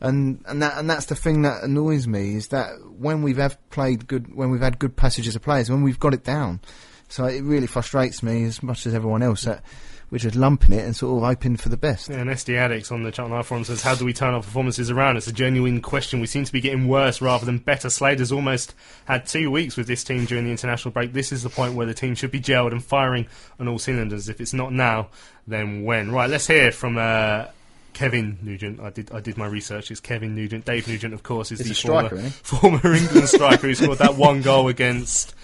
And 0.01 0.43
and 0.47 0.63
that 0.63 0.79
and 0.79 0.89
that's 0.89 1.07
the 1.07 1.17
thing 1.17 1.43
that 1.43 1.65
annoys 1.65 2.07
me 2.07 2.37
is 2.37 2.49
that 2.49 2.71
when 2.99 3.23
we've 3.23 3.37
have 3.37 3.59
played 3.71 4.07
good, 4.07 4.35
when 4.35 4.51
we've 4.51 4.61
had 4.61 4.79
good 4.79 4.97
passages 4.97 5.35
of 5.35 5.43
players, 5.43 5.71
when 5.71 5.83
we've 5.83 5.99
got 5.99 6.15
it 6.15 6.23
down, 6.23 6.61
so 7.09 7.25
it 7.25 7.43
really 7.43 7.67
frustrates 7.67 8.23
me 8.23 8.45
as 8.45 8.63
much 8.63 8.87
as 8.87 8.95
everyone 8.95 9.23
else 9.23 9.43
that 9.43 9.65
we're 10.11 10.19
just 10.19 10.37
lumping 10.37 10.73
it 10.73 10.85
and 10.85 10.97
sort 10.97 11.19
of 11.19 11.29
hoping 11.29 11.57
for 11.57 11.69
the 11.69 11.77
best. 11.77 12.09
Yeah, 12.09 12.17
and 12.17 12.31
SD 12.31 12.57
Addicts 12.57 12.91
on 12.91 13.03
the 13.03 13.11
Charlton 13.11 13.37
Live 13.37 13.47
forum 13.47 13.65
says, 13.65 13.83
"How 13.83 13.95
do 13.95 14.05
we 14.05 14.13
turn 14.13 14.35
our 14.35 14.43
performances 14.43 14.91
around?" 14.91 15.17
It's 15.17 15.27
a 15.27 15.33
genuine 15.33 15.81
question. 15.81 16.21
We 16.21 16.27
seem 16.27 16.45
to 16.45 16.53
be 16.53 16.61
getting 16.61 16.89
worse 16.89 17.21
rather 17.21 17.45
than 17.45 17.59
better. 17.59 17.91
Slade 17.91 18.21
has 18.21 18.33
almost 18.33 18.75
had 19.05 19.27
two 19.27 19.51
weeks 19.51 19.77
with 19.77 19.87
this 19.87 20.05
team 20.05 20.25
during 20.25 20.45
the 20.45 20.51
international 20.51 20.93
break. 20.93 21.13
This 21.13 21.31
is 21.33 21.43
the 21.43 21.51
point 21.51 21.75
where 21.75 21.87
the 21.87 21.95
team 21.95 22.15
should 22.15 22.31
be 22.31 22.41
gelled 22.41 22.73
and 22.73 22.83
firing 22.83 23.27
on 23.61 23.69
all 23.69 23.79
cylinders. 23.79 24.29
If 24.29 24.41
it's 24.41 24.55
not 24.55 24.73
now, 24.73 25.09
then 25.47 25.85
when? 25.85 26.11
Right, 26.11 26.31
let's 26.31 26.47
hear 26.47 26.73
from. 26.73 26.99
Uh, 26.99 27.47
Kevin 27.95 28.39
Nugent. 28.43 28.79
I 28.79 28.91
did. 28.91 29.11
I 29.11 29.19
did 29.19 29.37
my 29.37 29.47
research. 29.47 29.91
It's 29.91 29.99
Kevin 29.99 30.37
Nugent. 30.37 30.65
Dave 30.65 30.87
Nugent, 30.87 31.15
of 31.15 31.25
course, 31.25 31.51
is 31.51 31.59
He's 31.59 31.71
the 31.71 31.75
striker, 31.75 32.17
former, 32.17 32.79
former 32.81 32.95
England 32.95 33.29
striker 33.29 33.67
who 33.67 33.75
scored 33.75 33.99
that 33.99 34.15
one 34.15 34.41
goal 34.41 34.69
against 34.69 35.35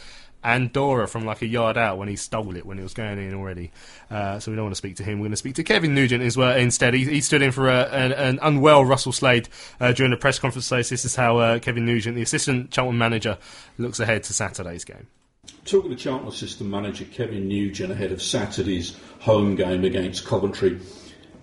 Andorra 0.44 1.08
from 1.08 1.24
like 1.24 1.42
a 1.42 1.46
yard 1.46 1.76
out 1.76 1.98
when 1.98 2.08
he 2.08 2.16
stole 2.16 2.56
it 2.56 2.66
when 2.66 2.78
it 2.78 2.82
was 2.82 2.94
going 2.94 3.18
in 3.18 3.34
already. 3.34 3.72
Uh, 4.10 4.38
so 4.38 4.50
we 4.50 4.56
don't 4.56 4.66
want 4.66 4.74
to 4.74 4.78
speak 4.78 4.96
to 4.96 5.02
him. 5.02 5.18
We're 5.18 5.24
going 5.24 5.32
to 5.32 5.36
speak 5.36 5.54
to 5.54 5.64
Kevin 5.64 5.94
Nugent 5.94 6.22
as 6.22 6.36
well 6.36 6.56
instead. 6.56 6.94
He, 6.94 7.04
he 7.04 7.20
stood 7.20 7.42
in 7.42 7.50
for 7.52 7.68
a, 7.68 7.84
an, 7.84 8.12
an 8.12 8.38
unwell 8.42 8.84
Russell 8.84 9.12
Slade 9.12 9.48
uh, 9.80 9.92
during 9.92 10.10
the 10.10 10.16
press 10.16 10.38
conference. 10.38 10.66
So 10.66 10.76
this 10.76 11.04
is 11.04 11.16
how 11.16 11.38
uh, 11.38 11.58
Kevin 11.58 11.86
Nugent, 11.86 12.16
the 12.16 12.22
assistant 12.22 12.70
Charlton 12.70 12.98
manager, 12.98 13.38
looks 13.78 14.00
ahead 14.00 14.22
to 14.24 14.34
Saturday's 14.34 14.84
game. 14.84 15.06
Talking 15.64 15.90
to 15.90 15.96
Charlton 15.96 16.28
assistant 16.28 16.70
manager 16.70 17.04
Kevin 17.06 17.48
Nugent 17.48 17.92
ahead 17.92 18.12
of 18.12 18.22
Saturday's 18.22 18.96
home 19.20 19.56
game 19.56 19.84
against 19.84 20.26
Coventry. 20.26 20.80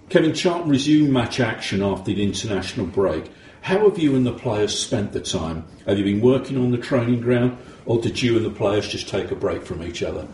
Kevin, 0.10 0.34
Charlton 0.34 0.70
resumed 0.70 1.12
match 1.12 1.40
action 1.40 1.82
after 1.82 2.14
the 2.14 2.22
international 2.22 2.86
break. 2.86 3.32
How 3.62 3.88
have 3.88 4.00
you 4.00 4.16
and 4.16 4.26
the 4.26 4.34
players 4.34 4.78
spent 4.78 5.14
the 5.14 5.22
time? 5.22 5.66
Have 5.86 5.98
you 5.98 6.04
been 6.04 6.20
working 6.20 6.58
on 6.58 6.72
the 6.72 6.78
training 6.78 7.22
ground, 7.22 7.58
or 7.86 8.02
did 8.02 8.22
you 8.22 8.38
and 8.38 8.46
the 8.46 8.52
players 8.52 8.88
just 8.88 9.08
take 9.08 9.32
a 9.32 9.36
break 9.36 9.64
from 9.64 9.84
each 9.84 10.04
other? 10.04 10.28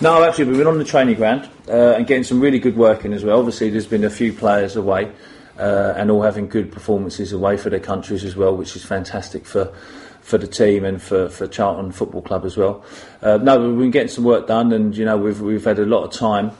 No, 0.00 0.22
actually, 0.22 0.44
we've 0.44 0.58
been 0.58 0.66
on 0.66 0.78
the 0.78 0.84
training 0.84 1.16
ground 1.16 1.48
uh, 1.68 1.94
and 1.96 2.06
getting 2.06 2.22
some 2.22 2.40
really 2.40 2.58
good 2.58 2.76
work 2.76 3.04
in 3.04 3.12
as 3.12 3.24
well. 3.24 3.38
Obviously, 3.38 3.68
there's 3.70 3.86
been 3.86 4.04
a 4.04 4.10
few 4.10 4.32
players 4.32 4.76
away 4.76 5.10
uh, 5.58 5.94
and 5.96 6.10
all 6.10 6.22
having 6.22 6.48
good 6.48 6.70
performances 6.70 7.32
away 7.32 7.56
for 7.56 7.68
their 7.68 7.80
countries 7.80 8.24
as 8.24 8.36
well, 8.36 8.56
which 8.56 8.76
is 8.76 8.84
fantastic 8.84 9.44
for 9.44 9.72
for 10.20 10.36
the 10.36 10.46
team 10.46 10.84
and 10.84 11.00
for, 11.00 11.30
for 11.30 11.46
Charlton 11.46 11.90
Football 11.90 12.20
Club 12.20 12.44
as 12.44 12.54
well. 12.54 12.84
Uh, 13.22 13.38
no, 13.38 13.58
we've 13.58 13.78
been 13.78 13.90
getting 13.90 14.08
some 14.08 14.24
work 14.24 14.46
done, 14.46 14.72
and 14.72 14.96
you 14.96 15.04
know 15.04 15.16
we've 15.16 15.40
we've 15.40 15.64
had 15.64 15.78
a 15.78 15.86
lot 15.86 16.04
of 16.04 16.12
time, 16.12 16.52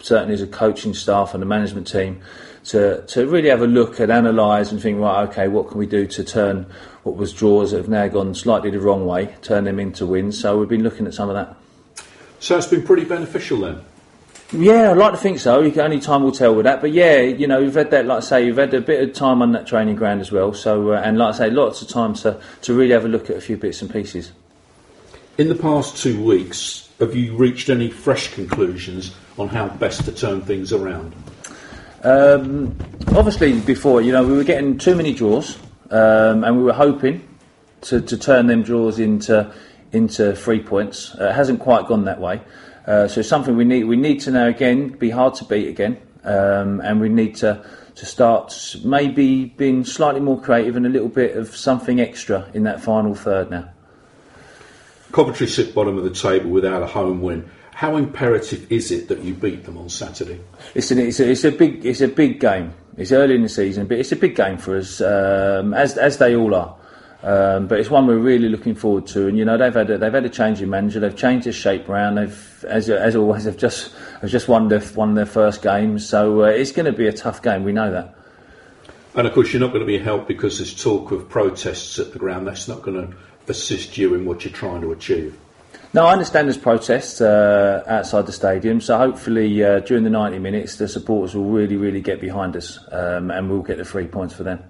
certainly 0.00 0.34
as 0.34 0.42
a 0.42 0.46
coaching 0.46 0.94
staff 0.94 1.34
and 1.34 1.42
the 1.42 1.46
management 1.46 1.86
team, 1.86 2.20
to, 2.68 3.02
to 3.06 3.26
really 3.26 3.48
have 3.48 3.62
a 3.62 3.66
look 3.66 4.00
and 4.00 4.10
analyse 4.10 4.72
and 4.72 4.80
think, 4.80 4.98
right, 4.98 5.28
okay, 5.28 5.48
what 5.48 5.68
can 5.68 5.78
we 5.78 5.86
do 5.86 6.06
to 6.06 6.24
turn 6.24 6.66
what 7.04 7.16
was 7.16 7.32
draws 7.32 7.70
that 7.70 7.78
have 7.78 7.88
now 7.88 8.08
gone 8.08 8.34
slightly 8.34 8.70
the 8.70 8.80
wrong 8.80 9.06
way, 9.06 9.34
turn 9.40 9.64
them 9.64 9.78
into 9.78 10.04
wins. 10.04 10.38
So 10.38 10.58
we've 10.58 10.68
been 10.68 10.82
looking 10.82 11.06
at 11.06 11.14
some 11.14 11.28
of 11.28 11.36
that. 11.36 11.56
So 12.40 12.58
it's 12.58 12.66
been 12.66 12.82
pretty 12.82 13.04
beneficial 13.04 13.60
then. 13.60 13.80
Yeah, 14.52 14.90
I'd 14.90 14.96
like 14.96 15.12
to 15.12 15.18
think 15.18 15.38
so. 15.38 15.56
Only 15.56 16.00
time 16.00 16.22
will 16.22 16.32
tell 16.32 16.54
with 16.54 16.64
that. 16.64 16.80
But 16.80 16.92
yeah, 16.92 17.20
you 17.20 17.46
know, 17.46 17.58
you've 17.58 17.74
had 17.74 17.90
that, 17.92 18.06
like 18.06 18.18
I 18.18 18.20
say, 18.20 18.46
you've 18.46 18.56
had 18.56 18.74
a 18.74 18.80
bit 18.80 19.08
of 19.08 19.14
time 19.14 19.42
on 19.42 19.52
that 19.52 19.66
training 19.66 19.96
ground 19.96 20.20
as 20.20 20.30
well. 20.30 20.52
So, 20.52 20.92
uh, 20.92 21.00
and 21.00 21.18
like 21.18 21.34
I 21.34 21.38
say, 21.38 21.50
lots 21.50 21.82
of 21.82 21.88
time 21.88 22.14
to, 22.14 22.40
to 22.62 22.74
really 22.74 22.92
have 22.92 23.04
a 23.04 23.08
look 23.08 23.30
at 23.30 23.36
a 23.36 23.40
few 23.40 23.56
bits 23.56 23.82
and 23.82 23.90
pieces. 23.90 24.32
In 25.38 25.48
the 25.48 25.54
past 25.54 25.96
two 25.96 26.22
weeks, 26.22 26.88
have 26.98 27.14
you 27.14 27.36
reached 27.36 27.68
any 27.68 27.90
fresh 27.90 28.32
conclusions 28.34 29.14
on 29.38 29.48
how 29.48 29.68
best 29.68 30.04
to 30.04 30.12
turn 30.12 30.42
things 30.42 30.72
around? 30.72 31.14
Um, 32.06 32.76
obviously, 33.16 33.58
before, 33.60 34.00
you 34.00 34.12
know, 34.12 34.24
we 34.24 34.36
were 34.36 34.44
getting 34.44 34.78
too 34.78 34.94
many 34.94 35.12
draws, 35.12 35.58
um, 35.90 36.44
and 36.44 36.56
we 36.56 36.62
were 36.62 36.72
hoping 36.72 37.26
to, 37.80 38.00
to 38.00 38.16
turn 38.16 38.46
them 38.46 38.62
draws 38.62 39.00
into 39.00 39.52
into 39.90 40.36
three 40.36 40.62
points. 40.62 41.16
Uh, 41.20 41.30
it 41.30 41.34
hasn't 41.34 41.58
quite 41.58 41.88
gone 41.88 42.04
that 42.04 42.20
way. 42.20 42.40
Uh, 42.86 43.08
so 43.08 43.22
something 43.22 43.56
we 43.56 43.64
need 43.64 43.84
we 43.84 43.96
need 43.96 44.20
to 44.20 44.30
now 44.30 44.46
again 44.46 44.90
be 44.90 45.10
hard 45.10 45.34
to 45.34 45.44
beat 45.46 45.66
again, 45.66 46.00
um, 46.22 46.80
and 46.80 47.00
we 47.00 47.08
need 47.08 47.34
to 47.34 47.68
to 47.96 48.06
start 48.06 48.76
maybe 48.84 49.46
being 49.46 49.84
slightly 49.84 50.20
more 50.20 50.40
creative 50.40 50.76
and 50.76 50.86
a 50.86 50.88
little 50.88 51.08
bit 51.08 51.36
of 51.36 51.56
something 51.56 51.98
extra 51.98 52.48
in 52.54 52.62
that 52.62 52.80
final 52.80 53.16
third 53.16 53.50
now. 53.50 53.68
Coventry 55.10 55.48
sit 55.48 55.74
bottom 55.74 55.98
of 55.98 56.04
the 56.04 56.10
table 56.10 56.50
without 56.50 56.84
a 56.84 56.86
home 56.86 57.20
win. 57.20 57.50
How 57.76 57.98
imperative 57.98 58.72
is 58.72 58.90
it 58.90 59.08
that 59.08 59.22
you 59.22 59.34
beat 59.34 59.64
them 59.64 59.76
on 59.76 59.90
Saturday? 59.90 60.40
It's, 60.74 60.90
an, 60.90 60.98
it's, 60.98 61.20
a, 61.20 61.30
it's 61.30 61.44
a 61.44 61.52
big 61.52 61.84
it's 61.84 62.00
a 62.00 62.08
big 62.08 62.40
game. 62.40 62.72
It's 62.96 63.12
early 63.12 63.34
in 63.34 63.42
the 63.42 63.50
season, 63.50 63.86
but 63.86 63.98
it's 63.98 64.10
a 64.12 64.16
big 64.16 64.34
game 64.34 64.56
for 64.56 64.78
us, 64.78 65.02
um, 65.02 65.74
as 65.74 65.98
as 65.98 66.16
they 66.16 66.34
all 66.34 66.54
are. 66.54 66.74
Um, 67.22 67.66
but 67.66 67.78
it's 67.78 67.90
one 67.90 68.06
we're 68.06 68.16
really 68.16 68.48
looking 68.48 68.74
forward 68.74 69.06
to. 69.08 69.28
And 69.28 69.36
you 69.36 69.44
know 69.44 69.58
they've 69.58 69.74
had 69.74 69.90
a, 69.90 69.98
they've 69.98 70.10
had 70.10 70.24
a 70.24 70.30
change 70.30 70.62
in 70.62 70.70
manager. 70.70 71.00
They've 71.00 71.14
changed 71.14 71.44
their 71.44 71.52
shape 71.52 71.86
around. 71.86 72.14
They've 72.14 72.64
as 72.66 72.88
as 72.88 73.14
always 73.14 73.44
they've 73.44 73.58
just 73.58 73.92
have 74.22 74.30
just 74.30 74.48
won 74.48 74.68
their 74.68 74.82
won 74.94 75.12
their 75.12 75.26
first 75.26 75.60
game. 75.60 75.98
So 75.98 76.44
uh, 76.44 76.46
it's 76.46 76.72
going 76.72 76.86
to 76.86 76.96
be 76.96 77.08
a 77.08 77.12
tough 77.12 77.42
game. 77.42 77.62
We 77.62 77.72
know 77.72 77.92
that. 77.92 78.14
And 79.14 79.26
of 79.26 79.34
course 79.34 79.52
you're 79.52 79.60
not 79.60 79.74
going 79.74 79.80
to 79.80 79.86
be 79.86 79.98
helped 79.98 80.28
because 80.28 80.56
there's 80.56 80.74
talk 80.74 81.12
of 81.12 81.28
protests 81.28 81.98
at 81.98 82.14
the 82.14 82.18
ground. 82.18 82.46
That's 82.46 82.68
not 82.68 82.80
going 82.80 83.06
to 83.10 83.16
assist 83.52 83.98
you 83.98 84.14
in 84.14 84.24
what 84.24 84.46
you're 84.46 84.54
trying 84.54 84.80
to 84.80 84.92
achieve. 84.92 85.36
No, 85.96 86.04
I 86.04 86.12
understand 86.12 86.46
there's 86.46 86.58
protests 86.58 87.22
uh, 87.22 87.82
outside 87.86 88.26
the 88.26 88.32
stadium, 88.32 88.82
so 88.82 88.98
hopefully 88.98 89.64
uh, 89.64 89.80
during 89.80 90.04
the 90.04 90.10
90 90.10 90.38
minutes 90.40 90.76
the 90.76 90.88
supporters 90.88 91.34
will 91.34 91.46
really, 91.46 91.78
really 91.78 92.02
get 92.02 92.20
behind 92.20 92.54
us 92.54 92.78
um, 92.92 93.30
and 93.30 93.48
we'll 93.48 93.62
get 93.62 93.78
the 93.78 93.84
three 93.86 94.06
points 94.06 94.34
for 94.34 94.42
them. 94.42 94.62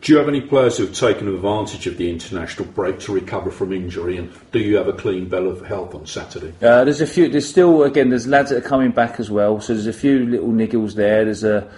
Do 0.00 0.10
you 0.10 0.18
have 0.18 0.26
any 0.26 0.40
players 0.40 0.78
who 0.78 0.86
have 0.86 0.94
taken 0.94 1.28
advantage 1.28 1.86
of 1.86 1.98
the 1.98 2.08
international 2.08 2.66
break 2.68 2.98
to 3.00 3.12
recover 3.12 3.50
from 3.50 3.74
injury, 3.74 4.16
and 4.16 4.32
do 4.52 4.58
you 4.58 4.76
have 4.76 4.88
a 4.88 4.94
clean 4.94 5.28
bill 5.28 5.50
of 5.50 5.60
health 5.66 5.94
on 5.94 6.06
Saturday? 6.06 6.54
Uh, 6.62 6.84
there's 6.84 7.02
a 7.02 7.06
few. 7.06 7.28
There's 7.28 7.46
still 7.46 7.82
again. 7.82 8.08
There's 8.08 8.26
lads 8.26 8.50
that 8.50 8.64
are 8.64 8.66
coming 8.66 8.90
back 8.90 9.20
as 9.20 9.30
well. 9.30 9.60
So 9.60 9.74
there's 9.74 9.86
a 9.86 9.92
few 9.92 10.24
little 10.24 10.48
niggles 10.48 10.94
there. 10.94 11.24
There's 11.24 11.44
a 11.44 11.70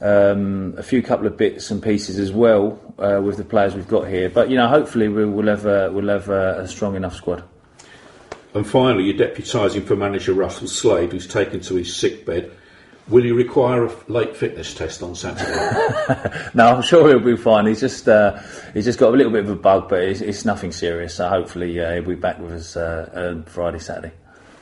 um, 0.00 0.74
a 0.78 0.82
few 0.82 1.02
couple 1.02 1.26
of 1.26 1.36
bits 1.36 1.70
and 1.70 1.82
pieces 1.82 2.18
as 2.18 2.32
well 2.32 2.78
uh, 2.98 3.20
with 3.22 3.36
the 3.36 3.44
players 3.44 3.74
we've 3.74 3.88
got 3.88 4.08
here. 4.08 4.30
But 4.30 4.50
you 4.50 4.56
know, 4.56 4.68
hopefully 4.68 5.08
we 5.08 5.24
will 5.26 5.46
have 5.46 5.66
a, 5.66 5.90
we'll 5.92 6.08
have 6.08 6.28
a, 6.28 6.60
a 6.60 6.68
strong 6.68 6.96
enough 6.96 7.14
squad. 7.14 7.44
And 8.54 8.66
finally, 8.66 9.04
you're 9.04 9.28
deputising 9.28 9.84
for 9.84 9.96
manager 9.96 10.32
Russell 10.32 10.66
Slade, 10.66 11.12
who's 11.12 11.26
taken 11.26 11.60
to 11.60 11.76
his 11.76 11.94
sick 11.94 12.26
bed. 12.26 12.50
Will 13.08 13.24
he 13.24 13.32
require 13.32 13.86
a 13.86 13.92
late 14.08 14.36
fitness 14.36 14.72
test 14.74 15.02
on 15.02 15.14
Saturday? 15.14 16.50
no, 16.54 16.76
I'm 16.76 16.82
sure 16.82 17.08
he'll 17.08 17.18
be 17.18 17.36
fine. 17.36 17.66
He's 17.66 17.80
just 17.80 18.08
uh, 18.08 18.40
he's 18.72 18.84
just 18.84 18.98
got 18.98 19.12
a 19.12 19.16
little 19.16 19.32
bit 19.32 19.44
of 19.44 19.50
a 19.50 19.56
bug, 19.56 19.88
but 19.88 20.02
it's, 20.02 20.20
it's 20.20 20.44
nothing 20.44 20.70
serious. 20.70 21.16
So 21.16 21.28
hopefully 21.28 21.80
uh, 21.80 21.94
he'll 21.94 22.04
be 22.04 22.14
back 22.14 22.38
with 22.38 22.52
us 22.52 22.76
uh, 22.76 23.42
Friday, 23.46 23.78
Saturday. 23.78 24.12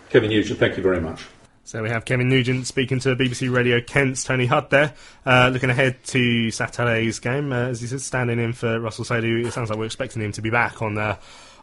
Kevin 0.09 0.30
Nugent, 0.30 0.59
thank 0.59 0.76
you 0.76 0.82
very 0.82 1.01
much. 1.01 1.26
So 1.64 1.82
we 1.82 1.91
have 1.91 2.07
Kevin 2.07 2.30
Nugent 2.30 2.66
speaking 2.66 2.99
to 3.01 3.14
BBC 3.14 3.55
Radio 3.55 3.82
Kent's 3.82 4.24
Tony 4.24 4.47
Hudd 4.47 4.70
there, 4.70 4.95
uh, 5.26 5.51
looking 5.53 5.68
ahead 5.68 6.03
to 6.05 6.51
Saturday's 6.51 7.18
game. 7.18 7.53
Uh, 7.53 7.68
as 7.68 7.82
he 7.82 7.86
said, 7.86 8.01
standing 8.01 8.39
in 8.39 8.55
for 8.55 8.80
Russell 8.80 9.05
Slade, 9.05 9.24
it 9.24 9.53
sounds 9.53 9.68
like 9.68 9.78
we're 9.78 9.84
expecting 9.84 10.22
him 10.22 10.32
to 10.32 10.41
be 10.41 10.49
back 10.49 10.80
on 10.80 10.97
uh, 10.97 11.16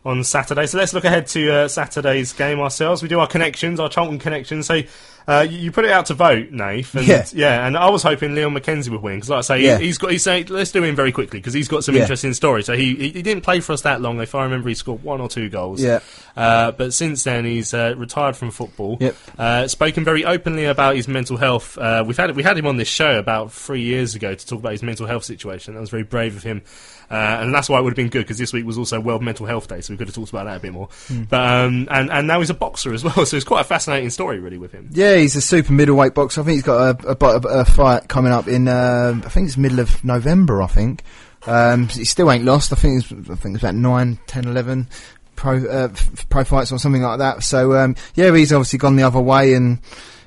on 0.06 0.24
Saturday. 0.24 0.68
So 0.68 0.78
let's 0.78 0.94
look 0.94 1.04
ahead 1.04 1.28
to 1.28 1.52
uh, 1.52 1.68
Saturday's 1.68 2.32
game 2.34 2.60
ourselves. 2.60 3.02
We 3.02 3.10
do 3.10 3.20
our 3.20 3.28
connections, 3.28 3.80
our 3.80 3.90
Charlton 3.90 4.20
connections. 4.20 4.68
So 4.68 4.82
uh, 5.28 5.48
you, 5.50 5.58
you, 5.58 5.72
put 5.72 5.86
it 5.86 5.92
out 5.92 6.08
to 6.08 6.14
vote, 6.14 6.52
Nath. 6.52 6.96
And, 6.96 7.08
yeah. 7.08 7.26
Yeah, 7.34 7.66
and 7.66 7.76
I 7.76 7.90
was 7.90 8.04
hoping 8.04 8.36
Leon 8.36 8.54
McKenzie 8.54 8.90
would 8.90 9.02
win 9.02 9.16
because, 9.16 9.30
like 9.30 9.40
I 9.40 9.42
say, 9.42 9.62
yeah. 9.62 9.80
he, 9.80 9.88
has 9.88 9.98
got. 9.98 10.12
He's 10.12 10.24
saying, 10.24 10.48
let's 10.50 10.72
do 10.72 10.84
him 10.84 10.96
very 10.96 11.12
quickly 11.12 11.40
because 11.40 11.54
he's 11.54 11.68
got 11.68 11.84
some 11.84 11.96
yeah. 11.96 12.02
interesting 12.02 12.34
stories. 12.34 12.66
So 12.66 12.76
he, 12.76 12.96
he, 12.96 13.10
he 13.10 13.22
didn't 13.22 13.44
play 13.44 13.60
for 13.60 13.74
us 13.74 13.82
that 13.82 14.02
long. 14.02 14.20
If 14.22 14.36
I 14.36 14.44
remember, 14.44 14.70
he 14.70 14.76
scored 14.76 15.04
one 15.04 15.22
or 15.22 15.30
two 15.30 15.50
goals. 15.50 15.82
Yeah. 15.82 16.00
Uh, 16.36 16.72
but 16.72 16.94
since 16.94 17.24
then, 17.24 17.46
he's 17.46 17.74
uh, 17.74 17.96
retired 17.98 18.36
from 18.36 18.52
football. 18.52 18.98
Yep. 19.00 19.16
Uh, 19.38 19.68
spoken 19.68 20.04
very 20.04 20.26
openly 20.26 20.66
about 20.66 20.96
his 20.96 21.08
mental 21.08 21.38
health. 21.38 21.78
Uh, 21.78 22.04
we've 22.06 22.18
had 22.18 22.36
we 22.36 22.44
had 22.44 22.58
him 22.58 22.68
on 22.68 22.78
this 22.78 22.88
show 22.88 23.18
about 23.18 23.52
three 23.52 23.82
years 23.82 24.16
ago 24.16 24.36
to 24.36 24.46
talk 24.46 24.60
about 24.60 24.74
his 24.74 24.84
mental 24.84 25.08
health 25.08 25.24
situation. 25.24 25.74
That 25.74 25.82
was 25.82 25.90
very 25.90 26.04
brave 26.04 26.36
of 26.36 26.44
him. 26.44 26.62
Uh, 27.10 27.14
and 27.42 27.54
that's 27.54 27.70
why 27.70 27.80
it 27.80 27.84
would 27.84 27.92
have 27.92 27.96
been 27.96 28.10
good 28.10 28.24
because 28.24 28.38
this 28.38 28.52
week 28.52 28.66
was 28.66 28.78
also 28.78 29.00
World 29.00 29.22
Mental 29.22 29.46
Health 29.46 29.68
Day, 29.68 29.82
so 29.82 29.94
we 29.94 29.98
could 29.98 30.08
have 30.08 30.16
talked 30.16 30.30
about 30.30 30.46
that 30.46 30.58
a 30.58 30.60
bit 30.60 30.74
more. 30.74 30.88
Mm. 31.08 31.30
But 31.30 31.42
um, 31.42 31.88
and 31.92 32.12
and 32.12 32.28
now 32.28 32.40
he's 32.40 32.50
a 32.50 32.56
boxer 32.56 32.94
as 32.94 33.04
well, 33.04 33.26
so 33.26 33.38
it's 33.38 33.46
quite 33.46 33.62
a 33.62 33.66
fascinating 33.66 34.10
story 34.10 34.40
really 34.40 34.58
with 34.58 34.72
him. 34.72 34.90
Yeah, 34.92 35.15
he's 35.22 35.36
a 35.36 35.42
super 35.42 35.74
middleweight 35.74 36.14
boxer. 36.14 36.42
I 36.42 36.44
think 36.44 36.56
he's 36.56 36.64
got 36.64 37.06
a, 37.06 37.10
a, 37.10 37.62
a 37.62 37.66
fight 37.66 38.08
coming 38.08 38.32
up 38.32 38.48
in 38.48 38.68
uh, 38.68 39.14
I 39.26 39.30
think 39.30 39.48
it's 39.48 39.58
middle 39.58 39.80
of 39.80 40.04
November. 40.04 40.62
I 40.62 40.68
think 40.68 41.04
um, 41.48 41.88
he 41.88 42.06
still 42.06 42.32
ain't 42.32 42.46
lost. 42.46 42.72
I 42.74 42.76
think 42.76 43.04
it's, 43.04 43.12
I 43.12 43.36
think 43.36 43.56
it's 43.56 43.64
about 43.64 43.76
9, 43.76 44.20
10, 44.28 44.46
11 44.46 44.88
pro 45.36 45.66
uh, 45.66 45.94
pro 46.30 46.44
fights 46.44 46.72
or 46.72 46.80
something 46.80 47.02
like 47.02 47.20
that. 47.20 47.44
So 47.44 47.76
um, 47.78 47.96
yeah, 48.16 48.36
he's 48.36 48.54
obviously 48.54 48.80
gone 48.80 48.96
the 48.96 49.04
other 49.04 49.22
way 49.22 49.54
and. 49.54 49.80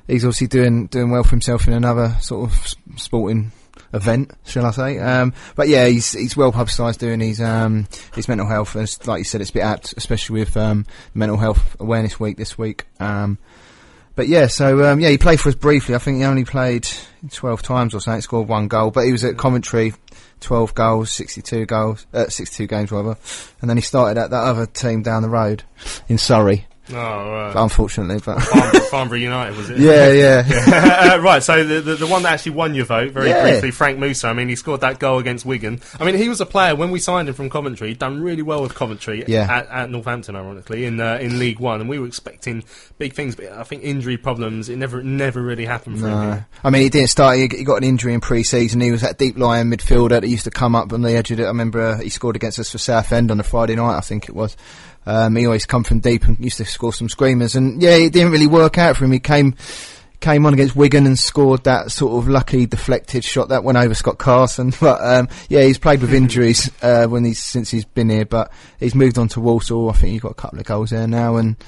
He's 0.07 0.25
obviously 0.25 0.47
doing 0.47 0.87
doing 0.87 1.11
well 1.11 1.21
for 1.21 1.29
himself 1.29 1.67
in 1.67 1.73
another 1.73 2.15
sort 2.19 2.49
of 2.49 2.73
sporting 2.97 3.51
event, 3.93 4.31
shall 4.45 4.65
I 4.65 4.71
say? 4.71 4.99
Um, 4.99 5.33
but 5.55 5.67
yeah, 5.67 5.85
he's 5.85 6.13
he's 6.13 6.37
well 6.37 6.51
publicised 6.51 6.99
doing 6.99 7.19
his 7.19 7.41
um, 7.41 7.87
his 8.15 8.27
mental 8.27 8.47
health, 8.47 8.75
and 8.75 9.07
like 9.07 9.19
you 9.19 9.23
said, 9.23 9.41
it's 9.41 9.49
a 9.49 9.53
bit 9.53 9.63
apt, 9.63 9.93
especially 9.97 10.39
with 10.39 10.57
um, 10.57 10.85
Mental 11.13 11.37
Health 11.37 11.75
Awareness 11.79 12.19
Week 12.19 12.37
this 12.37 12.57
week. 12.57 12.85
Um, 12.99 13.37
but 14.19 14.27
yeah, 14.27 14.47
so 14.47 14.83
um, 14.83 14.99
yeah, 14.99 15.07
he 15.07 15.17
played 15.17 15.39
for 15.39 15.47
us 15.47 15.55
briefly. 15.55 15.95
I 15.95 15.97
think 15.97 16.17
he 16.17 16.25
only 16.25 16.43
played 16.43 16.85
twelve 17.31 17.61
times 17.61 17.95
or 17.95 18.01
something. 18.01 18.19
Scored 18.19 18.49
one 18.49 18.67
goal, 18.67 18.91
but 18.91 19.05
he 19.05 19.13
was 19.13 19.23
at 19.23 19.37
Coventry, 19.37 19.93
twelve 20.41 20.75
goals, 20.75 21.09
sixty-two 21.09 21.65
goals, 21.65 22.05
uh, 22.13 22.27
sixty-two 22.27 22.67
games 22.67 22.91
rather, 22.91 23.15
and 23.61 23.69
then 23.69 23.77
he 23.77 23.81
started 23.81 24.19
at 24.19 24.31
that 24.31 24.43
other 24.43 24.65
team 24.65 25.03
down 25.03 25.21
the 25.21 25.29
road 25.29 25.63
in 26.09 26.17
Surrey. 26.17 26.67
Oh, 26.93 27.51
unfortunately, 27.55 28.19
but 28.25 28.39
Farnborough, 28.89 29.17
United 29.19 29.55
was 29.55 29.69
it? 29.69 29.77
Yeah, 29.77 30.11
yeah. 30.11 30.43
yeah. 30.47 31.13
uh, 31.15 31.19
right. 31.19 31.43
So 31.43 31.63
the, 31.63 31.81
the, 31.81 31.95
the 31.95 32.07
one 32.07 32.23
that 32.23 32.33
actually 32.33 32.53
won 32.53 32.73
your 32.73 32.85
vote 32.85 33.11
very 33.11 33.29
Yeah. 33.29 33.43
briefly, 33.51 33.71
Franck 33.71 33.99
Moussa. 33.99 34.27
I 34.27 34.33
mean, 34.33 34.49
he 34.49 34.55
scored 34.55 34.81
that 34.81 34.99
goal 34.99 35.19
against 35.19 35.45
Wigan. 35.45 35.81
I 35.99 36.05
mean, 36.05 36.15
he 36.15 36.29
was 36.29 36.41
a 36.41 36.45
player 36.45 36.75
when 36.75 36.89
we 36.91 36.99
signed 36.99 37.27
him 37.27 37.35
from 37.35 37.49
Coventry. 37.49 37.89
He'd 37.89 37.99
done 37.99 38.21
really 38.21 38.41
well 38.41 38.61
with 38.61 38.73
Coventry 38.75 39.23
Yeah. 39.27 39.47
at, 39.49 39.67
at 39.69 39.89
Northampton, 39.91 40.35
ironically, 40.35 40.85
in 40.85 40.99
uh, 40.99 41.17
in 41.21 41.37
League 41.39 41.59
One, 41.59 41.79
and 41.81 41.89
we 41.89 41.99
were 41.99 42.07
expecting 42.07 42.63
big 42.97 43.13
things. 43.13 43.35
But 43.35 43.51
I 43.51 43.63
think 43.63 43.83
injury 43.83 44.17
problems 44.17 44.69
it 44.69 44.77
never 44.77 45.03
never 45.03 45.41
really 45.41 45.65
happened 45.65 45.99
for 45.99 46.07
him. 46.07 46.13
No, 46.29 46.43
I 46.63 46.69
mean 46.69 46.81
he 46.81 46.89
didn't 46.89 47.09
start. 47.09 47.37
He, 47.37 47.47
he 47.55 47.63
got 47.63 47.75
an 47.77 47.83
injury 47.83 48.13
in 48.13 48.21
pre-season. 48.21 48.81
He 48.81 48.91
was 48.91 49.01
that 49.01 49.17
deep 49.17 49.37
lying 49.37 49.67
midfielder 49.69 50.21
that 50.21 50.27
used 50.27 50.45
to 50.45 50.51
come 50.51 50.75
up 50.75 50.91
on 50.91 51.01
the 51.01 51.11
edge 51.13 51.29
of 51.31 51.39
it. 51.39 51.43
I 51.43 51.47
remember 51.47 51.81
uh, 51.81 51.97
he 51.99 52.09
scored 52.09 52.35
against 52.35 52.57
us 52.59 52.71
for 52.71 52.77
Southend 52.79 53.29
on 53.31 53.39
a 53.39 53.43
Friday 53.43 53.75
night. 53.75 53.97
I 53.97 54.01
think 54.01 54.27
it 54.27 54.35
was. 54.35 54.57
Um, 55.05 55.35
he 55.35 55.45
always 55.45 55.65
come 55.65 55.83
from 55.83 55.99
deep 55.99 56.25
and 56.25 56.39
used 56.39 56.57
to 56.57 56.65
score 56.65 56.93
some 56.93 57.09
screamers. 57.09 57.55
And 57.55 57.81
yeah, 57.81 57.95
it 57.95 58.13
didn't 58.13 58.31
really 58.31 58.47
work 58.47 58.77
out 58.77 58.97
for 58.97 59.05
him. 59.05 59.11
He 59.11 59.19
came 59.19 59.55
came 60.19 60.45
on 60.45 60.53
against 60.53 60.75
Wigan 60.75 61.05
and 61.05 61.17
scored 61.17 61.63
that 61.63 61.91
sort 61.93 62.21
of 62.21 62.27
lucky 62.27 62.65
deflected 62.65 63.23
shot 63.23 63.47
that 63.49 63.63
went 63.63 63.77
over 63.77 63.93
Scott 63.93 64.17
Carson. 64.17 64.73
But 64.79 65.01
um, 65.01 65.29
yeah, 65.47 65.63
he's 65.63 65.77
played 65.77 66.01
with 66.01 66.13
injuries 66.13 66.69
uh, 66.81 67.05
when 67.07 67.23
he's 67.23 67.39
since 67.39 67.71
he's 67.71 67.85
been 67.85 68.09
here. 68.09 68.25
But 68.25 68.51
he's 68.79 68.95
moved 68.95 69.17
on 69.17 69.29
to 69.29 69.39
Walsall. 69.39 69.89
I 69.89 69.93
think 69.93 70.11
he's 70.11 70.21
got 70.21 70.31
a 70.31 70.35
couple 70.35 70.59
of 70.59 70.65
goals 70.65 70.89
there 70.91 71.07
now 71.07 71.37
and. 71.37 71.55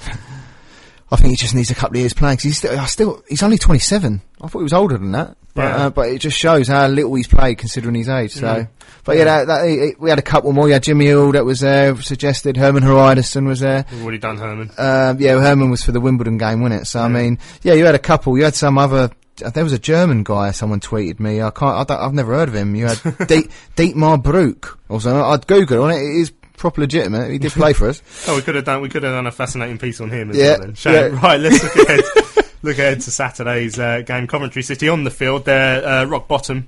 I 1.14 1.18
think 1.18 1.32
he 1.32 1.36
just 1.36 1.54
needs 1.54 1.70
a 1.70 1.76
couple 1.76 1.98
of 1.98 2.00
years 2.00 2.14
playing 2.14 2.38
'cause 2.38 2.44
he's 2.44 2.58
still, 2.60 2.80
I 2.80 2.86
still, 2.86 3.22
he's 3.28 3.44
only 3.44 3.58
27. 3.58 4.22
I 4.42 4.48
thought 4.48 4.60
he 4.60 4.64
was 4.64 4.74
older 4.74 4.98
than 4.98 5.12
that. 5.12 5.38
But, 5.54 5.62
Yeah. 5.64 5.76
uh, 5.86 5.90
but 5.90 6.10
it 6.10 6.20
just 6.20 6.38
shows 6.38 6.68
how 6.70 6.88
little 6.88 7.14
he's 7.14 7.28
played 7.28 7.58
considering 7.58 7.96
his 7.96 8.08
age. 8.10 8.32
So, 8.32 8.48
Mm. 8.48 8.68
but 9.04 9.18
yeah, 9.18 9.24
that, 9.26 9.48
that, 9.48 9.68
he- 9.68 9.96
we 10.00 10.10
had 10.10 10.18
a 10.18 10.22
couple 10.24 10.52
more. 10.54 10.68
You 10.68 10.74
had 10.74 10.84
Jimmy 10.84 11.06
Hill 11.08 11.34
that 11.34 11.44
was 11.46 11.60
there, 11.60 11.96
suggested. 12.02 12.56
Hermann 12.58 12.84
Hreidarsson 12.84 13.46
was 13.48 13.60
there. 13.60 13.86
We've 13.92 14.02
already 14.02 14.18
done 14.18 14.38
Hermann. 14.38 14.72
Um, 14.78 15.18
yeah, 15.20 15.40
Hermann 15.40 15.70
was 15.70 15.84
for 15.84 15.92
the 15.92 16.00
Wimbledon 16.00 16.38
game, 16.38 16.62
wasn't 16.62 16.82
it? 16.82 16.86
So 16.86 17.02
I 17.02 17.08
mean, 17.10 17.38
yeah, 17.64 17.74
you 17.74 17.86
had 17.86 17.96
a 17.96 18.00
couple. 18.00 18.38
You 18.38 18.46
had 18.46 18.56
some 18.56 18.78
other. 18.78 19.12
There 19.54 19.64
was 19.64 19.74
a 19.74 19.80
German 19.80 20.24
guy. 20.24 20.52
Someone 20.52 20.80
tweeted 20.80 21.20
me. 21.20 21.42
I 21.42 21.50
can't. 21.50 21.76
I 21.76 21.84
don't, 21.84 22.00
I've 22.02 22.14
never 22.14 22.34
heard 22.34 22.48
of 22.48 22.56
him. 22.56 22.76
You 22.76 22.88
had 22.88 23.02
Diet, 23.28 23.48
Dietmar 23.76 24.22
Brook 24.24 24.80
or 24.88 25.02
something. 25.02 25.22
I'd 25.22 25.48
Google 25.48 25.78
it 25.78 25.84
on 25.84 25.92
it. 25.92 26.02
It 26.02 26.22
is 26.22 26.32
proper 26.58 26.82
legitimate. 26.82 27.30
He 27.32 27.40
did 27.40 27.52
play 27.52 27.74
for 27.74 27.90
us. 27.90 28.02
Oh, 28.28 28.36
we 28.36 28.42
could 28.44 28.56
have 28.56 28.66
done 28.66 28.82
we 28.82 28.88
could 28.90 29.04
have 29.04 29.14
done 29.14 29.26
a 29.28 29.32
fascinating 29.32 29.80
piece 29.80 30.00
on 30.00 30.12
him 30.12 30.30
as 30.30 30.38
Yeah, 30.38 30.58
well. 30.60 30.72
Then. 30.72 30.76
Yeah. 31.14 31.22
Right, 31.22 31.40
let's 31.40 31.64
look 31.64 31.76
ahead 31.88 32.02
look 32.62 32.78
ahead 32.78 33.02
to 33.02 33.12
Saturday's 33.12 33.78
uh, 33.80 34.02
game. 34.02 34.28
Coventry 34.28 34.62
City 34.64 34.88
on 34.90 35.04
the 35.04 35.12
field. 35.12 35.46
They're 35.46 35.86
uh, 35.86 36.06
rock 36.06 36.28
bottom. 36.28 36.68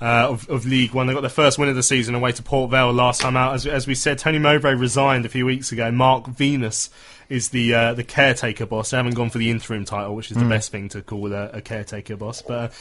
Uh, 0.00 0.26
of, 0.30 0.48
of 0.50 0.66
League 0.66 0.94
One. 0.94 1.06
They 1.06 1.12
got 1.12 1.20
their 1.20 1.30
first 1.30 1.58
win 1.58 1.68
of 1.68 1.76
the 1.76 1.82
season 1.82 2.16
away 2.16 2.32
to 2.32 2.42
Port 2.42 2.72
Vale 2.72 2.92
last 2.92 3.20
time 3.20 3.36
out. 3.36 3.54
As, 3.54 3.68
as 3.68 3.86
we 3.86 3.94
said, 3.94 4.18
Tony 4.18 4.38
Mowbray 4.40 4.74
resigned 4.74 5.24
a 5.26 5.28
few 5.28 5.46
weeks 5.46 5.70
ago. 5.70 5.92
Mark 5.92 6.26
Venus 6.26 6.90
is 7.28 7.50
the 7.50 7.72
uh, 7.72 7.94
the 7.94 8.02
caretaker 8.02 8.66
boss. 8.66 8.90
They 8.90 8.96
haven't 8.96 9.14
gone 9.14 9.30
for 9.30 9.38
the 9.38 9.48
interim 9.48 9.84
title, 9.84 10.16
which 10.16 10.32
is 10.32 10.38
the 10.38 10.42
Mm. 10.42 10.48
best 10.48 10.72
thing 10.72 10.88
to 10.88 11.02
call 11.02 11.32
a, 11.32 11.50
a 11.50 11.60
caretaker 11.60 12.16
boss. 12.16 12.42
But 12.42 12.72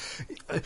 uh, 0.49 0.59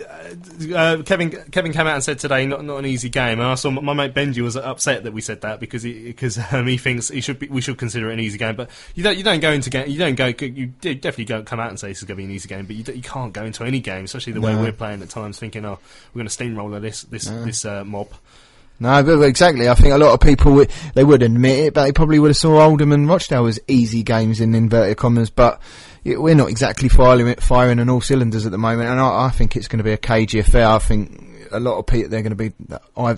uh, 0.00 1.02
Kevin 1.04 1.30
Kevin 1.50 1.72
came 1.72 1.86
out 1.86 1.94
and 1.94 2.04
said 2.04 2.18
today 2.18 2.46
not 2.46 2.64
not 2.64 2.78
an 2.78 2.86
easy 2.86 3.08
game. 3.08 3.40
And 3.40 3.48
I 3.48 3.54
saw 3.54 3.70
my, 3.70 3.80
my 3.80 3.94
mate 3.94 4.14
Benji 4.14 4.42
was 4.42 4.56
upset 4.56 5.04
that 5.04 5.12
we 5.12 5.20
said 5.20 5.40
that 5.40 5.60
because 5.60 5.82
he 5.82 6.04
because 6.04 6.38
um, 6.52 6.66
he 6.66 6.78
thinks 6.78 7.08
he 7.08 7.20
should 7.20 7.38
be, 7.38 7.48
we 7.48 7.60
should 7.60 7.78
consider 7.78 8.10
it 8.10 8.14
an 8.14 8.20
easy 8.20 8.38
game. 8.38 8.56
But 8.56 8.70
you 8.94 9.02
don't 9.02 9.16
you 9.16 9.24
don't 9.24 9.40
go 9.40 9.50
into 9.50 9.70
game 9.70 9.88
you 9.88 9.98
don't 9.98 10.14
go 10.14 10.26
you 10.26 10.66
definitely 10.66 11.24
don't 11.24 11.46
come 11.46 11.60
out 11.60 11.70
and 11.70 11.78
say 11.78 11.88
this 11.88 11.98
is 11.98 12.04
going 12.04 12.16
to 12.16 12.20
be 12.20 12.24
an 12.24 12.30
easy 12.30 12.48
game. 12.48 12.66
But 12.66 12.76
you, 12.76 12.94
you 12.94 13.02
can't 13.02 13.32
go 13.32 13.44
into 13.44 13.64
any 13.64 13.80
game, 13.80 14.04
especially 14.04 14.34
the 14.34 14.40
way 14.40 14.54
we're 14.54 14.72
playing 14.72 15.02
at 15.02 15.10
times, 15.10 15.38
thinking 15.38 15.64
oh 15.64 15.78
we're 16.12 16.20
going 16.20 16.26
to 16.26 16.32
steamroller 16.32 16.80
this 16.80 17.02
this 17.02 17.28
No. 17.28 17.44
this 17.44 17.64
uh, 17.64 17.84
mob. 17.84 18.08
No, 18.80 19.02
but 19.02 19.20
exactly. 19.22 19.68
I 19.68 19.74
think 19.74 19.92
a 19.92 19.98
lot 19.98 20.14
of 20.14 20.20
people 20.20 20.52
would, 20.52 20.70
they 20.94 21.02
would 21.02 21.22
admit 21.22 21.58
it, 21.58 21.74
but 21.74 21.82
they 21.84 21.90
probably 21.92 22.20
would 22.20 22.28
have 22.30 22.36
saw 22.36 22.64
Oldham 22.64 22.92
and 22.92 23.08
Rochdale 23.08 23.46
as 23.46 23.58
easy 23.66 24.04
games 24.04 24.40
in 24.40 24.54
inverted 24.54 24.96
commas. 24.96 25.30
But 25.30 25.60
we're 26.16 26.34
not 26.34 26.48
exactly 26.50 26.88
firing, 26.88 27.34
firing 27.36 27.78
on 27.80 27.88
all 27.88 28.00
cylinders 28.00 28.46
at 28.46 28.52
the 28.52 28.58
moment, 28.58 28.88
and 28.88 29.00
I, 29.00 29.26
I 29.26 29.30
think 29.30 29.56
it's 29.56 29.68
going 29.68 29.78
to 29.78 29.84
be 29.84 29.92
a 29.92 29.96
cagey 29.98 30.38
affair. 30.38 30.66
I 30.66 30.78
think 30.78 31.24
a 31.50 31.60
lot 31.60 31.78
of 31.78 31.86
people 31.86 32.10
they're 32.10 32.22
going 32.22 32.36
to 32.36 32.50
be. 32.50 32.52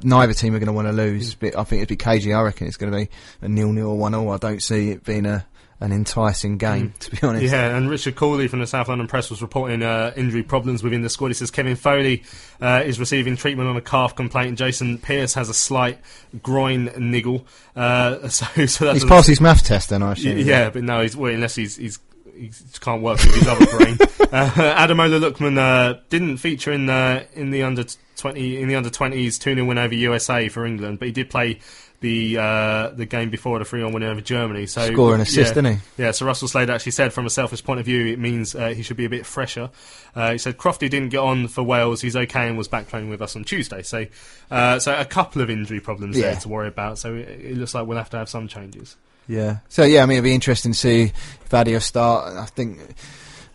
Neither 0.07 0.35
team 0.35 0.55
are 0.55 0.59
going 0.59 0.67
to 0.69 0.73
want 0.73 0.89
to 0.89 0.93
lose. 0.93 1.35
But 1.35 1.57
I 1.59 1.65
think 1.65 1.81
it'd 1.81 1.89
be 1.89 1.97
cagey. 1.97 2.33
I 2.33 2.43
reckon 2.43 2.67
it's 2.67 2.77
going 2.77 2.93
to 2.93 2.99
be 2.99 3.09
a 3.43 3.49
nil-nil 3.49 3.89
or 3.89 3.99
one-all. 3.99 4.31
I 4.31 4.37
don't 4.37 4.63
see 4.63 4.91
it 4.91 5.05
being 5.05 5.27
a 5.27 5.47
an 5.83 5.93
enticing 5.93 6.59
game, 6.59 6.93
to 7.01 7.11
be 7.11 7.19
honest. 7.27 7.43
Yeah, 7.51 7.75
and 7.75 7.89
Richard 7.89 8.15
Cawley 8.15 8.49
from 8.49 8.59
the 8.61 8.67
South 8.67 8.89
London 8.89 9.07
Press 9.07 9.31
was 9.31 9.41
reporting 9.41 9.83
uh, 9.83 10.13
injury 10.15 10.43
problems 10.43 10.83
within 10.83 11.01
the 11.01 11.09
squad. 11.09 11.29
He 11.29 11.35
says 11.35 11.51
Kevin 11.51 11.75
Foley 11.75 12.23
uh, 12.61 12.83
is 12.85 13.01
receiving 13.01 13.35
treatment 13.35 13.67
on 13.67 13.79
a 13.79 13.81
calf 13.81 14.15
complaint. 14.15 14.59
Jason 14.59 14.99
Pearce 14.99 15.33
has 15.35 15.49
a 15.49 15.55
slight 15.55 15.99
groin 16.43 16.91
niggle. 16.99 17.47
Uh, 17.75 18.29
so, 18.29 18.67
so 18.67 18.93
He's 18.93 19.07
passed 19.07 19.27
his 19.29 19.41
math 19.41 19.65
test, 19.65 19.89
then 19.89 20.03
I 20.03 20.13
assume. 20.13 20.37
Y- 20.37 20.43
Yeah, 20.43 20.69
but 20.69 20.83
no, 20.85 21.01
he's 21.01 21.17
well, 21.17 21.33
unless 21.33 21.55
he's 21.55 21.77
he's. 21.77 21.99
He 22.41 22.49
just 22.49 22.81
can't 22.81 23.03
work 23.03 23.19
with 23.19 23.35
his 23.35 23.47
other 23.49 23.67
brain. 23.67 23.99
Uh, 24.31 24.49
Ademola 24.87 25.19
Lookman 25.19 25.59
uh, 25.59 25.99
didn't 26.09 26.37
feature 26.37 26.71
in 26.71 26.87
the 26.87 27.27
in 27.33 27.51
the 27.51 27.65
under 27.65 27.83
twenty 28.17 28.63
in 28.63 28.69
the 28.69 28.77
under 28.77 28.89
twenties 28.89 29.41
two 29.41 29.55
0 29.55 29.67
win 29.67 29.77
over 29.77 29.93
USA 29.93 30.49
for 30.49 30.65
England, 30.65 31.01
but 31.01 31.07
he 31.07 31.13
did 31.13 31.29
play 31.29 31.59
the 31.99 32.39
uh, 32.39 32.91
the 32.91 33.07
game 33.07 33.29
before 33.31 33.59
the 33.59 33.65
three 33.65 33.81
0 33.81 33.91
win 33.93 34.05
over 34.05 34.21
Germany. 34.21 34.67
So 34.67 34.87
Score 34.93 35.15
and 35.15 35.23
assist, 35.23 35.37
yeah, 35.49 35.55
didn't 35.63 35.75
he? 35.97 36.03
Yeah. 36.05 36.11
So 36.13 36.27
Russell 36.27 36.47
Slade 36.47 36.71
actually 36.71 36.93
said, 36.93 37.13
from 37.13 37.27
a 37.27 37.31
selfish 37.31 37.65
point 37.65 37.81
of 37.81 37.87
view, 37.87 38.07
it 38.07 38.21
means 38.21 38.55
uh, 38.55 38.69
he 38.69 38.83
should 38.85 38.97
be 38.97 39.05
a 39.05 39.11
bit 39.11 39.27
fresher. 39.27 39.69
Uh, 40.15 40.31
he 40.31 40.39
said 40.39 40.57
Crofty 40.59 40.89
didn't 40.89 41.09
get 41.09 41.19
on 41.19 41.49
for 41.49 41.65
Wales. 41.65 42.01
He's 42.01 42.15
okay 42.15 42.47
and 42.47 42.57
was 42.57 42.69
back 42.69 42.87
playing 42.87 43.09
with 43.11 43.21
us 43.21 43.35
on 43.35 43.43
Tuesday. 43.43 43.83
So 43.83 44.07
uh, 44.53 44.79
so 44.79 44.97
a 44.97 45.05
couple 45.05 45.43
of 45.43 45.51
injury 45.51 45.81
problems 45.81 46.17
Yeah. 46.17 46.31
there 46.31 46.37
to 46.43 46.49
worry 46.49 46.69
about. 46.69 46.99
So 46.99 47.17
it, 47.17 47.29
it 47.29 47.57
looks 47.57 47.75
like 47.75 47.85
we'll 47.89 47.99
have 47.99 48.11
to 48.11 48.19
have 48.19 48.29
some 48.29 48.47
changes. 48.47 48.97
Yeah. 49.31 49.59
So 49.69 49.85
yeah, 49.85 50.03
I 50.03 50.07
mean, 50.07 50.17
it'd 50.17 50.25
be 50.25 50.35
interesting 50.35 50.73
to 50.73 50.79
see 50.79 51.03
if 51.05 51.49
will 51.73 51.81
start. 51.81 52.37
I 52.37 52.47
think 52.47 52.81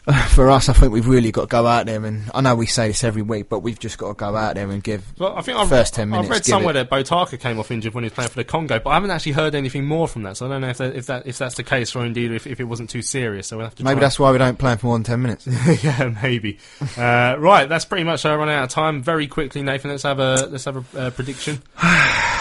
for 0.29 0.51
us, 0.51 0.69
I 0.69 0.73
think 0.73 0.91
we've 0.91 1.07
really 1.07 1.31
got 1.31 1.41
to 1.41 1.47
go 1.47 1.65
out 1.65 1.87
there, 1.87 2.03
and 2.05 2.29
I 2.33 2.41
know 2.41 2.55
we 2.55 2.67
say 2.67 2.89
this 2.89 3.03
every 3.03 3.23
week, 3.23 3.49
but 3.49 3.59
we've 3.59 3.79
just 3.79 3.97
got 3.97 4.09
to 4.09 4.13
go 4.13 4.35
out 4.35 4.53
there 4.53 4.69
and 4.69 4.83
give 4.83 5.03
Well, 5.17 5.35
I 5.35 5.41
think 5.41 5.57
the 5.57 5.63
I've, 5.63 5.69
first 5.69 5.95
ten 5.95 6.09
minutes. 6.09 6.27
I've 6.27 6.31
read 6.31 6.45
somewhere 6.45 6.77
it- 6.77 6.89
that 6.89 6.91
Botaka 6.91 7.39
came 7.39 7.59
off 7.59 7.71
injured 7.71 7.95
when 7.95 8.03
he 8.03 8.07
was 8.07 8.13
playing 8.13 8.29
for 8.29 8.35
the 8.35 8.43
Congo, 8.43 8.79
but 8.79 8.91
I 8.91 8.93
haven't 8.95 9.09
actually 9.09 9.31
heard 9.31 9.55
anything 9.55 9.85
more 9.85 10.07
from 10.07 10.21
that. 10.23 10.37
So 10.37 10.45
I 10.45 10.49
don't 10.49 10.61
know 10.61 10.69
if 10.69 10.77
that, 10.77 10.95
if 10.95 11.07
that 11.07 11.25
if 11.25 11.39
that's 11.39 11.55
the 11.55 11.63
case, 11.63 11.95
or 11.95 12.05
indeed 12.05 12.31
if, 12.31 12.45
if 12.45 12.59
it 12.59 12.65
wasn't 12.65 12.91
too 12.91 13.01
serious. 13.01 13.47
So 13.47 13.57
we'll 13.57 13.65
have 13.65 13.75
to. 13.75 13.83
maybe 13.83 13.99
that's 13.99 14.19
why 14.19 14.31
we 14.31 14.37
don't 14.37 14.59
play 14.59 14.73
him 14.73 14.77
for 14.77 14.87
more 14.87 14.95
than 14.97 15.03
ten 15.05 15.21
minutes. 15.23 15.47
yeah, 15.83 16.13
maybe. 16.21 16.59
Uh, 16.97 17.35
right, 17.39 17.67
that's 17.67 17.85
pretty 17.85 18.03
much 18.03 18.25
uh, 18.25 18.37
run 18.37 18.49
out 18.49 18.65
of 18.65 18.69
time. 18.69 19.01
Very 19.01 19.25
quickly, 19.25 19.63
Nathan. 19.63 19.89
Let's 19.89 20.03
have 20.03 20.19
a 20.19 20.47
let's 20.51 20.65
have 20.65 20.95
a 20.95 20.99
uh, 20.99 21.09
prediction. 21.09 21.63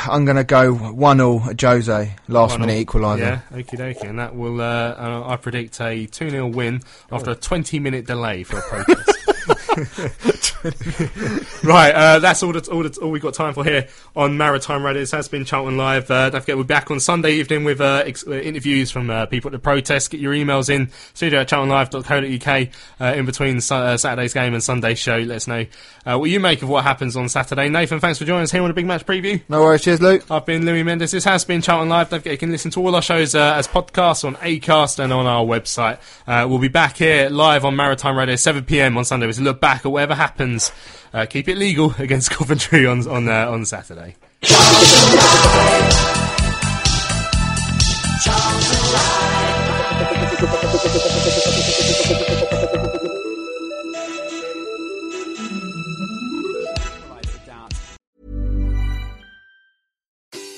I'm 0.06 0.26
going 0.26 0.36
to 0.36 0.44
go 0.44 0.74
one 0.74 1.16
0 1.16 1.38
Jose 1.38 2.14
last 2.28 2.56
1-0. 2.56 2.60
minute 2.60 2.86
equaliser. 2.86 3.18
Yeah, 3.20 3.40
okie 3.52 3.78
dokie. 3.78 4.06
And 4.06 4.18
that 4.18 4.36
will, 4.36 4.60
uh, 4.60 5.24
I 5.26 5.36
predict 5.36 5.80
a 5.80 6.04
2 6.04 6.28
0 6.28 6.48
win 6.48 6.82
after 7.10 7.30
a 7.30 7.34
20 7.34 7.53
minute 7.80 8.06
delay 8.06 8.42
for 8.42 8.58
a 8.58 8.62
protest. 8.62 10.34
right, 11.62 11.92
uh, 11.92 12.18
that's 12.20 12.42
all, 12.42 12.56
all, 12.56 12.86
all 13.02 13.10
we've 13.10 13.20
got 13.20 13.34
time 13.34 13.52
for 13.52 13.64
here 13.64 13.86
on 14.16 14.38
Maritime 14.38 14.84
Radio. 14.84 15.02
This 15.02 15.10
has 15.10 15.28
been 15.28 15.44
Charlton 15.44 15.76
Live. 15.76 16.10
Uh, 16.10 16.30
don't 16.30 16.40
forget, 16.40 16.56
we're 16.56 16.64
back 16.64 16.90
on 16.90 17.00
Sunday 17.00 17.34
evening 17.34 17.64
with 17.64 17.82
uh, 17.82 18.02
ex- 18.06 18.26
uh, 18.26 18.32
interviews 18.32 18.90
from 18.90 19.10
uh, 19.10 19.26
people 19.26 19.48
at 19.48 19.52
the 19.52 19.58
protest. 19.58 20.10
Get 20.10 20.20
your 20.20 20.32
emails 20.32 20.70
in, 20.70 20.90
studio 21.12 21.40
at 21.40 21.48
charltonlive.co.uk 21.48 22.68
uh, 23.00 23.14
in 23.14 23.26
between 23.26 23.60
su- 23.60 23.74
uh, 23.74 23.96
Saturday's 23.98 24.32
game 24.32 24.54
and 24.54 24.62
Sunday's 24.62 24.98
show. 24.98 25.18
Let 25.18 25.36
us 25.36 25.46
know 25.46 25.66
uh, 26.06 26.18
what 26.18 26.30
you 26.30 26.40
make 26.40 26.62
of 26.62 26.70
what 26.70 26.84
happens 26.84 27.14
on 27.14 27.28
Saturday. 27.28 27.68
Nathan, 27.68 28.00
thanks 28.00 28.18
for 28.18 28.24
joining 28.24 28.44
us 28.44 28.50
here 28.50 28.62
on 28.62 28.70
a 28.70 28.74
big 28.74 28.86
match 28.86 29.04
preview. 29.04 29.42
No 29.50 29.60
worries, 29.60 29.82
cheers, 29.82 30.00
Luke. 30.00 30.24
I've 30.30 30.46
been 30.46 30.64
Louis 30.64 30.82
Mendes. 30.82 31.10
This 31.10 31.24
has 31.24 31.44
been 31.44 31.60
Charlton 31.60 31.90
Live. 31.90 32.08
Don't 32.08 32.20
forget 32.20 32.32
you 32.32 32.38
can 32.38 32.50
listen 32.50 32.70
to 32.70 32.80
all 32.80 32.94
our 32.94 33.02
shows 33.02 33.34
uh, 33.34 33.54
as 33.54 33.68
podcasts 33.68 34.24
on 34.24 34.36
Acast 34.36 34.98
and 34.98 35.12
on 35.12 35.26
our 35.26 35.44
website. 35.44 35.98
Uh, 36.26 36.46
we'll 36.48 36.58
be 36.58 36.68
back 36.68 36.96
here 36.96 37.28
live 37.28 37.64
on 37.66 37.76
Maritime 37.76 38.16
Radio 38.16 38.36
7 38.36 38.64
p.m. 38.64 38.96
on 38.96 39.04
Sunday. 39.04 39.26
We'll 39.26 39.36
look 39.40 39.60
back 39.60 39.84
at 39.84 39.92
whatever 39.92 40.14
Uh, 41.12 41.26
keep 41.26 41.48
it 41.48 41.56
legal 41.56 41.94
against 41.98 42.30
Coventry 42.30 42.86
on 42.86 43.06
on 43.08 43.28
uh, 43.28 43.50
on 43.50 43.64
Saturday. 43.64 44.16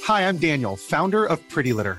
Hi, 0.06 0.28
I'm 0.28 0.38
Daniel, 0.38 0.76
founder 0.76 1.26
of 1.26 1.40
Pretty 1.48 1.72
Litter. 1.72 1.98